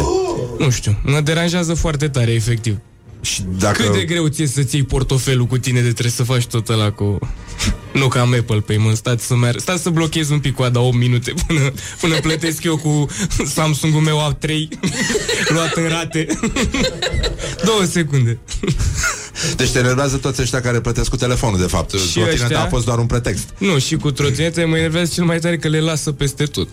Nu 0.58 0.70
știu, 0.70 0.98
mă 1.04 1.20
deranjează 1.20 1.74
foarte 1.74 2.08
tare, 2.08 2.30
efectiv. 2.30 2.78
Și 3.20 3.42
dacă... 3.58 3.82
Cât 3.82 3.92
de 3.92 4.04
greu 4.04 4.26
ți 4.26 4.44
să-ți 4.44 4.74
iei 4.74 4.84
portofelul 4.84 5.46
cu 5.46 5.58
tine 5.58 5.80
de 5.80 5.90
trebuie 5.90 6.12
să 6.12 6.22
faci 6.22 6.46
tot 6.46 6.68
ăla 6.68 6.90
cu... 6.90 7.18
Nu 7.92 8.08
ca 8.08 8.20
am 8.20 8.34
Apple 8.38 8.60
Pay, 8.60 8.76
mă, 8.76 8.94
stați 8.94 9.26
să, 9.26 9.34
mer- 9.36 9.58
stați 9.58 9.82
să 9.82 9.90
blochez 9.90 10.30
un 10.30 10.38
pic 10.38 10.54
coada 10.54 10.80
8 10.80 10.96
minute 10.96 11.34
până, 11.46 11.72
până 12.00 12.14
plătesc 12.20 12.64
eu 12.64 12.76
cu 12.76 13.06
Samsung-ul 13.46 14.00
meu 14.00 14.32
A3 14.32 14.50
luat 15.54 15.72
în 15.74 15.88
rate. 15.88 16.26
Două 17.64 17.84
secunde. 17.84 18.38
Deci 19.56 19.70
te 19.70 19.78
enervează 19.78 20.16
toți 20.16 20.40
ăștia 20.42 20.60
care 20.60 20.80
plătesc 20.80 21.10
cu 21.10 21.16
telefonul, 21.16 21.58
de 21.58 21.66
fapt. 21.66 21.90
Și 21.90 22.12
Trotineta 22.12 22.42
ăștia? 22.44 22.60
a 22.62 22.66
fost 22.66 22.84
doar 22.84 22.98
un 22.98 23.06
pretext. 23.06 23.48
Nu, 23.58 23.78
și 23.78 23.96
cu 23.96 24.10
trotinete 24.10 24.64
mă 24.64 24.76
enervează 24.76 25.10
cel 25.14 25.24
mai 25.24 25.38
tare 25.38 25.56
că 25.56 25.68
le 25.68 25.80
lasă 25.80 26.12
peste 26.12 26.44
tot. 26.44 26.68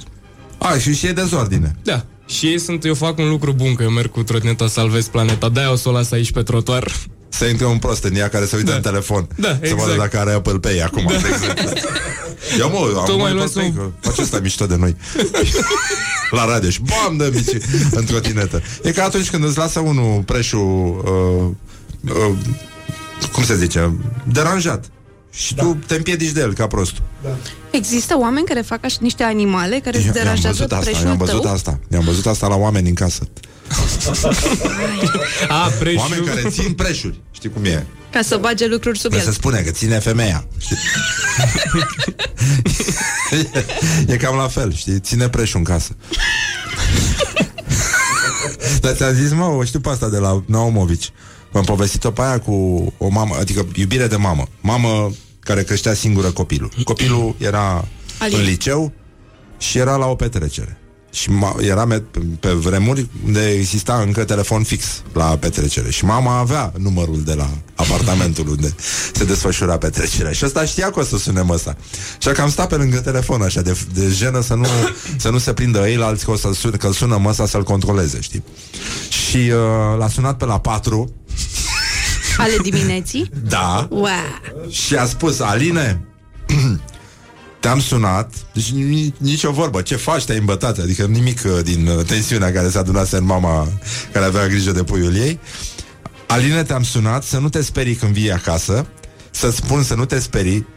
A, 0.57 0.77
și 0.77 0.93
și 0.95 1.07
e 1.07 1.11
dezordine. 1.11 1.75
Da. 1.83 2.05
Și 2.27 2.45
ei 2.45 2.59
sunt, 2.59 2.85
eu 2.85 2.93
fac 2.93 3.17
un 3.17 3.29
lucru 3.29 3.51
bun 3.53 3.75
că 3.75 3.83
eu 3.83 3.89
merg 3.89 4.11
cu 4.11 4.23
trotineta, 4.23 4.67
salvez 4.67 5.07
planeta. 5.07 5.49
De-aia 5.49 5.71
o 5.71 5.75
să 5.75 5.89
o 5.89 5.91
las 5.91 6.11
aici 6.11 6.31
pe 6.31 6.43
trotuar. 6.43 6.91
Să 7.29 7.45
intre 7.45 7.65
un 7.65 7.77
prost 7.77 8.03
în 8.03 8.15
ea 8.15 8.29
care 8.29 8.45
se 8.45 8.55
uită 8.55 8.69
Da. 8.69 8.75
în 8.75 8.81
telefon. 8.81 9.27
Da, 9.35 9.47
Să 9.47 9.55
vadă 9.61 9.71
exact. 9.91 9.97
dacă 9.97 10.19
are 10.19 10.31
Apple 10.31 10.59
Pay 10.59 10.79
acum, 10.79 11.05
de 11.21 11.27
exemplu. 11.33 11.69
Ia 12.59 12.65
mă, 12.67 12.93
am 12.97 13.05
Tocmai 13.05 13.31
un 13.31 13.37
luați 13.37 13.57
Apple 13.57 13.71
Pay, 13.73 13.83
un- 13.85 13.91
că 14.01 14.07
face 14.09 14.21
asta 14.21 14.39
mișto 14.39 14.65
de 14.65 14.75
noi. 14.75 14.95
La 16.31 16.45
radio 16.45 16.69
și 16.69 16.81
bam, 16.81 17.17
dă 17.17 17.29
mici 17.33 17.63
în 17.91 18.05
trotinetă. 18.05 18.61
E 18.83 18.91
ca 18.91 19.03
atunci 19.03 19.29
când 19.29 19.43
îți 19.43 19.57
lasă 19.57 19.79
unul 19.79 20.21
preșul, 20.21 21.55
uh, 22.03 22.11
uh, 22.29 22.35
cum 23.31 23.43
se 23.43 23.55
zice, 23.57 23.93
deranjat. 24.23 24.85
Și 25.31 25.55
da. 25.55 25.63
tu 25.63 25.77
te 25.87 25.95
împiedici 25.95 26.29
de 26.31 26.39
el 26.39 26.53
ca 26.53 26.67
prostul. 26.67 27.03
Există 27.71 28.15
oameni 28.19 28.45
care 28.45 28.61
fac 28.61 28.79
așa 28.85 28.97
niște 28.99 29.23
animale 29.23 29.79
care 29.83 29.95
îți 29.97 30.05
I-am 30.05 30.15
deranjează 30.15 30.55
văzut 30.57 30.71
asta, 30.71 30.85
preșul 30.89 31.05
i-am 31.07 31.17
văzut 31.17 31.41
tău? 31.41 31.51
asta. 31.51 31.79
I-am 31.91 32.03
văzut 32.03 32.25
asta 32.25 32.47
la 32.47 32.55
oameni 32.55 32.87
în 32.87 32.93
casă. 32.95 33.27
A, 35.47 35.67
preșul. 35.79 35.99
Oameni 35.99 36.25
care 36.25 36.49
țin 36.49 36.73
preșuri. 36.73 37.19
Știi 37.31 37.49
cum 37.49 37.65
e? 37.65 37.85
Ca 38.11 38.21
să 38.21 38.37
bage 38.37 38.67
lucruri 38.67 38.99
sub 38.99 39.11
Păi 39.11 39.19
se 39.19 39.25
el. 39.25 39.31
spune 39.33 39.59
că 39.61 39.71
ține 39.71 39.99
femeia. 39.99 40.47
Știi? 40.57 40.77
e 44.13 44.17
cam 44.17 44.35
la 44.35 44.47
fel, 44.47 44.73
știi? 44.73 44.99
Ține 44.99 45.29
preșul 45.29 45.57
în 45.57 45.63
casă. 45.63 45.95
Dar 48.81 48.93
ți-am 48.93 49.13
zis, 49.13 49.31
mă, 49.31 49.43
o 49.45 49.63
știu 49.63 49.79
pe 49.79 49.89
asta 49.89 50.09
de 50.09 50.17
la 50.17 50.43
Naumovici. 50.45 51.11
M-am 51.51 51.63
povestit-o 51.63 52.11
pe 52.11 52.21
aia 52.21 52.39
cu 52.39 52.53
o 52.97 53.07
mamă, 53.09 53.35
adică 53.39 53.67
iubire 53.75 54.07
de 54.07 54.15
mamă. 54.15 54.47
Mamă 54.61 55.11
care 55.39 55.63
creștea 55.63 55.93
singură 55.93 56.31
copilul. 56.31 56.71
Copilul 56.83 57.35
era 57.37 57.87
Alin. 58.17 58.37
în 58.37 58.43
liceu 58.43 58.91
și 59.57 59.77
era 59.77 59.95
la 59.95 60.05
o 60.05 60.15
petrecere. 60.15 60.77
Și 61.15 61.29
ma- 61.29 61.63
era 61.63 61.85
me- 61.85 62.03
pe 62.39 62.49
vremuri 62.49 63.07
unde 63.25 63.49
exista 63.49 64.01
încă 64.05 64.23
telefon 64.23 64.63
fix 64.63 64.85
la 65.13 65.25
petrecere. 65.25 65.91
Și 65.91 66.05
mama 66.05 66.37
avea 66.37 66.73
numărul 66.77 67.21
de 67.23 67.33
la 67.33 67.49
apartamentul 67.75 68.47
unde 68.49 68.75
se 69.13 69.23
desfășura 69.23 69.77
petrecerea. 69.77 70.31
Și 70.31 70.45
ăsta 70.45 70.65
știa 70.65 70.91
că 70.91 70.99
o 70.99 71.03
să 71.03 71.17
sune 71.17 71.41
măsa. 71.41 71.77
Și 72.19 72.27
că 72.29 72.41
am 72.41 72.49
stat 72.49 72.67
pe 72.67 72.75
lângă 72.75 72.99
telefon 72.99 73.41
așa 73.41 73.61
de, 73.61 73.77
de 73.93 74.07
jenă 74.09 74.41
să 74.41 74.53
nu, 74.53 74.67
să 75.17 75.29
nu 75.29 75.37
se 75.37 75.53
prindă 75.53 75.89
ei 75.89 75.95
la 75.95 76.05
alții 76.05 76.25
că 76.25 76.31
o 76.31 76.35
să 76.35 76.49
sune, 76.53 76.77
că 76.77 76.91
sună 76.91 77.17
măsa 77.17 77.45
să-l 77.45 77.63
controleze, 77.63 78.19
știi? 78.21 78.43
Și 79.09 79.37
uh, 79.37 79.97
l-a 79.97 80.07
sunat 80.07 80.37
pe 80.37 80.45
la 80.45 80.59
4 80.59 81.13
Ale 82.37 82.55
dimineții? 82.61 83.29
Da 83.47 83.87
Wow. 83.89 84.07
Și 84.69 84.95
a 84.95 85.05
spus 85.05 85.39
Aline 85.39 86.05
Te-am 87.65 87.79
sunat 87.79 88.33
Deci 88.53 88.71
ni- 88.71 89.13
nici 89.17 89.43
o 89.43 89.51
vorbă 89.51 89.81
Ce 89.81 89.95
faci? 89.95 90.23
Te-ai 90.25 90.37
îmbătat 90.37 90.77
Adică 90.77 91.05
nimic 91.05 91.39
uh, 91.45 91.59
din 91.63 91.87
uh, 91.87 92.05
tensiunea 92.05 92.51
care 92.51 92.69
s-a 92.69 92.79
adunat 92.79 93.11
în 93.11 93.25
mama 93.25 93.67
Care 94.11 94.25
avea 94.25 94.47
grijă 94.47 94.71
de 94.71 94.83
puiul 94.83 95.15
ei 95.15 95.39
Aline 96.27 96.63
te-am 96.63 96.83
sunat 96.83 97.23
Să 97.23 97.37
nu 97.37 97.49
te 97.49 97.61
sperii 97.61 97.95
când 97.95 98.13
vii 98.13 98.31
acasă 98.31 98.87
Să-ți 99.31 99.55
spun 99.55 99.83
să 99.83 99.95
nu 99.95 100.05
te 100.05 100.19
sperii 100.19 100.67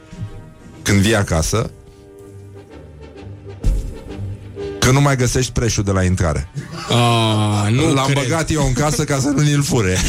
Când 0.82 1.00
vii 1.00 1.16
acasă 1.16 1.70
Că 4.78 4.90
nu 4.90 5.00
mai 5.00 5.16
găsești 5.16 5.52
preșul 5.52 5.84
de 5.84 5.90
la 5.90 6.02
intrare 6.02 6.50
A, 6.90 7.68
nu 7.70 7.92
L-am 7.92 8.06
cred. 8.10 8.22
băgat 8.22 8.50
eu 8.50 8.66
în 8.66 8.72
casă 8.72 9.04
ca 9.04 9.18
să 9.18 9.28
nu 9.28 9.42
ni-l 9.42 9.62
fure 9.62 9.98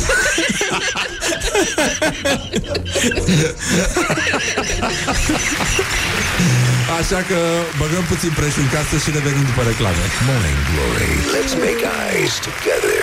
Așa 6.98 7.20
că 7.30 7.40
băgăm 7.82 8.04
puțin 8.12 8.32
preșul 8.40 8.62
în 8.66 8.70
casă 8.76 8.96
și 9.04 9.10
revenim 9.18 9.44
după 9.50 9.62
reclame 9.70 10.04
Morning 10.30 10.60
Glory. 10.70 11.12
Let's 11.36 11.54
make 11.66 11.82
eyes 12.06 12.34
together 12.48 13.00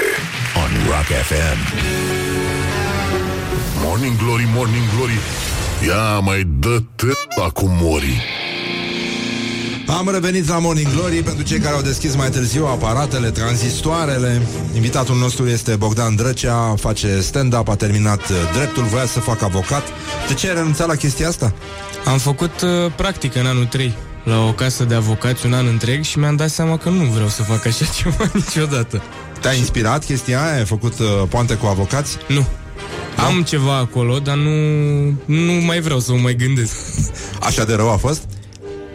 on 0.62 0.70
Rock 0.92 1.08
FM. 1.30 1.58
Morning 3.84 4.16
Glory, 4.22 4.46
Morning 4.58 4.86
Glory 4.94 5.18
Ia 5.88 6.18
mai 6.18 6.40
dă 6.58 6.76
t- 6.98 7.52
cu 7.52 7.66
mori 7.82 8.22
Am 9.98 10.08
revenit 10.10 10.48
la 10.48 10.58
Morning 10.58 10.86
Glory 10.94 11.22
pentru 11.22 11.44
cei 11.44 11.58
care 11.58 11.74
au 11.74 11.82
deschis 11.82 12.14
mai 12.14 12.28
târziu 12.30 12.66
aparatele, 12.66 13.30
tranzistoarele. 13.30 14.42
Invitatul 14.74 15.16
nostru 15.16 15.46
este 15.48 15.76
Bogdan 15.76 16.16
Drăcea, 16.16 16.74
face 16.80 17.20
stand-up, 17.20 17.68
a 17.68 17.74
terminat 17.76 18.28
uh, 18.28 18.36
dreptul, 18.54 18.82
voia 18.82 19.06
să 19.06 19.20
facă 19.20 19.44
avocat. 19.44 19.82
De 20.28 20.34
ce 20.34 20.48
ai 20.48 20.54
renunțat 20.54 20.86
la 20.86 20.94
chestia 20.94 21.28
asta? 21.28 21.52
Am 22.06 22.18
făcut 22.18 22.60
uh, 22.60 22.92
practică 22.96 23.40
în 23.40 23.46
anul 23.46 23.64
3 23.64 23.94
la 24.24 24.44
o 24.46 24.52
casă 24.52 24.84
de 24.84 24.94
avocați 24.94 25.46
un 25.46 25.52
an 25.52 25.66
întreg 25.66 26.02
și 26.02 26.18
mi-am 26.18 26.36
dat 26.36 26.50
seama 26.50 26.76
că 26.76 26.88
nu 26.88 27.04
vreau 27.04 27.28
să 27.28 27.42
fac 27.42 27.66
așa 27.66 27.84
ceva 28.02 28.30
niciodată. 28.32 29.02
Te-a 29.40 29.52
inspirat 29.52 30.04
chestia 30.04 30.44
aia? 30.44 30.56
Ai 30.56 30.64
făcut 30.64 30.98
uh, 30.98 31.06
poante 31.28 31.54
cu 31.54 31.66
avocați? 31.66 32.16
Nu. 32.28 32.46
Am 33.16 33.42
ceva 33.42 33.76
acolo, 33.76 34.18
dar 34.18 34.36
nu, 34.36 34.50
nu 35.24 35.52
mai 35.52 35.80
vreau 35.80 36.00
să 36.00 36.12
mă 36.12 36.18
mai 36.18 36.34
gândesc. 36.34 36.76
Așa 37.40 37.64
de 37.64 37.74
rău 37.74 37.90
a 37.90 37.96
fost? 37.96 38.22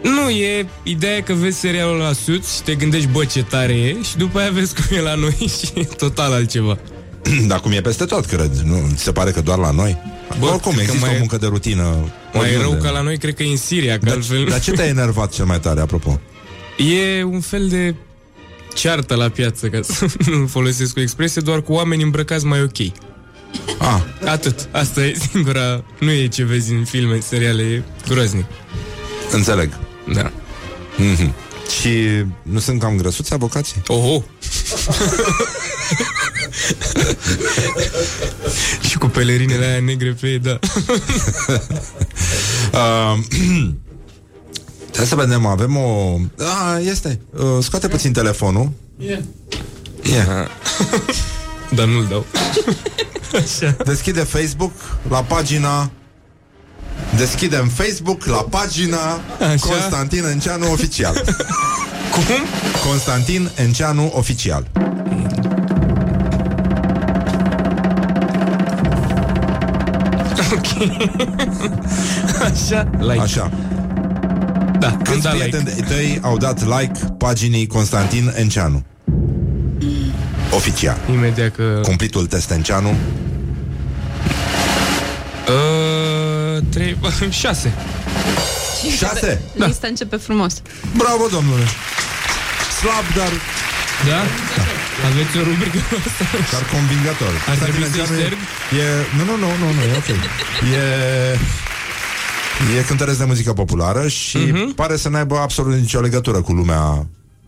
Nu, 0.02 0.30
e 0.30 0.66
ideea 0.82 1.16
e 1.16 1.20
că 1.20 1.32
vezi 1.32 1.58
serialul 1.58 1.96
la 1.96 2.12
Suits 2.12 2.54
și 2.54 2.62
te 2.62 2.74
gândești, 2.74 3.08
bă, 3.08 3.24
ce 3.24 3.42
tare 3.42 3.72
e 3.72 4.02
și 4.02 4.16
după 4.16 4.38
aia 4.38 4.50
vezi 4.50 4.74
cum 4.74 4.96
e 4.96 5.00
la 5.00 5.14
noi 5.14 5.36
și 5.58 5.70
e 5.74 5.84
total 5.84 6.32
altceva. 6.32 6.78
Dar 7.50 7.60
cum 7.60 7.72
e 7.72 7.80
peste 7.80 8.04
tot, 8.04 8.26
cred. 8.26 8.54
Nu, 8.64 8.90
ți 8.94 9.02
se 9.02 9.12
pare 9.12 9.30
că 9.30 9.40
doar 9.40 9.58
la 9.58 9.70
noi? 9.70 9.96
Bă, 10.28 10.34
Bă, 10.38 10.46
oricum, 10.46 10.72
cred 10.72 10.84
că 10.86 10.90
există 10.92 11.06
mai- 11.06 11.14
o 11.14 11.18
muncă 11.18 11.36
de 11.36 11.46
rutină. 11.46 11.82
Mai 11.82 12.42
oriunde. 12.42 12.62
rău 12.62 12.78
ca 12.82 12.90
la 12.90 13.00
noi, 13.00 13.18
cred 13.18 13.34
că 13.34 13.42
e 13.42 13.50
în 13.50 13.56
Siria, 13.56 13.98
că 13.98 14.04
Dar, 14.04 14.14
altfel... 14.14 14.44
dar 14.48 14.60
ce 14.60 14.70
te-a 14.72 14.86
enervat 14.86 15.32
cel 15.32 15.44
mai 15.44 15.60
tare, 15.60 15.80
apropo? 15.80 16.20
E 17.18 17.22
un 17.22 17.40
fel 17.40 17.68
de 17.68 17.94
ceartă 18.74 19.14
la 19.14 19.28
piață, 19.28 19.66
ca 19.68 19.80
să 19.82 20.06
nu 20.30 20.46
folosesc 20.46 20.96
o 20.96 21.00
expresie, 21.00 21.40
doar 21.44 21.62
cu 21.62 21.72
oameni 21.72 22.02
îmbrăcați 22.02 22.44
mai 22.44 22.62
ok. 22.62 22.78
Ah, 23.78 24.00
Atât. 24.24 24.68
Asta 24.70 25.04
e 25.04 25.16
singura... 25.30 25.84
Nu 26.00 26.10
e 26.10 26.26
ce 26.26 26.44
vezi 26.44 26.72
în 26.72 26.84
filme, 26.84 27.14
în 27.14 27.20
seriale, 27.20 27.62
e 27.62 27.82
groaznic. 28.08 28.44
înțeleg. 29.32 29.70
Da. 30.14 30.32
Mhm. 30.96 31.34
Și 31.80 31.98
nu 32.42 32.58
sunt 32.58 32.80
cam 32.80 32.96
grăsuți 32.96 33.32
avocații? 33.32 33.82
Oho! 33.86 34.22
Și 38.88 38.98
cu 38.98 39.06
pelerinele 39.06 39.64
aia 39.64 39.80
negre 39.80 40.16
pe 40.20 40.26
ei, 40.26 40.38
da. 40.38 40.58
Uh, 42.72 43.18
Hai 44.96 45.06
să 45.08 45.14
vedem, 45.14 45.46
avem 45.46 45.76
o... 45.76 46.16
Ah, 46.38 46.78
este. 46.84 47.20
Uh, 47.30 47.40
scoate 47.60 47.88
puțin 47.88 48.12
telefonul. 48.12 48.70
Yeah. 48.98 49.20
Yeah. 50.02 50.48
Dar 51.76 51.86
nu-l 51.86 52.06
dau. 52.10 52.26
Așa. 53.34 53.76
Deschide 53.84 54.20
Facebook 54.20 54.72
la 55.08 55.22
pagina 55.22 55.90
Deschidem 57.16 57.68
Facebook 57.68 58.24
la 58.24 58.46
pagina 58.50 59.20
Așa. 59.40 59.68
Constantin 59.68 60.24
Enceanu 60.24 60.72
Oficial 60.72 61.24
Cum? 62.10 62.24
Constantin 62.88 63.50
Enceanu 63.54 64.12
Oficial 64.14 64.70
Așa. 72.52 72.90
Like. 72.98 73.20
Așa 73.20 73.50
Da, 74.78 74.88
am 74.88 75.02
Câți 75.02 75.20
dat 75.20 75.32
like. 75.32 75.48
prieteni 75.48 75.76
de 75.76 75.94
tăi 75.94 76.18
au 76.22 76.36
dat 76.36 76.66
like 76.80 76.92
paginii 77.18 77.66
Constantin 77.66 78.32
Enceanu? 78.36 78.84
Oficial 80.50 80.96
Imediat 81.12 81.54
că... 81.54 81.80
Cumplitul 81.82 82.26
test 82.26 82.50
Enceanu 82.50 82.96
Uh, 85.48 86.62
trei... 86.70 86.96
șase. 87.30 87.72
Șase 88.96 89.40
Da. 89.56 89.66
Lista 89.66 89.86
începe 89.86 90.16
frumos. 90.16 90.62
Bravo, 90.96 91.26
domnule 91.32 91.64
Slab, 92.78 93.14
dar 93.16 93.32
Da? 94.08 94.22
Aveți 95.08 95.34
o 95.40 95.42
rubrică 95.48 95.78
cu 95.88 95.94
asta? 96.06 96.24
Dar 96.54 96.64
convingător. 96.74 97.32
Ar 97.34 97.42
Constantin 97.46 97.66
trebui 97.66 97.90
să-i 97.90 98.00
Enceanu 98.00 98.20
e- 98.20 98.24
șterg? 98.24 98.38
E... 98.82 98.84
Nu, 99.16 99.22
nu, 99.30 99.34
nu, 99.42 99.48
nu, 99.62 99.66
nu, 99.76 99.82
e 99.90 99.94
ok. 100.02 100.08
E... 100.78 100.84
E 102.78 102.82
cântăresc 102.86 103.18
de 103.18 103.24
muzică 103.24 103.52
populară 103.52 104.08
și 104.08 104.36
Mhm. 104.38 104.74
pare 104.74 104.96
să 104.96 105.08
n-aibă 105.08 105.36
absolut 105.38 105.74
nicio 105.78 106.00
legătură 106.00 106.40
cu 106.40 106.52
lumea 106.52 107.06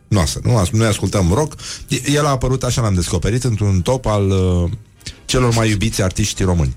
noastră. 0.08 0.40
Nu, 0.44 0.56
As- 0.58 0.70
noi 0.70 0.86
ascultăm 0.86 1.30
rock. 1.34 1.52
E- 1.88 2.10
El 2.10 2.26
a 2.26 2.28
apărut, 2.28 2.62
așa 2.62 2.80
l-am 2.82 2.94
descoperit, 2.94 3.44
într-un 3.44 3.80
top 3.82 4.06
al 4.06 4.30
uh, 4.30 4.70
celor 5.24 5.54
mai 5.54 5.70
iubiți 5.70 6.02
artiști 6.02 6.42
români. 6.42 6.76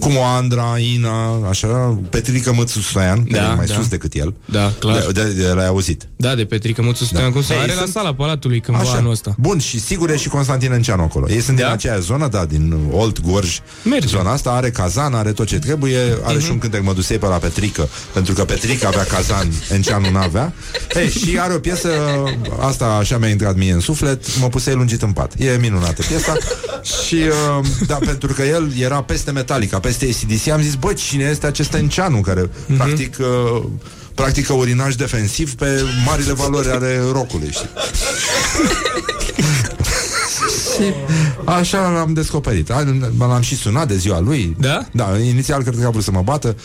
Cum 0.00 0.16
o 0.16 0.22
Andra, 0.24 0.74
Ina, 0.78 1.48
așa, 1.48 1.98
Petrica 2.10 2.50
Mățu 2.50 2.80
Stoian, 2.80 3.26
Da, 3.30 3.38
care 3.38 3.52
e 3.52 3.54
mai 3.56 3.66
da. 3.66 3.74
sus 3.74 3.88
decât 3.88 4.12
el. 4.14 4.34
Da, 4.44 4.72
clar. 4.78 4.98
De, 5.12 5.22
de, 5.22 5.32
de, 5.42 5.46
l-ai 5.52 5.66
auzit. 5.66 6.08
Da, 6.16 6.34
de 6.34 6.44
Petrică 6.44 6.82
Mățu 6.82 7.04
Stoian, 7.04 7.32
cum 7.32 7.42
se 7.42 7.52
Ei, 7.54 7.58
are 7.60 7.72
la 7.72 7.78
sunt- 7.80 7.90
sala 7.92 8.14
Palatului 8.14 8.60
cândva 8.60 8.82
Așa. 8.82 8.92
anul 8.96 9.10
ăsta. 9.10 9.34
Bun, 9.38 9.58
și 9.58 9.80
sigur 9.80 10.10
e 10.10 10.16
și 10.16 10.28
Constantin 10.28 10.72
Enceanu 10.72 11.02
acolo. 11.02 11.26
Ei 11.30 11.40
sunt 11.40 11.56
Da? 11.56 11.62
din 11.64 11.72
aceea 11.72 11.98
zonă, 11.98 12.28
da, 12.28 12.44
din 12.44 12.74
Old 12.90 13.18
Gorj. 13.20 13.58
Merge. 13.84 14.06
Zona 14.06 14.32
asta 14.32 14.50
are 14.50 14.70
cazan, 14.70 15.14
are 15.14 15.32
tot 15.32 15.46
ce 15.46 15.58
trebuie, 15.58 15.98
are 16.24 16.38
și 16.38 16.50
un 16.50 16.58
cântec 16.58 16.82
mădusei 16.82 17.18
pe 17.18 17.26
la 17.26 17.36
Petrică, 17.36 17.88
pentru 18.12 18.34
că 18.34 18.44
Petrică 18.44 18.86
avea 18.86 19.04
cazan, 19.04 19.48
Enceanu 19.70 20.10
n-avea. 20.10 20.52
Ei, 20.94 21.10
și 21.10 21.38
are 21.40 21.54
o 21.54 21.58
piesă, 21.58 21.88
asta 22.60 22.84
așa 22.86 23.18
mi-a 23.18 23.28
intrat 23.28 23.56
mie 23.56 23.72
în 23.72 23.80
suflet, 23.80 24.38
mă 24.40 24.48
pusei 24.48 24.74
lungit 24.74 25.02
în 25.02 25.12
pat. 25.12 25.32
E 25.38 25.56
minunată 25.60 26.02
piesa. 26.08 26.36
și, 27.06 27.14
uh, 27.14 27.66
da, 27.86 27.94
pentru 27.94 28.32
că 28.32 28.42
el 28.42 28.72
era 28.80 29.02
peste 29.02 29.30
Metallica, 29.44 29.80
peste 29.80 30.08
ACDC, 30.10 30.48
am 30.48 30.60
zis, 30.60 30.74
bă, 30.74 30.92
cine 30.92 31.24
este 31.24 31.46
acest 31.46 31.74
Enceanu 31.74 32.20
care, 32.20 32.50
practic, 32.76 33.16
uh, 33.20 33.62
practică 34.14 34.52
urinaj 34.52 34.94
defensiv 34.94 35.54
pe 35.54 35.82
marile 36.06 36.32
valori 36.32 36.68
ale 36.68 37.00
rockului, 37.12 37.50
știi? 37.50 37.68
Și 40.74 40.92
așa 41.44 41.90
l-am 41.90 42.12
descoperit. 42.12 42.70
A, 42.70 42.84
L-am 43.18 43.40
și 43.40 43.56
sunat 43.56 43.88
de 43.88 43.96
ziua 43.96 44.20
lui. 44.20 44.56
Da? 44.60 44.86
Da, 44.92 45.18
inițial 45.18 45.62
cred 45.62 45.78
că 45.80 45.86
a 45.86 45.90
vrut 45.90 46.02
să 46.02 46.10
mă 46.10 46.22
bată, 46.22 46.56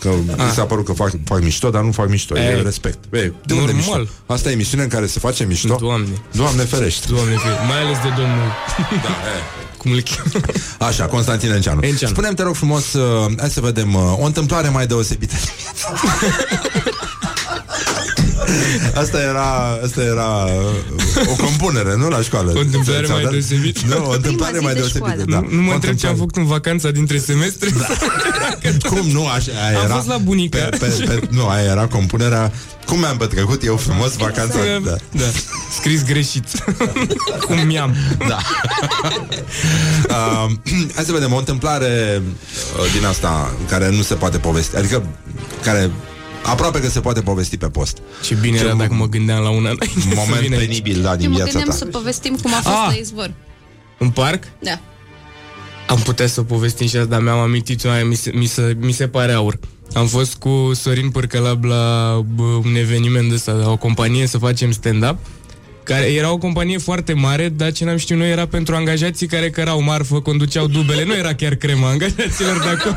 că 0.00 0.08
mi 0.26 0.50
s-a 0.54 0.64
părut 0.64 0.84
că 0.84 0.92
fac, 0.92 1.10
fac 1.24 1.42
mișto, 1.42 1.70
dar 1.70 1.82
nu 1.82 1.92
fac 1.92 2.08
mișto. 2.08 2.38
E 2.38 2.54
Ei. 2.56 2.62
respect. 2.62 2.98
Ei, 3.12 3.32
de 3.46 3.54
unde 3.54 3.72
Normal. 3.72 4.00
mișto? 4.00 4.14
Asta 4.26 4.48
e 4.48 4.52
emisiunea 4.52 4.84
în 4.84 4.90
care 4.90 5.06
se 5.06 5.18
face 5.18 5.44
mișto? 5.44 5.76
Doamne. 5.80 6.08
Doamne 6.32 6.62
ferește. 6.62 7.06
Doamne, 7.10 7.30
fie, 7.36 7.50
mai 7.68 7.78
ales 7.82 7.96
de 8.02 8.08
domnul... 8.16 8.48
Da, 9.04 9.08
e. 9.08 9.71
Cum 9.82 9.92
îl 9.92 10.02
cheamă? 10.02 10.44
Așa, 10.88 11.06
Constantin 11.06 11.50
Enceanu. 11.50 11.80
Enceanu. 11.82 12.12
Spune-mi, 12.12 12.34
te 12.34 12.42
rog 12.42 12.54
frumos, 12.54 12.92
uh, 12.92 13.32
hai 13.38 13.50
să 13.50 13.60
vedem 13.60 13.94
uh, 13.94 14.02
o 14.18 14.24
întâmplare 14.24 14.68
mai 14.68 14.86
deosebită. 14.86 15.34
Asta 19.02 19.18
era, 19.20 19.78
asta 19.84 20.02
era 20.02 20.44
uh, 20.44 21.28
o 21.30 21.34
compunere, 21.44 21.96
nu 21.96 22.08
la 22.08 22.20
școală. 22.22 22.52
O 22.56 22.60
întâmplare 22.60 23.04
Ți-au 23.04 23.14
mai 23.14 23.22
dat? 23.22 23.32
deosebită? 23.32 23.80
Nu, 23.86 24.04
o 24.06 24.12
întâmplare 24.12 24.58
zi 24.58 24.62
mai 24.64 24.72
de 24.72 24.78
deosebită, 24.78 25.10
școală. 25.14 25.24
da. 25.26 25.56
Nu 25.56 25.62
mă 25.62 25.70
O 25.70 25.74
întreb 25.74 25.96
ce 25.96 26.06
am 26.06 26.12
întâmplare. 26.12 26.16
făcut 26.18 26.36
în 26.36 26.46
vacanța 26.46 26.90
dintre 26.90 27.18
semestre. 27.18 27.68
Cum 28.90 29.08
nu, 29.10 29.26
așa, 29.26 29.50
aia 29.66 29.78
Am 29.78 29.84
era 29.84 29.94
fost 29.94 30.06
la 30.06 30.16
bunica. 30.18 30.58
pe, 30.58 30.76
pe, 30.76 30.86
pe, 30.86 31.20
Nu, 31.30 31.48
aia 31.48 31.64
era 31.70 31.86
compunerea 31.86 32.52
Cum 32.86 32.98
mi-am 32.98 33.16
petrecut 33.16 33.64
eu 33.64 33.76
frumos 33.76 34.16
vacanța 34.16 34.58
Da. 34.58 34.90
da. 34.90 34.96
da. 35.10 35.24
Scris 35.78 36.04
greșit. 36.04 36.44
Cum 37.46 37.66
mi-am. 37.66 37.94
da. 38.28 38.38
uh, 40.08 40.50
Hai 40.94 41.04
să 41.04 41.12
vedem 41.12 41.32
O 41.32 41.36
întâmplare 41.36 42.22
uh, 42.78 42.92
din 42.98 43.06
asta 43.06 43.52
Care 43.68 43.90
nu 43.90 44.02
se 44.02 44.14
poate 44.14 44.38
povesti 44.38 44.76
Adică 44.76 45.02
care 45.62 45.90
aproape 46.44 46.80
că 46.80 46.88
se 46.88 47.00
poate 47.00 47.20
povesti 47.20 47.56
pe 47.56 47.66
post 47.68 47.98
Ce 48.22 48.34
bine 48.34 48.56
Ce 48.56 48.64
era 48.64 48.74
mo- 48.74 48.78
dacă 48.78 48.94
mă 48.94 49.06
gândeam 49.08 49.42
la 49.42 49.48
una 49.50 49.58
înainte 49.70 50.00
să 50.00 50.06
Moment 50.14 50.40
vin 50.40 50.52
aici. 50.52 50.66
penibil, 50.66 51.00
da, 51.02 51.16
din 51.16 51.24
Eu 51.24 51.30
mă 51.30 51.36
viața 51.36 51.50
gândeam 51.52 51.70
ta 51.78 51.84
să 51.84 51.84
povestim 51.98 52.36
cum 52.42 52.52
a 52.54 52.56
fost 52.60 52.66
Ah! 52.76 52.84
la 52.88 52.92
izvor. 52.94 53.32
În 53.98 54.10
parc? 54.10 54.44
Da. 54.58 54.80
Am 55.88 55.98
putea 55.98 56.26
să 56.26 56.42
povestim 56.42 56.86
și 56.86 56.96
asta, 56.96 57.08
dar 57.08 57.20
mi-am 57.22 57.38
amintit 57.38 57.84
aia, 57.84 58.04
mi 58.04 58.14
se, 58.14 58.30
mi, 58.34 58.46
se, 58.46 58.76
mi 58.80 58.92
se 58.92 59.08
pare 59.08 59.32
aur. 59.32 59.58
Am 59.94 60.06
fost 60.06 60.34
cu 60.34 60.70
Sorin 60.74 61.10
Pârcălab 61.10 61.64
la 61.64 62.18
bă, 62.34 62.42
un 62.42 62.74
eveniment 62.74 63.28
de 63.28 63.34
ăsta, 63.34 63.52
la 63.52 63.70
o 63.70 63.76
companie 63.76 64.26
să 64.26 64.38
facem 64.38 64.72
stand-up 64.72 65.16
care 65.84 66.06
era 66.06 66.32
o 66.32 66.38
companie 66.38 66.78
foarte 66.78 67.12
mare, 67.12 67.48
dar 67.48 67.72
ce 67.72 67.84
n-am 67.84 67.96
știut 67.96 68.18
noi 68.18 68.30
era 68.30 68.46
pentru 68.46 68.74
angajații 68.74 69.26
care 69.26 69.50
cărau 69.50 69.82
marfă, 69.82 70.20
conduceau 70.20 70.66
dubele, 70.66 71.04
nu 71.04 71.14
era 71.14 71.34
chiar 71.34 71.54
crema 71.54 71.88
angajaților 71.88 72.58
de 72.58 72.68
acolo. 72.68 72.96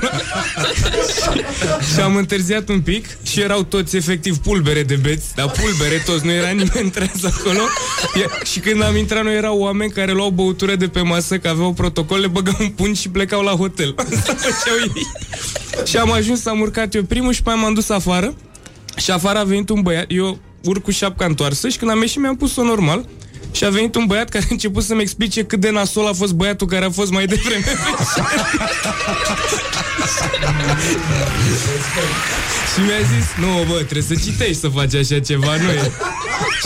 și 1.93 1.99
am 1.99 2.15
întârziat 2.15 2.69
un 2.69 2.81
pic 2.81 3.05
și 3.23 3.41
erau 3.41 3.63
toți 3.63 3.95
efectiv 3.95 4.37
pulbere 4.37 4.83
de 4.83 4.95
beți, 4.95 5.35
dar 5.35 5.51
pulbere 5.51 6.03
toți, 6.05 6.25
nu 6.25 6.31
era 6.31 6.49
nimeni 6.49 6.89
treaz 6.89 7.23
acolo. 7.23 7.61
E- 8.15 8.45
și 8.45 8.59
când 8.59 8.83
am 8.83 8.95
intrat, 8.97 9.23
noi 9.23 9.35
erau 9.35 9.59
oameni 9.59 9.91
care 9.91 10.11
luau 10.11 10.29
băutură 10.29 10.75
de 10.75 10.87
pe 10.87 11.01
masă, 11.01 11.37
că 11.37 11.47
aveau 11.47 11.73
protocol, 11.73 12.19
le 12.19 12.27
băgau 12.27 12.55
un 12.59 12.69
pungi 12.69 13.01
și 13.01 13.09
plecau 13.09 13.41
la 13.41 13.51
hotel. 13.51 13.93
Asta 13.97 14.33
făceau 14.33 14.77
ei. 14.95 15.07
Și 15.85 15.97
am 15.97 16.11
ajuns, 16.11 16.45
am 16.45 16.59
urcat 16.59 16.93
eu 16.93 17.03
primul 17.03 17.33
și 17.33 17.43
pe 17.43 17.49
aia 17.49 17.59
m-am 17.59 17.73
dus 17.73 17.89
afară 17.89 18.33
și 18.97 19.11
afară 19.11 19.39
a 19.39 19.43
venit 19.43 19.69
un 19.69 19.81
băiat, 19.81 20.05
eu 20.07 20.39
urc 20.65 20.83
cu 20.83 20.91
șapca 20.91 21.25
întoarsă 21.25 21.67
și 21.69 21.77
când 21.77 21.91
am 21.91 22.01
ieșit 22.01 22.21
mi-am 22.21 22.35
pus-o 22.35 22.63
normal. 22.63 23.05
Și 23.51 23.65
a 23.65 23.69
venit 23.69 23.95
un 23.95 24.05
băiat 24.05 24.29
care 24.29 24.43
a 24.43 24.47
început 24.51 24.83
să-mi 24.83 25.01
explice 25.01 25.43
cât 25.43 25.59
de 25.59 25.69
nasol 25.69 26.07
a 26.07 26.13
fost 26.13 26.33
băiatul 26.33 26.67
care 26.67 26.85
a 26.85 26.89
fost 26.89 27.11
mai 27.11 27.25
devreme. 27.25 27.63
Pe 27.63 27.71
Și 32.73 32.81
mi-a 32.81 32.99
zis, 33.17 33.25
nu 33.39 33.63
bă, 33.67 33.73
trebuie 33.73 34.01
să 34.01 34.15
citești 34.23 34.55
să 34.59 34.67
faci 34.67 34.93
așa 34.95 35.19
ceva, 35.19 35.55
nu 35.55 35.69
e. 35.71 35.91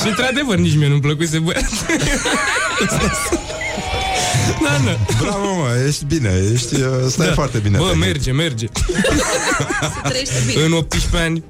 Și 0.01 0.07
într-adevăr, 0.07 0.57
nici 0.57 0.76
mie 0.76 0.88
nu-mi 0.88 1.01
plăcuse 1.01 1.39
băiat 1.39 1.69
Da, 4.63 4.81
da, 4.85 4.97
Bravo, 5.21 5.53
mă, 5.55 5.84
ești 5.88 6.05
bine 6.05 6.43
Ești, 6.53 6.76
uh, 6.76 6.81
stai 7.07 7.27
da. 7.27 7.34
foarte 7.34 7.57
bine 7.57 7.77
Bă, 7.77 7.84
tehnic. 7.84 8.03
merge, 8.05 8.31
merge. 8.31 8.65
Trăiește 10.03 10.43
bine. 10.47 10.61
În 10.63 10.71
18 10.71 11.17
ani 11.30 11.43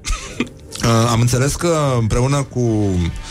Uh, 0.84 0.86
am 1.12 1.20
înțeles 1.22 1.56
că 1.56 1.78
împreună 2.00 2.44
cu 2.50 2.90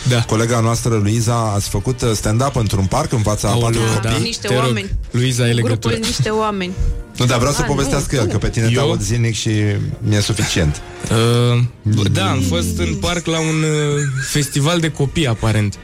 Da. 0.09 0.23
colega 0.25 0.61
noastră 0.61 0.95
Luiza 1.03 1.53
ați 1.55 1.69
făcut 1.69 2.03
uh, 2.03 2.11
stand-up 2.15 2.57
într-un 2.57 2.85
parc 2.85 3.13
în 3.13 3.23
fața 3.23 3.49
a 3.49 3.51
patru 3.51 3.65
Aoleu, 3.81 3.95
copii. 3.95 4.11
da. 4.11 4.17
Niște 4.17 4.47
Te 4.49 4.55
rog, 4.55 4.63
oameni. 4.63 4.91
Luiza, 5.11 5.43
ai 5.45 5.55
legătură 5.55 5.95
Grupul 5.95 6.09
niște 6.09 6.29
oameni. 6.29 6.73
Nu, 7.17 7.25
dar 7.27 7.39
vreau 7.39 7.53
să 7.53 7.61
A, 7.63 7.65
povestească 7.65 8.15
nu, 8.15 8.21
el, 8.21 8.27
nu. 8.27 8.33
că 8.33 8.39
pe 8.39 8.49
tine 8.49 8.67
te 8.67 8.73
Eu? 8.73 8.81
aud 8.81 9.01
zilnic 9.03 9.35
și 9.35 9.51
mi-e 9.99 10.21
suficient. 10.21 10.81
Uh, 11.11 11.61
bă, 11.83 12.03
da, 12.13 12.31
am 12.31 12.41
fost 12.41 12.79
în 12.79 12.95
parc 12.95 13.27
la 13.27 13.39
un 13.41 13.63
uh, 13.63 14.03
festival 14.31 14.81
de 14.81 14.91
copii, 14.91 15.27
aparent. 15.27 15.75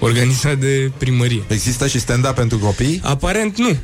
Organizat 0.00 0.56
de 0.58 0.90
primărie. 0.98 1.42
Există 1.46 1.86
și 1.86 1.98
stand-up 1.98 2.34
pentru 2.34 2.58
copii? 2.58 3.00
Aparent 3.04 3.58
nu. 3.58 3.76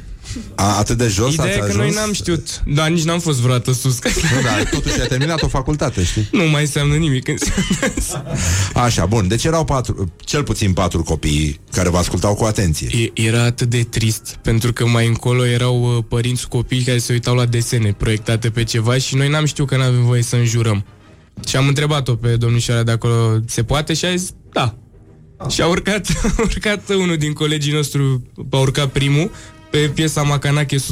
A, 0.55 0.79
atât 0.79 0.97
de 0.99 1.07
jos 1.09 1.33
Ideea 1.33 1.49
ați 1.49 1.57
e 1.57 1.61
că 1.61 1.65
ajuns? 1.67 1.85
noi 1.85 1.95
n-am 1.95 2.13
știut. 2.13 2.63
Da, 2.67 2.87
nici 2.87 3.03
n-am 3.05 3.21
fost 3.21 3.39
vreodată 3.39 3.73
sus. 3.73 3.99
Nu, 4.05 4.41
dar 4.49 4.69
totuși 4.71 5.01
ai 5.01 5.07
terminat 5.07 5.43
o 5.43 5.49
facultate, 5.49 6.05
știi? 6.05 6.29
nu 6.33 6.45
mai 6.49 6.61
înseamnă 6.61 6.95
nimic. 6.95 7.29
înseamnă- 7.29 8.33
Așa, 8.85 9.07
bun. 9.07 9.29
Deci 9.29 9.45
erau 9.45 9.65
patru, 9.65 10.13
cel 10.25 10.43
puțin 10.43 10.73
patru 10.73 11.03
copii 11.03 11.61
care 11.73 11.89
vă 11.89 11.99
ascultau 11.99 12.35
cu 12.35 12.45
atenție. 12.45 12.89
E- 13.15 13.23
Era 13.27 13.43
atât 13.45 13.69
de 13.71 13.83
trist, 13.83 14.39
pentru 14.43 14.73
că 14.73 14.87
mai 14.87 15.07
încolo 15.07 15.47
erau 15.47 15.97
uh, 15.97 16.05
părinți 16.09 16.49
cu 16.49 16.57
copii 16.57 16.83
care 16.83 16.99
se 16.99 17.13
uitau 17.13 17.35
la 17.35 17.47
desene 17.47 17.93
proiectate 17.93 18.51
pe 18.51 18.65
ceva 18.65 18.99
și 18.99 19.15
noi 19.17 19.29
n-am 19.29 19.45
știut 19.45 19.69
că 19.69 19.77
n-avem 19.77 20.05
voie 20.05 20.23
să 20.23 20.37
înjurăm. 20.37 20.85
Și 21.49 21.57
am 21.57 21.67
întrebat-o 21.67 22.15
pe 22.15 22.37
domnișoara 22.37 22.83
de 22.83 22.91
acolo, 22.91 23.39
se 23.47 23.63
poate? 23.65 23.95
Și 23.95 24.05
a 24.05 24.17
zis, 24.17 24.31
da. 24.53 24.75
Și 25.49 25.61
a 25.63 25.67
urcat, 25.67 26.07
a 26.37 26.41
urcat 26.43 26.89
unul 26.89 27.17
din 27.17 27.33
colegii 27.33 27.73
nostru, 27.73 28.23
a 28.51 28.57
urcat 28.59 28.89
primul, 28.89 29.31
pe 29.71 29.79
piesa 29.79 30.23
Macanache 30.23 30.77
100%, 30.77 30.81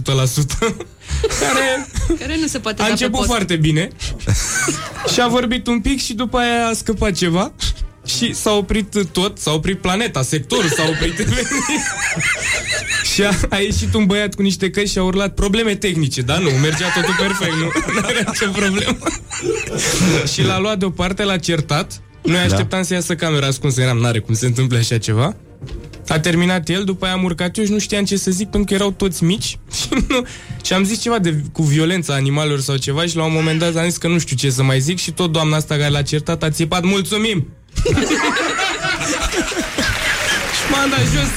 care 1.41 1.87
Care 2.19 2.37
nu 2.41 2.47
se 2.47 2.59
poate 2.59 2.83
a 2.83 2.85
da 2.85 2.85
pe 2.85 2.91
început 2.91 3.17
post. 3.17 3.29
foarte 3.29 3.57
bine. 3.57 3.89
Și 5.13 5.21
a 5.21 5.29
vorbit 5.29 5.67
un 5.67 5.81
pic 5.81 6.01
și 6.01 6.15
după 6.15 6.39
aia 6.39 6.67
a 6.67 6.73
scăpat 6.73 7.13
ceva. 7.13 7.53
Și 8.07 8.35
s-a 8.35 8.53
oprit 8.53 8.95
tot, 9.13 9.39
s-a 9.39 9.51
oprit 9.53 9.81
planeta, 9.81 10.23
sectorul 10.23 10.69
s-a 10.69 10.83
oprit. 10.89 11.29
Și 13.15 13.23
a, 13.23 13.33
a 13.49 13.57
ieșit 13.57 13.95
un 13.95 14.07
băiat 14.07 14.35
cu 14.35 14.43
niște 14.43 14.71
căști 14.71 14.91
și 14.91 14.99
a 14.99 15.03
urlat 15.03 15.35
probleme 15.35 15.75
tehnice, 15.75 16.21
dar 16.21 16.39
nu, 16.39 16.51
mergea 16.51 16.93
totul 16.95 17.15
perfect, 17.19 17.55
nu, 17.57 17.71
nu 17.93 18.09
era 18.09 18.31
nicio 18.31 18.51
problemă. 18.51 18.97
și 20.33 20.43
l-a 20.43 20.59
luat 20.59 20.79
deoparte, 20.79 21.23
l-a 21.25 21.37
certat, 21.37 22.01
noi 22.23 22.39
așteptam 22.39 22.83
să 22.83 22.95
iasă 22.95 23.15
camera 23.15 23.47
ascunsă, 23.47 23.81
eram, 23.81 23.99
n-are 23.99 24.19
cum 24.19 24.35
se 24.35 24.47
întâmple 24.47 24.79
așa 24.79 24.99
ceva. 24.99 25.37
A 26.09 26.19
terminat 26.21 26.69
el, 26.69 26.85
după 26.85 27.05
aia 27.05 27.15
am 27.15 27.25
urcat 27.25 27.57
eu 27.57 27.65
și 27.65 27.71
nu 27.71 27.79
știam 27.79 28.05
ce 28.05 28.17
să 28.17 28.31
zic 28.31 28.49
pentru 28.49 28.69
că 28.69 28.75
erau 28.75 28.91
toți 28.91 29.25
mici 29.25 29.59
și, 29.81 29.89
nu, 30.09 30.27
și 30.65 30.73
am 30.73 30.85
zis 30.85 31.01
ceva 31.01 31.19
de, 31.19 31.43
cu 31.53 31.63
violența 31.63 32.15
animalelor 32.15 32.61
sau 32.61 32.77
ceva 32.77 33.07
și 33.07 33.17
la 33.17 33.25
un 33.25 33.33
moment 33.33 33.59
dat 33.59 33.77
am 33.77 33.85
zis 33.85 33.97
că 33.97 34.09
nu 34.09 34.19
știu 34.19 34.37
ce 34.37 34.51
să 34.51 34.63
mai 34.63 34.81
zic 34.81 34.99
și 34.99 35.11
tot 35.11 35.33
doamna 35.33 35.57
asta 35.57 35.75
care 35.77 35.89
l-a 35.89 36.03
certat 36.03 36.43
a 36.43 36.51
țipat 36.51 36.83
mulțumim! 36.85 37.47
și 40.57 40.65
m-am 40.71 40.91
dat 40.91 41.01
jos. 41.01 41.31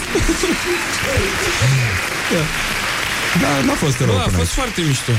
Da, 3.42 3.62
n-a 3.66 3.74
fost 3.74 4.00
rău 4.00 4.08
Bă, 4.08 4.20
a 4.20 4.24
până 4.24 4.38
fost 4.38 4.40
aici. 4.40 4.48
foarte 4.48 4.82
mișto. 4.82 5.12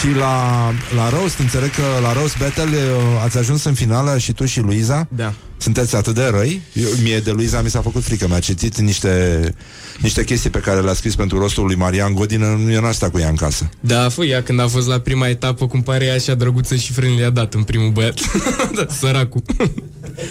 Și 0.00 0.14
la, 0.18 0.72
la 0.94 1.08
Roast, 1.08 1.38
înțeleg 1.38 1.70
că 1.70 1.82
la 2.02 2.12
Roast 2.12 2.38
Battle 2.38 2.62
uh, 2.64 3.22
ați 3.24 3.38
ajuns 3.38 3.64
în 3.64 3.74
finală 3.74 4.18
și 4.18 4.32
tu 4.32 4.44
și 4.44 4.60
Luiza. 4.60 5.08
Da. 5.16 5.32
Sunteți 5.58 5.96
atât 5.96 6.14
de 6.14 6.24
răi? 6.26 6.60
Eu, 6.72 6.88
mie 7.02 7.18
de 7.18 7.30
Luiza 7.30 7.60
mi 7.62 7.70
s-a 7.70 7.80
făcut 7.80 8.02
frică. 8.02 8.26
Mi-a 8.28 8.38
citit 8.38 8.78
niște, 8.78 9.54
niște 9.98 10.24
chestii 10.24 10.50
pe 10.50 10.58
care 10.58 10.80
le-a 10.80 10.92
scris 10.94 11.14
pentru 11.14 11.38
rostul 11.38 11.64
lui 11.66 11.74
Marian 11.74 12.14
Godină. 12.14 12.58
Eu 12.70 12.80
n-aș 12.80 12.94
sta 12.94 13.10
cu 13.10 13.18
ea 13.18 13.28
în 13.28 13.34
casă. 13.36 13.68
Da, 13.80 14.08
fă, 14.08 14.24
ea 14.24 14.42
când 14.42 14.60
a 14.60 14.66
fost 14.68 14.86
la 14.88 14.98
prima 15.00 15.28
etapă, 15.28 15.66
cum 15.66 15.82
pare 15.82 16.04
ea 16.04 16.14
așa 16.14 16.34
drăguță 16.34 16.74
și 16.74 16.92
frân 16.92 17.14
le-a 17.16 17.30
dat 17.30 17.54
în 17.54 17.62
primul 17.62 17.90
băiat. 17.90 18.18
da, 18.76 18.86
săracul. 18.98 19.42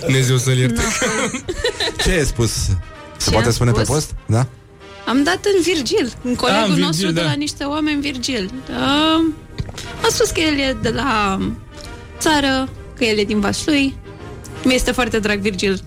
Dumnezeu 0.04 0.38
să-l 0.38 0.58
ierte. 0.58 0.82
Ce 2.04 2.10
ai 2.12 2.26
spus? 2.26 2.52
Se 2.52 2.74
Ce 3.24 3.30
poate 3.30 3.46
am 3.48 3.54
spune 3.54 3.72
pe 3.72 3.84
spus? 3.84 3.94
post? 3.96 4.16
Da? 4.26 4.48
Am 5.08 5.24
dat 5.24 5.40
în 5.56 5.62
Virgil, 5.64 6.14
în 6.24 6.36
colegul 6.36 6.62
Ah, 6.62 6.68
în 6.68 6.74
Virgil, 6.74 6.86
nostru 6.86 7.12
de 7.12 7.22
da. 7.22 7.26
la 7.28 7.34
niște 7.34 7.64
oameni 7.64 8.02
Virgil. 8.02 8.52
Da. 8.70 9.26
A 10.03 10.07
spus 10.10 10.30
că 10.30 10.39
el 10.39 10.60
e 10.60 10.77
de 10.81 10.89
la 10.89 11.39
țară, 12.19 12.69
că 12.97 13.03
el 13.03 13.18
e 13.18 13.23
din 13.23 13.39
Vaslui. 13.39 13.95
Mi 14.64 14.73
este 14.73 14.91
foarte 14.91 15.19
drag 15.19 15.39
Virgil, 15.39 15.80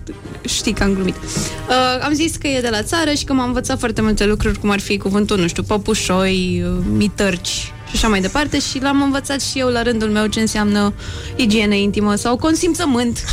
știi 0.45 0.73
că 0.73 0.83
am 0.83 0.93
glumit. 0.93 1.15
Uh, 1.15 2.03
am 2.03 2.13
zis 2.13 2.35
că 2.35 2.47
e 2.47 2.61
de 2.61 2.69
la 2.69 2.83
țară 2.83 3.11
și 3.11 3.23
că 3.23 3.33
m-a 3.33 3.43
învățat 3.43 3.79
foarte 3.79 4.01
multe 4.01 4.25
lucruri, 4.25 4.59
cum 4.59 4.69
ar 4.69 4.79
fi 4.79 4.97
cuvântul, 4.97 5.39
nu 5.39 5.47
știu, 5.47 5.63
păpușoi, 5.63 6.63
uh, 6.65 6.83
mitărci 6.91 7.71
și 7.89 7.95
așa 7.95 8.07
mai 8.07 8.21
departe 8.21 8.59
și 8.59 8.79
l-am 8.81 9.01
învățat 9.01 9.41
și 9.41 9.59
eu 9.59 9.67
la 9.67 9.81
rândul 9.81 10.09
meu 10.09 10.25
ce 10.25 10.39
înseamnă 10.39 10.93
igienă 11.35 11.73
intimă 11.73 12.15
sau 12.15 12.37
consimțământ. 12.37 13.23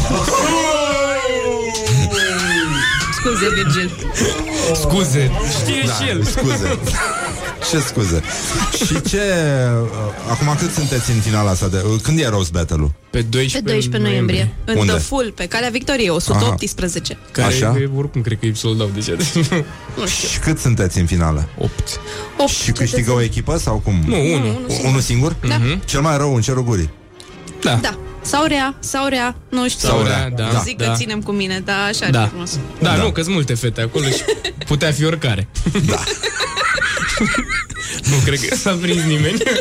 Scuze, 3.12 3.48
Virgil. 3.54 3.90
Scuze, 4.74 5.30
știe 5.60 5.82
Da, 5.86 5.92
și 5.92 6.08
el. 6.08 6.22
scuze. 6.24 6.78
Ce 7.70 7.78
scuze. 7.78 8.22
Și 8.86 9.01
ce... 9.02 9.20
uh, 9.82 10.30
Acum 10.30 10.56
cât 10.59 10.72
sunteți 10.72 11.10
în 11.10 11.20
finala 11.20 11.51
asta? 11.51 11.68
De, 11.68 11.82
uh, 11.93 12.01
când 12.02 12.18
e 12.18 12.28
Rose 12.28 12.51
Battle-ul? 12.52 12.90
Pe 13.10 13.22
12, 13.22 13.62
Pe 13.62 13.70
12 13.72 14.10
noiembrie, 14.10 14.55
în 14.64 14.76
Unde? 14.76 14.93
The 14.93 15.01
Full, 15.01 15.32
pe 15.36 15.47
Calea 15.47 15.68
Victoriei, 15.68 16.09
118. 16.09 17.18
Care 17.30 17.47
Așa? 17.47 17.76
E, 17.80 17.90
oricum 17.97 18.20
cred 18.20 18.38
că 18.38 18.47
e 18.47 18.52
sold 18.55 18.80
out 18.80 18.94
deja. 18.94 19.12
Nu 19.98 20.06
știu. 20.06 20.28
Și 20.28 20.38
cât 20.38 20.59
sunteți 20.59 20.98
în 20.98 21.06
finală? 21.06 21.48
8. 21.59 22.01
8 22.38 22.51
Și 22.51 22.72
câștigă 22.72 23.12
o 23.12 23.20
echipă 23.22 23.59
sau 23.59 23.76
cum? 23.84 23.94
Nu, 24.06 24.16
unul. 24.16 24.47
unul 24.56 24.68
singur. 24.68 24.88
Unul 24.88 25.01
singur? 25.01 25.36
Da. 25.48 25.60
Cel 25.84 26.01
mai 26.01 26.16
rău 26.16 26.34
în 26.34 26.40
cerul 26.40 26.64
gurii. 26.64 26.90
Da. 27.62 27.74
Da. 27.82 27.98
Sau 28.26 28.44
rea, 28.46 28.74
sau 28.78 29.08
rea, 29.08 29.36
nu 29.48 29.68
știu. 29.68 29.88
Sau 29.88 30.02
rea, 30.02 30.16
rea, 30.16 30.30
da. 30.30 30.48
da. 30.52 30.58
Zic 30.58 30.76
da. 30.76 30.84
că 30.84 30.92
ținem 30.96 31.20
cu 31.22 31.32
mine, 31.32 31.62
dar 31.64 31.76
așa 31.88 32.10
Da. 32.10 32.18
ar 32.20 32.24
fi 32.24 32.30
frumos. 32.30 32.58
Da, 32.80 32.96
Da. 32.96 33.02
nu, 33.02 33.10
că 33.10 33.22
sunt 33.22 33.34
multe 33.34 33.54
fete 33.54 33.80
acolo 33.80 34.04
și 34.04 34.22
putea 34.66 34.92
fi 34.92 35.04
oricare. 35.04 35.48
Da. 35.86 36.02
nu 38.10 38.16
cred 38.24 38.40
că 38.48 38.54
s-a 38.56 38.78
prins 38.80 39.02
nimeni. 39.02 39.36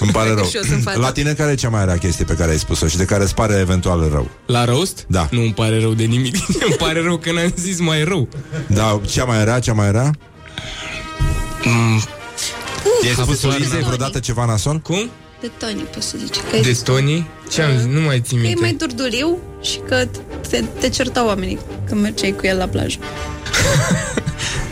Îmi 0.00 0.10
pare 0.10 0.24
Cred 0.24 0.34
că 0.34 0.40
rău. 0.40 0.48
și 0.50 0.56
eu 0.56 0.62
sunt 0.62 0.82
fată. 0.82 0.98
La 0.98 1.12
tine 1.12 1.32
care 1.32 1.50
e 1.50 1.54
cea 1.54 1.68
mai 1.68 1.84
rea 1.84 1.98
chestie 1.98 2.24
pe 2.24 2.34
care 2.34 2.50
ai 2.50 2.58
spus-o 2.58 2.86
și 2.86 2.96
de 2.96 3.04
care 3.04 3.22
îți 3.22 3.34
pare 3.34 3.54
eventual 3.58 4.08
rău? 4.12 4.30
La 4.46 4.64
roast? 4.64 5.04
Da. 5.08 5.28
Nu 5.30 5.40
îmi 5.40 5.52
pare 5.54 5.80
rău 5.80 5.92
de 5.94 6.04
nimic. 6.04 6.34
îmi 6.66 6.74
pare 6.78 7.02
rău 7.02 7.16
că 7.18 7.32
n-am 7.32 7.52
zis 7.56 7.78
mai 7.80 8.04
rău. 8.04 8.28
Da, 8.66 9.00
cea 9.10 9.24
mai 9.24 9.44
rea, 9.44 9.58
cea 9.58 9.72
mai 9.72 9.90
rea? 9.90 10.10
Mm, 11.64 12.02
I-ai 13.04 13.14
spus 13.14 13.38
Tony. 13.38 13.56
Luizei 13.58 13.82
vreodată 13.82 14.18
ceva 14.18 14.44
nasol? 14.44 14.78
cum? 14.80 15.10
De 15.40 15.50
Tony, 15.58 15.80
poți 15.80 16.06
să 16.06 16.16
zici. 16.18 16.36
Că, 16.50 16.58
De 16.62 16.68
e, 16.68 16.76
Tony? 16.84 17.26
Ce 17.50 17.62
am 17.62 17.76
zis? 17.76 17.86
Nu 17.86 18.00
mai 18.00 18.20
țin 18.20 18.38
că 18.38 18.44
e 18.44 18.46
minte. 18.46 18.60
mai 18.60 18.72
durduliu 18.72 19.38
și 19.62 19.78
că 19.88 20.08
te, 20.48 20.64
te 20.80 20.88
certau 20.88 21.26
oamenii 21.26 21.58
când 21.84 22.00
mergeai 22.00 22.34
cu 22.36 22.46
el 22.46 22.56
la 22.56 22.66
plajă. 22.66 22.98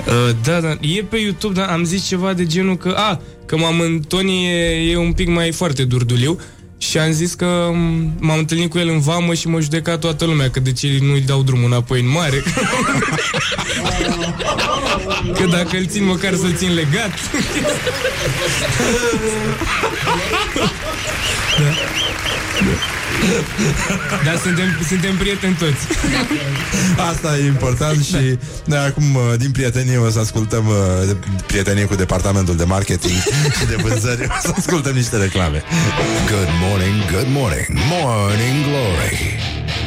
Uh, 0.07 0.37
da, 0.45 0.61
da, 0.61 0.77
e 0.81 1.03
pe 1.03 1.17
YouTube, 1.17 1.61
dar 1.61 1.69
am 1.69 1.85
zis 1.85 2.07
ceva 2.07 2.33
de 2.33 2.47
genul 2.47 2.77
că, 2.77 2.95
a, 2.97 3.21
că 3.47 3.57
m-am 3.57 3.81
în 3.81 4.01
Tony 4.09 4.47
e, 4.47 4.91
e 4.91 4.97
un 4.97 5.13
pic 5.13 5.29
mai 5.29 5.53
foarte 5.53 5.85
durduliu 5.85 6.41
și 6.79 6.99
am 6.99 7.11
zis 7.11 7.35
că 7.35 7.69
m- 7.71 8.11
m-am 8.19 8.39
întâlnit 8.39 8.71
cu 8.71 8.79
el 8.79 8.89
în 8.89 9.01
vamă 9.01 9.35
și 9.35 9.49
mă 9.49 9.61
judeca 9.61 9.99
toată 9.99 10.25
lumea 10.25 10.51
că 10.51 10.61
de 10.61 10.73
ce 10.73 10.99
nu-i 11.01 11.21
dau 11.21 11.43
drumul 11.43 11.65
înapoi 11.65 12.01
în 12.01 12.09
mare. 12.09 12.43
că 15.39 15.45
dacă 15.51 15.77
îl 15.77 15.87
țin 15.87 16.05
măcar 16.05 16.35
să-l 16.35 16.55
țin 16.57 16.75
legat. 16.75 17.13
da. 21.59 21.75
Dar 24.27 24.39
suntem, 24.39 24.79
suntem 24.89 25.17
prieteni 25.17 25.55
toți. 25.55 25.83
Asta 27.11 27.37
e 27.39 27.47
important 27.47 28.05
și 28.05 28.39
noi 28.65 28.79
acum, 28.79 29.15
uh, 29.15 29.23
din 29.39 29.51
prietenie, 29.51 29.97
o 29.99 30.11
să 30.11 30.19
ascultăm 30.19 30.67
uh, 30.67 30.75
de- 31.07 31.17
prietenie 31.47 31.85
cu 31.85 31.95
departamentul 31.95 32.57
de 32.57 32.65
marketing 32.65 33.19
și 33.59 33.67
de 33.67 33.75
vânzări, 33.83 34.23
o 34.23 34.39
să 34.43 34.53
ascultăm 34.57 34.95
niște 34.95 35.17
reclame. 35.17 35.63
Good 36.31 36.49
morning, 36.69 37.11
good 37.11 37.29
morning, 37.29 37.67
morning 37.91 38.65
glory. 38.69 39.39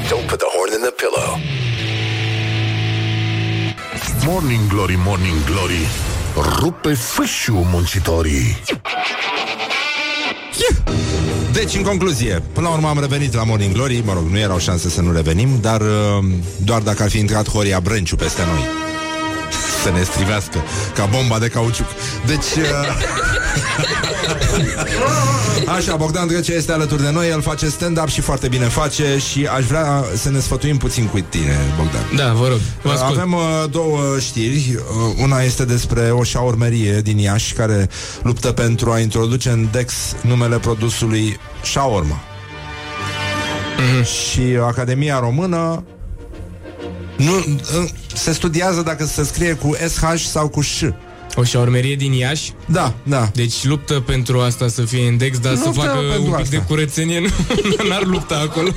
Don't 0.09 0.25
put 0.27 0.39
the 0.39 0.49
horn 0.55 0.71
in 0.77 0.81
the 0.87 0.93
pillow. 1.01 1.39
Morning 4.25 4.67
Glory, 4.67 4.95
Morning 5.05 5.43
Glory 5.45 5.87
Rupe 6.59 6.93
fâșiu 6.93 7.67
muncitorii 7.71 8.57
Deci, 11.53 11.75
în 11.75 11.81
concluzie, 11.81 12.43
până 12.53 12.67
la 12.67 12.73
urmă 12.73 12.87
am 12.87 12.99
revenit 12.99 13.33
la 13.33 13.43
Morning 13.43 13.73
Glory, 13.73 14.01
mă 14.05 14.13
rog, 14.13 14.23
nu 14.29 14.37
erau 14.37 14.57
șanse 14.57 14.89
să 14.89 15.01
nu 15.01 15.11
revenim, 15.11 15.49
dar 15.61 15.81
uh, 15.81 15.87
doar 16.57 16.81
dacă 16.81 17.03
ar 17.03 17.09
fi 17.09 17.19
intrat 17.19 17.49
Horia 17.49 17.79
Brânciu 17.79 18.15
peste 18.15 18.41
noi. 18.45 18.88
Să 19.83 19.91
ne 19.91 20.03
strivească 20.03 20.63
ca 20.95 21.05
bomba 21.05 21.39
de 21.39 21.47
cauciuc. 21.47 21.87
Deci... 22.25 22.55
Uh... 22.55 22.67
Așa, 25.75 25.95
Bogdan 25.95 26.27
Drăcea 26.27 26.53
este 26.53 26.71
alături 26.71 27.01
de 27.03 27.11
noi, 27.11 27.29
el 27.29 27.41
face 27.41 27.69
stand-up 27.69 28.07
și 28.07 28.21
foarte 28.21 28.47
bine 28.47 28.65
face 28.65 29.17
și 29.29 29.45
aș 29.45 29.65
vrea 29.65 30.03
să 30.15 30.29
ne 30.29 30.39
sfătuim 30.39 30.77
puțin 30.77 31.05
cu 31.05 31.19
tine, 31.29 31.57
Bogdan. 31.77 32.01
Da, 32.15 32.33
vă 32.33 32.47
rog, 32.47 32.59
vă 32.81 32.91
ascult. 32.91 33.17
Avem 33.17 33.33
uh, 33.33 33.41
două 33.71 33.99
știri. 34.19 34.75
Uh, 34.75 35.21
una 35.21 35.41
este 35.41 35.65
despre 35.65 36.01
o 36.11 36.23
șaurmerie 36.23 37.01
din 37.01 37.17
Iași 37.17 37.53
care 37.53 37.89
luptă 38.23 38.51
pentru 38.51 38.91
a 38.91 38.99
introduce 38.99 39.49
în 39.49 39.67
Dex 39.71 39.93
numele 40.21 40.57
produsului 40.57 41.39
shawarma. 41.63 42.19
Mhm. 43.77 44.03
Și 44.03 44.41
Academia 44.67 45.19
Română 45.19 45.83
nu, 47.19 47.35
uh, 47.37 47.89
se 48.13 48.33
studiază 48.33 48.81
dacă 48.81 49.05
se 49.05 49.23
scrie 49.23 49.53
cu 49.53 49.75
SH 49.87 50.03
sau 50.31 50.47
cu 50.47 50.61
Ș. 50.61 50.81
O 51.35 51.43
șaurmerie 51.43 51.95
din 51.95 52.11
Iași 52.11 52.51
Da, 52.65 52.93
da. 53.03 53.29
Deci 53.33 53.63
luptă 53.63 53.99
pentru 53.99 54.39
asta 54.39 54.67
să 54.67 54.81
fie 54.81 55.05
index 55.05 55.37
Dar 55.39 55.55
să 55.55 55.61
Luptă 55.65 55.79
facă 55.79 55.97
pentru 55.97 56.19
un 56.21 56.25
pic 56.25 56.33
asta. 56.33 56.57
de 56.57 56.63
curățenie 56.67 57.19
nu, 57.19 57.27
N-ar 57.89 58.05
lupta 58.05 58.39
acolo 58.39 58.71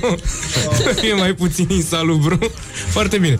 Să 0.83 0.95
fie 1.01 1.13
mai 1.13 1.33
puțin 1.33 1.67
insalubru 1.69 2.37
Foarte 2.89 3.17
bine 3.17 3.39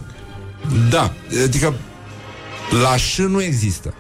Da, 0.90 1.14
adică 1.44 1.74
la 2.82 2.98
Ș 2.98 3.18
nu 3.18 3.44
există. 3.44 3.94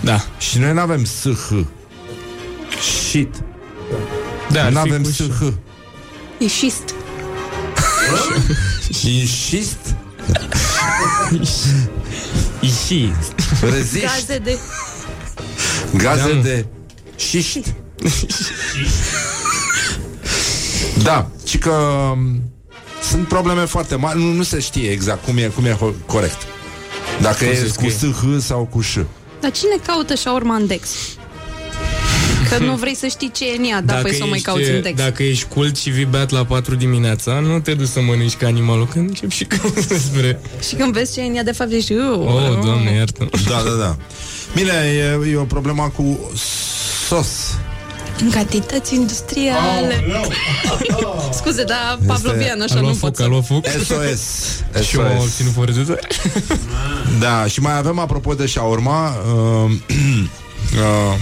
Da, 0.00 0.24
Și 0.38 0.58
noi 0.58 0.72
nu 0.72 0.80
avem 0.80 1.04
SH. 1.04 1.50
Shit. 3.08 3.34
da 4.52 4.64
ar 4.64 4.72
nu 4.72 4.80
fi 4.80 4.88
avem 4.88 5.02
cu 5.02 5.10
SH. 5.10 5.52
E 6.38 6.46
șist. 9.24 9.96
Inșist, 11.30 11.66
Iși 12.60 13.10
reziști, 13.60 14.06
Gaze 14.06 14.38
de... 14.38 14.58
gaze 15.96 16.28
Da, 16.28 16.34
mă. 16.34 16.42
de 16.42 16.64
șiști. 17.16 17.74
Da, 21.02 21.30
și 21.46 21.58
că 21.58 21.70
um, 21.70 22.42
sunt 23.10 23.28
probleme 23.28 23.64
foarte 23.64 23.94
mari, 23.94 24.18
nu, 24.18 24.32
nu 24.32 24.42
se 24.42 24.58
știe 24.60 24.90
exact 24.90 25.24
cum 25.24 25.36
e, 25.36 25.42
cum 25.46 25.64
e 25.64 25.74
ho- 25.76 26.06
corect. 26.06 26.36
Dacă 27.20 27.44
Cum 27.44 27.52
e 27.52 27.54
se 27.54 27.62
cu 27.62 27.88
scrie? 27.88 28.12
SH 28.12 28.44
sau 28.46 28.64
cu 28.64 28.80
Ș. 28.80 28.96
Dar 29.40 29.50
cine 29.50 29.76
caută 29.86 30.16
shawarma 30.16 30.54
în 30.54 30.66
Dex? 30.66 30.88
Că 32.50 32.58
nu 32.64 32.74
vrei 32.76 32.94
să 32.94 33.06
știi 33.06 33.30
ce 33.34 33.44
e 33.52 33.56
în 33.56 33.64
ea, 33.64 33.80
dar 33.80 34.02
păi 34.02 34.14
să 34.14 34.24
o 34.24 34.28
mai 34.28 34.38
cauți 34.38 34.70
în 34.70 34.82
Dex. 34.82 34.96
dacă 34.96 35.22
ești 35.22 35.44
cult 35.48 35.76
și 35.76 35.90
vii 35.90 36.04
beat 36.04 36.30
la 36.30 36.44
4 36.44 36.74
dimineața 36.74 37.32
Nu 37.40 37.60
te 37.60 37.74
duci 37.74 37.88
să 37.88 38.00
mănânci 38.00 38.36
ca 38.36 38.46
animalul 38.46 38.86
Când 38.86 39.08
încep 39.08 39.30
și 39.30 39.44
cauți 39.58 39.88
despre 39.88 40.40
Și 40.68 40.74
când 40.74 40.92
vezi 40.92 41.12
ce 41.14 41.20
e 41.20 41.24
în 41.26 41.34
ea, 41.34 41.42
de 41.42 41.52
fapt 41.52 41.70
zici, 41.70 41.88
"Uuu, 41.88 42.22
Oh, 42.22 42.58
doamne, 42.64 42.90
iartă 42.90 43.28
Da, 43.48 43.62
da, 43.64 43.70
da. 43.80 43.96
Bine, 44.54 44.72
e, 45.26 45.30
e 45.30 45.36
o 45.36 45.44
problemă 45.44 45.92
cu 45.96 46.30
sos. 47.08 47.28
în 48.20 48.30
cantități 48.30 48.94
industriale. 48.94 50.04
Scuze, 51.38 51.64
dar 51.64 51.98
pavlovian, 52.06 52.60
A 52.60 52.62
așa 52.64 52.74
nu 52.74 52.80
luat 52.80 52.94
pot 52.96 53.00
foc, 53.00 53.16
să... 53.16 53.22
a 53.22 53.26
luat 53.26 53.46
foc 53.46 53.66
SOS. 53.66 54.84
Și 54.86 54.96
eu 54.96 55.02
m-am 55.02 55.14
SOS. 55.16 55.24
obținut 55.24 55.52
fără 55.52 55.72
de 55.72 55.98
Da, 57.20 57.46
și 57.46 57.60
mai 57.60 57.76
avem, 57.76 57.98
apropo 57.98 58.34
de 58.34 58.46
shawarma, 58.46 59.08
uh, 59.08 59.70
uh, 60.80 61.18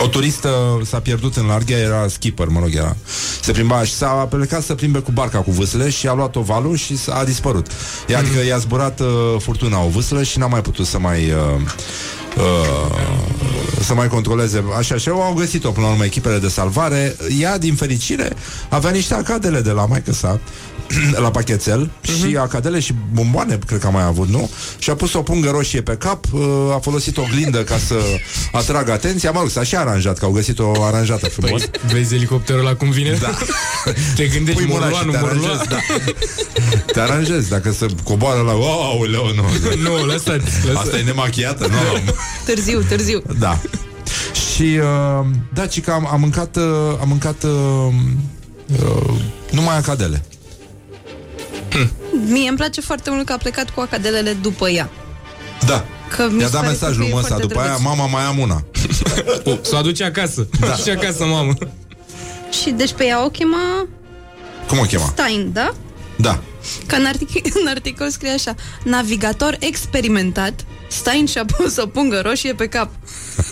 o 0.00 0.06
turistă 0.06 0.80
s-a 0.84 0.98
pierdut 1.00 1.36
în 1.36 1.46
largă, 1.46 1.72
era 1.72 2.08
skipper, 2.08 2.46
mă 2.48 2.58
rog, 2.60 2.74
era. 2.74 2.96
Se 3.42 3.52
plimba 3.52 3.84
și 3.84 3.92
s-a 3.92 4.06
plecat 4.06 4.62
să 4.62 4.74
plimbe 4.74 4.98
cu 4.98 5.10
barca 5.12 5.38
cu 5.38 5.50
vâsle 5.50 5.90
și 5.90 6.06
a 6.08 6.12
luat 6.12 6.36
o 6.36 6.40
valul 6.40 6.76
și 6.76 6.96
s- 6.96 7.08
a 7.08 7.24
dispărut. 7.24 7.66
E, 8.08 8.16
adică 8.16 8.44
i-a 8.44 8.58
zburat 8.58 9.00
uh, 9.00 9.06
furtuna 9.38 9.82
o 9.84 9.88
vâslă 9.88 10.22
și 10.22 10.38
n-a 10.38 10.46
mai 10.46 10.60
putut 10.62 10.86
să 10.86 10.98
mai... 10.98 11.18
Uh, 11.30 11.60
uh, 12.36 13.10
să 13.84 13.94
mai 13.94 14.08
controleze 14.08 14.64
așa 14.78 14.96
și 14.96 15.08
au 15.08 15.34
găsit-o 15.36 15.70
până 15.70 15.86
la 15.86 15.92
urmă 15.92 16.04
echipele 16.04 16.38
de 16.38 16.48
salvare 16.48 17.16
ea 17.40 17.58
din 17.58 17.74
fericire 17.74 18.32
avea 18.68 18.90
niște 18.90 19.14
acadele 19.14 19.60
de 19.60 19.70
la 19.70 19.86
maică 19.86 20.12
sa 20.12 20.40
la 21.24 21.30
pachetel 21.30 21.90
și 22.02 22.36
acadele 22.36 22.80
și 22.80 22.94
bomboane, 23.12 23.58
cred 23.66 23.78
că 23.80 23.86
a 23.86 23.90
mai 23.90 24.04
avut, 24.04 24.28
nu? 24.28 24.50
Și 24.78 24.90
a 24.90 24.94
pus 24.94 25.12
o 25.14 25.22
pungă 25.22 25.50
roșie 25.50 25.82
pe 25.82 25.96
cap, 25.96 26.24
uh, 26.32 26.40
a 26.74 26.78
folosit 26.78 27.16
o 27.16 27.22
glindă 27.30 27.62
ca 27.62 27.78
să 27.78 27.94
atragă 28.52 28.92
atenția, 28.92 29.30
mă 29.30 29.38
rog, 29.40 29.50
s-a 29.50 29.62
și 29.62 29.76
aranjat, 29.76 30.18
că 30.18 30.24
au 30.24 30.30
găsit-o 30.30 30.84
aranjată 30.84 31.28
frumos. 31.28 31.62
Păi, 31.64 31.80
vezi 31.92 32.14
elicopterul 32.14 32.62
la 32.62 32.74
cum 32.74 32.90
vine? 32.90 33.18
Da. 33.20 33.28
Te 34.16 34.26
gândești, 34.26 34.62
Pui 34.62 34.72
mâna 34.72 34.86
și 34.90 34.92
morloanu, 35.04 35.12
te 35.12 35.18
morloan. 35.18 35.50
aranjezi, 35.50 35.68
da. 35.68 35.78
Te 36.92 37.00
aranjezi, 37.00 37.48
dacă 37.48 37.72
se 37.72 37.86
coboară 38.04 38.40
la... 38.40 38.52
Aoleu, 38.52 39.26
nu. 39.34 39.42
Nu, 39.90 40.04
lăsați, 40.04 40.66
lăsați. 40.66 40.76
Asta 40.86 40.98
e 40.98 41.02
nemachiată, 41.02 41.66
nu? 41.66 41.76
Târziu, 42.46 42.80
târziu. 42.88 43.22
Da. 43.38 43.60
Și 44.54 44.62
uh, 44.62 45.26
da, 45.52 45.66
ci 45.66 45.80
că 45.80 45.90
am, 45.90 46.08
am 46.12 46.20
mâncat 46.20 46.56
uh, 46.56 46.62
am 47.00 47.08
mâncat 47.08 47.42
uh, 47.42 47.50
uh, 48.82 49.14
numai 49.50 49.76
acadele. 49.76 50.24
Mie 52.26 52.48
îmi 52.48 52.56
place 52.56 52.80
foarte 52.80 53.10
mult 53.10 53.26
că 53.26 53.32
a 53.32 53.36
plecat 53.36 53.70
cu 53.70 53.80
acadelele 53.80 54.32
după 54.32 54.68
ea. 54.68 54.90
Da. 55.66 55.84
Că 56.16 56.26
mi 56.30 56.36
Mi-a 56.36 56.46
se 56.46 56.52
dat 56.52 56.60
pare 56.60 56.72
mesajul 56.72 57.02
că 57.02 57.08
e 57.08 57.12
mă 57.12 57.16
ăsta, 57.16 57.28
foarte 57.28 57.46
după 57.46 57.60
aia 57.60 57.68
drăguț. 57.76 57.86
mama 57.86 58.06
mai 58.06 58.22
am 58.22 58.38
una. 58.38 58.64
O, 59.44 59.50
să 59.62 59.74
o 59.74 59.76
aduce 59.76 60.04
acasă. 60.04 60.48
Da. 60.60 60.74
Și 60.74 60.90
acasă, 60.90 61.24
mamă. 61.24 61.52
Și 62.62 62.70
deci 62.70 62.92
pe 62.92 63.04
ea 63.04 63.24
o 63.24 63.28
chema 63.28 63.86
Cum 64.68 64.78
o 64.78 64.82
chema? 64.82 65.04
Stein, 65.04 65.50
da? 65.52 65.74
Da. 66.16 66.40
Că 66.86 66.94
în, 66.94 67.06
artic- 67.06 67.52
în 67.62 67.66
articol 67.68 68.10
scrie 68.10 68.30
așa 68.30 68.54
Navigator 68.84 69.56
experimentat 69.60 70.64
Stein 70.88 71.26
și-a 71.26 71.44
pus 71.56 71.76
o 71.76 71.86
pungă 71.86 72.20
roșie 72.24 72.54
pe 72.54 72.66
cap 72.66 72.90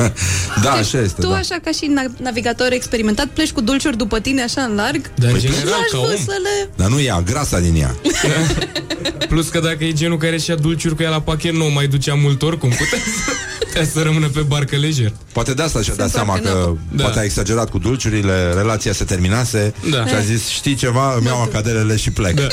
Da, 0.62 0.70
așa 0.70 1.00
este, 1.00 1.20
Tu 1.20 1.28
da. 1.28 1.34
așa 1.36 1.56
ca 1.64 1.70
și 1.70 1.90
na- 1.94 2.20
navigator 2.22 2.72
experimentat 2.72 3.26
Pleci 3.26 3.50
cu 3.52 3.60
dulciuri 3.60 3.96
după 3.96 4.20
tine 4.20 4.42
așa 4.42 4.62
în 4.62 4.74
larg 4.74 5.10
Dar 5.14 5.26
în 5.26 5.32
Păi, 5.32 5.40
general, 5.40 5.68
Lași 5.68 5.90
ca 5.90 5.98
om. 5.98 6.04
văsele 6.06 6.70
Dar 6.76 6.88
nu 6.88 7.00
ea, 7.00 7.20
grasa 7.20 7.60
din 7.60 7.74
ea. 7.74 7.94
Plus 9.28 9.48
că 9.48 9.60
dacă 9.60 9.84
e 9.84 9.92
genul 9.92 10.18
care 10.18 10.38
și-a 10.38 10.54
dulciuri 10.54 10.96
cu 10.96 11.02
ea 11.02 11.10
la 11.10 11.20
pachet, 11.20 11.52
nu 11.52 11.64
o 11.66 11.68
mai 11.68 11.86
ducea 11.86 12.14
mult 12.14 12.42
oricum. 12.42 12.68
Putea 12.68 12.98
să, 12.98 13.30
putea 13.66 13.84
să 13.84 14.02
rămână 14.02 14.28
pe 14.28 14.40
barcă 14.40 14.76
lejer. 14.76 15.12
Poate 15.32 15.54
de 15.54 15.62
asta 15.62 15.82
și-a 15.82 15.94
dat 15.94 16.06
întoarcă 16.06 16.32
seama 16.34 16.52
în 16.52 16.62
că 16.62 16.68
apă. 16.68 16.78
Da. 16.96 17.02
poate 17.02 17.18
a 17.18 17.22
exagerat 17.22 17.70
cu 17.70 17.78
dulciurile, 17.78 18.52
relația 18.52 18.92
se 18.92 19.04
terminase 19.04 19.74
Da. 19.90 20.06
și 20.06 20.14
a 20.14 20.20
zis, 20.20 20.48
știi 20.48 20.74
ceva, 20.74 21.14
îmi 21.16 21.26
iau 21.26 21.42
acadelele 21.42 21.96
și 21.96 22.10
plec. 22.10 22.34
Da. 22.34 22.46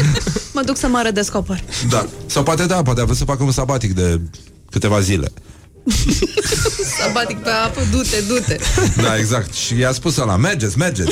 Mă 0.54 0.62
duc 0.66 0.78
să 0.78 0.88
mă 0.88 1.02
redescoper 1.04 1.64
Da. 1.90 2.06
Sau 2.26 2.44
poate 2.44 2.66
da, 2.66 2.82
poate 2.82 3.02
a 3.02 3.04
vrut 3.06 3.18
să 3.18 3.24
facă 3.26 3.44
un 3.44 3.52
sabatic 3.52 3.94
de 3.94 4.20
câteva 4.72 5.00
zile. 5.00 5.32
Sabatic 7.00 7.38
pe 7.38 7.50
apă, 7.50 7.82
du-te, 7.92 8.18
du-te 8.28 8.58
Da, 9.02 9.18
exact. 9.18 9.54
Și 9.54 9.78
i-a 9.80 9.92
spus 9.92 10.18
ăla, 10.18 10.36
mergeți, 10.36 10.78
mergeți. 10.78 11.12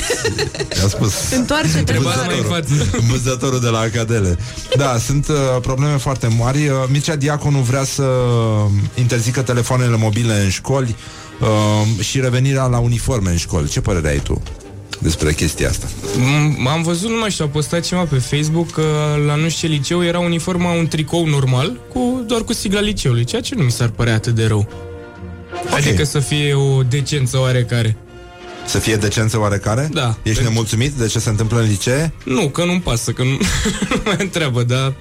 I-a 0.81 0.87
spus 0.87 1.31
Întoarce-te 1.31 1.81
Treba 1.83 2.11
să 2.11 2.17
mare. 2.17 2.27
mai 2.27 2.37
în 2.37 2.43
față. 2.45 2.97
Învățătorul 2.97 3.59
de 3.59 3.67
la 3.67 3.79
Acadele. 3.79 4.37
Da, 4.75 4.97
sunt 5.05 5.27
uh, 5.27 5.35
probleme 5.61 5.97
foarte 5.97 6.27
mari. 6.37 6.67
Uh, 6.67 6.75
Mircea 6.87 7.15
Diaconu 7.15 7.59
vrea 7.59 7.83
să 7.83 8.03
interzică 8.95 9.41
telefoanele 9.41 9.95
mobile 9.95 10.33
în 10.43 10.49
școli 10.49 10.95
uh, 11.39 12.03
și 12.03 12.19
revenirea 12.19 12.65
la 12.65 12.77
uniforme 12.77 13.29
în 13.29 13.37
școli. 13.37 13.69
Ce 13.69 13.81
părere 13.81 14.07
ai 14.09 14.19
tu 14.19 14.41
despre 14.99 15.33
chestia 15.33 15.69
asta? 15.69 15.87
M- 16.17 16.67
Am 16.67 16.81
văzut, 16.83 17.09
nu 17.09 17.17
mai 17.19 17.29
știu, 17.31 17.45
a 17.45 17.47
postat 17.47 17.81
ceva 17.81 18.03
pe 18.03 18.17
Facebook 18.17 18.71
că 18.71 18.83
la 19.25 19.35
nu 19.35 19.49
știu 19.49 19.67
ce 19.67 19.73
liceu 19.73 20.03
era 20.03 20.19
uniforma 20.19 20.71
un 20.71 20.87
tricou 20.87 21.25
normal, 21.27 21.79
cu, 21.93 22.23
doar 22.27 22.41
cu 22.41 22.53
sigla 22.53 22.79
liceului, 22.79 23.23
ceea 23.23 23.41
ce 23.41 23.55
nu 23.55 23.63
mi 23.63 23.71
s-ar 23.71 23.89
părea 23.89 24.13
atât 24.13 24.35
de 24.35 24.45
rău. 24.45 24.67
Ok. 25.69 25.73
Adică 25.77 26.03
să 26.03 26.19
fie 26.19 26.53
o 26.53 26.83
decență 26.83 27.39
oarecare. 27.39 27.97
Să 28.65 28.77
fie 28.79 28.95
decență 28.95 29.39
oarecare? 29.39 29.89
Da. 29.93 30.15
Ești 30.23 30.43
nemulțumit 30.43 30.91
de 30.91 31.07
ce 31.07 31.19
se 31.19 31.29
întâmplă 31.29 31.59
în 31.59 31.67
licee? 31.67 32.13
Nu, 32.25 32.49
că 32.49 32.65
nu-mi 32.65 32.81
pasă, 32.81 33.11
că 33.11 33.23
nu, 33.23 33.29
nu 33.89 34.01
mai 34.05 34.15
întreabă, 34.19 34.63
dar 34.63 34.93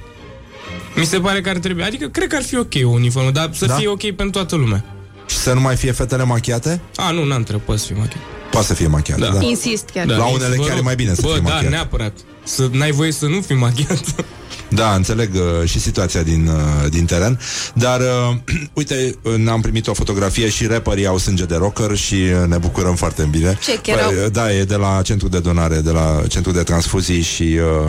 mi 0.96 1.04
se 1.04 1.18
pare 1.20 1.40
că 1.40 1.48
ar 1.48 1.56
trebui, 1.56 1.82
adică 1.82 2.06
cred 2.06 2.28
că 2.28 2.36
ar 2.36 2.42
fi 2.42 2.56
ok 2.56 2.72
o 2.84 2.88
uniformă, 2.88 3.30
dar 3.30 3.50
să 3.52 3.66
Da? 3.66 3.74
fie 3.74 3.88
ok 3.88 4.00
pentru 4.02 4.30
toată 4.30 4.56
lumea. 4.56 4.84
Și 5.26 5.36
să 5.36 5.52
nu 5.52 5.60
mai 5.60 5.76
fie 5.76 5.92
fetele 5.92 6.24
machiate? 6.24 6.80
A, 6.96 7.10
nu, 7.10 7.24
n-am 7.24 7.42
treabă, 7.42 7.62
poate 7.66 7.80
să 7.80 7.86
fie 7.86 7.96
machiat. 7.98 8.22
Poate 8.54 8.66
să 8.66 8.74
fie 8.74 8.86
machiate, 8.86 9.20
da. 9.20 9.26
Da. 9.26 9.38
da. 9.38 9.44
Insist 9.44 9.84
chiar 9.92 10.06
La 10.06 10.24
unele 10.26 10.56
Vă 10.56 10.62
chiar 10.62 10.72
e 10.72 10.74
rog. 10.76 10.84
mai 10.84 10.94
bine 10.94 11.14
să 11.14 11.20
Bă, 11.22 11.28
fie 11.28 11.40
da, 11.44 11.48
machiat. 11.52 11.70
neapărat. 11.70 12.12
Să 12.44 12.68
n-ai 12.72 12.90
voie 12.90 13.12
să 13.12 13.26
nu 13.26 13.40
fii 13.40 13.56
machiat. 13.56 14.00
Da, 14.68 14.94
înțeleg 14.94 15.30
uh, 15.34 15.68
și 15.68 15.80
situația 15.80 16.22
din, 16.22 16.46
uh, 16.46 16.90
din 16.90 17.04
teren 17.04 17.40
Dar, 17.74 18.00
uh, 18.00 18.36
uite, 18.74 19.14
uh, 19.22 19.34
ne-am 19.34 19.60
primit 19.60 19.86
o 19.86 19.94
fotografie 19.94 20.48
Și 20.48 20.66
rapperii 20.66 21.06
au 21.06 21.18
sânge 21.18 21.44
de 21.44 21.54
rocker 21.56 21.96
Și 21.96 22.14
uh, 22.14 22.46
ne 22.48 22.56
bucurăm 22.58 22.94
foarte 22.94 23.28
bine 23.30 23.58
Ce, 23.62 23.78
chiar 23.82 23.98
au? 24.00 24.10
uh, 24.10 24.30
Da, 24.32 24.52
e 24.54 24.64
de 24.64 24.74
la 24.76 25.00
centru 25.04 25.28
de 25.28 25.38
donare 25.40 25.80
De 25.80 25.90
la 25.90 26.22
centru 26.28 26.52
de 26.52 26.62
transfuzii 26.62 27.20
Și 27.22 27.42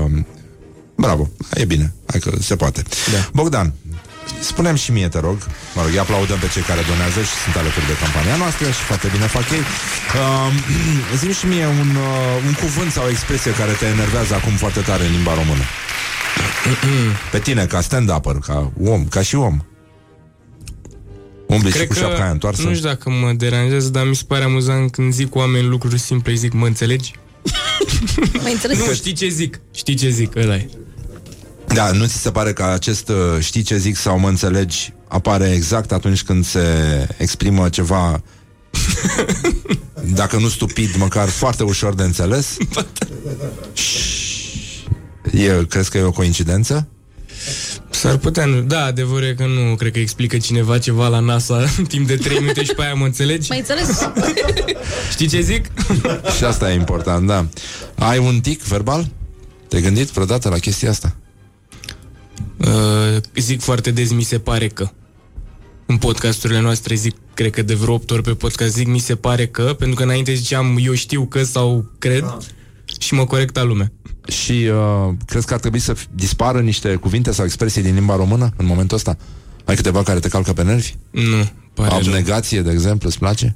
uh, 0.03 0.11
bravo, 0.95 1.29
e 1.53 1.65
bine 1.65 1.93
Hai 2.07 2.19
că 2.19 2.31
se 2.39 2.55
poate 2.55 2.83
Da. 3.11 3.29
Bogdan, 3.33 3.73
spunem 4.39 4.75
și 4.83 4.91
mie, 4.91 5.07
te 5.07 5.19
rog 5.27 5.37
Mă 5.75 5.81
rog, 5.83 5.91
îi 5.91 5.99
aplaudăm 5.99 6.39
pe 6.43 6.49
cei 6.53 6.65
care 6.69 6.81
donează 6.91 7.19
Și 7.29 7.35
sunt 7.43 7.55
alături 7.61 7.87
de 7.91 7.95
campania 8.03 8.35
noastră 8.43 8.65
Și 8.77 8.83
foarte 8.89 9.07
bine 9.13 9.27
fac 9.37 9.45
ei 9.57 9.63
uh, 10.19 10.51
Zi 11.21 11.29
și 11.39 11.45
mie 11.53 11.65
un, 11.81 11.89
uh, 12.07 12.47
un 12.47 12.53
cuvânt 12.63 12.91
sau 12.95 13.03
o 13.05 13.09
expresie 13.15 13.51
Care 13.61 13.73
te 13.79 13.85
enervează 13.95 14.33
acum 14.35 14.55
foarte 14.63 14.81
tare 14.89 15.03
în 15.05 15.11
limba 15.15 15.33
română 15.41 15.65
pe 17.31 17.39
tine, 17.39 17.65
ca 17.65 17.81
stand-upper, 17.81 18.37
ca 18.45 18.71
om, 18.81 19.07
ca 19.07 19.21
și 19.21 19.35
om. 19.35 19.59
Umbli 21.47 21.69
și 21.69 21.75
Cred 21.75 21.87
cu 21.87 21.93
că, 21.93 21.99
șapca 21.99 22.21
aia 22.21 22.31
întoarsă? 22.31 22.61
nu 22.61 22.73
știu 22.73 22.87
dacă 22.87 23.09
mă 23.09 23.33
deranjează, 23.33 23.89
dar 23.89 24.07
mi 24.07 24.15
se 24.15 24.23
pare 24.27 24.43
amuzant 24.43 24.91
când 24.91 25.13
zic 25.13 25.29
cu 25.29 25.37
oameni 25.37 25.67
lucruri 25.67 25.99
simple, 25.99 26.31
îi 26.31 26.37
zic, 26.37 26.53
mă 26.53 26.65
înțelegi? 26.65 27.13
Mai 28.41 28.51
înțeles? 28.51 28.77
Nu, 28.87 28.93
știi 28.93 29.13
ce 29.13 29.27
zic? 29.27 29.59
Știi 29.73 29.95
ce 29.95 30.09
zic, 30.09 30.35
ăla 30.35 30.55
e. 30.55 30.69
Da, 31.67 31.91
nu 31.91 32.05
ți 32.05 32.21
se 32.21 32.31
pare 32.31 32.53
că 32.53 32.63
acest 32.63 33.09
uh, 33.09 33.15
știi 33.39 33.61
ce 33.61 33.77
zic 33.77 33.95
sau 33.95 34.19
mă 34.19 34.27
înțelegi 34.27 34.93
apare 35.07 35.51
exact 35.51 35.91
atunci 35.91 36.23
când 36.23 36.45
se 36.45 36.67
exprimă 37.17 37.69
ceva 37.69 38.21
dacă 40.19 40.37
nu 40.37 40.47
stupid, 40.47 40.95
măcar 40.95 41.27
foarte 41.27 41.63
ușor 41.63 41.95
de 41.95 42.03
înțeles? 42.03 42.57
E, 45.31 45.65
crezi 45.69 45.89
că 45.89 45.97
e 45.97 46.01
o 46.01 46.11
coincidență? 46.11 46.87
S-ar 47.89 48.17
putea, 48.17 48.45
nu. 48.45 48.61
Da, 48.61 48.83
adevărul 48.83 49.27
e 49.27 49.33
că 49.33 49.45
nu 49.45 49.75
cred 49.75 49.91
că 49.91 49.99
explică 49.99 50.37
cineva 50.37 50.77
ceva 50.77 51.07
la 51.07 51.19
NASA 51.19 51.63
în 51.77 51.85
timp 51.85 52.07
de 52.07 52.15
3 52.15 52.39
minute 52.39 52.63
și 52.63 52.73
pe 52.73 52.81
aia 52.81 52.93
mă 52.93 53.05
înțelegi? 53.05 53.49
Mai 53.49 53.57
înțeles? 53.57 54.09
Știi 55.11 55.27
ce 55.27 55.41
zic? 55.41 55.65
Și 56.37 56.43
asta 56.43 56.71
e 56.71 56.75
important, 56.75 57.27
da. 57.27 57.47
Ai 57.95 58.17
un 58.17 58.39
tic 58.39 58.63
verbal? 58.63 59.07
Te-ai 59.67 59.81
gândit 59.81 60.09
vreodată 60.09 60.49
la 60.49 60.57
chestia 60.57 60.89
asta? 60.89 61.15
Uh, 62.57 63.17
zic 63.35 63.61
foarte 63.61 63.91
des, 63.91 64.11
mi 64.11 64.23
se 64.23 64.39
pare 64.39 64.67
că. 64.67 64.89
În 65.85 65.97
podcasturile 65.97 66.59
noastre 66.61 66.95
zic, 66.95 67.15
cred 67.33 67.51
că 67.51 67.61
de 67.61 67.73
vreo 67.73 67.93
8 67.93 68.11
ori 68.11 68.21
pe 68.21 68.31
podcast 68.33 68.73
zic, 68.73 68.87
mi 68.87 68.99
se 68.99 69.15
pare 69.15 69.47
că, 69.47 69.63
pentru 69.79 69.95
că 69.95 70.03
înainte 70.03 70.33
ziceam, 70.33 70.77
eu 70.81 70.93
știu 70.93 71.25
că 71.25 71.43
sau 71.43 71.85
cred 71.99 72.37
și 72.99 73.13
mă 73.13 73.25
corecta 73.25 73.63
lumea. 73.63 73.91
Și 74.27 74.51
uh, 74.51 75.13
crezi 75.25 75.45
că 75.45 75.53
ar 75.53 75.59
trebui 75.59 75.79
să 75.79 75.93
f- 75.95 76.05
dispară 76.15 76.59
niște 76.61 76.95
cuvinte 76.95 77.31
sau 77.31 77.45
expresii 77.45 77.81
din 77.81 77.93
limba 77.93 78.15
română 78.15 78.53
în 78.57 78.65
momentul 78.65 78.97
ăsta? 78.97 79.17
Ai 79.65 79.75
câteva 79.75 80.03
care 80.03 80.19
te 80.19 80.27
calcă 80.27 80.53
pe 80.53 80.63
nervi? 80.63 80.95
Nu, 81.11 81.49
pare 81.73 81.89
rău. 81.89 81.97
Abnegație, 81.97 82.61
de 82.61 82.71
exemplu, 82.71 83.07
îți 83.07 83.17
place? 83.17 83.55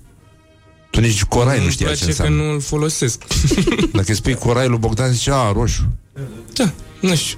Tu 0.91 0.99
nici 0.99 1.23
corai 1.23 1.55
nu 1.55 1.59
Nu-mi 1.61 1.71
știai 1.71 1.93
ce 1.95 2.03
place 2.03 2.15
că 2.17 2.23
înseamnă. 2.23 2.43
nu 2.43 2.53
îl 2.53 2.61
folosesc. 2.61 3.23
Dacă 3.91 4.05
îi 4.07 4.15
spui 4.15 4.33
corai 4.33 4.67
lui 4.67 4.77
Bogdan, 4.77 5.11
zice, 5.11 5.31
a, 5.33 5.51
roșu. 5.51 5.91
Da, 6.53 6.71
nu 7.01 7.15
știu. 7.15 7.37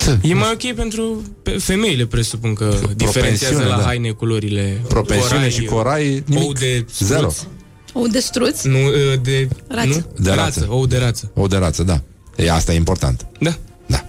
Ță, 0.00 0.18
E 0.22 0.34
mai 0.34 0.50
ok 0.52 0.74
pentru 0.74 1.22
pe 1.42 1.50
femeile, 1.50 2.06
presupun 2.06 2.54
că 2.54 2.74
diferențiază 2.96 3.64
la 3.68 3.76
da. 3.76 3.82
haine 3.82 4.10
culorile. 4.10 4.80
Propensiune 4.88 5.48
și 5.50 5.64
corai, 5.64 6.22
nimic. 6.26 6.44
Ou 6.46 6.52
de 6.52 6.86
Zero. 6.98 7.30
struț. 7.30 7.48
O 7.92 8.06
de 8.06 8.18
struț? 8.18 8.62
Nu, 8.62 8.86
uh, 8.86 8.92
de... 9.22 9.48
Rață. 9.68 9.88
Nu? 9.88 10.04
De 10.22 10.30
rață. 10.32 10.66
Ou 10.68 10.86
de 10.86 10.98
rață. 10.98 11.30
O 11.34 11.46
de 11.46 11.56
rață, 11.56 11.82
da. 11.82 12.00
E, 12.36 12.52
asta 12.52 12.72
e 12.72 12.76
important. 12.76 13.26
Da. 13.38 13.54
Da. 13.86 14.04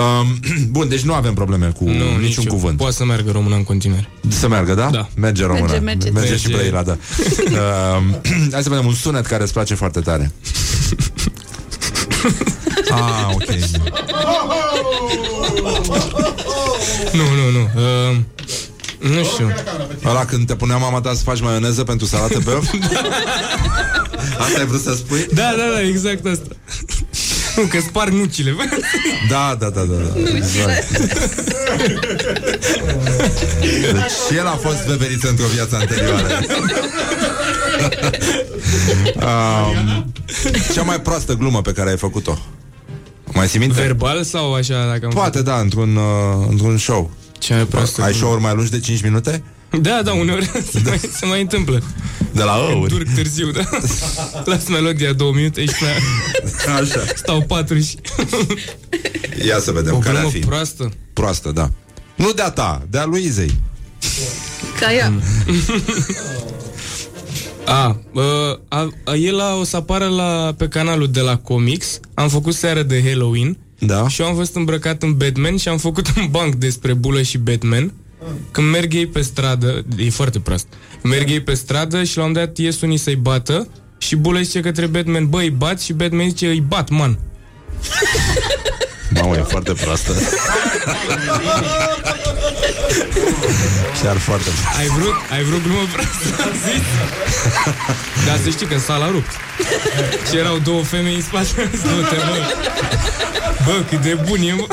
Um, 0.00 0.38
bun, 0.70 0.88
deci 0.88 1.00
nu 1.00 1.14
avem 1.14 1.34
probleme 1.34 1.66
cu 1.66 1.84
Nu, 1.84 1.90
niciun 1.92 2.20
nici 2.20 2.36
eu. 2.36 2.44
cuvânt. 2.52 2.76
Poate 2.76 2.94
să 2.94 3.04
meargă 3.04 3.30
româna 3.30 3.56
în 3.56 3.64
continuare. 3.64 4.08
Să 4.28 4.48
meargă, 4.48 4.74
da? 4.74 4.90
Da. 4.90 5.08
Merge 5.16 5.44
română. 5.44 5.64
Merge, 5.66 5.78
merge. 5.80 6.10
merge 6.10 6.36
și 6.36 6.48
Merge. 6.48 6.68
Brăila, 6.70 6.82
da. 6.82 6.92
um, 7.96 8.20
hai 8.52 8.62
să 8.62 8.68
vedem 8.68 8.86
un 8.86 8.94
sunet 8.94 9.26
care 9.26 9.42
îți 9.42 9.52
place 9.52 9.74
foarte 9.74 10.00
tare. 10.00 10.32
ah, 12.90 13.28
ok. 13.34 13.44
Nu, 17.12 17.22
nu, 17.22 17.50
nu. 17.50 17.68
Uh, 17.76 18.16
nu 19.10 19.24
știu. 19.24 19.54
Ăla 20.04 20.24
când 20.24 20.46
te 20.46 20.54
punea 20.54 20.76
mama 20.76 21.00
ta 21.00 21.14
să 21.14 21.22
faci 21.22 21.40
maioneză 21.40 21.84
pentru 21.84 22.06
salată 22.06 22.38
băf? 22.44 22.64
Asta 24.38 24.58
ai 24.58 24.66
vrut 24.66 24.80
să 24.80 24.94
spui? 24.94 25.26
Da, 25.34 25.54
da, 25.56 25.72
da, 25.74 25.80
exact 25.80 26.26
asta. 26.26 26.48
Nu, 27.56 27.62
că 27.62 27.78
sparg 27.80 28.12
nucile. 28.12 28.54
Da, 29.28 29.56
da, 29.58 29.70
da, 29.70 29.80
da. 29.80 29.94
da. 29.94 30.30
Exact. 30.36 30.98
Deci 33.92 34.10
și 34.28 34.36
el 34.36 34.46
a 34.46 34.58
fost 34.62 34.86
beveriță 34.86 35.28
într-o 35.28 35.46
viață 35.46 35.76
anterioară. 35.76 36.40
um, 39.14 40.12
cea 40.74 40.82
mai 40.82 41.00
proastă 41.00 41.34
glumă 41.34 41.62
pe 41.62 41.72
care 41.72 41.90
ai 41.90 41.96
făcut-o. 41.96 42.38
Mai 43.34 43.46
ții 43.46 43.58
minte? 43.58 43.80
Verbal 43.80 44.22
sau 44.22 44.54
așa? 44.54 44.86
Dacă 44.86 45.04
am 45.04 45.10
Poate, 45.10 45.42
da, 45.42 45.58
într-un, 45.60 45.96
uh, 45.96 46.46
într-un 46.48 46.78
show. 46.78 47.10
Ce 47.38 47.54
mai 47.54 47.64
proastă 47.64 48.00
Ai 48.02 48.06
glumă. 48.10 48.22
show-uri 48.24 48.42
mai 48.42 48.54
lungi 48.54 48.70
de 48.70 48.80
5 48.80 49.02
minute? 49.02 49.42
Da, 49.80 50.00
da, 50.04 50.12
uneori 50.12 50.44
se, 50.72 50.80
mai, 50.84 51.00
se 51.12 51.26
mai 51.26 51.40
întâmplă. 51.40 51.82
De 52.32 52.42
la 52.42 52.54
Îmi 52.56 52.72
ăuri. 52.74 52.90
Durc 52.90 53.14
târziu, 53.14 53.50
da. 53.50 53.62
Las 54.50 54.68
melodia 54.68 55.12
două 55.12 55.32
minute 55.32 55.64
și 55.64 55.74
mai 55.80 55.90
Așa. 56.80 57.04
stau 57.16 57.40
patru 57.42 57.78
și... 57.80 57.96
Ia 59.46 59.58
să 59.58 59.70
vedem 59.72 59.94
O 59.94 59.98
care 59.98 60.14
ar 60.16 60.20
glumă 60.20 60.30
fi. 60.36 60.38
proastă. 60.38 60.90
Proastă, 61.12 61.50
da. 61.50 61.70
Nu 62.14 62.32
de-a 62.32 62.50
ta, 62.50 62.82
de-a 62.90 63.04
lui 63.04 63.24
Izei. 63.24 63.60
Ca 64.80 64.92
ea. 64.92 65.12
A, 67.64 68.00
a, 68.14 68.60
a, 68.68 68.88
a, 69.04 69.14
el 69.14 69.40
a, 69.40 69.54
o 69.54 69.64
să 69.64 69.76
apară 69.76 70.06
la, 70.06 70.54
pe 70.56 70.68
canalul 70.68 71.10
de 71.10 71.20
la 71.20 71.36
Comics. 71.36 72.00
Am 72.14 72.28
făcut 72.28 72.54
seară 72.54 72.82
de 72.82 73.02
Halloween. 73.06 73.56
Da. 73.78 74.08
Și 74.08 74.20
eu 74.20 74.26
am 74.26 74.34
fost 74.34 74.54
îmbrăcat 74.54 75.02
în 75.02 75.16
Batman 75.16 75.56
și 75.56 75.68
am 75.68 75.78
făcut 75.78 76.06
un 76.16 76.28
banc 76.30 76.54
despre 76.54 76.92
bulă 76.92 77.22
și 77.22 77.38
Batman. 77.38 77.92
Când 78.50 78.70
merg 78.70 78.94
ei 78.94 79.06
pe 79.06 79.20
stradă, 79.20 79.84
e 79.96 80.10
foarte 80.10 80.40
prost. 80.40 80.66
Merg 81.02 81.30
ei 81.30 81.42
pe 81.42 81.54
stradă 81.54 82.04
și 82.04 82.16
la 82.16 82.24
un 82.24 82.32
dat 82.32 82.58
ies 82.58 82.80
unii 82.80 82.96
să-i 82.96 83.16
bată 83.16 83.68
și 83.98 84.16
bulă 84.16 84.40
zice 84.40 84.60
către 84.60 84.86
Batman, 84.86 85.28
băi, 85.28 85.50
bat 85.50 85.80
și 85.80 85.92
Batman 85.92 86.28
zice, 86.28 86.46
îi 86.46 86.60
bat, 86.60 86.88
man. 86.88 87.18
Mamă, 89.10 89.36
e 89.36 89.40
foarte 89.40 89.72
proastă. 89.72 90.12
Chiar 94.02 94.16
foarte 94.16 94.48
proastă. 94.60 94.78
Ai 94.80 94.86
vrut, 94.86 95.14
ai 95.30 95.42
vrut 95.44 95.62
glumă 95.62 95.86
proastă, 95.92 96.42
am 96.42 96.52
zis. 96.66 96.86
Dar 98.26 98.38
să 98.44 98.48
știi 98.50 98.66
că 98.66 98.78
sala 98.78 99.04
a 99.04 99.10
rupt. 99.10 99.30
Și 100.30 100.36
erau 100.36 100.58
două 100.58 100.82
femei 100.82 101.14
în 101.14 101.22
spate. 101.22 101.70
Du-te, 101.70 102.16
bă. 102.16 102.36
Bă, 103.64 103.82
cât 103.88 104.02
de 104.02 104.18
bun 104.28 104.40
e, 104.42 104.52
mă. 104.52 104.66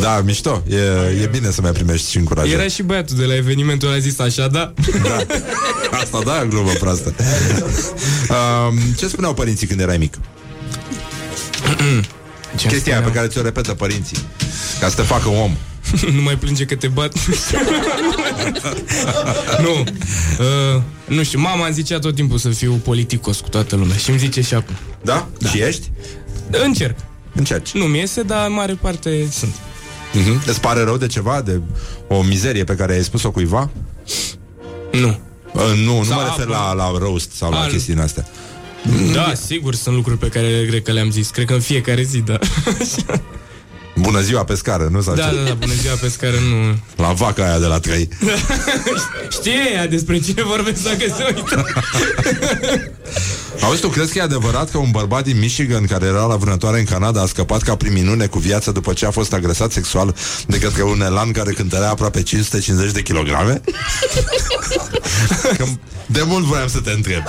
Da, 0.00 0.20
mișto. 0.24 0.62
E, 0.68 0.76
e 1.22 1.28
bine 1.30 1.50
să 1.50 1.60
mai 1.60 1.72
primești 1.72 2.10
și 2.10 2.16
încurajare. 2.16 2.52
Era 2.60 2.68
și 2.68 2.82
băiatul 2.82 3.16
de 3.16 3.24
la 3.24 3.36
evenimentul 3.36 3.88
a 3.92 3.98
zis 3.98 4.18
așa, 4.18 4.46
da? 4.46 4.72
Da. 5.02 5.16
Asta 5.90 6.20
da, 6.24 6.44
glumă 6.44 6.70
proastă. 6.72 7.14
um, 8.28 8.78
ce 8.98 9.08
spuneau 9.08 9.34
părinții 9.34 9.66
când 9.66 9.80
erai 9.80 9.96
mic? 9.98 10.14
Ce 12.56 12.66
Chestia 12.68 12.72
aia 12.72 12.78
spuneam? 12.80 13.04
pe 13.04 13.10
care 13.12 13.26
ți-o 13.26 13.42
repetă 13.42 13.74
părinții. 13.74 14.18
Ca 14.80 14.88
să 14.88 14.94
te 14.94 15.02
facă 15.02 15.28
om. 15.28 15.56
nu 16.16 16.22
mai 16.22 16.36
plânge 16.36 16.64
că 16.64 16.74
te 16.74 16.88
bat. 16.88 17.12
nu. 19.64 19.70
Uh, 19.74 20.82
nu 21.06 21.22
știu, 21.22 21.40
mama 21.40 21.64
îmi 21.64 21.74
zicea 21.74 21.98
tot 21.98 22.14
timpul 22.14 22.38
să 22.38 22.48
fiu 22.48 22.72
politicos 22.74 23.40
cu 23.40 23.48
toată 23.48 23.76
lumea 23.76 23.96
și 23.96 24.10
îmi 24.10 24.18
zice 24.18 24.40
și 24.40 24.54
acum. 24.54 24.74
Da? 25.02 25.28
da. 25.38 25.48
Și 25.48 25.58
ești? 25.58 25.90
Încerc. 26.50 26.98
Încerci. 27.34 27.72
Nu 27.72 27.84
mi 27.84 27.98
iese, 27.98 28.22
dar 28.22 28.46
în 28.46 28.52
mare 28.52 28.72
parte 28.74 29.28
sunt. 29.30 29.54
Uh-huh. 29.54 30.46
Îți 30.46 30.60
pare 30.60 30.82
rău 30.82 30.96
de 30.96 31.06
ceva? 31.06 31.40
De 31.42 31.60
o 32.08 32.22
mizerie 32.22 32.64
pe 32.64 32.74
care 32.74 32.92
ai 32.92 33.02
spus-o 33.04 33.30
cuiva? 33.30 33.70
Nu. 34.92 35.18
Uh, 35.52 35.62
nu, 35.84 35.96
nu 35.98 36.04
Sau 36.04 36.14
mă 36.18 36.24
refer 36.24 36.44
apă. 36.44 36.52
la, 36.52 36.72
la 36.72 36.98
roast 36.98 37.32
sau 37.32 37.50
la 37.50 37.60
Al- 37.60 37.70
chestii 37.70 37.94
din 37.94 38.02
astea. 38.02 38.28
Da, 39.12 39.32
sigur 39.46 39.74
sunt 39.74 39.94
lucruri 39.94 40.18
pe 40.18 40.28
care 40.28 40.64
cred 40.68 40.82
că 40.82 40.92
le-am 40.92 41.10
zis. 41.10 41.28
Cred 41.30 41.46
că 41.46 41.52
în 41.52 41.60
fiecare 41.60 42.02
zi, 42.02 42.18
da. 42.18 42.38
Bună 43.96 44.20
ziua 44.20 44.44
pe 44.44 44.54
scară, 44.54 44.88
nu? 44.90 45.00
Sau 45.00 45.14
Da, 45.14 45.28
ce? 45.28 45.34
da, 45.34 45.42
da, 45.42 45.54
bună 45.54 45.72
ziua 45.72 45.94
pe 45.94 46.08
scară, 46.08 46.36
nu... 46.50 46.76
La 47.04 47.12
vaca 47.12 47.44
aia 47.44 47.58
de 47.58 47.66
la 47.66 47.78
trei. 47.78 48.08
Știe 49.38 49.70
ea 49.74 49.86
despre 49.86 50.18
cine 50.18 50.42
vorbesc 50.42 50.82
dacă 50.82 51.14
se 51.16 51.34
uită. 51.36 51.64
Auzi, 53.62 53.80
tu 53.80 53.88
crezi 53.88 54.12
că 54.12 54.18
e 54.18 54.22
adevărat 54.22 54.70
că 54.70 54.78
un 54.78 54.90
bărbat 54.90 55.24
din 55.24 55.38
Michigan 55.38 55.86
care 55.86 56.06
era 56.06 56.24
la 56.24 56.36
vânătoare 56.36 56.78
în 56.78 56.84
Canada 56.84 57.20
a 57.20 57.26
scăpat 57.26 57.62
ca 57.62 57.76
prin 57.76 57.92
minune 57.92 58.26
cu 58.26 58.38
viața 58.38 58.70
după 58.70 58.92
ce 58.92 59.06
a 59.06 59.10
fost 59.10 59.32
agresat 59.32 59.72
sexual 59.72 60.14
de 60.46 60.58
către 60.58 60.82
un 60.82 61.00
elan 61.00 61.30
care 61.32 61.52
cântărea 61.52 61.90
aproape 61.90 62.22
550 62.22 62.92
de 62.92 63.02
kilograme? 63.02 63.60
că 65.56 65.64
de 66.06 66.22
mult 66.26 66.44
voiam 66.44 66.68
să 66.68 66.80
te 66.80 66.90
întreb. 66.90 67.22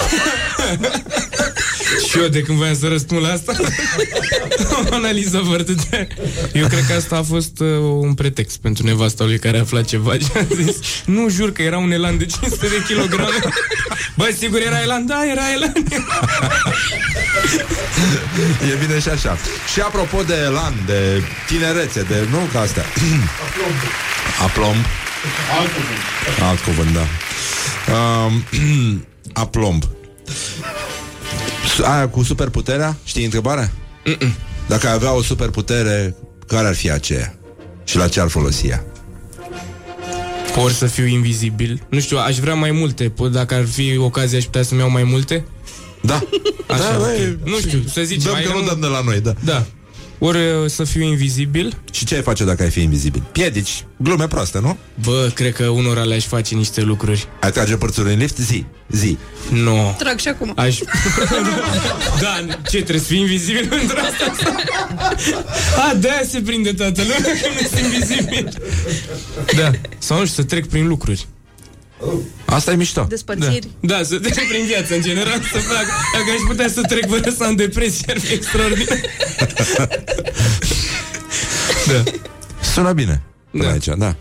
Și 2.10 2.20
eu 2.20 2.28
de 2.28 2.42
când 2.42 2.58
voiam 2.58 2.76
să 2.76 2.88
răspund 2.88 3.22
la 3.22 3.32
asta 3.32 3.56
O 4.92 4.94
analiză 4.94 5.38
foarte 5.46 5.74
de... 5.74 6.08
Eu 6.54 6.68
cred 6.68 6.86
că 6.86 6.94
asta 6.94 7.18
a 7.18 7.22
fost 7.24 7.60
uh, 7.60 7.68
un 8.00 8.14
pretext 8.14 8.58
Pentru 8.58 8.86
nevasta 8.86 9.24
lui 9.24 9.40
care 9.40 9.58
a 9.58 9.62
aflat 9.62 9.86
ceva 9.86 10.14
Și 10.14 10.28
a 10.36 10.46
zis, 10.56 10.76
nu 11.06 11.30
jur 11.30 11.52
că 11.52 11.62
era 11.62 11.78
un 11.78 11.92
elan 11.92 12.18
de 12.18 12.26
500 12.26 12.68
de 12.68 12.84
kilograme 12.88 13.40
Bă, 14.18 14.36
sigur 14.38 14.60
era 14.60 14.82
elan? 14.82 15.06
Da, 15.06 15.26
era 15.32 15.52
elan 15.54 15.74
E 18.72 18.86
bine 18.86 19.00
și 19.00 19.10
așa. 19.10 19.38
Și 19.74 19.80
apropo 19.80 20.22
de 20.24 20.34
elan, 20.34 20.74
de 20.86 21.22
tinerețe, 21.48 22.02
de... 22.02 22.28
Nu 22.30 22.38
ca 22.54 22.60
astea. 22.60 22.86
Aplomb. 24.44 24.86
Alt 26.42 26.60
cuvânt, 26.60 26.90
da. 26.94 27.06
Um, 27.94 28.46
aplomb. 29.34 29.84
Su- 31.76 31.84
Aia 31.86 32.08
cu 32.10 32.24
superputerea, 32.24 32.98
știi 33.04 33.24
întrebarea? 33.24 33.72
Dacă 34.68 34.88
ai 34.88 34.94
avea 34.94 35.14
o 35.14 35.22
superputere, 35.22 36.16
care 36.48 36.68
ar 36.68 36.76
fi 36.76 36.92
aceea? 36.92 37.36
Și 37.84 37.98
la 37.98 38.08
ce 38.08 38.20
ar 38.20 38.28
folosi 38.28 38.68
ea? 38.68 38.84
Ori 40.64 40.74
să 40.74 40.86
fiu 40.86 41.06
invizibil 41.06 41.82
Nu 41.90 42.00
știu, 42.00 42.18
aș 42.18 42.38
vrea 42.38 42.54
mai 42.54 42.72
multe 42.72 43.10
Po- 43.14 43.32
Dacă 43.32 43.54
ar 43.54 43.66
fi 43.66 43.98
ocazia, 43.98 44.38
aș 44.38 44.44
putea 44.44 44.64
să-mi 44.64 44.80
iau 44.80 44.90
mai 44.90 45.04
multe 45.04 45.46
Da. 46.02 46.22
Așa, 46.68 46.92
da, 46.92 46.98
ok. 46.98 47.04
băi, 47.04 47.38
Nu 47.44 47.60
știu, 47.60 47.84
să 47.94 48.02
zicem 48.02 48.24
Dăm 48.24 48.32
mai 48.34 48.44
că 48.44 48.52
nu 48.54 48.60
nu- 48.60 48.66
dăm 48.68 48.80
de 48.80 48.88
la 48.88 49.02
noi, 49.02 49.20
da. 49.22 49.34
Da 49.44 49.66
Ori 50.24 50.38
uh, 50.38 50.70
să 50.70 50.84
fiu 50.84 51.02
invizibil 51.04 51.78
Și 51.92 52.06
ce 52.06 52.16
ai 52.16 52.22
face 52.22 52.44
dacă 52.44 52.64
ai 52.64 52.70
fi 52.70 52.82
invizibil? 52.82 53.24
Piedici, 53.32 53.86
glume 53.98 54.28
proaste, 54.28 54.60
nu? 54.60 54.78
Bă, 55.04 55.32
cred 55.34 55.54
că 55.54 55.68
unora 55.68 56.04
le-aș 56.04 56.26
face 56.26 56.56
niște 56.56 56.82
lucruri 56.82 57.28
Ai 57.40 57.52
trage 57.52 57.76
părțuri 57.76 58.14
în 58.14 58.18
lift? 58.18 58.38
Zi, 58.38 58.66
zi. 58.90 59.18
Nu 59.50 59.96
Trag 59.98 60.20
și 60.20 60.28
acum. 60.28 60.54
Aș... 60.56 60.78
da, 62.22 62.46
ce, 62.70 62.78
trebuie 62.78 63.00
să 63.00 63.06
fii 63.06 63.20
invizibil 63.20 63.68
pentru 63.68 63.98
asta? 63.98 64.36
A, 65.90 65.94
de-aia 65.96 66.24
se 66.24 66.42
prinde 66.42 66.74
toată 66.74 67.02
lumea 67.02 67.18
că 67.18 67.48
nu 67.62 67.68
sunt 67.68 67.94
invizibil. 67.94 68.54
Da, 69.56 69.72
sau 69.98 70.20
nu 70.20 70.26
știu, 70.26 70.44
să 70.44 70.50
trec 70.50 70.68
prin 70.68 70.88
lucruri. 70.88 71.28
Asta 72.46 72.72
e 72.72 72.76
mișto. 72.76 73.06
Despărțiri. 73.10 73.68
Da, 73.80 74.04
să 74.04 74.20
trec 74.20 74.48
prin 74.48 74.66
viață, 74.66 74.96
în 74.96 75.02
general, 75.02 75.42
să 75.52 75.58
fac. 75.58 75.86
Dacă 76.14 76.32
aș 76.32 76.40
putea 76.48 76.68
să 76.70 76.82
trec 76.82 77.10
fără 77.10 77.30
să 77.38 77.44
am 77.44 77.56
depresie, 77.56 78.06
ar 78.10 78.20
fi 78.20 78.34
extraordinar. 78.34 79.00
da. 81.88 82.04
Sună 82.74 82.92
bine. 82.92 83.22
Până 83.52 83.64
Da. 83.64 83.70
aici, 83.72 83.86
da. 83.98 84.16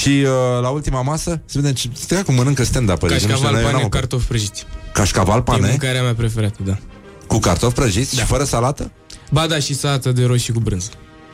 Și 0.00 0.08
uh, 0.08 0.30
la 0.60 0.68
ultima 0.68 1.02
masă, 1.02 1.40
să 1.44 1.58
vedem 1.58 1.72
ce... 1.72 1.88
Stai 1.92 2.22
cum 2.22 2.34
mănâncă 2.34 2.64
stand-up 2.64 3.06
Cașcaval, 3.06 3.62
pane, 3.62 3.86
cartofi 3.90 4.26
prăjiți. 4.26 4.66
Cașcaval, 4.92 5.38
E 5.38 5.42
pane, 5.42 5.68
mâncarea 5.68 6.02
mea 6.02 6.14
preferată, 6.14 6.58
da. 6.64 6.78
cu 7.26 7.38
cartofi 7.38 7.74
prăjiți 7.74 8.14
da. 8.14 8.20
și 8.20 8.26
fără 8.26 8.44
salată? 8.44 8.92
Ba 9.30 9.46
da, 9.46 9.58
și 9.58 9.74
salată 9.74 10.12
de 10.12 10.24
roșii 10.24 10.52
cu 10.52 10.60
brânză. 10.60 10.90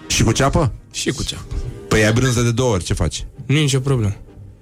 Și 0.07 0.23
cu 0.23 0.33
ceapă? 0.33 0.73
Și 0.93 1.11
cu 1.11 1.23
ceapă. 1.23 1.55
Păi 1.89 2.05
ai 2.05 2.13
brânză 2.13 2.41
de 2.43 2.51
două 2.51 2.73
ori, 2.73 2.85
ce 2.85 2.95
faci? 2.95 3.27
Nu 3.47 3.57
e 3.57 3.61
nicio 3.61 3.81
problemă. 3.81 4.17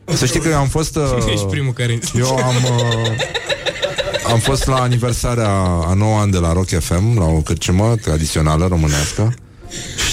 Să 0.04 0.26
știi 0.26 0.40
că 0.40 0.48
eu 0.48 0.56
am 0.56 0.68
fost... 0.68 0.96
Uh, 1.02 1.32
Ești 1.32 1.46
primul 1.46 1.72
care 1.72 1.92
îmi 1.92 2.00
zice. 2.04 2.18
Eu 2.18 2.36
am... 2.36 2.54
Uh, 2.64 4.30
am 4.32 4.38
fost 4.38 4.66
la 4.66 4.76
aniversarea 4.76 5.50
a 5.86 5.94
9 5.94 6.18
ani 6.18 6.32
de 6.32 6.38
la 6.38 6.52
Rock 6.52 6.68
FM, 6.68 7.18
la 7.18 7.24
o 7.24 7.40
cârciumă 7.40 7.94
tradițională 8.02 8.66
românească 8.66 9.34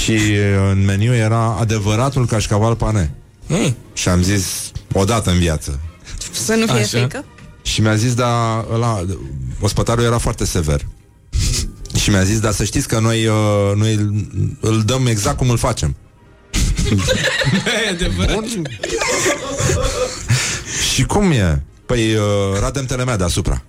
și 0.03 0.11
uh, 0.11 0.69
în 0.71 0.85
meniu 0.85 1.13
era 1.13 1.57
adevăratul 1.59 2.25
cașcaval 2.25 2.75
pane. 2.75 3.13
Mm. 3.47 3.75
Și 3.93 4.09
am 4.09 4.21
zis, 4.21 4.71
odată 4.93 5.29
în 5.29 5.37
viață. 5.37 5.79
Să 6.31 6.53
nu 6.53 6.65
fie 6.65 6.75
Așa. 6.75 6.97
frică. 6.97 7.25
Și 7.61 7.81
mi-a 7.81 7.95
zis, 7.95 8.13
da, 8.13 8.65
ăla, 8.73 9.05
ospătarul 9.59 10.03
era 10.03 10.17
foarte 10.17 10.45
sever. 10.45 10.85
Și 11.99 12.09
mi-a 12.09 12.23
zis, 12.23 12.39
dar 12.39 12.51
să 12.51 12.63
știți 12.63 12.87
că 12.87 12.99
noi, 12.99 13.25
uh, 13.25 13.71
noi 13.75 13.93
îl, 13.93 14.27
îl 14.61 14.81
dăm 14.85 15.05
exact 15.05 15.37
cum 15.37 15.49
îl 15.49 15.57
facem. 15.57 15.95
E 17.85 17.89
adevărat. 17.89 18.33
Bun. 18.33 18.63
și 20.93 21.03
cum 21.05 21.31
e? 21.31 21.63
Păi 21.85 22.15
uh, 22.15 22.21
Radem 22.59 22.85
Telemea 22.85 23.17
deasupra. 23.17 23.63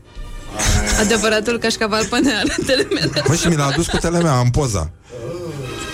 Adevăratul 1.01 1.59
cașcaval 1.59 2.05
până 2.05 2.31
arătele 2.39 2.87
mele. 2.95 3.23
Mă, 3.29 3.35
și 3.35 3.49
mi 3.49 3.57
l-a 3.57 3.67
adus 3.67 3.87
cu 3.87 3.97
telemea, 3.97 4.33
am 4.33 4.51
poza. 4.51 4.91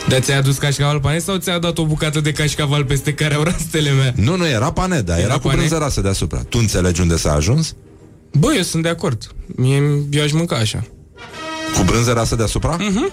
Dar 0.08 0.20
ți-ai 0.20 0.38
adus 0.38 0.56
cașcaval 0.56 1.00
pane 1.00 1.18
sau 1.18 1.36
ți-a 1.36 1.58
dat 1.58 1.78
o 1.78 1.84
bucată 1.84 2.20
de 2.20 2.32
cașcaval 2.32 2.84
peste 2.84 3.14
care 3.14 3.34
au 3.34 3.42
rastele 3.42 3.90
mea? 3.90 4.12
Nu, 4.16 4.36
nu, 4.36 4.46
era 4.46 4.72
pane, 4.72 5.00
dar 5.00 5.16
era, 5.16 5.26
Era 5.26 5.34
cu 5.34 5.40
pane? 5.46 5.56
brânză 5.56 5.76
rasă 5.76 6.00
deasupra. 6.00 6.38
Tu 6.48 6.58
înțelegi 6.60 7.00
unde 7.00 7.16
s-a 7.16 7.32
ajuns? 7.32 7.74
Bă, 8.32 8.52
eu 8.56 8.62
sunt 8.62 8.82
de 8.82 8.88
acord. 8.88 9.22
Mie, 9.46 9.82
eu 10.10 10.22
aș 10.22 10.32
mânca 10.32 10.56
așa. 10.56 10.84
Cu 11.76 11.82
brânză 11.82 12.12
rasă 12.12 12.34
deasupra? 12.36 12.76
Mm-hmm. 12.76 13.12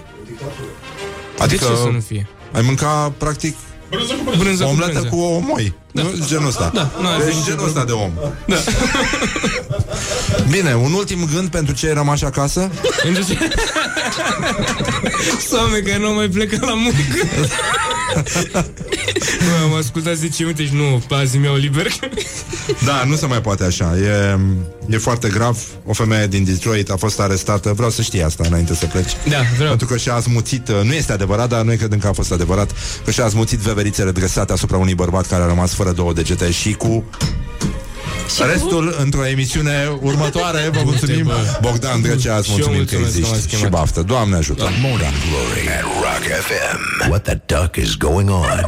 Adică... 1.37 1.65
De 1.65 1.71
ce 1.71 1.77
să 1.79 1.89
nu 1.91 1.99
fie? 1.99 2.27
ai 2.51 2.61
mânca, 2.61 3.13
practic, 3.17 3.55
Brânză 4.37 4.63
cu 4.63 4.69
omletă 4.69 4.91
brânză. 4.91 5.07
cu 5.07 5.19
omoi. 5.19 5.73
Nu? 5.93 6.13
Genul 6.27 6.47
ăsta. 6.47 6.71
Da, 6.73 6.91
nu 7.01 7.07
ar 7.07 7.19
fi 7.19 7.25
deci 7.25 7.33
nicio 7.33 7.49
genul 7.49 7.65
ăsta 7.65 7.83
de 7.83 7.91
om. 7.91 8.11
Da. 8.47 8.55
Bine, 10.53 10.75
un 10.75 10.93
ultim 10.93 11.29
gând 11.33 11.49
pentru 11.49 11.73
cei 11.73 11.93
rămași 11.93 12.25
acasă? 12.25 12.71
Pentru 13.03 13.23
ce... 13.23 13.37
Oameni 15.55 15.85
care 15.85 15.97
nu 15.97 16.05
au 16.07 16.13
mai 16.13 16.27
plecat 16.27 16.59
la 16.59 16.73
muncă. 16.73 16.97
nu, 19.45 19.63
am 19.63 19.73
ascultat 19.73 20.15
10 20.15 20.43
minute 20.43 20.65
și 20.65 20.73
nu, 20.73 21.03
azi 21.09 21.37
mi-au 21.37 21.55
liber. 21.55 21.87
Da, 22.85 23.03
nu 23.07 23.15
se 23.15 23.25
mai 23.25 23.41
poate 23.41 23.63
așa. 23.63 23.97
E, 23.97 24.39
e 24.89 24.97
foarte 24.97 25.29
grav. 25.29 25.57
O 25.85 25.93
femeie 25.93 26.27
din 26.27 26.43
Detroit 26.43 26.89
a 26.89 26.95
fost 26.95 27.19
arestată. 27.19 27.73
Vreau 27.73 27.89
să 27.89 28.01
știi 28.01 28.23
asta 28.23 28.43
înainte 28.47 28.75
să 28.75 28.85
pleci. 28.85 29.11
Da, 29.29 29.37
vreau. 29.55 29.69
Pentru 29.69 29.87
că 29.87 29.97
și-a 29.97 30.13
azmuțit, 30.13 30.67
uh, 30.67 30.81
nu 30.83 30.93
este 30.93 31.11
adevărat, 31.11 31.49
dar 31.49 31.61
noi 31.61 31.77
credem 31.77 31.99
că 31.99 32.07
a 32.07 32.13
fost 32.13 32.31
adevărat, 32.31 32.71
că 33.05 33.11
și-a 33.11 33.23
azmuțit 33.23 33.59
veverițele 33.59 34.11
dresate 34.11 34.53
asupra 34.53 34.77
unui 34.77 34.95
bărbat 34.95 35.27
care 35.27 35.43
a 35.43 35.45
rămas 35.45 35.73
fără 35.73 35.82
două 35.91 36.13
degete 36.13 36.51
și 36.51 36.73
cu 36.73 37.03
Restul 38.51 38.95
într-o 38.99 39.25
emisiune 39.25 39.97
următoare. 40.01 40.69
Vă 40.73 40.81
mulțumim. 40.83 41.31
Bogdan 41.61 42.01
Drecea 42.01 42.35
Îți 42.37 42.45
Și 42.47 42.51
eu 42.51 42.55
mulțumim 42.57 42.85
că 42.85 42.95
mulțumesc 42.95 43.13
că 43.13 43.19
m-ați 43.19 43.19
existi. 43.19 43.49
Și 43.49 43.55
chemat. 43.55 43.79
baftă, 43.79 44.01
Doamne 44.01 44.35
ajută. 44.35 44.63
Morning. 44.81 45.13
Glory 45.29 45.67
at 45.77 45.83
Rock 45.83 46.23
FM. 46.39 47.09
What 47.09 47.23
the 47.23 47.39
duck 47.45 47.75
is 47.75 47.95
going 47.95 48.29
on? 48.29 48.65